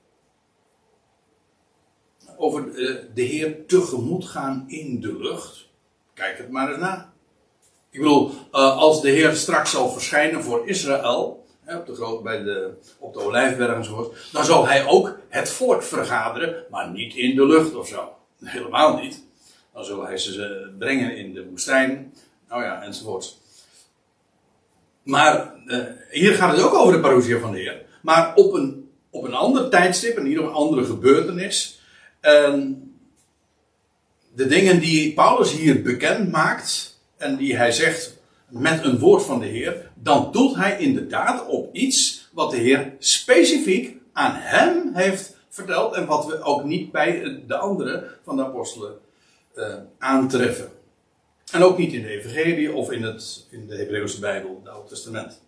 Over 2.38 2.74
de, 2.74 3.10
de 3.14 3.22
Heer 3.22 3.66
tegemoet 3.66 4.26
gaan 4.26 4.64
in 4.68 5.02
de 5.02 5.18
lucht. 5.18 5.70
Kijk 6.14 6.38
het 6.38 6.50
maar 6.50 6.70
eens 6.70 6.80
na. 6.80 7.14
Ik 7.90 8.00
bedoel, 8.00 8.30
uh, 8.30 8.78
als 8.78 9.02
de 9.02 9.10
Heer 9.10 9.36
straks 9.36 9.72
zal 9.72 9.90
verschijnen 9.90 10.44
voor 10.44 10.68
Israël, 10.68 11.46
op, 11.68 11.86
de, 11.86 12.20
bij 12.24 12.44
de, 12.44 12.74
op 13.00 13.14
de 13.14 13.20
Olijfberg 13.20 13.76
enzovoort, 13.76 14.18
dan 14.32 14.46
zal 14.46 14.68
hij 14.68 14.86
ook 14.86 15.18
het 15.30 15.50
volk 15.50 15.84
vergaderen, 15.84 16.64
maar 16.70 16.90
niet 16.90 17.16
in 17.16 17.36
de 17.36 17.46
lucht 17.46 17.76
of 17.76 17.88
zo. 17.88 18.16
Helemaal 18.44 18.98
niet. 18.98 19.24
Dan 19.74 19.86
zal 19.86 20.06
hij 20.06 20.18
ze 20.18 20.74
brengen 20.80 21.18
in 21.18 21.34
de 21.34 21.46
woestijn, 21.50 22.14
nou 22.50 22.64
ja, 22.64 22.82
enzovoort. 22.82 23.38
Maar 25.04 25.54
uh, 25.66 25.84
hier 26.10 26.34
gaat 26.34 26.56
het 26.56 26.66
ook 26.66 26.74
over 26.74 26.94
de 26.94 27.00
parousia 27.00 27.40
van 27.40 27.52
de 27.52 27.58
Heer. 27.58 27.82
Maar 28.02 28.36
op 28.36 28.54
een, 28.54 28.90
op 29.10 29.24
een 29.24 29.34
ander 29.34 29.70
tijdstip, 29.70 30.18
en 30.18 30.24
niet 30.24 30.40
op 30.40 30.46
een 30.46 30.54
andere 30.54 30.86
gebeurtenis. 30.86 31.82
En 32.20 32.93
de 34.36 34.46
dingen 34.46 34.80
die 34.80 35.14
Paulus 35.14 35.52
hier 35.52 35.82
bekend 35.82 36.32
maakt, 36.32 37.00
en 37.18 37.36
die 37.36 37.56
hij 37.56 37.72
zegt 37.72 38.18
met 38.48 38.84
een 38.84 39.00
woord 39.00 39.24
van 39.24 39.40
de 39.40 39.46
Heer, 39.46 39.92
dan 39.94 40.32
doet 40.32 40.56
hij 40.56 40.80
inderdaad 40.80 41.48
op 41.48 41.76
iets 41.76 42.30
wat 42.32 42.52
de 42.52 42.58
Heer 42.58 42.94
specifiek 43.00 43.98
aan 44.14 44.36
hem 44.36 44.92
heeft 44.94 45.36
verteld 45.50 45.94
en 45.94 46.06
wat 46.06 46.26
we 46.26 46.42
ook 46.42 46.64
niet 46.64 46.92
bij 46.92 47.42
de 47.48 47.56
andere 47.56 48.10
van 48.24 48.36
de 48.36 48.46
apostelen 48.46 49.00
uh, 49.56 49.76
aantreffen. 49.98 50.72
En 51.52 51.64
ook 51.64 51.78
niet 51.78 51.94
in 51.94 52.02
de 52.02 52.08
Evangelie 52.08 52.74
of 52.74 52.92
in, 52.92 53.04
het, 53.04 53.46
in 53.50 53.68
de 53.68 53.76
Hebreeuwse 53.76 54.20
Bijbel, 54.20 54.62
het 54.64 54.74
Oude 54.74 54.90
Testament. 54.90 55.42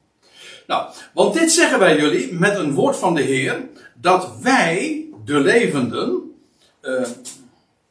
Nou, 0.67 0.93
want 1.13 1.33
dit 1.33 1.51
zeggen 1.51 1.79
wij 1.79 1.97
jullie 1.97 2.33
met 2.33 2.55
een 2.57 2.73
woord 2.73 2.95
van 2.95 3.15
de 3.15 3.21
Heer, 3.21 3.67
dat 3.93 4.37
wij, 4.41 5.05
de 5.25 5.39
levenden, 5.39 6.35
uh, 6.81 7.07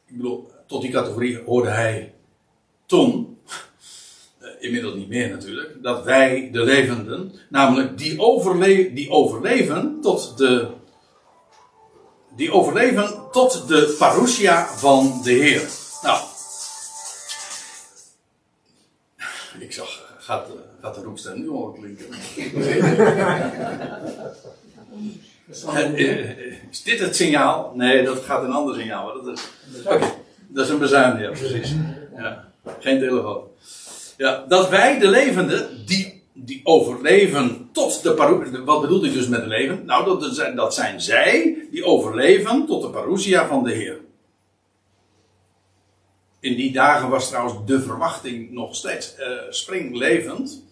ik 0.07 0.17
bedoel, 0.17 0.51
tot 0.67 0.81
die 0.81 0.91
categorie 0.91 1.41
hoorde 1.45 1.69
hij 1.69 2.13
toen, 2.85 3.37
uh, 4.41 4.47
inmiddels 4.59 4.95
niet 4.95 5.09
meer 5.09 5.29
natuurlijk, 5.29 5.83
dat 5.83 6.03
wij, 6.03 6.49
de 6.51 6.63
levenden, 6.63 7.31
namelijk 7.49 7.97
die, 7.97 8.19
overle 8.19 8.93
die 8.93 9.09
overleven 9.09 9.97
tot 10.01 10.37
de, 10.37 10.67
die 12.35 12.51
overleven 12.51 13.31
tot 13.31 13.67
de 13.67 13.95
parousia 13.99 14.67
van 14.67 15.19
de 15.23 15.31
Heer. 15.31 15.69
Nou, 16.03 16.23
ik 19.59 19.73
zag, 19.73 20.15
gaat, 20.17 20.47
gaat 20.81 20.95
de 20.95 21.01
roepstem 21.01 21.39
nu 21.39 21.49
al 21.49 21.77
klinken? 21.79 22.05
is 26.71 26.83
dit 26.83 26.99
het 26.99 27.15
signaal? 27.15 27.71
Nee, 27.75 28.03
dat 28.03 28.19
gaat 28.19 28.43
een 28.43 28.51
ander 28.51 28.75
signaal. 28.75 29.13
Okay, 29.85 30.13
dat 30.55 30.65
is 30.65 30.71
een 30.71 30.79
bezuin, 30.79 31.19
ja, 31.19 31.29
precies. 31.29 31.75
Ja, 32.15 32.51
geen 32.79 32.99
telefoon. 32.99 33.47
Ja, 34.17 34.45
dat 34.47 34.69
wij, 34.69 34.99
de 34.99 35.07
levenden, 35.07 35.85
die, 35.85 36.23
die 36.33 36.61
overleven 36.63 37.69
tot 37.71 38.03
de 38.03 38.13
parousia. 38.13 38.63
Wat 38.63 38.81
bedoelt 38.81 39.01
hij 39.01 39.13
dus 39.13 39.27
met 39.27 39.45
leven? 39.45 39.85
Nou, 39.85 40.19
dat 40.19 40.35
zijn, 40.35 40.55
dat 40.55 40.73
zijn 40.73 41.01
zij 41.01 41.57
die 41.71 41.85
overleven 41.85 42.65
tot 42.65 42.81
de 42.81 42.89
parousia 42.89 43.47
van 43.47 43.63
de 43.63 43.71
Heer. 43.71 43.99
In 46.39 46.55
die 46.55 46.71
dagen 46.71 47.09
was 47.09 47.27
trouwens 47.27 47.55
de 47.65 47.81
verwachting 47.81 48.51
nog 48.51 48.75
steeds 48.75 49.15
uh, 49.19 49.25
springlevend. 49.49 50.63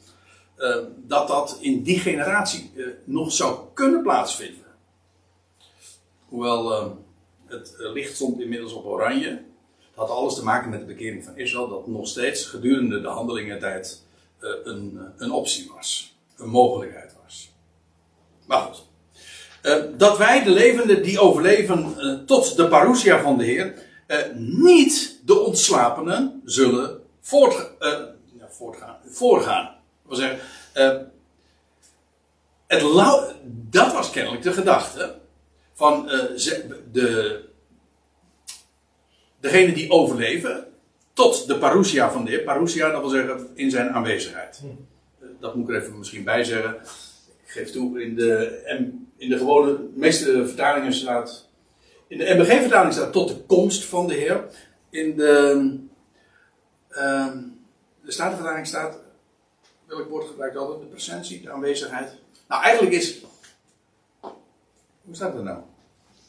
Uh, 0.57 0.76
dat 0.97 1.27
dat 1.27 1.57
in 1.61 1.84
die 1.84 1.99
generatie 1.99 2.72
uh, 2.76 2.88
nog 3.03 3.31
zou 3.31 3.60
kunnen 3.73 4.01
plaatsvinden. 4.01 4.65
Hoewel 6.26 6.97
het 7.45 7.76
licht 7.77 8.15
stond 8.15 8.41
inmiddels 8.41 8.73
op 8.73 8.85
oranje. 8.85 9.51
Had 9.94 10.10
alles 10.10 10.36
te 10.36 10.44
maken 10.44 10.70
met 10.70 10.80
de 10.80 10.86
bekering 10.86 11.24
van 11.24 11.38
Israël. 11.38 11.70
Dat 11.70 11.88
nog 11.88 12.07
steeds 12.07 12.45
gedurende 12.45 13.02
de 13.02 13.07
handelingentijd 13.07 14.02
een, 14.64 14.99
een 15.18 15.32
optie 15.32 15.72
was. 15.76 16.15
Een 16.38 16.49
mogelijkheid 16.49 17.15
was. 17.24 17.53
Maar 18.45 18.61
goed. 18.61 18.84
dat 19.98 20.18
wij 20.18 20.44
de 20.44 20.49
levenden 20.49 21.03
die 21.03 21.20
overleven 21.20 21.95
tot 22.26 22.56
de 22.56 22.68
parousia 22.68 23.22
van 23.22 23.38
de 23.38 23.44
Heer 23.44 23.91
uh, 24.07 24.18
niet 24.36 25.20
de 25.26 25.40
ontslapenen 25.40 26.41
zullen 26.45 27.02
voort, 27.22 27.72
uh, 27.80 27.99
voortgaan, 28.49 28.98
voorgaan. 29.06 29.76
wil 30.07 30.18
zeggen, 30.18 30.40
uh, 30.76 31.02
het 32.68 32.82
dat 33.70 33.94
was 33.94 34.10
kennelijk 34.10 34.44
de 34.44 34.53
gedachte 34.53 35.15
van 35.74 36.06
de, 36.91 37.44
degene 39.44 39.74
die 39.74 39.91
overleven 39.91 40.68
tot 41.14 41.48
de 41.48 41.57
parousia 41.57 42.11
van 42.11 42.26
de 42.26 42.32
Heer. 42.32 42.44
Parousia, 42.44 42.91
dat 42.91 43.02
wil 43.02 43.10
zeggen 43.10 43.49
in 43.53 43.70
zijn 43.70 43.90
aanwezigheid. 43.90 44.61
Dat 45.40 45.56
moet 45.56 45.70
ik 45.70 45.76
er 45.76 45.82
even 45.82 45.98
misschien 45.98 46.24
bij 46.24 46.44
zeggen. 46.44 46.76
Ik 47.44 47.52
geef 47.52 47.72
toe, 47.72 48.03
in 48.03 48.15
de, 48.15 48.61
in 49.18 49.30
de 49.30 49.38
gewone, 49.38 49.80
meeste 49.95 50.48
vertalingen 50.48 50.94
staat 50.94 51.52
in 52.14 52.20
de 52.20 52.34
MBG-vertaling 52.34 52.94
staat 52.94 53.11
tot 53.11 53.28
de 53.28 53.38
komst 53.38 53.86
van 53.86 54.07
de 54.07 54.14
Heer. 54.14 54.45
In 54.90 55.15
de, 55.15 55.78
uh, 56.90 57.34
de 58.02 58.11
Statenvertaling 58.11 58.68
staat, 58.68 58.99
welk 59.86 60.10
woord 60.10 60.28
gebruikt 60.28 60.57
altijd? 60.57 60.80
De 60.80 60.86
presentie, 60.86 61.41
de 61.41 61.52
aanwezigheid. 61.52 62.15
Nou, 62.48 62.64
eigenlijk 62.64 62.95
is. 62.95 63.24
Hoe 65.02 65.15
staat 65.15 65.34
dat 65.34 65.44
nou? 65.44 65.60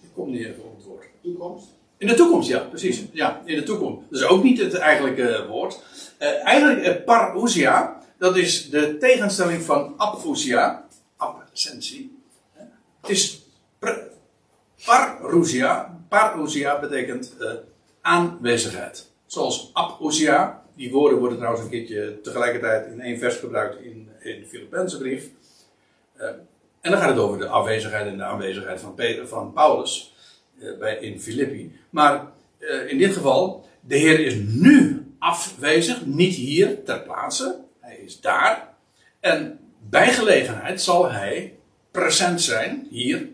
Ik 0.03 0.09
kom 0.15 0.31
niet 0.31 0.47
even 0.47 0.65
op 0.65 0.77
het 0.77 0.85
woord. 0.85 1.05
Toekomst? 1.23 1.66
In 2.05 2.10
de 2.10 2.16
toekomst, 2.16 2.48
ja, 2.48 2.59
precies. 2.59 3.05
Ja, 3.12 3.43
in 3.44 3.56
de 3.56 3.62
toekomst. 3.62 4.10
Dat 4.10 4.20
is 4.20 4.26
ook 4.26 4.43
niet 4.43 4.59
het 4.59 4.74
eigenlijke 4.74 5.47
woord. 5.48 5.81
Uh, 6.20 6.47
eigenlijk, 6.47 6.86
uh, 6.86 7.05
parousia, 7.05 8.01
dat 8.18 8.36
is 8.36 8.70
de 8.70 8.97
tegenstelling 8.97 9.62
van 9.62 9.94
apousia, 9.97 10.86
absentie. 11.16 12.18
Het 13.01 13.10
is 13.10 13.43
Parousia, 14.85 16.01
parousia 16.09 16.81
betekent 16.81 17.36
aanwezigheid. 18.01 19.10
Zoals 19.26 19.70
apousia, 19.72 20.62
die 20.76 20.93
woorden 20.93 21.18
worden 21.18 21.39
trouwens 21.39 21.64
een 21.64 21.70
keertje 21.70 22.20
tegelijkertijd 22.22 22.86
in 22.86 23.01
één 23.01 23.18
vers 23.18 23.36
gebruikt 23.36 23.81
in, 23.81 24.09
in 24.20 24.40
de 24.40 24.47
Filipijnse 24.47 24.98
brief. 24.98 25.28
En 26.81 26.90
dan 26.90 27.01
gaat 27.01 27.09
het 27.09 27.18
over 27.18 27.39
de 27.39 27.48
afwezigheid 27.48 28.06
en 28.06 28.16
de 28.16 28.24
aanwezigheid 28.24 28.81
van, 28.81 28.94
van 29.26 29.52
Paulus 29.52 30.14
bij, 30.78 30.97
in 30.97 31.20
Filippi. 31.20 31.82
Maar 31.95 32.27
in 32.89 32.99
dit 32.99 33.12
geval, 33.12 33.69
de 33.81 33.97
Heer 33.97 34.21
is 34.21 34.35
nu 34.47 35.07
afwezig, 35.19 36.07
niet 36.07 36.35
hier 36.35 36.85
ter 36.85 37.01
plaatse. 37.01 37.61
Hij 37.81 37.97
is 37.97 38.21
daar. 38.21 38.69
En 39.21 39.59
bij 39.89 40.12
gelegenheid 40.12 40.83
zal 40.83 41.11
hij 41.11 41.55
present 41.91 42.43
zijn, 42.43 42.87
hier, 42.91 43.29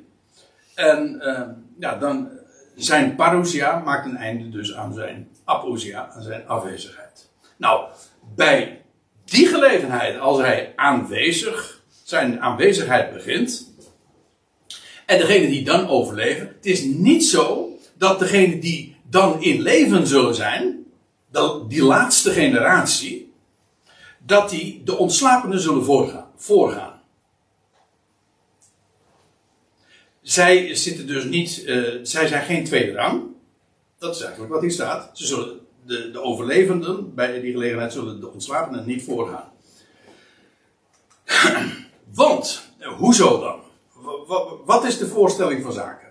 en 0.74 1.20
uh, 1.22 1.40
ja, 1.78 1.98
dan 1.98 2.28
zijn 2.76 3.14
parousia 3.14 3.78
maakt 3.78 4.06
een 4.06 4.16
einde 4.16 4.48
dus 4.48 4.74
aan 4.74 4.94
zijn 4.94 5.28
apousia, 5.44 6.08
aan 6.08 6.22
zijn 6.22 6.48
afwezigheid. 6.48 7.28
Nou, 7.56 7.88
bij 8.34 8.82
die 9.24 9.46
gelegenheid, 9.46 10.18
als 10.18 10.38
hij 10.38 10.72
aanwezig, 10.76 11.82
zijn 12.02 12.40
aanwezigheid 12.40 13.12
begint, 13.12 13.74
en 15.06 15.18
degene 15.18 15.46
die 15.46 15.64
dan 15.64 15.88
overleven, 15.88 16.46
het 16.46 16.66
is 16.66 16.82
niet 16.82 17.24
zo 17.24 17.69
dat 18.00 18.18
degene 18.18 18.58
die 18.58 18.96
dan 19.02 19.42
in 19.42 19.60
leven 19.60 20.06
zullen 20.06 20.34
zijn, 20.34 20.84
die 21.68 21.82
laatste 21.82 22.30
generatie, 22.30 23.32
dat 24.18 24.50
die 24.50 24.82
de 24.84 24.96
ontslapenen 24.96 25.60
zullen 25.60 25.84
voorgaan. 25.84 26.26
voorgaan. 26.36 27.00
Zij 30.22 30.74
zitten 30.74 31.06
dus 31.06 31.24
niet, 31.24 31.62
uh, 31.66 31.98
zij 32.02 32.26
zijn 32.26 32.44
geen 32.44 32.64
tweede 32.64 32.92
rang. 32.92 33.22
Dat 33.98 34.14
is 34.14 34.20
eigenlijk 34.22 34.52
wat 34.52 34.62
hier 34.62 34.70
staat. 34.70 35.18
Ze 35.18 35.26
zullen, 35.26 35.60
de, 35.86 36.10
de 36.10 36.22
overlevenden 36.22 37.14
bij 37.14 37.40
die 37.40 37.52
gelegenheid 37.52 37.92
zullen 37.92 38.20
de 38.20 38.28
ontslapenen 38.28 38.86
niet 38.86 39.02
voorgaan. 39.02 39.52
Want, 42.14 42.62
eh, 42.78 42.92
hoezo 42.92 43.40
dan? 43.40 43.60
Wat 44.64 44.84
is 44.84 44.98
de 44.98 45.06
voorstelling 45.06 45.62
van 45.62 45.72
zaken? 45.72 46.08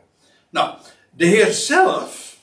Nou, 0.50 0.78
de 1.20 1.26
Heer 1.26 1.54
zelf 1.54 2.38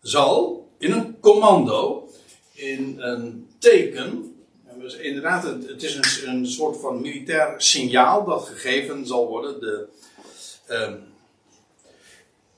zal 0.00 0.68
in 0.78 0.92
een 0.92 1.20
commando, 1.20 2.08
in 2.52 2.96
een 2.98 3.48
teken, 3.58 4.36
inderdaad, 5.00 5.44
het 5.44 5.82
is 5.82 5.94
een, 5.94 6.28
een 6.28 6.46
soort 6.46 6.80
van 6.80 7.00
militair 7.00 7.54
signaal 7.56 8.24
dat 8.24 8.48
gegeven 8.48 9.06
zal 9.06 9.28
worden. 9.28 9.60
De, 9.60 9.88
um, 10.68 11.04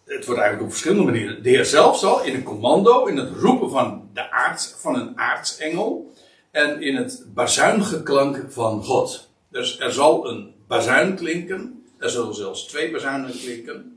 het 0.04 0.24
wordt 0.24 0.40
eigenlijk 0.40 0.62
op 0.62 0.70
verschillende 0.70 1.12
manieren. 1.12 1.42
De 1.42 1.48
Heer 1.48 1.64
zelf 1.64 1.98
zal 1.98 2.22
in 2.22 2.34
een 2.34 2.42
commando, 2.42 3.06
in 3.06 3.16
het 3.16 3.30
roepen 3.36 3.70
van, 3.70 4.08
de 4.12 4.30
aards, 4.30 4.74
van 4.76 4.94
een 4.94 5.18
aartsengel 5.18 6.12
en 6.50 6.82
in 6.82 6.96
het 6.96 7.24
bazuingeklank 7.34 8.44
van 8.48 8.84
God. 8.84 9.28
Dus 9.48 9.80
er 9.80 9.92
zal 9.92 10.28
een 10.28 10.54
bazuin 10.66 11.16
klinken, 11.16 11.84
er 11.98 12.10
zullen 12.10 12.34
zelfs 12.34 12.66
twee 12.66 12.90
bazuinen 12.90 13.30
klinken. 13.30 13.93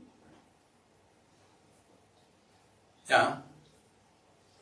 Ja. 3.08 3.46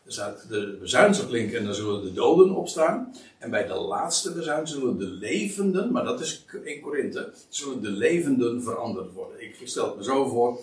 Dus 0.04 0.20
de 0.48 0.76
bezuin 0.80 1.26
klinken 1.26 1.58
en 1.58 1.64
dan 1.64 1.74
zullen 1.74 2.02
de 2.02 2.12
doden 2.12 2.54
opstaan. 2.54 3.14
En 3.38 3.50
bij 3.50 3.66
de 3.66 3.74
laatste 3.74 4.32
bezuin 4.32 4.66
zullen 4.66 4.98
de 4.98 5.04
levenden, 5.04 5.92
maar 5.92 6.04
dat 6.04 6.20
is 6.20 6.44
in 6.64 6.80
Korinthe, 6.80 7.32
zullen 7.48 7.82
de 7.82 7.90
levenden 7.90 8.62
veranderd 8.62 9.12
worden. 9.12 9.42
Ik 9.42 9.60
stel 9.64 9.86
het 9.86 9.96
me 9.96 10.04
zo 10.04 10.28
voor 10.28 10.60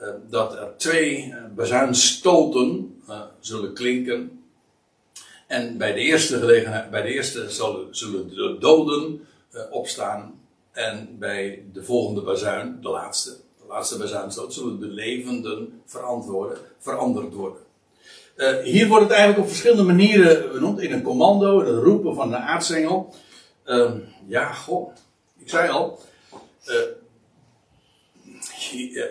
uh, 0.00 0.08
dat 0.28 0.54
er 0.54 0.72
twee 0.76 1.26
uh, 1.26 1.36
bezuinstoten 1.54 3.00
uh, 3.08 3.22
zullen 3.40 3.74
klinken. 3.74 4.44
En 5.46 5.78
bij 5.78 5.92
de 5.92 6.00
eerste 6.00 6.38
gelegenheid, 6.38 6.90
bij 6.90 7.02
de 7.02 7.12
eerste 7.12 7.50
zullen, 7.50 7.96
zullen 7.96 8.28
de 8.28 8.56
doden 8.60 9.26
opstaan. 9.70 10.40
En 10.72 11.16
bij 11.18 11.64
de 11.72 11.84
volgende 11.84 12.20
bazuin, 12.20 12.78
de 12.80 12.88
laatste, 12.88 13.36
laatste 13.74 13.98
bazuinstoot, 13.98 14.54
zullen 14.54 14.80
de 14.80 14.86
levenden 14.86 15.82
verantwoorden, 15.86 16.58
veranderd 16.78 17.34
worden. 17.34 17.62
Uh, 18.36 18.58
hier 18.58 18.88
wordt 18.88 19.04
het 19.04 19.12
eigenlijk 19.12 19.42
op 19.42 19.48
verschillende 19.48 19.82
manieren 19.82 20.52
benoemd. 20.52 20.80
In 20.80 20.92
een 20.92 21.02
commando, 21.02 21.64
het 21.64 21.82
roepen 21.82 22.14
van 22.14 22.30
de 22.30 22.36
aartsengel. 22.36 23.14
Uh, 23.66 23.92
ja, 24.26 24.52
goh, 24.52 24.94
ik 25.38 25.48
zei 25.48 25.70
al. 25.70 26.00
Uh, 26.66 26.74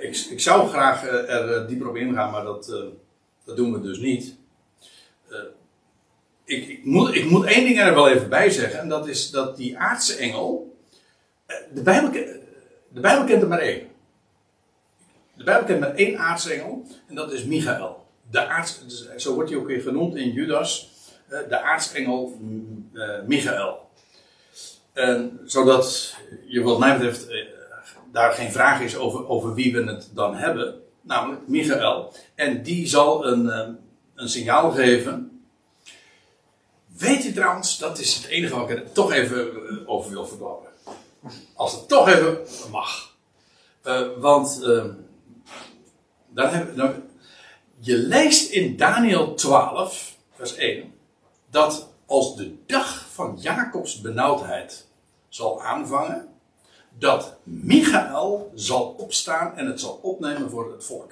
ik, 0.02 0.16
ik, 0.30 0.40
zou 0.40 0.70
graag 0.70 1.08
er 1.08 1.68
dieper 1.68 1.90
op 1.90 1.96
ingaan, 1.96 2.32
maar 2.32 2.44
dat, 2.44 2.66
dat 3.46 3.56
doen 3.56 3.74
we 3.74 3.82
dus 3.82 3.98
niet. 3.98 4.36
Ik, 6.46 6.68
ik, 6.68 6.86
moet, 6.86 7.16
ik 7.16 7.30
moet 7.30 7.46
één 7.46 7.66
ding 7.66 7.80
er 7.80 7.94
wel 7.94 8.10
even 8.10 8.30
bij 8.30 8.50
zeggen. 8.50 8.80
En 8.80 8.90
dat 8.90 9.08
is 9.08 9.32
dat 9.32 9.58
die 9.58 9.78
aardse 9.78 10.16
engel. 10.16 10.78
De 11.74 11.82
Bijbel, 11.82 12.12
de 12.90 13.00
Bijbel 13.00 13.26
kent 13.26 13.42
er 13.42 13.48
maar 13.48 13.60
één. 13.60 13.92
De 15.44 15.50
Bijbel 15.50 15.68
kent 15.68 15.80
maar 15.80 15.96
één 15.96 16.18
aartsengel. 16.18 16.86
En 17.08 17.16
dat 17.16 17.34
is 17.34 17.44
Michael 17.44 18.04
de 18.34 18.48
aarts, 18.48 18.82
zo 19.18 19.34
wordt 19.34 19.50
hij 19.50 19.60
ook 19.60 19.68
weer 19.68 19.82
genoemd 19.82 20.16
in 20.16 20.32
Judas, 20.32 20.90
eh, 21.28 21.40
de 21.50 21.62
aartsengel 21.62 22.40
uh, 22.94 23.22
Michael. 23.26 23.90
En, 24.94 25.40
zodat 25.46 26.16
je 26.48 26.62
wat 26.62 26.80
mij 26.80 26.98
betreft 26.98 27.28
eh, 27.28 27.46
daar 28.12 28.32
geen 28.32 28.52
vraag 28.52 28.82
is 28.82 28.98
over, 28.98 29.28
over 29.28 29.54
wie 29.54 29.74
we 29.74 29.84
het 29.84 30.10
dan 30.14 30.36
hebben, 30.36 30.82
namelijk 31.02 31.48
Michael. 31.48 32.14
En 32.36 32.64
die 32.64 32.88
zal 32.88 33.26
een, 33.26 33.78
een 34.16 34.30
signaal 34.30 34.72
geven. 34.72 35.42
Weet 36.98 37.26
u 37.26 37.34
trouwens, 37.34 37.78
dat 37.78 38.00
is 38.00 38.16
het 38.16 38.26
enige 38.26 38.56
wat 38.56 38.70
ik 38.70 38.78
er 38.78 38.92
toch 38.92 39.12
even 39.12 39.88
over 39.88 40.12
wil 40.12 40.28
verklappen. 40.28 40.70
Als 41.56 41.72
het 41.72 41.88
toch 41.88 42.08
even 42.08 42.38
mag. 42.72 43.16
want 44.18 44.66
dan, 46.34 46.76
dan, 46.76 46.94
je 47.80 47.98
leest 47.98 48.52
in 48.52 48.78
Daniel 48.78 49.34
12, 49.34 50.18
vers 50.36 50.56
1, 50.56 50.94
dat 51.50 51.90
als 52.06 52.36
de 52.36 52.56
dag 52.66 53.06
van 53.12 53.38
Jacobs 53.40 54.02
benauwdheid 54.02 54.88
zal 55.30 55.62
aanvangen, 55.62 56.28
dat 56.98 57.36
Michael 57.44 58.52
zal 58.56 58.96
opstaan 58.98 59.58
en 59.58 59.66
het 59.66 59.80
zal 59.80 60.00
opnemen 60.02 60.50
voor 60.50 60.72
het 60.72 60.86
volk, 60.86 61.12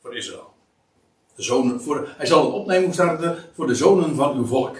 voor 0.00 0.16
Israël. 0.16 0.52
De 1.34 1.42
zonen, 1.42 1.80
voor, 1.80 2.08
hij 2.16 2.26
zal 2.26 2.44
het 2.44 2.54
opnemen 2.54 2.92
staat 2.92 3.36
voor 3.54 3.66
de 3.66 3.74
zonen 3.74 4.14
van 4.14 4.36
uw 4.36 4.46
volk. 4.46 4.76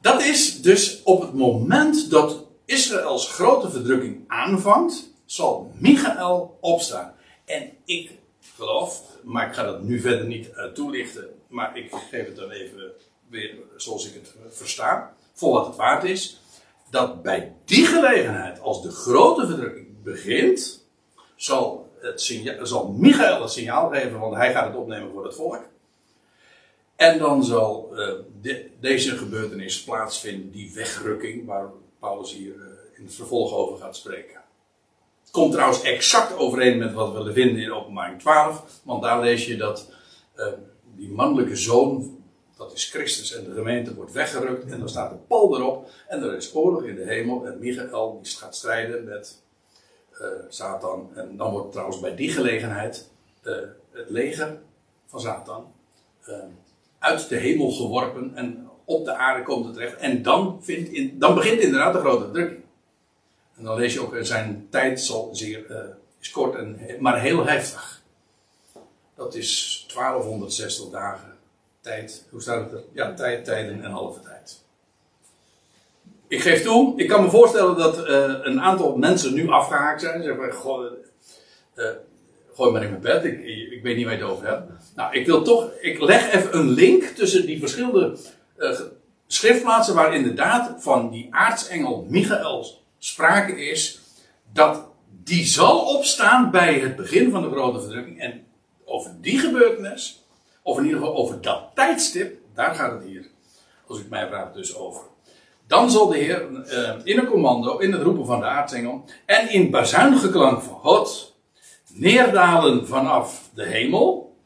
Dat 0.00 0.22
is 0.22 0.62
dus 0.62 1.02
op 1.02 1.20
het 1.20 1.34
moment 1.34 2.10
dat 2.10 2.44
Israëls 2.64 3.28
grote 3.28 3.70
verdrukking 3.70 4.24
aanvangt, 4.26 5.11
zal 5.32 5.72
Michael 5.74 6.58
opstaan. 6.60 7.14
En 7.44 7.70
ik 7.84 8.10
geloof, 8.54 9.02
maar 9.22 9.48
ik 9.48 9.54
ga 9.54 9.62
dat 9.62 9.82
nu 9.82 10.00
verder 10.00 10.26
niet 10.26 10.50
uh, 10.54 10.64
toelichten, 10.64 11.28
maar 11.48 11.76
ik 11.76 11.92
geef 12.10 12.26
het 12.26 12.36
dan 12.36 12.50
even 12.50 12.92
weer 13.28 13.54
zoals 13.76 14.06
ik 14.06 14.14
het 14.14 14.34
versta, 14.48 15.16
voor 15.32 15.52
wat 15.52 15.66
het 15.66 15.76
waard 15.76 16.04
is, 16.04 16.40
dat 16.90 17.22
bij 17.22 17.52
die 17.64 17.86
gelegenheid, 17.86 18.60
als 18.60 18.82
de 18.82 18.90
grote 18.90 19.46
verdrukking 19.46 20.02
begint, 20.02 20.86
zal, 21.36 21.90
het 22.00 22.20
zal 22.62 22.88
Michael 22.88 23.42
het 23.42 23.50
signaal 23.50 23.90
geven, 23.90 24.18
want 24.18 24.34
hij 24.34 24.52
gaat 24.52 24.66
het 24.66 24.76
opnemen 24.76 25.10
voor 25.12 25.24
het 25.24 25.34
volk. 25.34 25.68
En 26.96 27.18
dan 27.18 27.44
zal 27.44 27.94
de, 28.40 28.70
deze 28.80 29.16
gebeurtenis 29.16 29.82
plaatsvinden, 29.82 30.50
die 30.50 30.74
wegrukking, 30.74 31.46
waar 31.46 31.70
Paulus 31.98 32.32
hier 32.32 32.54
in 32.96 33.04
het 33.04 33.14
vervolg 33.14 33.52
over 33.52 33.78
gaat 33.78 33.96
spreken. 33.96 34.41
Komt 35.32 35.52
trouwens 35.52 35.82
exact 35.82 36.36
overeen 36.36 36.78
met 36.78 36.92
wat 36.92 37.24
we 37.24 37.32
vinden 37.32 37.62
in 37.62 37.72
openbaring 37.72 38.20
12. 38.20 38.80
Want 38.82 39.02
daar 39.02 39.20
lees 39.20 39.46
je 39.46 39.56
dat 39.56 39.92
uh, 40.36 40.46
die 40.96 41.10
mannelijke 41.10 41.56
zoon, 41.56 42.18
dat 42.56 42.72
is 42.72 42.90
Christus 42.90 43.34
en 43.34 43.44
de 43.44 43.52
gemeente, 43.54 43.94
wordt 43.94 44.12
weggerukt. 44.12 44.72
En 44.72 44.78
dan 44.78 44.88
staat 44.88 45.10
een 45.10 45.26
pal 45.26 45.56
erop. 45.56 45.90
En 46.08 46.22
er 46.22 46.36
is 46.36 46.54
oorlog 46.54 46.84
in 46.84 46.94
de 46.94 47.04
hemel. 47.04 47.46
En 47.46 47.58
Michael 47.58 48.20
die 48.22 48.32
gaat 48.32 48.56
strijden 48.56 49.04
met 49.04 49.42
uh, 50.20 50.26
Satan. 50.48 51.10
En 51.14 51.36
dan 51.36 51.50
wordt 51.50 51.72
trouwens 51.72 52.00
bij 52.00 52.14
die 52.14 52.30
gelegenheid 52.30 53.10
uh, 53.42 53.54
het 53.90 54.10
leger 54.10 54.58
van 55.06 55.20
Satan 55.20 55.72
uit 56.98 57.28
de 57.28 57.36
hemel 57.36 57.70
geworpen. 57.70 58.32
En 58.34 58.68
op 58.84 59.04
de 59.04 59.14
aarde 59.14 59.42
komt 59.42 59.64
het 59.64 59.74
terecht. 59.74 59.96
En 59.96 60.22
dan, 60.22 60.58
vindt 60.62 60.88
in, 60.90 61.18
dan 61.18 61.34
begint 61.34 61.60
inderdaad 61.60 61.92
de 61.92 62.00
grote 62.00 62.30
drukking. 62.30 62.61
Dan 63.62 63.76
lees 63.76 63.92
je 63.92 64.00
ook, 64.00 64.16
zijn 64.20 64.66
tijd 64.70 65.00
zal 65.00 65.30
zeer, 65.32 65.70
uh, 65.70 65.76
is 66.20 66.30
kort, 66.30 66.54
en, 66.54 66.80
maar 66.98 67.20
heel 67.20 67.46
heftig. 67.46 68.02
Dat 69.14 69.34
is 69.34 69.84
1260 69.94 70.90
dagen 70.90 71.32
tijd. 71.80 72.24
Hoe 72.30 72.40
staat 72.40 72.70
het 72.70 72.72
er? 72.72 72.84
Ja, 72.92 73.14
tijd, 73.14 73.44
tijden 73.44 73.84
en 73.84 73.90
halve 73.90 74.20
tijd. 74.20 74.60
Ik 76.28 76.40
geef 76.40 76.62
toe, 76.62 76.92
ik 76.96 77.08
kan 77.08 77.22
me 77.22 77.30
voorstellen 77.30 77.76
dat 77.76 77.98
uh, 77.98 78.34
een 78.42 78.60
aantal 78.60 78.96
mensen 78.96 79.34
nu 79.34 79.48
afgehaakt 79.48 80.00
zijn. 80.00 80.22
Zeggen, 80.22 80.44
uh, 81.74 81.86
gooi 82.54 82.72
maar 82.72 82.82
in 82.82 82.90
mijn 82.90 83.02
bed, 83.02 83.24
ik, 83.24 83.44
ik 83.70 83.82
weet 83.82 83.96
niet 83.96 84.04
waar 84.04 84.14
je 84.14 84.22
het 84.22 84.30
over 84.30 84.46
hebt. 84.46 84.70
Nou, 84.94 85.14
ik 85.14 85.26
wil 85.26 85.42
toch, 85.42 85.70
ik 85.80 86.00
leg 86.00 86.32
even 86.32 86.58
een 86.58 86.70
link 86.70 87.04
tussen 87.04 87.46
die 87.46 87.58
verschillende 87.58 88.16
schriftplaatsen 89.26 89.94
waar 89.94 90.14
inderdaad 90.14 90.82
van 90.82 91.10
die 91.10 91.28
aartsengel 91.30 92.06
Michael 92.08 92.81
sprake 93.04 93.66
is 93.66 94.00
dat 94.52 94.84
die 95.08 95.44
zal 95.44 95.96
opstaan 95.96 96.50
bij 96.50 96.78
het 96.78 96.96
begin 96.96 97.30
van 97.30 97.42
de 97.42 97.50
grote 97.50 97.80
verdrukking. 97.80 98.20
En 98.20 98.46
over 98.84 99.10
die 99.20 99.38
gebeurtenis, 99.38 100.24
of 100.62 100.78
in 100.78 100.84
ieder 100.84 100.98
geval 100.98 101.16
over 101.16 101.40
dat 101.40 101.70
tijdstip, 101.74 102.38
daar 102.54 102.74
gaat 102.74 102.92
het 102.92 103.04
hier, 103.04 103.30
als 103.86 103.98
ik 103.98 104.08
mij 104.08 104.26
vraag, 104.26 104.52
dus 104.52 104.76
over. 104.76 105.02
Dan 105.66 105.90
zal 105.90 106.06
de 106.06 106.16
Heer 106.16 106.48
uh, 106.50 106.94
in 107.04 107.18
een 107.18 107.26
commando, 107.26 107.78
in 107.78 107.92
het 107.92 108.02
roepen 108.02 108.26
van 108.26 108.40
de 108.40 108.46
aartsengel 108.46 109.04
en 109.26 109.50
in 109.50 109.70
bazuingeklank 109.70 110.62
van 110.62 110.74
God 110.74 111.36
neerdalen 111.86 112.86
vanaf 112.86 113.50
de 113.54 113.64
hemel. 113.64 114.36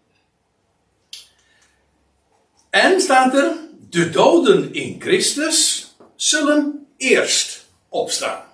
En 2.70 3.00
staat 3.00 3.34
er, 3.34 3.52
de 3.90 4.10
doden 4.10 4.74
in 4.74 5.00
Christus 5.00 5.90
zullen 6.14 6.86
eerst 6.96 7.66
opstaan. 7.88 8.45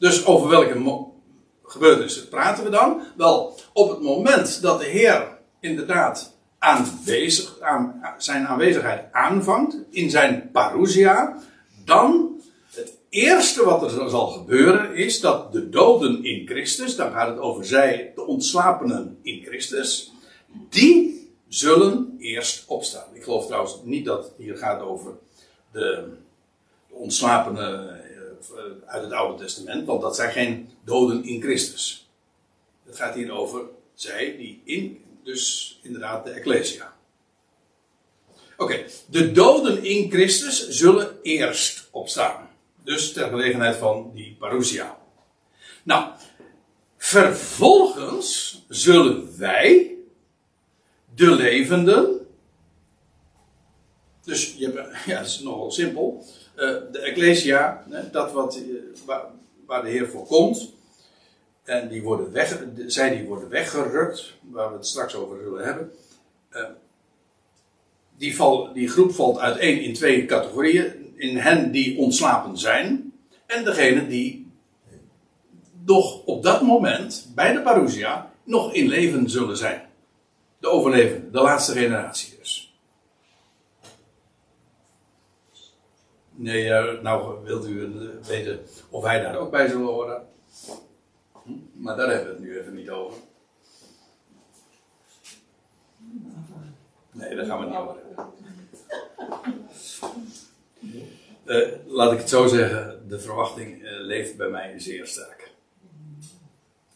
Dus 0.00 0.26
over 0.26 0.48
welke 0.48 1.08
gebeurtenissen 1.64 2.28
praten 2.28 2.64
we 2.64 2.70
dan? 2.70 3.02
Wel, 3.16 3.58
op 3.72 3.90
het 3.90 4.00
moment 4.00 4.62
dat 4.62 4.78
de 4.78 4.86
Heer 4.86 5.38
inderdaad 5.60 6.36
aanwezig, 6.58 7.60
aan, 7.60 8.00
zijn 8.18 8.46
aanwezigheid 8.46 9.12
aanvangt 9.12 9.76
in 9.90 10.10
zijn 10.10 10.50
parousia, 10.52 11.38
dan 11.84 12.40
het 12.70 12.92
eerste 13.08 13.64
wat 13.64 13.82
er 13.82 14.10
zal 14.10 14.26
gebeuren 14.26 14.94
is 14.94 15.20
dat 15.20 15.52
de 15.52 15.68
doden 15.68 16.24
in 16.24 16.46
Christus, 16.46 16.96
dan 16.96 17.12
gaat 17.12 17.28
het 17.28 17.38
over 17.38 17.64
zij, 17.64 18.12
de 18.14 18.26
ontslapenen 18.26 19.18
in 19.22 19.42
Christus, 19.44 20.12
die 20.68 21.30
zullen 21.48 22.16
eerst 22.18 22.64
opstaan. 22.66 23.06
Ik 23.12 23.22
geloof 23.22 23.46
trouwens 23.46 23.80
niet 23.84 24.04
dat 24.04 24.24
het 24.24 24.32
hier 24.36 24.56
gaat 24.56 24.80
over 24.80 25.12
de, 25.72 26.08
de 26.88 26.94
ontslapenen 26.94 28.00
uit 28.86 29.02
het 29.02 29.12
Oude 29.12 29.42
Testament, 29.42 29.86
want 29.86 30.02
dat 30.02 30.16
zijn 30.16 30.32
geen 30.32 30.68
doden 30.84 31.24
in 31.24 31.42
Christus. 31.42 32.10
Het 32.84 32.96
gaat 32.96 33.14
hier 33.14 33.32
over 33.32 33.62
zij 33.94 34.36
die 34.36 34.62
in, 34.64 35.04
dus 35.24 35.78
inderdaad 35.82 36.24
de 36.24 36.30
Ecclesia. 36.30 36.96
Oké, 38.56 38.84
de 39.06 39.32
doden 39.32 39.84
in 39.84 40.10
Christus 40.10 40.68
zullen 40.68 41.18
eerst 41.22 41.88
opstaan. 41.90 42.48
Dus 42.84 43.12
ter 43.12 43.28
gelegenheid 43.28 43.76
van 43.76 44.10
die 44.14 44.36
parousia. 44.38 44.98
Nou, 45.82 46.12
Vervolgens 47.02 48.62
zullen 48.68 49.38
wij, 49.38 49.94
de 51.14 51.30
levenden. 51.30 52.26
Dus 54.24 54.54
je 54.58 54.64
hebt, 54.64 55.04
ja, 55.06 55.18
dat 55.18 55.26
is 55.26 55.40
nogal 55.40 55.70
simpel. 55.70 56.24
Uh, 56.60 56.66
de 56.92 56.98
Ecclesia, 56.98 57.84
dat 58.12 58.32
wat, 58.32 58.56
uh, 58.56 59.14
waar, 59.66 59.82
de 59.82 59.88
Heer 59.88 60.08
voor 60.08 60.26
komt. 60.26 60.72
En 61.64 61.88
die 61.88 62.02
worden 62.02 62.32
weg, 62.32 62.58
zij 62.86 63.16
die 63.16 63.26
worden 63.26 63.48
weggerukt, 63.48 64.34
waar 64.40 64.70
we 64.70 64.76
het 64.76 64.86
straks 64.86 65.14
over 65.14 65.38
zullen 65.42 65.64
hebben. 65.64 65.92
Uh, 66.52 66.64
die, 68.16 68.36
die 68.74 68.88
groep 68.88 69.12
valt 69.12 69.38
uiteen 69.38 69.80
in 69.80 69.94
twee 69.94 70.26
categorieën. 70.26 71.12
In 71.16 71.36
hen 71.36 71.70
die 71.70 71.98
ontslapen 71.98 72.58
zijn. 72.58 73.12
En 73.46 73.64
degene 73.64 74.06
die 74.06 74.52
nog 75.84 76.24
op 76.24 76.42
dat 76.42 76.62
moment, 76.62 77.30
bij 77.34 77.52
de 77.52 77.60
parousia, 77.60 78.32
nog 78.44 78.74
in 78.74 78.88
leven 78.88 79.30
zullen 79.30 79.56
zijn. 79.56 79.88
De 80.58 80.68
overlevenden, 80.68 81.32
de 81.32 81.40
laatste 81.40 81.72
generatie 81.72 82.38
dus. 82.38 82.69
Nee, 86.40 86.70
nou 87.02 87.44
wilt 87.44 87.66
u 87.66 87.92
weten 88.26 88.60
of 88.90 89.02
wij 89.02 89.20
daar 89.20 89.36
ook 89.36 89.50
bij 89.50 89.68
zullen 89.68 89.86
horen. 89.86 90.26
Hm? 91.44 91.52
Maar 91.72 91.96
daar 91.96 92.10
hebben 92.10 92.26
we 92.26 92.32
het 92.32 92.42
nu 92.42 92.58
even 92.58 92.74
niet 92.74 92.90
over. 92.90 93.18
Nee, 97.12 97.36
daar 97.36 97.44
gaan 97.44 97.60
we 97.60 97.66
niet 97.66 97.76
over 97.76 97.96
uh, 101.44 101.68
laat 101.86 102.12
ik 102.12 102.18
het 102.18 102.28
zo 102.28 102.46
zeggen, 102.46 103.04
de 103.08 103.20
verwachting 103.20 103.78
leeft 103.82 104.36
bij 104.36 104.48
mij 104.48 104.74
zeer 104.78 105.06
sterk. 105.06 105.50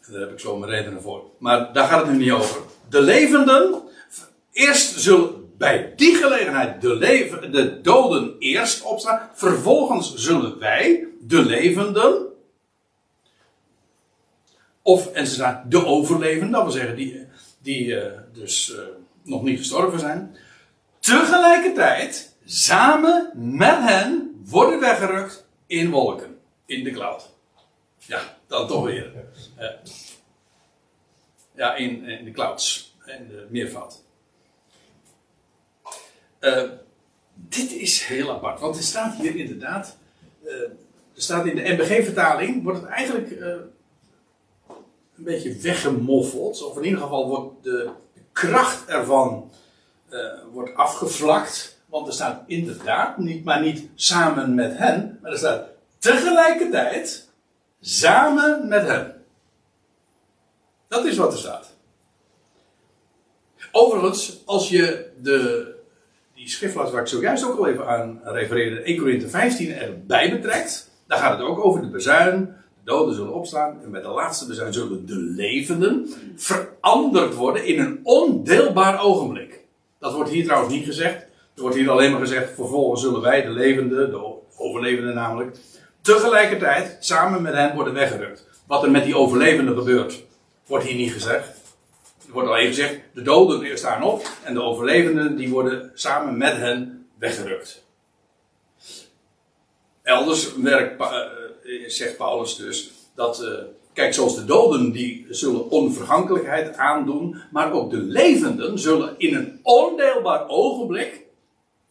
Daar 0.07 0.19
heb 0.19 0.31
ik 0.31 0.39
zo 0.39 0.57
mijn 0.57 0.71
redenen 0.71 1.01
voor. 1.01 1.23
Maar 1.37 1.73
daar 1.73 1.87
gaat 1.87 2.05
het 2.05 2.11
nu 2.11 2.17
niet 2.17 2.31
over. 2.31 2.61
De 2.89 3.01
levenden, 3.01 3.81
eerst 4.51 4.99
zullen 4.99 5.44
bij 5.57 5.93
die 5.95 6.15
gelegenheid 6.15 6.81
de, 6.81 6.95
leven, 6.95 7.51
de 7.51 7.81
doden 7.81 8.35
eerst 8.39 8.81
opstaan. 8.81 9.29
Vervolgens 9.33 10.15
zullen 10.15 10.59
wij, 10.59 11.07
de 11.21 11.45
levenden, 11.45 12.25
of, 14.81 15.11
en 15.11 15.27
ze 15.27 15.33
staan 15.33 15.65
de 15.69 15.85
overlevenden, 15.85 16.51
dat 16.51 16.63
wil 16.63 16.71
zeggen 16.71 16.95
die, 16.95 17.27
die 17.61 17.85
uh, 17.85 18.05
dus 18.33 18.75
nog 19.23 19.43
niet 19.43 19.57
gestorven 19.57 19.99
zijn, 19.99 20.35
tegelijkertijd 20.99 22.35
samen 22.45 23.31
met 23.35 23.77
hen 23.77 24.41
worden 24.45 24.79
weggerukt 24.79 25.47
in 25.67 25.89
wolken, 25.89 26.39
in 26.65 26.83
de 26.83 26.91
cloud. 26.91 27.29
Ja, 27.97 28.37
dan 28.47 28.67
toch 28.67 28.85
weer. 28.85 29.11
ja, 31.55 31.75
in, 31.75 32.03
in 32.03 32.25
de 32.25 32.31
clouds, 32.31 32.95
in 33.05 33.27
de 33.27 33.47
meervoud. 33.49 34.04
Uh, 36.45 36.69
dit 37.33 37.71
is 37.71 38.03
heel 38.03 38.31
apart, 38.31 38.59
want 38.59 38.77
er 38.77 38.83
staat 38.83 39.15
hier 39.15 39.35
inderdaad, 39.35 39.97
uh, 40.43 40.51
er 41.13 41.21
staat 41.21 41.45
in 41.45 41.55
de 41.55 41.61
NBG-vertaling, 41.61 42.63
wordt 42.63 42.81
het 42.81 42.89
eigenlijk 42.89 43.29
uh, 43.29 43.47
een 45.17 45.23
beetje 45.23 45.55
weggemoffeld, 45.55 46.63
of 46.63 46.77
in 46.77 46.83
ieder 46.83 46.99
geval 46.99 47.27
wordt 47.27 47.63
de, 47.63 47.89
kracht 48.31 48.87
ervan 48.87 49.51
wordt 50.51 50.75
afgevlakt. 50.75 51.79
Want 51.85 52.07
er 52.07 52.13
staat 52.13 52.43
inderdaad 52.47 53.17
niet, 53.17 53.43
maar 53.43 53.61
niet 53.61 53.89
samen 53.95 54.55
met 54.55 54.77
hen, 54.77 55.19
maar 55.21 55.31
er 55.31 55.37
staat 55.37 55.67
tegelijkertijd 55.99 57.29
samen 57.81 58.67
met 58.67 58.87
hen. 58.87 59.25
Dat 60.87 61.05
is 61.05 61.17
wat 61.17 61.33
er 61.33 61.39
staat. 61.39 61.75
Overigens, 63.71 64.41
als 64.45 64.69
je 64.69 65.11
de, 65.21 65.74
die 66.45 66.53
schriftplaats 66.53 66.91
waar 66.91 67.01
ik 67.01 67.07
zojuist 67.07 67.45
ook 67.45 67.57
al 67.57 67.67
even 67.67 67.87
aan 67.87 68.19
refereerde, 68.23 68.81
1 68.81 68.97
Corinthië 68.97 69.27
15 69.27 69.73
erbij 69.73 70.29
betrekt, 70.31 70.91
dan 71.07 71.17
gaat 71.17 71.37
het 71.37 71.47
ook 71.47 71.65
over 71.65 71.81
de 71.81 71.87
bezuin, 71.87 72.55
doden 72.83 73.15
zullen 73.15 73.33
opstaan 73.33 73.79
en 73.83 73.89
met 73.89 74.03
de 74.03 74.09
laatste 74.09 74.47
bezuin 74.47 74.73
zullen 74.73 75.05
de 75.05 75.15
levenden 75.15 76.09
veranderd 76.35 77.35
worden 77.35 77.65
in 77.65 77.79
een 77.79 77.99
ondeelbaar 78.03 79.03
ogenblik. 79.03 79.59
Dat 79.99 80.13
wordt 80.13 80.29
hier 80.29 80.43
trouwens 80.43 80.73
niet 80.73 80.85
gezegd. 80.85 81.21
Er 81.55 81.61
wordt 81.61 81.75
hier 81.75 81.89
alleen 81.89 82.11
maar 82.11 82.19
gezegd, 82.19 82.53
vervolgens 82.55 83.01
zullen 83.01 83.21
wij, 83.21 83.41
de 83.41 83.49
levenden, 83.49 84.09
de 84.09 84.33
overlevenden 84.57 85.15
namelijk, 85.15 85.57
tegelijkertijd 86.01 86.97
samen 86.99 87.41
met 87.41 87.53
hen 87.53 87.75
worden 87.75 87.93
weggerukt. 87.93 88.47
Wat 88.67 88.83
er 88.83 88.91
met 88.91 89.03
die 89.03 89.17
overlevenden 89.17 89.77
gebeurt, 89.77 90.23
wordt 90.65 90.85
hier 90.85 90.95
niet 90.95 91.11
gezegd. 91.11 91.47
Wordt 92.35 92.49
alleen 92.49 92.67
gezegd, 92.67 92.99
de 93.13 93.21
doden 93.21 93.77
staan 93.77 94.03
op 94.03 94.29
en 94.43 94.53
de 94.53 94.61
overlevenden 94.61 95.35
die 95.35 95.49
worden 95.49 95.91
samen 95.93 96.37
met 96.37 96.57
hen 96.57 97.07
weggerukt. 97.17 97.83
Elders 100.01 100.55
werkt 100.55 101.01
eh, 101.01 101.15
eh, 101.15 101.89
zegt 101.89 102.17
Paulus 102.17 102.55
dus, 102.55 102.91
dat, 103.13 103.41
uh, 103.41 103.49
kijk, 103.93 104.13
zoals 104.13 104.35
de 104.35 104.45
doden 104.45 104.91
die 104.91 105.25
zullen 105.29 105.69
onvergankelijkheid 105.69 106.77
aandoen, 106.77 107.41
maar 107.51 107.71
ook 107.71 107.89
de 107.89 107.97
levenden 107.97 108.79
zullen 108.79 109.15
in 109.17 109.35
een 109.35 109.59
ondeelbaar 109.63 110.47
ogenblik, 110.47 111.21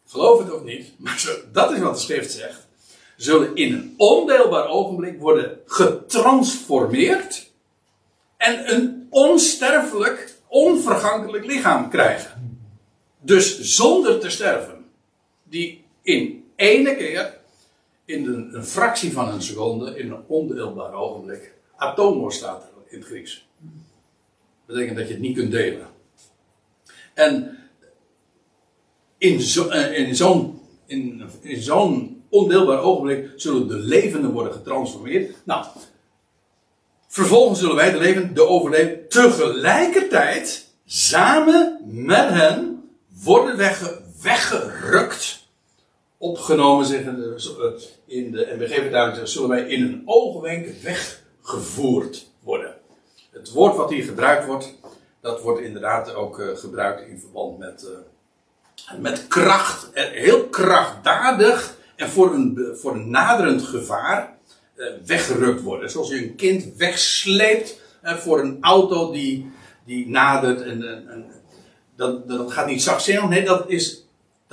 geloof 0.07 0.39
het 0.39 0.53
of 0.53 0.62
niet, 0.62 0.93
maar 0.99 1.27
dat 1.53 1.73
is 1.73 1.79
wat 1.79 1.95
de 1.95 2.01
schrift 2.01 2.33
zegt, 2.33 2.66
zullen 3.16 3.57
in 3.57 3.73
een 3.73 3.95
ondeelbaar 3.97 4.69
ogenblik 4.69 5.21
worden 5.21 5.61
getransformeerd 5.66 7.53
en 8.37 8.75
een 8.75 9.07
onsterfelijk, 9.11 10.34
onvergankelijk 10.55 11.47
lichaam 11.47 11.91
krijgen. 11.91 12.59
Dus 13.21 13.61
zonder 13.61 14.19
te 14.21 14.31
sterven. 14.31 14.85
Die 15.43 15.85
in 16.03 16.45
ene 16.55 16.97
keer 16.97 17.39
in 18.05 18.27
een, 18.53 18.65
fractie 18.65 19.13
van 19.13 19.29
een 19.29 19.43
seconde, 19.43 19.99
in 19.99 20.11
een 20.11 20.23
ondeelbaar 20.27 20.93
ogenblik. 20.93 21.53
Atomos 21.77 22.37
staat 22.37 22.63
er 22.63 22.93
in 22.93 22.99
het 22.99 23.07
Grieks. 23.07 23.47
Dat 24.67 24.77
betekent 24.77 24.97
dat 24.97 25.07
je 25.07 25.13
het 25.13 25.23
niet 25.23 25.37
kunt 25.37 25.51
delen. 25.51 25.87
En 27.15 27.59
in 29.19 29.41
zo'n 29.41 29.73
in 29.73 30.17
zo'n 30.17 30.61
in, 30.87 31.23
in 31.41 31.63
zo'n 31.63 32.23
ondeelbaar 32.29 32.81
ogenblik 32.81 33.33
zullen 33.37 33.69
de 33.69 33.79
levenden 33.79 34.33
worden 34.33 34.53
getransformeerd. 34.53 35.37
Nou, 35.45 35.67
vervolgens 37.15 37.61
zullen 37.61 37.77
wij 37.77 37.93
de 37.93 37.99
levenden, 37.99 38.35
de 38.35 38.47
overlevenden, 38.47 39.09
tegelijkertijd 39.09 40.69
samen 40.85 41.81
met 41.85 42.28
hen 42.28 42.89
worden 43.24 43.57
wegge, 43.57 44.01
weggerukt 44.23 45.47
opgenomen, 46.19 46.86
zeggen 46.86 47.16
de, 47.16 47.89
in 48.07 48.31
de 48.31 48.55
NBG-vertaling, 48.57 49.28
zullen 49.28 49.49
wij 49.49 49.69
in 49.69 49.82
een 49.82 50.03
oogwenk 50.05 50.66
weggevoerd 50.82 52.27
worden. 52.41 52.74
Het 53.31 53.51
woord 53.51 53.77
wat 53.77 53.91
hier 53.91 54.05
gebruikt 54.05 54.47
wordt, 54.47 54.74
dat 55.20 55.43
wordt 55.43 55.61
inderdaad 55.61 56.15
ook 56.15 56.39
uh, 56.39 56.57
gebruikt 56.57 57.09
in 57.09 57.19
verband 57.19 57.59
met, 57.59 57.86
uh, 58.93 58.99
met 59.01 59.28
kracht, 59.28 59.91
heel 59.95 60.49
krachtdadig 60.49 61.77
en 61.97 62.09
voor 62.09 62.35
een, 62.35 62.77
voor 62.81 62.93
een 62.95 63.11
naderend 63.11 63.62
gevaar 63.62 64.36
weggerukt 65.05 65.63
worden. 65.63 65.91
Zoals 65.91 66.09
je 66.09 66.23
een 66.23 66.35
kind 66.35 66.77
wegsleept 66.77 67.81
voor 68.03 68.41
een 68.41 68.59
auto 68.61 69.13
die, 69.13 69.51
die 69.85 70.09
nadert. 70.09 70.63
En, 70.63 70.89
en, 70.89 71.09
en 71.09 71.25
dat, 71.97 72.29
dat 72.29 72.53
gaat 72.53 72.67
niet 72.67 72.83
zachtzinnig, 72.83 73.29
nee, 73.29 73.45
dat 73.45 73.71
is 73.71 74.05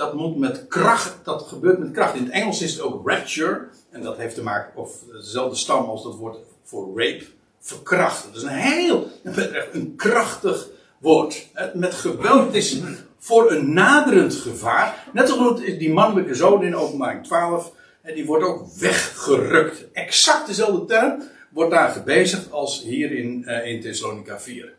dat 0.02 0.14
moet 0.14 0.38
met 0.38 0.66
kracht, 0.68 1.16
dat 1.24 1.42
gebeurt 1.42 1.78
met 1.78 1.90
kracht. 1.90 2.14
In 2.14 2.24
het 2.24 2.32
Engels 2.32 2.62
is 2.62 2.72
het 2.72 2.80
ook 2.80 3.08
rapture. 3.08 3.68
En 3.90 4.02
dat 4.02 4.16
heeft 4.16 4.34
te 4.34 4.42
maken, 4.42 4.82
of 4.82 4.92
dezelfde 5.12 5.56
stam 5.56 5.84
als 5.84 6.02
dat 6.02 6.14
woord 6.14 6.38
voor 6.64 6.88
rape, 6.98 7.24
verkrachten. 7.60 8.32
Dat 8.32 8.42
is 8.42 8.48
een 8.48 8.54
heel, 8.54 9.08
een 9.72 9.94
krachtig 9.96 10.68
woord. 10.98 11.46
Met 11.74 11.94
geweld, 11.94 12.46
het 12.46 12.54
is 12.54 12.80
voor 13.18 13.52
een 13.52 13.72
naderend 13.72 14.34
gevaar. 14.34 15.08
Net 15.12 15.28
zoals 15.28 15.60
die 15.60 15.92
mannelijke 15.92 16.34
zoon 16.34 16.64
in 16.64 16.76
openbaring 16.76 17.24
12, 17.24 17.72
die 18.02 18.26
wordt 18.26 18.44
ook 18.44 18.72
weggerukt. 18.72 19.92
Exact 19.92 20.46
dezelfde 20.46 20.84
term 20.84 21.22
wordt 21.50 21.70
daar 21.70 21.90
gebezigd 21.90 22.52
als 22.52 22.82
hier 22.82 23.12
in, 23.12 23.44
uh, 23.46 23.66
in 23.66 23.80
Thessalonica 23.80 24.40
4. 24.40 24.74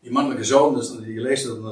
Die 0.00 0.12
mannelijke 0.12 0.44
zoon, 0.44 0.74
dus 0.74 0.88
je 0.88 1.20
leest 1.20 1.46
dat 1.46 1.62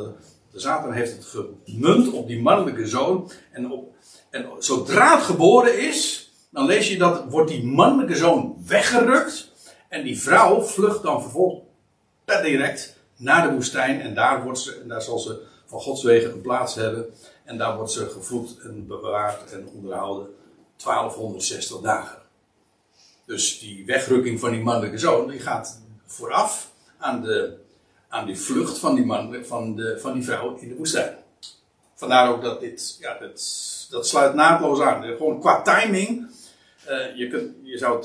de 0.52 0.60
Satan 0.60 0.92
heeft 0.92 1.12
het 1.12 1.24
gemunt 1.64 2.12
op 2.12 2.28
die 2.28 2.42
mannelijke 2.42 2.86
zoon. 2.86 3.30
En, 3.52 3.72
op, 3.72 3.94
en 4.30 4.46
zodra 4.58 5.16
het 5.16 5.24
geboren 5.24 5.78
is, 5.88 6.30
dan 6.50 6.66
lees 6.66 6.88
je 6.88 6.98
dat 6.98 7.24
wordt 7.28 7.50
die 7.50 7.64
mannelijke 7.64 8.16
zoon 8.16 8.56
weggerukt. 8.66 9.52
En 9.88 10.02
die 10.02 10.20
vrouw 10.20 10.62
vlucht 10.62 11.02
dan 11.02 11.22
vervolgens 11.22 11.62
per 12.24 12.42
direct 12.42 12.96
naar 13.16 13.48
de 13.48 13.54
woestijn. 13.54 14.00
En 14.00 14.14
daar, 14.14 14.42
wordt 14.42 14.58
ze, 14.58 14.82
daar 14.86 15.02
zal 15.02 15.18
ze 15.18 15.42
van 15.66 15.80
Gods 15.80 16.02
wegen 16.02 16.32
een 16.32 16.40
plaats 16.40 16.74
hebben. 16.74 17.06
En 17.44 17.58
daar 17.58 17.76
wordt 17.76 17.92
ze 17.92 18.08
gevoed 18.08 18.58
en 18.62 18.86
bewaard 18.86 19.52
en 19.52 19.68
onderhouden 19.74 20.36
1260 20.84 21.80
dagen. 21.80 22.18
Dus 23.24 23.60
die 23.60 23.84
wegrukking 23.84 24.40
van 24.40 24.50
die 24.50 24.62
mannelijke 24.62 24.98
zoon, 24.98 25.28
die 25.28 25.40
gaat 25.40 25.80
vooraf 26.06 26.70
aan, 26.98 27.22
de, 27.22 27.56
aan 28.08 28.26
die 28.26 28.38
vlucht 28.38 28.78
van 28.78 28.94
die, 28.94 29.04
man, 29.04 29.44
van, 29.44 29.76
de, 29.76 29.98
van 30.00 30.12
die 30.12 30.24
vrouw 30.24 30.56
in 30.56 30.68
de 30.68 30.76
woestijn. 30.76 31.16
Vandaar 31.94 32.30
ook 32.30 32.42
dat 32.42 32.60
dit, 32.60 32.96
ja, 33.00 33.18
dat, 33.18 33.42
dat 33.90 34.08
sluit 34.08 34.34
naadloos 34.34 34.80
aan. 34.80 35.02
Gewoon 35.02 35.40
qua 35.40 35.62
timing. 35.62 36.26
eh, 36.86 37.16
je, 37.16 37.28
kunt, 37.28 37.54
je 37.62 37.78
zou 37.78 38.04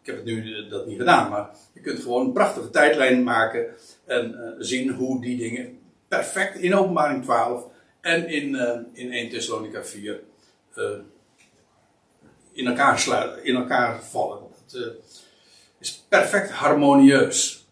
ik 0.00 0.06
heb 0.06 0.16
het 0.16 0.24
nu 0.24 0.54
eh, 0.54 0.70
dat 0.70 0.86
niet 0.86 0.98
gedaan, 0.98 1.30
maar 1.30 1.50
je 1.72 1.80
kunt 1.80 2.00
gewoon 2.00 2.26
een 2.26 2.32
prachtige 2.32 2.70
tijdlijn 2.70 3.22
maken 3.22 3.66
en 4.04 4.34
eh, 4.34 4.52
zien 4.58 4.90
hoe 4.90 5.20
die 5.20 5.36
dingen 5.36 5.78
perfect 6.08 6.56
in 6.56 6.74
openbaring 6.74 7.22
12 7.22 7.64
en 8.00 8.28
in, 8.28 8.54
in 8.92 9.12
1 9.12 9.30
Thessalonica 9.30 9.84
4 9.84 10.20
eh, 10.74 10.84
in, 12.52 12.66
elkaar 12.66 12.98
sluiten, 12.98 13.44
in 13.44 13.56
elkaar 13.56 14.02
vallen. 14.02 14.38
Het 14.64 14.74
eh, 14.74 14.88
is 15.78 16.04
perfect 16.08 16.50
harmonieus. 16.50 17.66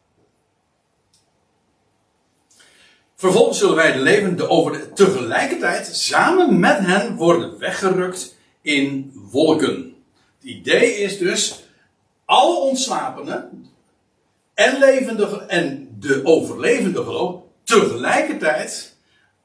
Vervolgens 3.14 3.58
zullen 3.58 3.76
wij 3.76 3.92
de 3.92 3.98
levenden 3.98 4.50
over 4.50 4.72
de, 4.72 4.92
tegelijkertijd 4.92 5.86
samen 5.86 6.60
met 6.60 6.78
hen 6.78 7.16
worden 7.16 7.58
weggerukt 7.58 8.36
in 8.62 9.12
wolken. 9.14 9.94
Het 10.38 10.48
idee 10.48 10.94
is 10.94 11.18
dus, 11.18 11.64
alle 12.24 12.56
ontslapenen 12.56 13.70
en 14.54 14.78
levende 14.78 15.44
en 15.46 15.96
de 15.98 16.20
overlevende 16.24 17.04
geloof, 17.04 17.40
tegelijkertijd 17.64 18.96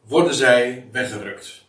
worden 0.07 0.33
zij 0.33 0.87
weggerukt. 0.91 1.63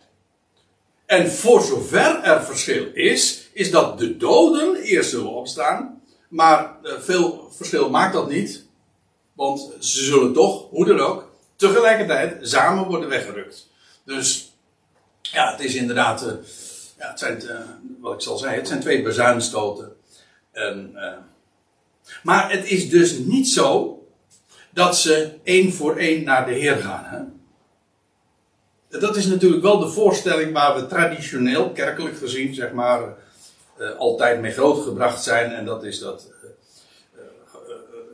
En 1.06 1.30
voor 1.30 1.62
zover 1.62 2.20
er 2.22 2.44
verschil 2.44 2.86
is, 2.92 3.43
is 3.54 3.70
dat 3.70 3.98
de 3.98 4.16
doden 4.16 4.76
eerst 4.76 5.10
zullen 5.10 5.34
opstaan. 5.34 6.02
Maar 6.28 6.76
eh, 6.82 6.92
veel 6.98 7.48
verschil 7.50 7.90
maakt 7.90 8.12
dat 8.12 8.28
niet. 8.28 8.64
Want 9.32 9.70
ze 9.78 10.04
zullen 10.04 10.32
toch, 10.32 10.68
hoe 10.70 10.84
dan 10.84 11.00
ook, 11.00 11.32
tegelijkertijd 11.56 12.48
samen 12.48 12.86
worden 12.86 13.08
weggerukt. 13.08 13.68
Dus 14.04 14.52
ja, 15.22 15.50
het 15.50 15.60
is 15.60 15.74
inderdaad, 15.74 16.22
eh, 16.22 16.32
ja, 16.98 17.08
het 17.08 17.18
zijn, 17.18 17.48
eh, 17.48 17.56
wat 18.00 18.14
ik 18.14 18.20
zal 18.20 18.38
zeggen, 18.38 18.58
het 18.58 18.68
zijn 18.68 18.80
twee 18.80 19.02
bezuinstoten. 19.02 19.96
En, 20.52 20.96
maar 22.22 22.50
het 22.50 22.70
is 22.70 22.90
dus 22.90 23.18
niet 23.18 23.48
zo 23.48 23.98
dat 24.70 24.98
ze 24.98 25.30
één 25.42 25.72
voor 25.72 25.96
één 25.96 26.24
naar 26.24 26.46
de 26.46 26.52
Heer 26.52 26.76
gaan. 26.76 27.04
Hè? 27.04 27.18
Dat 28.98 29.16
is 29.16 29.26
natuurlijk 29.26 29.62
wel 29.62 29.78
de 29.78 29.88
voorstelling 29.88 30.52
waar 30.52 30.74
we 30.74 30.86
traditioneel, 30.86 31.70
kerkelijk 31.70 32.16
gezien, 32.16 32.54
zeg 32.54 32.72
maar, 32.72 33.14
eh, 33.78 33.96
altijd 33.96 34.40
mee 34.40 34.52
grootgebracht 34.52 35.22
zijn. 35.22 35.52
En 35.52 35.64
dat 35.64 35.84
is 35.84 35.98
dat 35.98 36.30
eh, 36.42 37.20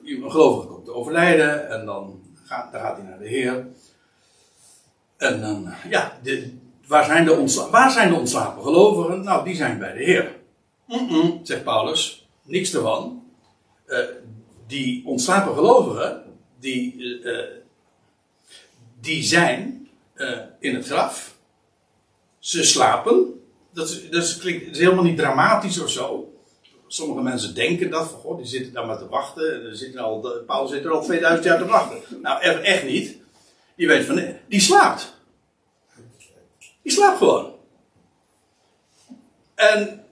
eh, 0.04 0.22
een 0.22 0.30
gelovige 0.30 0.66
komt 0.66 0.84
te 0.84 0.94
overlijden 0.94 1.68
en 1.70 1.86
dan 1.86 2.22
gaat, 2.44 2.72
dan 2.72 2.80
gaat 2.80 2.96
hij 2.96 3.06
naar 3.06 3.18
de 3.18 3.28
Heer. 3.28 3.66
En 5.16 5.40
dan, 5.40 5.72
ja, 5.88 6.18
de, 6.22 6.58
waar, 6.86 7.04
zijn 7.04 7.24
de 7.24 7.32
ontsla- 7.32 7.70
waar 7.70 7.90
zijn 7.90 8.08
de 8.08 8.14
ontslapen 8.14 8.62
gelovigen? 8.62 9.24
Nou, 9.24 9.44
die 9.44 9.54
zijn 9.54 9.78
bij 9.78 9.92
de 9.92 10.04
Heer. 10.04 10.36
Zegt 11.42 11.64
Paulus, 11.64 12.28
niks 12.42 12.74
ervan. 12.74 13.24
Die 14.66 15.06
ontslapen 15.06 15.54
gelovigen, 15.54 16.22
die, 16.58 16.96
die 19.00 19.22
zijn 19.22 19.88
in 20.58 20.74
het 20.74 20.86
graf. 20.86 21.36
Ze 22.38 22.64
slapen. 22.64 23.39
Dat, 23.72 24.00
dat 24.10 24.38
klinkt, 24.38 24.70
is 24.70 24.78
helemaal 24.78 25.04
niet 25.04 25.16
dramatisch 25.16 25.80
of 25.80 25.90
zo. 25.90 26.34
Sommige 26.86 27.22
mensen 27.22 27.54
denken 27.54 27.90
dat, 27.90 28.10
van, 28.10 28.20
goh, 28.20 28.36
die 28.36 28.46
zitten 28.46 28.72
daar 28.72 28.86
maar 28.86 28.98
te 28.98 29.08
wachten. 29.08 29.64
Er 29.64 29.76
zitten 29.76 30.00
al, 30.00 30.42
Paulus 30.46 30.70
zit 30.70 30.84
er 30.84 30.90
al 30.90 31.02
2000 31.02 31.44
jaar 31.44 31.58
te 31.58 31.66
wachten. 31.66 31.98
Nou, 32.22 32.42
echt, 32.42 32.84
niet. 32.84 33.16
Die 33.76 33.86
weet 33.86 34.04
van, 34.04 34.22
die 34.48 34.60
slaapt. 34.60 35.14
Die 36.82 36.92
slaapt 36.92 37.18
gewoon. 37.18 37.54
En, 39.54 40.04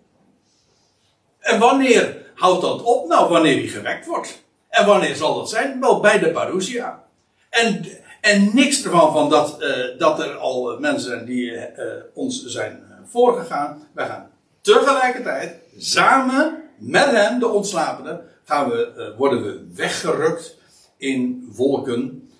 en 1.38 1.58
wanneer 1.58 2.30
houdt 2.34 2.62
dat 2.62 2.82
op? 2.82 3.08
Nou, 3.08 3.28
wanneer 3.28 3.56
hij 3.56 3.66
gewekt 3.66 4.06
wordt. 4.06 4.42
En 4.68 4.86
wanneer 4.86 5.14
zal 5.14 5.34
dat 5.34 5.50
zijn? 5.50 5.80
Wel 5.80 6.00
bij 6.00 6.18
de 6.18 6.30
parousia. 6.30 7.04
En, 7.50 7.84
en 8.20 8.50
niks 8.54 8.84
ervan 8.84 9.12
van 9.12 9.30
dat, 9.30 9.62
eh, 9.62 9.98
dat 9.98 10.20
er 10.20 10.36
al 10.36 10.72
eh, 10.72 10.78
mensen 10.78 11.10
zijn 11.10 11.24
die 11.24 11.56
eh, 11.56 12.02
ons 12.14 12.44
zijn 12.44 12.87
voorgegaan. 13.10 13.82
Wij 13.92 14.06
gaan 14.06 14.30
tegelijkertijd, 14.60 15.62
samen 15.76 16.62
met 16.78 17.10
hen, 17.10 17.38
de 17.38 17.48
ontslapenen, 17.48 18.24
gaan 18.44 18.70
we, 18.70 18.92
eh, 18.92 19.16
worden 19.16 19.42
we 19.42 19.74
weggerukt 19.74 20.56
in 20.96 21.48
wolken. 21.54 22.30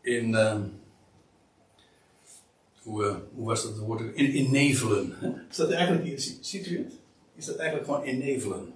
In, 0.00 0.34
eh, 0.34 0.60
hoe, 2.82 3.06
eh, 3.06 3.16
hoe 3.34 3.46
was 3.46 3.62
dat 3.62 3.78
woord? 3.78 4.00
In, 4.00 4.32
in 4.32 4.50
nevelen. 4.50 5.16
hè? 5.18 5.32
Is 5.50 5.56
dat 5.56 5.70
eigenlijk, 5.70 6.20
ziet 6.40 6.66
u 6.66 6.78
het? 6.78 6.92
Is 7.34 7.46
dat 7.46 7.56
eigenlijk 7.56 7.90
gewoon 7.90 8.06
in 8.06 8.18
nevelen? 8.18 8.74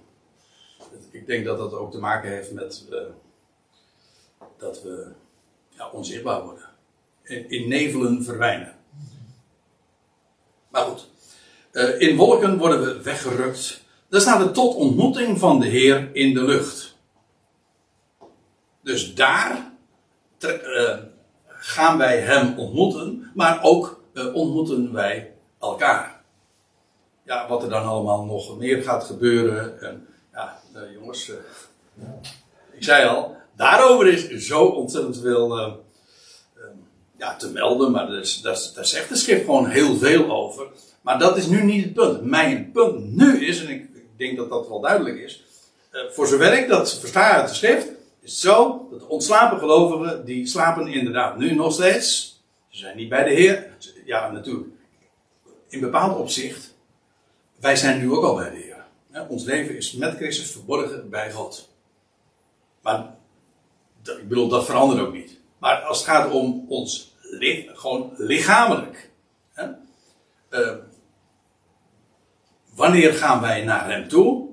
Ik 1.11 1.27
denk 1.27 1.45
dat 1.45 1.57
dat 1.57 1.73
ook 1.73 1.91
te 1.91 1.99
maken 1.99 2.29
heeft 2.29 2.51
met 2.51 2.85
eh, 2.91 2.97
dat 4.57 4.83
we 4.83 5.11
ja, 5.69 5.89
onzichtbaar 5.89 6.43
worden. 6.43 6.69
In, 7.23 7.49
in 7.49 7.69
nevelen 7.69 8.23
verdwijnen. 8.23 8.75
Maar 10.69 10.81
goed. 10.81 11.09
Eh, 11.77 11.99
in 11.99 12.15
wolken 12.15 12.57
worden 12.57 12.81
we 12.81 13.01
weggerukt. 13.01 13.81
Daar 14.09 14.21
staat 14.21 14.39
het 14.39 14.53
tot 14.53 14.75
ontmoeting 14.75 15.39
van 15.39 15.59
de 15.59 15.67
Heer 15.67 16.09
in 16.13 16.33
de 16.33 16.43
lucht. 16.43 16.95
Dus 18.83 19.15
daar 19.15 19.71
eh, 20.39 20.97
gaan 21.47 21.97
wij 21.97 22.19
Hem 22.19 22.57
ontmoeten, 22.57 23.31
maar 23.33 23.63
ook 23.63 24.01
eh, 24.13 24.35
ontmoeten 24.35 24.93
wij 24.93 25.33
elkaar. 25.59 26.21
Ja, 27.23 27.47
wat 27.47 27.63
er 27.63 27.69
dan 27.69 27.85
allemaal 27.85 28.25
nog 28.25 28.57
meer 28.57 28.83
gaat 28.83 29.03
gebeuren. 29.03 29.81
En, 29.81 30.07
ja, 30.33 30.59
jongens, 30.99 31.31
ik 32.71 32.83
zei 32.83 33.07
al, 33.07 33.35
daarover 33.55 34.07
is 34.07 34.47
zo 34.47 34.65
ontzettend 34.65 35.19
veel 35.19 35.77
ja, 37.17 37.35
te 37.35 37.51
melden, 37.51 37.91
maar 37.91 38.07
daar, 38.07 38.69
daar 38.73 38.85
zegt 38.85 39.09
de 39.09 39.15
schrift 39.15 39.45
gewoon 39.45 39.67
heel 39.67 39.95
veel 39.95 40.31
over. 40.31 40.67
Maar 41.07 41.19
dat 41.19 41.37
is 41.37 41.47
nu 41.47 41.63
niet 41.63 41.83
het 41.83 41.93
punt. 41.93 42.21
Mijn 42.21 42.71
punt 42.71 43.15
nu 43.15 43.45
is, 43.45 43.65
en 43.65 43.69
ik, 43.69 43.87
denk 44.17 44.37
dat 44.37 44.49
dat 44.49 44.67
wel 44.67 44.79
duidelijk 44.79 45.17
is, 45.17 45.43
eh, 45.91 46.01
voor 46.09 46.27
zover 46.27 46.57
ik 46.57 46.67
dat 46.67 46.99
versta 46.99 47.31
uit 47.31 47.47
de 47.47 47.53
schrift, 47.53 47.87
is 48.19 48.31
het 48.31 48.39
zo 48.39 48.87
dat 48.91 48.99
de 48.99 49.07
ontslapen 49.07 49.59
gelovigen, 49.59 50.25
die 50.25 50.47
slapen 50.47 50.87
inderdaad 50.87 51.37
nu 51.37 51.55
nog 51.55 51.73
steeds. 51.73 52.39
Ze 52.69 52.77
zijn 52.79 52.97
niet 52.97 53.09
bij 53.09 53.23
de 53.23 53.29
Heer. 53.29 53.77
Ja, 54.05 54.31
natuurlijk. 54.31 54.67
In 55.69 55.79
bepaald 55.79 56.17
opzicht, 56.17 56.73
wij 57.59 57.75
zijn 57.75 57.99
nu 57.99 58.11
ook 58.11 58.23
al 58.23 58.35
bij 58.35 58.49
de 58.49 58.57
Heer. 58.57 58.85
Ons 59.27 59.43
leven 59.43 59.75
is 59.75 59.91
met 59.91 60.15
Christus 60.15 60.51
verborgen 60.51 61.09
bij 61.09 61.31
God. 61.31 61.69
Maar 62.81 63.15
ik 64.03 64.27
bedoel, 64.27 64.47
dat 64.47 64.65
verandert 64.65 65.07
ook 65.07 65.13
niet. 65.13 65.39
Maar 65.57 65.81
als 65.81 65.97
het 65.97 66.07
gaat 66.07 66.31
om 66.31 66.65
ons 66.67 67.15
gewoon 67.73 68.13
lichamelijk. 68.17 69.11
Hè, 69.53 69.65
eh, 70.49 70.75
wanneer 72.77 73.13
gaan 73.13 73.41
wij 73.41 73.63
naar 73.63 73.89
Hem 73.89 74.07
toe? 74.07 74.47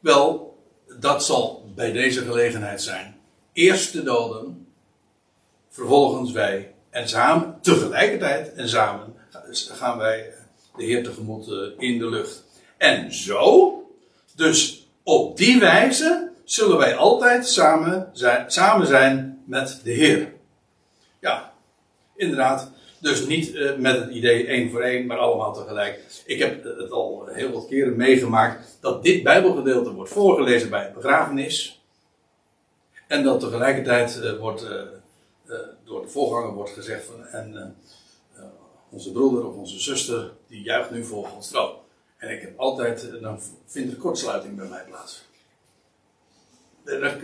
Wel, 0.00 0.56
dat 0.98 1.24
zal 1.24 1.70
bij 1.74 1.92
deze 1.92 2.20
gelegenheid 2.20 2.82
zijn. 2.82 3.16
Eerst 3.52 3.92
de 3.92 4.02
doden, 4.02 4.66
vervolgens 5.68 6.32
wij. 6.32 6.74
En 6.90 7.08
samen, 7.08 7.58
tegelijkertijd 7.60 8.52
en 8.52 8.68
samen, 8.68 9.14
gaan 9.52 9.98
wij 9.98 10.34
de 10.76 10.84
Heer 10.84 11.04
tegemoet 11.04 11.48
eh, 11.48 11.88
in 11.88 11.98
de 11.98 12.08
lucht. 12.08 12.44
En 12.76 13.14
zo, 13.14 13.72
dus 14.34 14.88
op 15.02 15.36
die 15.36 15.60
wijze, 15.60 16.30
zullen 16.44 16.76
wij 16.76 16.96
altijd 16.96 17.48
samen 17.48 18.10
zijn, 18.12 18.50
samen 18.50 18.86
zijn 18.86 19.42
met 19.44 19.80
de 19.84 19.92
Heer. 19.92 20.32
Ja, 21.20 21.52
inderdaad. 22.16 22.71
Dus 23.02 23.26
niet 23.26 23.54
eh, 23.54 23.76
met 23.76 23.98
het 23.98 24.10
idee 24.10 24.46
één 24.46 24.70
voor 24.70 24.80
één, 24.80 25.06
maar 25.06 25.18
allemaal 25.18 25.52
tegelijk. 25.52 26.22
Ik 26.24 26.38
heb 26.38 26.64
het 26.64 26.90
al 26.90 27.26
heel 27.26 27.52
wat 27.52 27.66
keren 27.66 27.96
meegemaakt 27.96 28.78
dat 28.80 29.02
dit 29.02 29.22
Bijbelgedeelte 29.22 29.92
wordt 29.92 30.10
voorgelezen 30.10 30.70
bij 30.70 30.86
een 30.86 30.94
begrafenis. 30.94 31.82
En 33.08 33.22
dat 33.22 33.40
tegelijkertijd 33.40 34.20
eh, 34.20 34.38
wordt, 34.38 34.62
eh, 34.62 35.56
door 35.84 36.02
de 36.02 36.08
voorganger 36.08 36.52
wordt 36.54 36.70
gezegd 36.70 37.04
van, 37.04 37.26
en 37.26 37.76
onze 38.90 39.12
broeder 39.12 39.46
of 39.46 39.56
onze 39.56 39.80
zuster, 39.80 40.30
die 40.48 40.62
juicht 40.62 40.90
nu 40.90 41.04
voor 41.04 41.28
troon. 41.50 41.74
En 42.16 42.30
ik 42.30 42.40
heb 42.40 42.58
altijd, 42.58 43.20
dan 43.20 43.40
vindt 43.66 43.92
er 43.92 43.98
kortsluiting 43.98 44.56
bij 44.56 44.68
mij 44.68 44.84
plaats. 44.88 45.28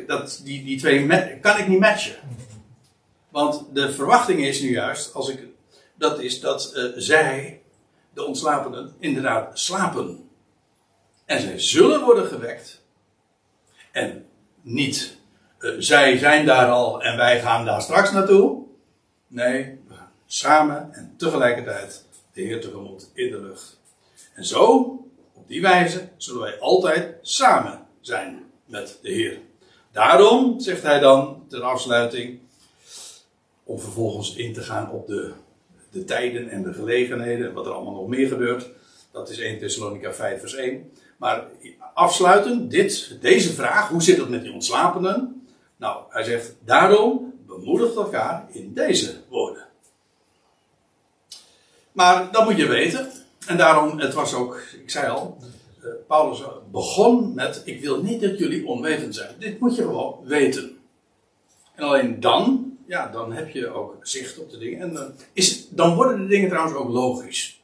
Dat, 0.06 0.40
die, 0.44 0.64
die 0.64 0.78
twee 0.78 1.06
kan 1.40 1.58
ik 1.58 1.68
niet 1.68 1.80
matchen. 1.80 2.16
Want 3.28 3.64
de 3.72 3.92
verwachting 3.92 4.40
is 4.40 4.60
nu 4.60 4.70
juist, 4.70 5.14
als 5.14 5.28
ik, 5.28 5.46
dat 5.98 6.20
is 6.20 6.40
dat 6.40 6.72
eh, 6.72 6.84
zij, 6.96 7.62
de 8.14 8.24
ontslapenen, 8.24 8.94
inderdaad 8.98 9.58
slapen. 9.58 10.28
En 11.24 11.40
zij 11.40 11.58
zullen 11.58 12.04
worden 12.04 12.26
gewekt. 12.26 12.82
En 13.92 14.26
niet 14.62 15.16
eh, 15.58 15.70
zij 15.78 16.18
zijn 16.18 16.46
daar 16.46 16.70
al 16.70 17.02
en 17.02 17.16
wij 17.16 17.40
gaan 17.40 17.64
daar 17.64 17.82
straks 17.82 18.12
naartoe. 18.12 18.64
Nee, 19.26 19.80
we 19.88 19.94
gaan 19.94 20.12
samen 20.26 20.92
en 20.92 21.14
tegelijkertijd 21.16 22.04
de 22.32 22.42
Heer 22.42 22.60
tegemoet 22.60 23.10
in 23.14 23.30
de 23.30 23.40
lucht. 23.40 23.80
En 24.34 24.44
zo, 24.44 24.76
op 25.32 25.48
die 25.48 25.62
wijze, 25.62 26.08
zullen 26.16 26.40
wij 26.40 26.58
altijd 26.58 27.16
samen 27.22 27.86
zijn 28.00 28.44
met 28.64 28.98
de 29.02 29.10
Heer. 29.10 29.40
Daarom, 29.92 30.60
zegt 30.60 30.82
hij 30.82 30.98
dan 30.98 31.44
ter 31.48 31.62
afsluiting, 31.62 32.40
om 33.64 33.80
vervolgens 33.80 34.34
in 34.34 34.52
te 34.52 34.62
gaan 34.62 34.90
op 34.90 35.06
de, 35.06 35.32
de 35.90 36.04
tijden 36.04 36.48
en 36.48 36.62
de 36.62 36.72
gelegenheden, 36.72 37.52
wat 37.52 37.66
er 37.66 37.72
allemaal 37.72 37.94
nog 37.94 38.08
meer 38.08 38.28
gebeurt. 38.28 38.68
Dat 39.10 39.30
is 39.30 39.38
1 39.38 39.58
Thessalonica 39.58 40.12
5 40.12 40.40
vers 40.40 40.54
1. 40.54 40.90
Maar 41.16 41.46
afsluiten, 41.94 42.68
dit, 42.68 43.16
deze 43.20 43.52
vraag, 43.52 43.88
hoe 43.88 44.02
zit 44.02 44.18
het 44.18 44.28
met 44.28 44.42
die 44.42 44.52
ontslapenen? 44.52 45.46
Nou, 45.76 46.02
hij 46.08 46.24
zegt, 46.24 46.54
daarom 46.64 47.34
bemoedigt 47.46 47.96
elkaar 47.96 48.46
in 48.50 48.74
deze 48.74 49.14
woorden. 49.28 49.66
Maar 51.92 52.32
dat 52.32 52.44
moet 52.44 52.56
je 52.56 52.66
weten. 52.66 53.10
En 53.46 53.56
daarom, 53.56 53.98
het 53.98 54.14
was 54.14 54.34
ook, 54.34 54.62
ik 54.82 54.90
zei 54.90 55.08
al, 55.10 55.36
eh, 55.80 55.88
Paulus 56.06 56.42
begon 56.70 57.34
met: 57.34 57.62
Ik 57.64 57.80
wil 57.80 58.02
niet 58.02 58.20
dat 58.20 58.38
jullie 58.38 58.66
onwetend 58.66 59.14
zijn. 59.14 59.34
Dit 59.38 59.60
moet 59.60 59.76
je 59.76 59.82
gewoon 59.82 60.18
weten. 60.24 60.78
En 61.74 61.84
alleen 61.84 62.20
dan, 62.20 62.67
ja, 62.88 63.08
dan 63.08 63.32
heb 63.32 63.48
je 63.48 63.68
ook 63.68 63.96
zicht 64.02 64.38
op 64.38 64.50
de 64.50 64.58
dingen. 64.58 64.80
En 64.80 64.94
dan, 64.94 65.12
is, 65.32 65.68
dan 65.68 65.94
worden 65.94 66.20
de 66.20 66.26
dingen 66.26 66.48
trouwens 66.48 66.76
ook 66.76 66.88
logisch. 66.88 67.62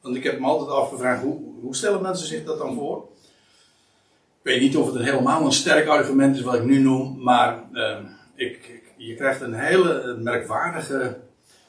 Want 0.00 0.16
ik 0.16 0.24
heb 0.24 0.40
me 0.40 0.46
altijd 0.46 0.70
afgevraagd: 0.70 1.22
hoe, 1.22 1.40
hoe 1.60 1.76
stellen 1.76 2.02
mensen 2.02 2.26
zich 2.26 2.44
dat 2.44 2.58
dan 2.58 2.74
voor? 2.74 3.08
Ik 4.42 4.50
weet 4.50 4.60
niet 4.60 4.76
of 4.76 4.92
het 4.92 5.02
helemaal 5.02 5.44
een 5.44 5.52
sterk 5.52 5.86
argument 5.86 6.36
is 6.36 6.42
wat 6.42 6.54
ik 6.54 6.64
nu 6.64 6.78
noem, 6.78 7.22
maar 7.22 7.64
uh, 7.72 7.98
ik, 8.34 8.82
je 8.96 9.14
krijgt 9.14 9.40
een 9.40 9.54
hele 9.54 10.16
merkwaardige 10.20 11.18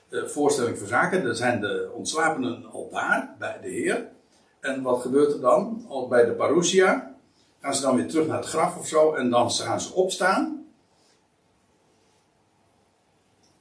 uh, 0.10 0.24
voorstelling 0.26 0.78
voor 0.78 0.88
zaken. 0.88 1.26
Er 1.26 1.36
zijn 1.36 1.62
de 1.62 1.91
ontslapenen 1.94 2.66
al 2.72 2.90
daar, 2.91 3.36
bij 3.40 3.60
de 3.62 3.70
Heer. 3.70 4.08
En 4.60 4.82
wat 4.82 5.02
gebeurt 5.02 5.34
er 5.34 5.41
dan? 5.41 5.86
Al 5.88 6.08
bij 6.08 6.26
de 6.26 6.32
parousia 6.32 7.16
gaan 7.62 7.76
ze 7.76 7.82
dan 7.82 7.95
weer 7.95 8.08
terug 8.08 8.28
naar 8.28 8.38
het 8.38 8.48
graf 8.48 8.78
of 8.78 8.88
zo 8.88 9.14
en 9.14 9.30
dan 9.30 9.52
gaan 9.52 9.82
ze 9.82 9.94
opstaan. 9.94 10.62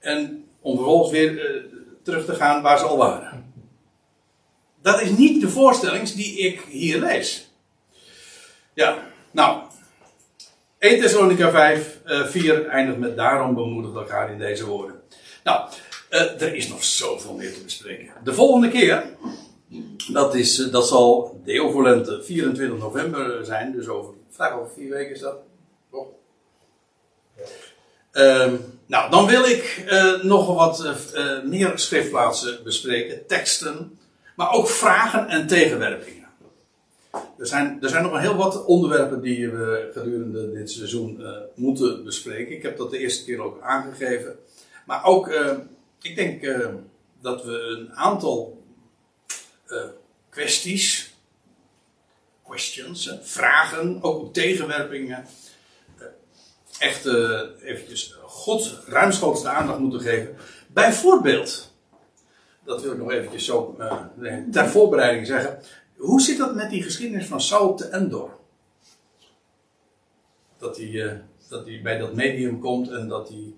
En 0.03 0.45
om 0.61 0.77
vervolgens 0.77 1.11
weer 1.11 1.33
uh, 1.33 1.63
terug 2.03 2.25
te 2.25 2.35
gaan 2.35 2.63
waar 2.63 2.79
ze 2.79 2.85
al 2.85 2.97
waren. 2.97 3.53
Dat 4.83 5.01
is 5.01 5.11
niet 5.11 5.41
de 5.41 5.49
voorstelling 5.49 6.09
die 6.09 6.39
ik 6.39 6.61
hier 6.61 6.99
lees. 6.99 7.51
Ja, 8.75 8.99
nou. 9.31 9.63
1 10.79 11.01
Thessalonica 11.01 11.51
5, 11.51 11.99
uh, 12.07 12.27
4 12.27 12.67
eindigt 12.67 12.99
met 12.99 13.17
daarom 13.17 13.55
bemoedigt 13.55 13.95
elkaar 13.95 14.33
in 14.33 14.39
deze 14.39 14.67
woorden. 14.67 15.01
Nou, 15.45 15.71
uh, 16.11 16.43
er 16.43 16.55
is 16.55 16.69
nog 16.69 16.85
zoveel 16.85 17.35
meer 17.35 17.55
te 17.55 17.63
bespreken. 17.63 18.13
De 18.25 18.35
volgende 18.35 18.69
keer 18.69 19.05
dat, 20.13 20.35
is, 20.35 20.59
eh, 20.59 20.73
dat 20.73 20.89
zal 20.89 21.41
Volente 21.45 22.23
24 22.23 22.79
november 22.79 23.45
zijn, 23.45 23.73
dus 23.73 23.89
over, 23.89 24.15
vraag 24.31 24.53
over 24.53 24.73
vier 24.73 24.91
weken 24.91 25.15
is 25.15 25.21
dat. 25.21 25.37
Toch? 25.91 26.07
Uh, 28.13 28.53
nou, 28.93 29.11
dan 29.11 29.27
wil 29.27 29.45
ik 29.45 29.85
uh, 29.91 30.23
nog 30.23 30.55
wat 30.55 30.85
uh, 31.15 31.43
meer 31.45 31.73
schriftplaatsen 31.75 32.65
bespreken, 32.65 33.27
teksten, 33.27 33.99
maar 34.37 34.53
ook 34.53 34.69
vragen 34.69 35.29
en 35.29 35.47
tegenwerpingen. 35.47 36.29
Er 37.39 37.47
zijn, 37.47 37.79
er 37.83 37.89
zijn 37.89 38.03
nog 38.03 38.13
een 38.13 38.21
heel 38.21 38.37
wat 38.37 38.65
onderwerpen 38.65 39.21
die 39.21 39.49
we 39.49 39.91
gedurende 39.93 40.53
dit 40.53 40.71
seizoen 40.71 41.23
moeten 41.55 42.05
bespreken. 42.05 42.55
Ik 42.57 42.63
heb 42.63 42.77
dat 42.77 42.91
de 42.91 42.99
eerste 42.99 43.25
keer 43.25 43.41
ook 43.41 43.61
aangegeven. 43.63 44.37
Maar 44.87 45.05
ook, 45.05 45.33
ik 46.03 46.17
denk 46.17 46.43
dat 47.21 47.45
we 47.45 47.53
een 47.53 47.95
aantal 47.95 48.63
kwesties, 50.31 51.15
questions, 52.45 53.15
vragen, 53.23 54.03
ook 54.03 54.33
tegenwerpingen, 54.33 55.17
eh, 55.19 55.25
echt 56.83 57.07
uh, 57.07 57.41
eventjes 57.63 58.17
God 58.23 58.83
ruimschoots 58.87 59.43
de 59.43 59.49
aandacht 59.49 59.79
moeten 59.79 60.01
geven. 60.01 60.37
Bijvoorbeeld, 60.69 61.73
dat 62.65 62.83
wil 62.83 62.93
ik 62.93 62.99
nog 62.99 63.11
eventjes 63.11 63.45
zo 63.45 63.77
uh, 63.79 64.37
ter 64.51 64.69
voorbereiding 64.69 65.27
zeggen, 65.27 65.59
hoe 65.97 66.21
zit 66.21 66.39
dat 66.39 66.55
met 66.55 66.71
die 66.71 66.83
geschiedenis 66.83 67.27
van 67.27 67.41
Saul 67.41 67.75
te 67.75 67.89
Endor? 67.89 68.39
Dat 70.59 70.77
hij, 70.77 70.87
uh, 70.87 71.13
dat 71.49 71.67
hij 71.67 71.81
bij 71.83 71.99
dat 71.99 72.15
medium 72.15 72.61
komt 72.61 72.91
en 72.91 73.09
dat 73.09 73.29
hij 73.29 73.55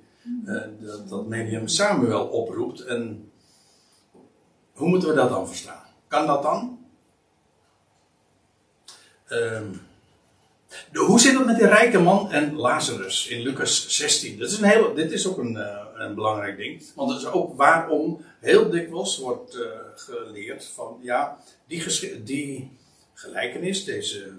dat, 0.79 1.09
dat 1.09 1.27
medium 1.27 1.69
Samuel 1.69 2.27
oproept. 2.27 2.81
En 2.81 3.33
hoe 4.73 4.89
moeten 4.89 5.09
we 5.09 5.15
dat 5.15 5.29
dan 5.29 5.49
verstaan? 5.49 5.85
Kan 6.09 6.27
dat 6.27 6.43
dan? 6.43 6.79
De, 9.29 9.71
hoe 10.93 11.21
zit 11.21 11.37
het 11.37 11.47
met 11.47 11.57
die 11.57 11.67
rijke 11.67 11.99
man 11.99 12.33
en 12.33 12.57
Lazarus 12.57 13.27
in 13.27 13.43
Lucas 13.43 13.89
16? 13.89 14.39
Dat 14.39 14.51
is 14.51 14.59
een 14.59 14.69
heel, 14.69 14.95
dit 14.95 15.13
is 15.13 15.27
ook 15.27 15.39
een, 15.39 15.55
uh, 15.55 15.79
een 15.95 16.15
belangrijk 16.15 16.57
ding. 16.57 16.83
Want 16.95 17.11
dat 17.11 17.21
is 17.21 17.27
ook 17.27 17.57
waarom 17.57 18.25
heel 18.41 18.71
dikwijls 18.71 19.19
wordt 19.19 19.57
uh, 19.57 19.67
geleerd 19.95 20.65
van 20.75 20.99
ja, 21.03 21.39
die, 21.67 22.23
die 22.23 22.71
gelijkenis, 23.15 23.85
deze. 23.85 24.33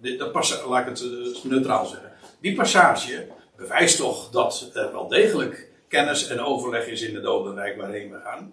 Dit, 0.00 0.18
dat 0.18 0.32
pas, 0.32 0.62
laat 0.68 0.80
ik 0.80 0.88
het 0.88 1.00
uh, 1.00 1.44
neutraal 1.44 1.86
zeggen. 1.86 2.12
Die 2.40 2.54
passage 2.54 3.26
bewijst 3.56 3.96
toch 3.96 4.30
dat 4.30 4.70
er 4.74 4.92
wel 4.92 5.08
degelijk 5.08 5.68
kennis 5.88 6.26
en 6.26 6.40
overleg 6.40 6.86
is 6.86 7.02
in 7.02 7.14
het 7.14 7.24
dodenrijk 7.24 7.76
waarheen 7.76 8.10
we 8.10 8.20
gaan. 8.20 8.52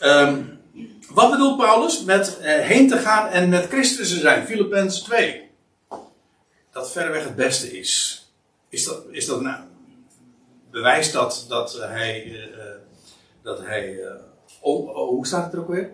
Um, 0.00 0.60
wat 1.08 1.30
bedoelt 1.30 1.56
Paulus 1.56 2.04
met 2.04 2.38
uh, 2.40 2.46
heen 2.46 2.88
te 2.88 2.96
gaan 2.96 3.28
en 3.28 3.48
met 3.48 3.66
Christus 3.66 4.08
te 4.08 4.18
zijn? 4.18 4.46
Filippenzen 4.46 5.04
2. 5.04 5.50
Dat 6.72 6.92
verreweg 6.92 7.24
het 7.24 7.36
beste 7.36 7.78
is. 7.78 8.24
Is 8.68 8.84
dat, 8.84 9.04
is 9.10 9.26
dat 9.26 9.40
nou, 9.40 9.60
bewijst 10.70 11.12
dat, 11.12 11.44
dat 11.48 11.78
hij, 11.80 12.24
uh, 12.24 12.38
dat 13.42 13.60
hij 13.60 13.98
oh, 14.60 14.96
hoe 14.96 15.26
staat 15.26 15.44
het 15.44 15.52
er 15.52 15.60
ook 15.60 15.68
weer? 15.68 15.90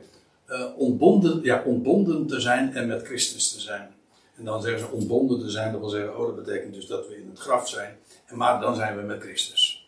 ontbonden, 0.77 1.43
ja, 1.43 1.63
ontbonden 1.67 2.27
te 2.27 2.41
zijn 2.41 2.75
en 2.75 2.87
met 2.87 3.07
Christus 3.07 3.53
te 3.53 3.61
zijn. 3.61 3.95
En 4.37 4.45
dan 4.45 4.63
zeggen 4.63 4.81
ze 4.81 4.91
ontbonden 4.91 5.41
te 5.41 5.51
zijn, 5.51 5.73
dat 5.73 5.81
wil 5.81 5.91
zeggen, 5.91 6.19
oh, 6.19 6.27
dat 6.27 6.45
betekent 6.45 6.75
dus 6.75 6.87
dat 6.87 7.09
we 7.09 7.17
in 7.17 7.29
het 7.31 7.39
graf 7.39 7.69
zijn. 7.69 7.99
En 8.27 8.37
maar 8.37 8.61
dan 8.61 8.75
zijn 8.75 8.97
we 8.97 9.03
met 9.03 9.23
Christus 9.23 9.82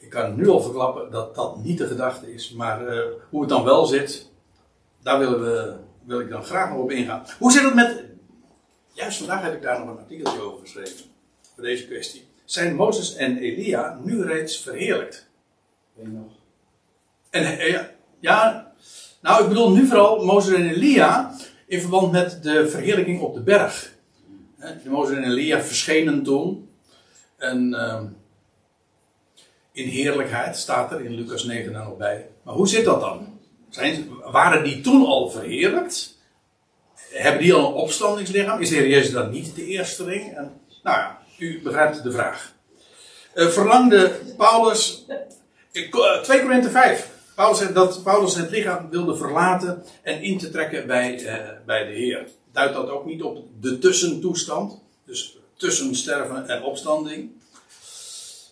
ik 0.00 0.10
kan 0.10 0.36
nu 0.36 0.48
al 0.48 0.60
verklappen 0.60 1.10
dat 1.10 1.34
dat 1.34 1.64
niet 1.64 1.78
de 1.78 1.86
gedachte 1.86 2.32
is. 2.32 2.52
Maar 2.52 2.94
uh, 2.94 3.04
hoe 3.30 3.40
het 3.40 3.50
dan 3.50 3.64
wel 3.64 3.86
zit, 3.86 4.30
daar 5.02 5.18
willen 5.18 5.40
we, 5.40 5.74
wil 6.04 6.20
ik 6.20 6.28
dan 6.28 6.44
graag 6.44 6.70
nog 6.70 6.78
op 6.78 6.90
ingaan. 6.90 7.24
Hoe 7.38 7.52
zit 7.52 7.62
het 7.62 7.74
met. 7.74 8.04
Juist 8.92 9.18
vandaag 9.18 9.42
heb 9.42 9.54
ik 9.54 9.62
daar 9.62 9.78
nog 9.78 9.88
een 9.88 9.98
artikeltje 9.98 10.40
over 10.40 10.60
geschreven. 10.60 11.04
Voor 11.54 11.64
deze 11.64 11.86
kwestie. 11.86 12.28
Zijn 12.44 12.74
Mozes 12.74 13.14
en 13.14 13.38
Elia 13.38 14.00
nu 14.04 14.22
reeds 14.22 14.62
verheerlijkt? 14.62 15.28
Weet 15.94 16.06
je 16.06 16.12
nog? 16.12 16.32
En 17.30 17.42
uh, 17.42 17.70
ja, 17.70 17.90
ja, 18.20 18.72
nou 19.20 19.42
ik 19.42 19.48
bedoel 19.48 19.70
nu 19.70 19.86
vooral 19.86 20.24
Mozes 20.24 20.54
en 20.54 20.68
Elia 20.68 21.34
in 21.66 21.80
verband 21.80 22.12
met 22.12 22.42
de 22.42 22.68
verheerlijking 22.68 23.20
op 23.20 23.34
de 23.34 23.42
berg. 23.42 23.92
Mozes 24.84 25.16
en 25.16 25.24
Elia 25.24 25.60
verschenen 25.60 26.22
toen. 26.22 26.70
En. 27.36 27.68
Uh, 27.68 28.02
in 29.72 29.88
heerlijkheid, 29.88 30.56
staat 30.56 30.92
er 30.92 31.04
in 31.04 31.14
Lucas 31.14 31.44
9 31.44 31.72
dan 31.72 31.84
nog 31.84 31.96
bij. 31.96 32.26
Maar 32.42 32.54
hoe 32.54 32.68
zit 32.68 32.84
dat 32.84 33.00
dan? 33.00 33.38
Zijn, 33.68 34.08
waren 34.24 34.64
die 34.64 34.80
toen 34.80 35.06
al 35.06 35.30
verheerlijkt? 35.30 36.18
Hebben 37.10 37.42
die 37.42 37.54
al 37.54 37.68
een 37.68 37.74
opstandingslichaam? 37.74 38.60
Is 38.60 38.68
de 38.68 38.74
Heer 38.74 38.88
Jezus 38.88 39.12
dan 39.12 39.30
niet 39.30 39.54
de 39.54 39.64
eerste 39.64 40.04
ring? 40.04 40.36
En, 40.36 40.60
nou 40.82 40.96
ja, 40.98 41.18
u 41.38 41.60
begrijpt 41.62 42.02
de 42.02 42.12
vraag. 42.12 42.52
Uh, 43.34 43.46
verlangde 43.48 44.10
Paulus. 44.36 45.04
2 45.72 45.88
eh, 46.38 46.44
Korinthe 46.44 46.70
5. 46.70 47.10
Paulus 47.34 47.58
zegt 47.58 47.74
dat 47.74 48.02
Paulus 48.02 48.34
het 48.34 48.50
lichaam 48.50 48.90
wilde 48.90 49.16
verlaten 49.16 49.84
en 50.02 50.22
in 50.22 50.38
te 50.38 50.50
trekken 50.50 50.86
bij, 50.86 51.20
uh, 51.20 51.34
bij 51.66 51.84
de 51.84 51.92
Heer. 51.92 52.28
Duidt 52.52 52.74
dat 52.74 52.88
ook 52.88 53.04
niet 53.04 53.22
op 53.22 53.44
de 53.60 53.78
tussentoestand? 53.78 54.80
Dus 55.04 55.36
tussen 55.56 55.94
sterven 55.94 56.48
en 56.48 56.62
opstanding. 56.62 57.30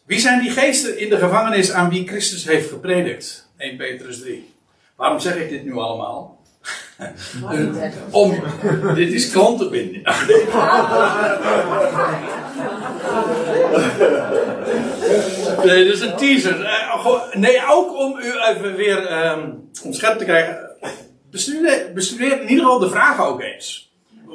Wie 0.08 0.20
zijn 0.20 0.40
die 0.40 0.50
geesten 0.50 0.98
in 0.98 1.08
de 1.08 1.16
gevangenis 1.16 1.72
aan 1.72 1.90
wie 1.90 2.08
Christus 2.08 2.44
heeft 2.44 2.68
gepredikt? 2.68 3.50
1 3.56 3.76
Petrus 3.76 4.20
3. 4.20 4.54
Waarom 4.96 5.20
zeg 5.20 5.36
ik 5.36 5.48
dit 5.48 5.64
nu 5.64 5.76
allemaal? 5.76 6.40
Om, 8.10 8.42
dit 8.94 9.12
is 9.12 9.30
klantenbinding. 9.30 10.04
nee, 15.64 15.84
dit 15.84 15.92
is 15.92 16.00
een 16.00 16.16
teaser. 16.16 16.64
Eh, 16.64 17.34
nee, 17.34 17.60
ook 17.70 17.96
om 17.96 18.18
u 18.18 18.32
even 18.48 18.76
weer 18.76 19.30
um, 19.30 19.70
om 19.84 19.92
scherp 19.92 20.18
te 20.18 20.24
krijgen. 20.24 20.70
Bestudeer, 21.30 21.90
bestudeer 21.94 22.40
in 22.40 22.48
ieder 22.48 22.64
geval 22.64 22.78
de 22.78 22.90
vraag 22.90 23.20
ook 23.20 23.40
eens. 23.40 23.87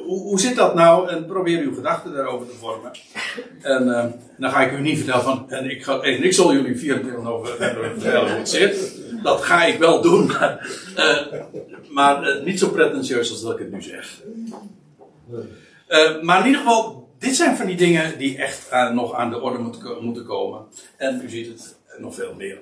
Hoe, 0.06 0.40
zit 0.40 0.56
dat 0.56 0.76
nou? 0.76 1.10
En 1.10 1.26
probeer 1.26 1.62
uw 1.62 1.74
gedachten 1.74 2.14
daarover 2.14 2.48
te 2.48 2.56
vormen. 2.56 2.92
En 3.62 3.98
eh, 3.98 4.06
dan 4.38 4.52
ga 4.52 4.62
ik 4.62 4.72
u 4.72 4.82
niet 4.82 4.98
vertellen 4.98 5.24
van. 5.24 5.50
En 5.50 5.70
ik, 5.70 5.84
ga, 5.84 6.04
ik 6.04 6.34
zal 6.34 6.54
jullie 6.54 6.78
24 6.78 7.30
over 7.30 7.48
vertellen 7.48 8.30
hoe 8.30 8.38
het 8.38 8.50
zit. 8.50 9.02
Dat 9.24 9.42
ga 9.42 9.66
ik 9.66 9.80
wel 9.80 10.02
doen, 10.02 10.28
maar, 10.28 10.68
eh, 10.96 11.18
maar 11.90 12.24
eh, 12.24 12.44
niet 12.44 12.60
zo 12.60 12.70
pretentieus 12.70 13.32
als 13.32 13.42
dat 13.42 13.54
ik 13.54 13.60
het 13.60 13.72
nu 13.72 13.82
zeg. 13.82 14.22
Maar 16.22 16.40
in 16.40 16.46
ieder 16.46 16.62
geval, 16.62 17.10
dit 17.20 17.36
zijn 17.36 17.58
van 17.58 17.66
die 17.66 17.76
dingen 17.76 18.18
die 18.18 18.38
echt 18.38 18.70
nog 18.94 19.14
aan 19.14 19.30
de 19.30 19.42
orde 19.42 19.60
moet 19.60 20.02
moeten 20.02 20.26
komen. 20.26 20.62
En 20.98 21.22
u 21.24 21.30
ziet 21.30 21.48
het 21.48 21.76
nog 21.98 22.16
veel 22.16 22.34
meer. 22.38 22.58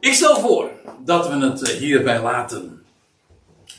Ik 0.00 0.12
stel 0.12 0.36
voor 0.36 0.70
dat 1.04 1.28
we 1.28 1.34
het 1.34 1.68
hierbij 1.70 2.22
laten. 2.22 2.77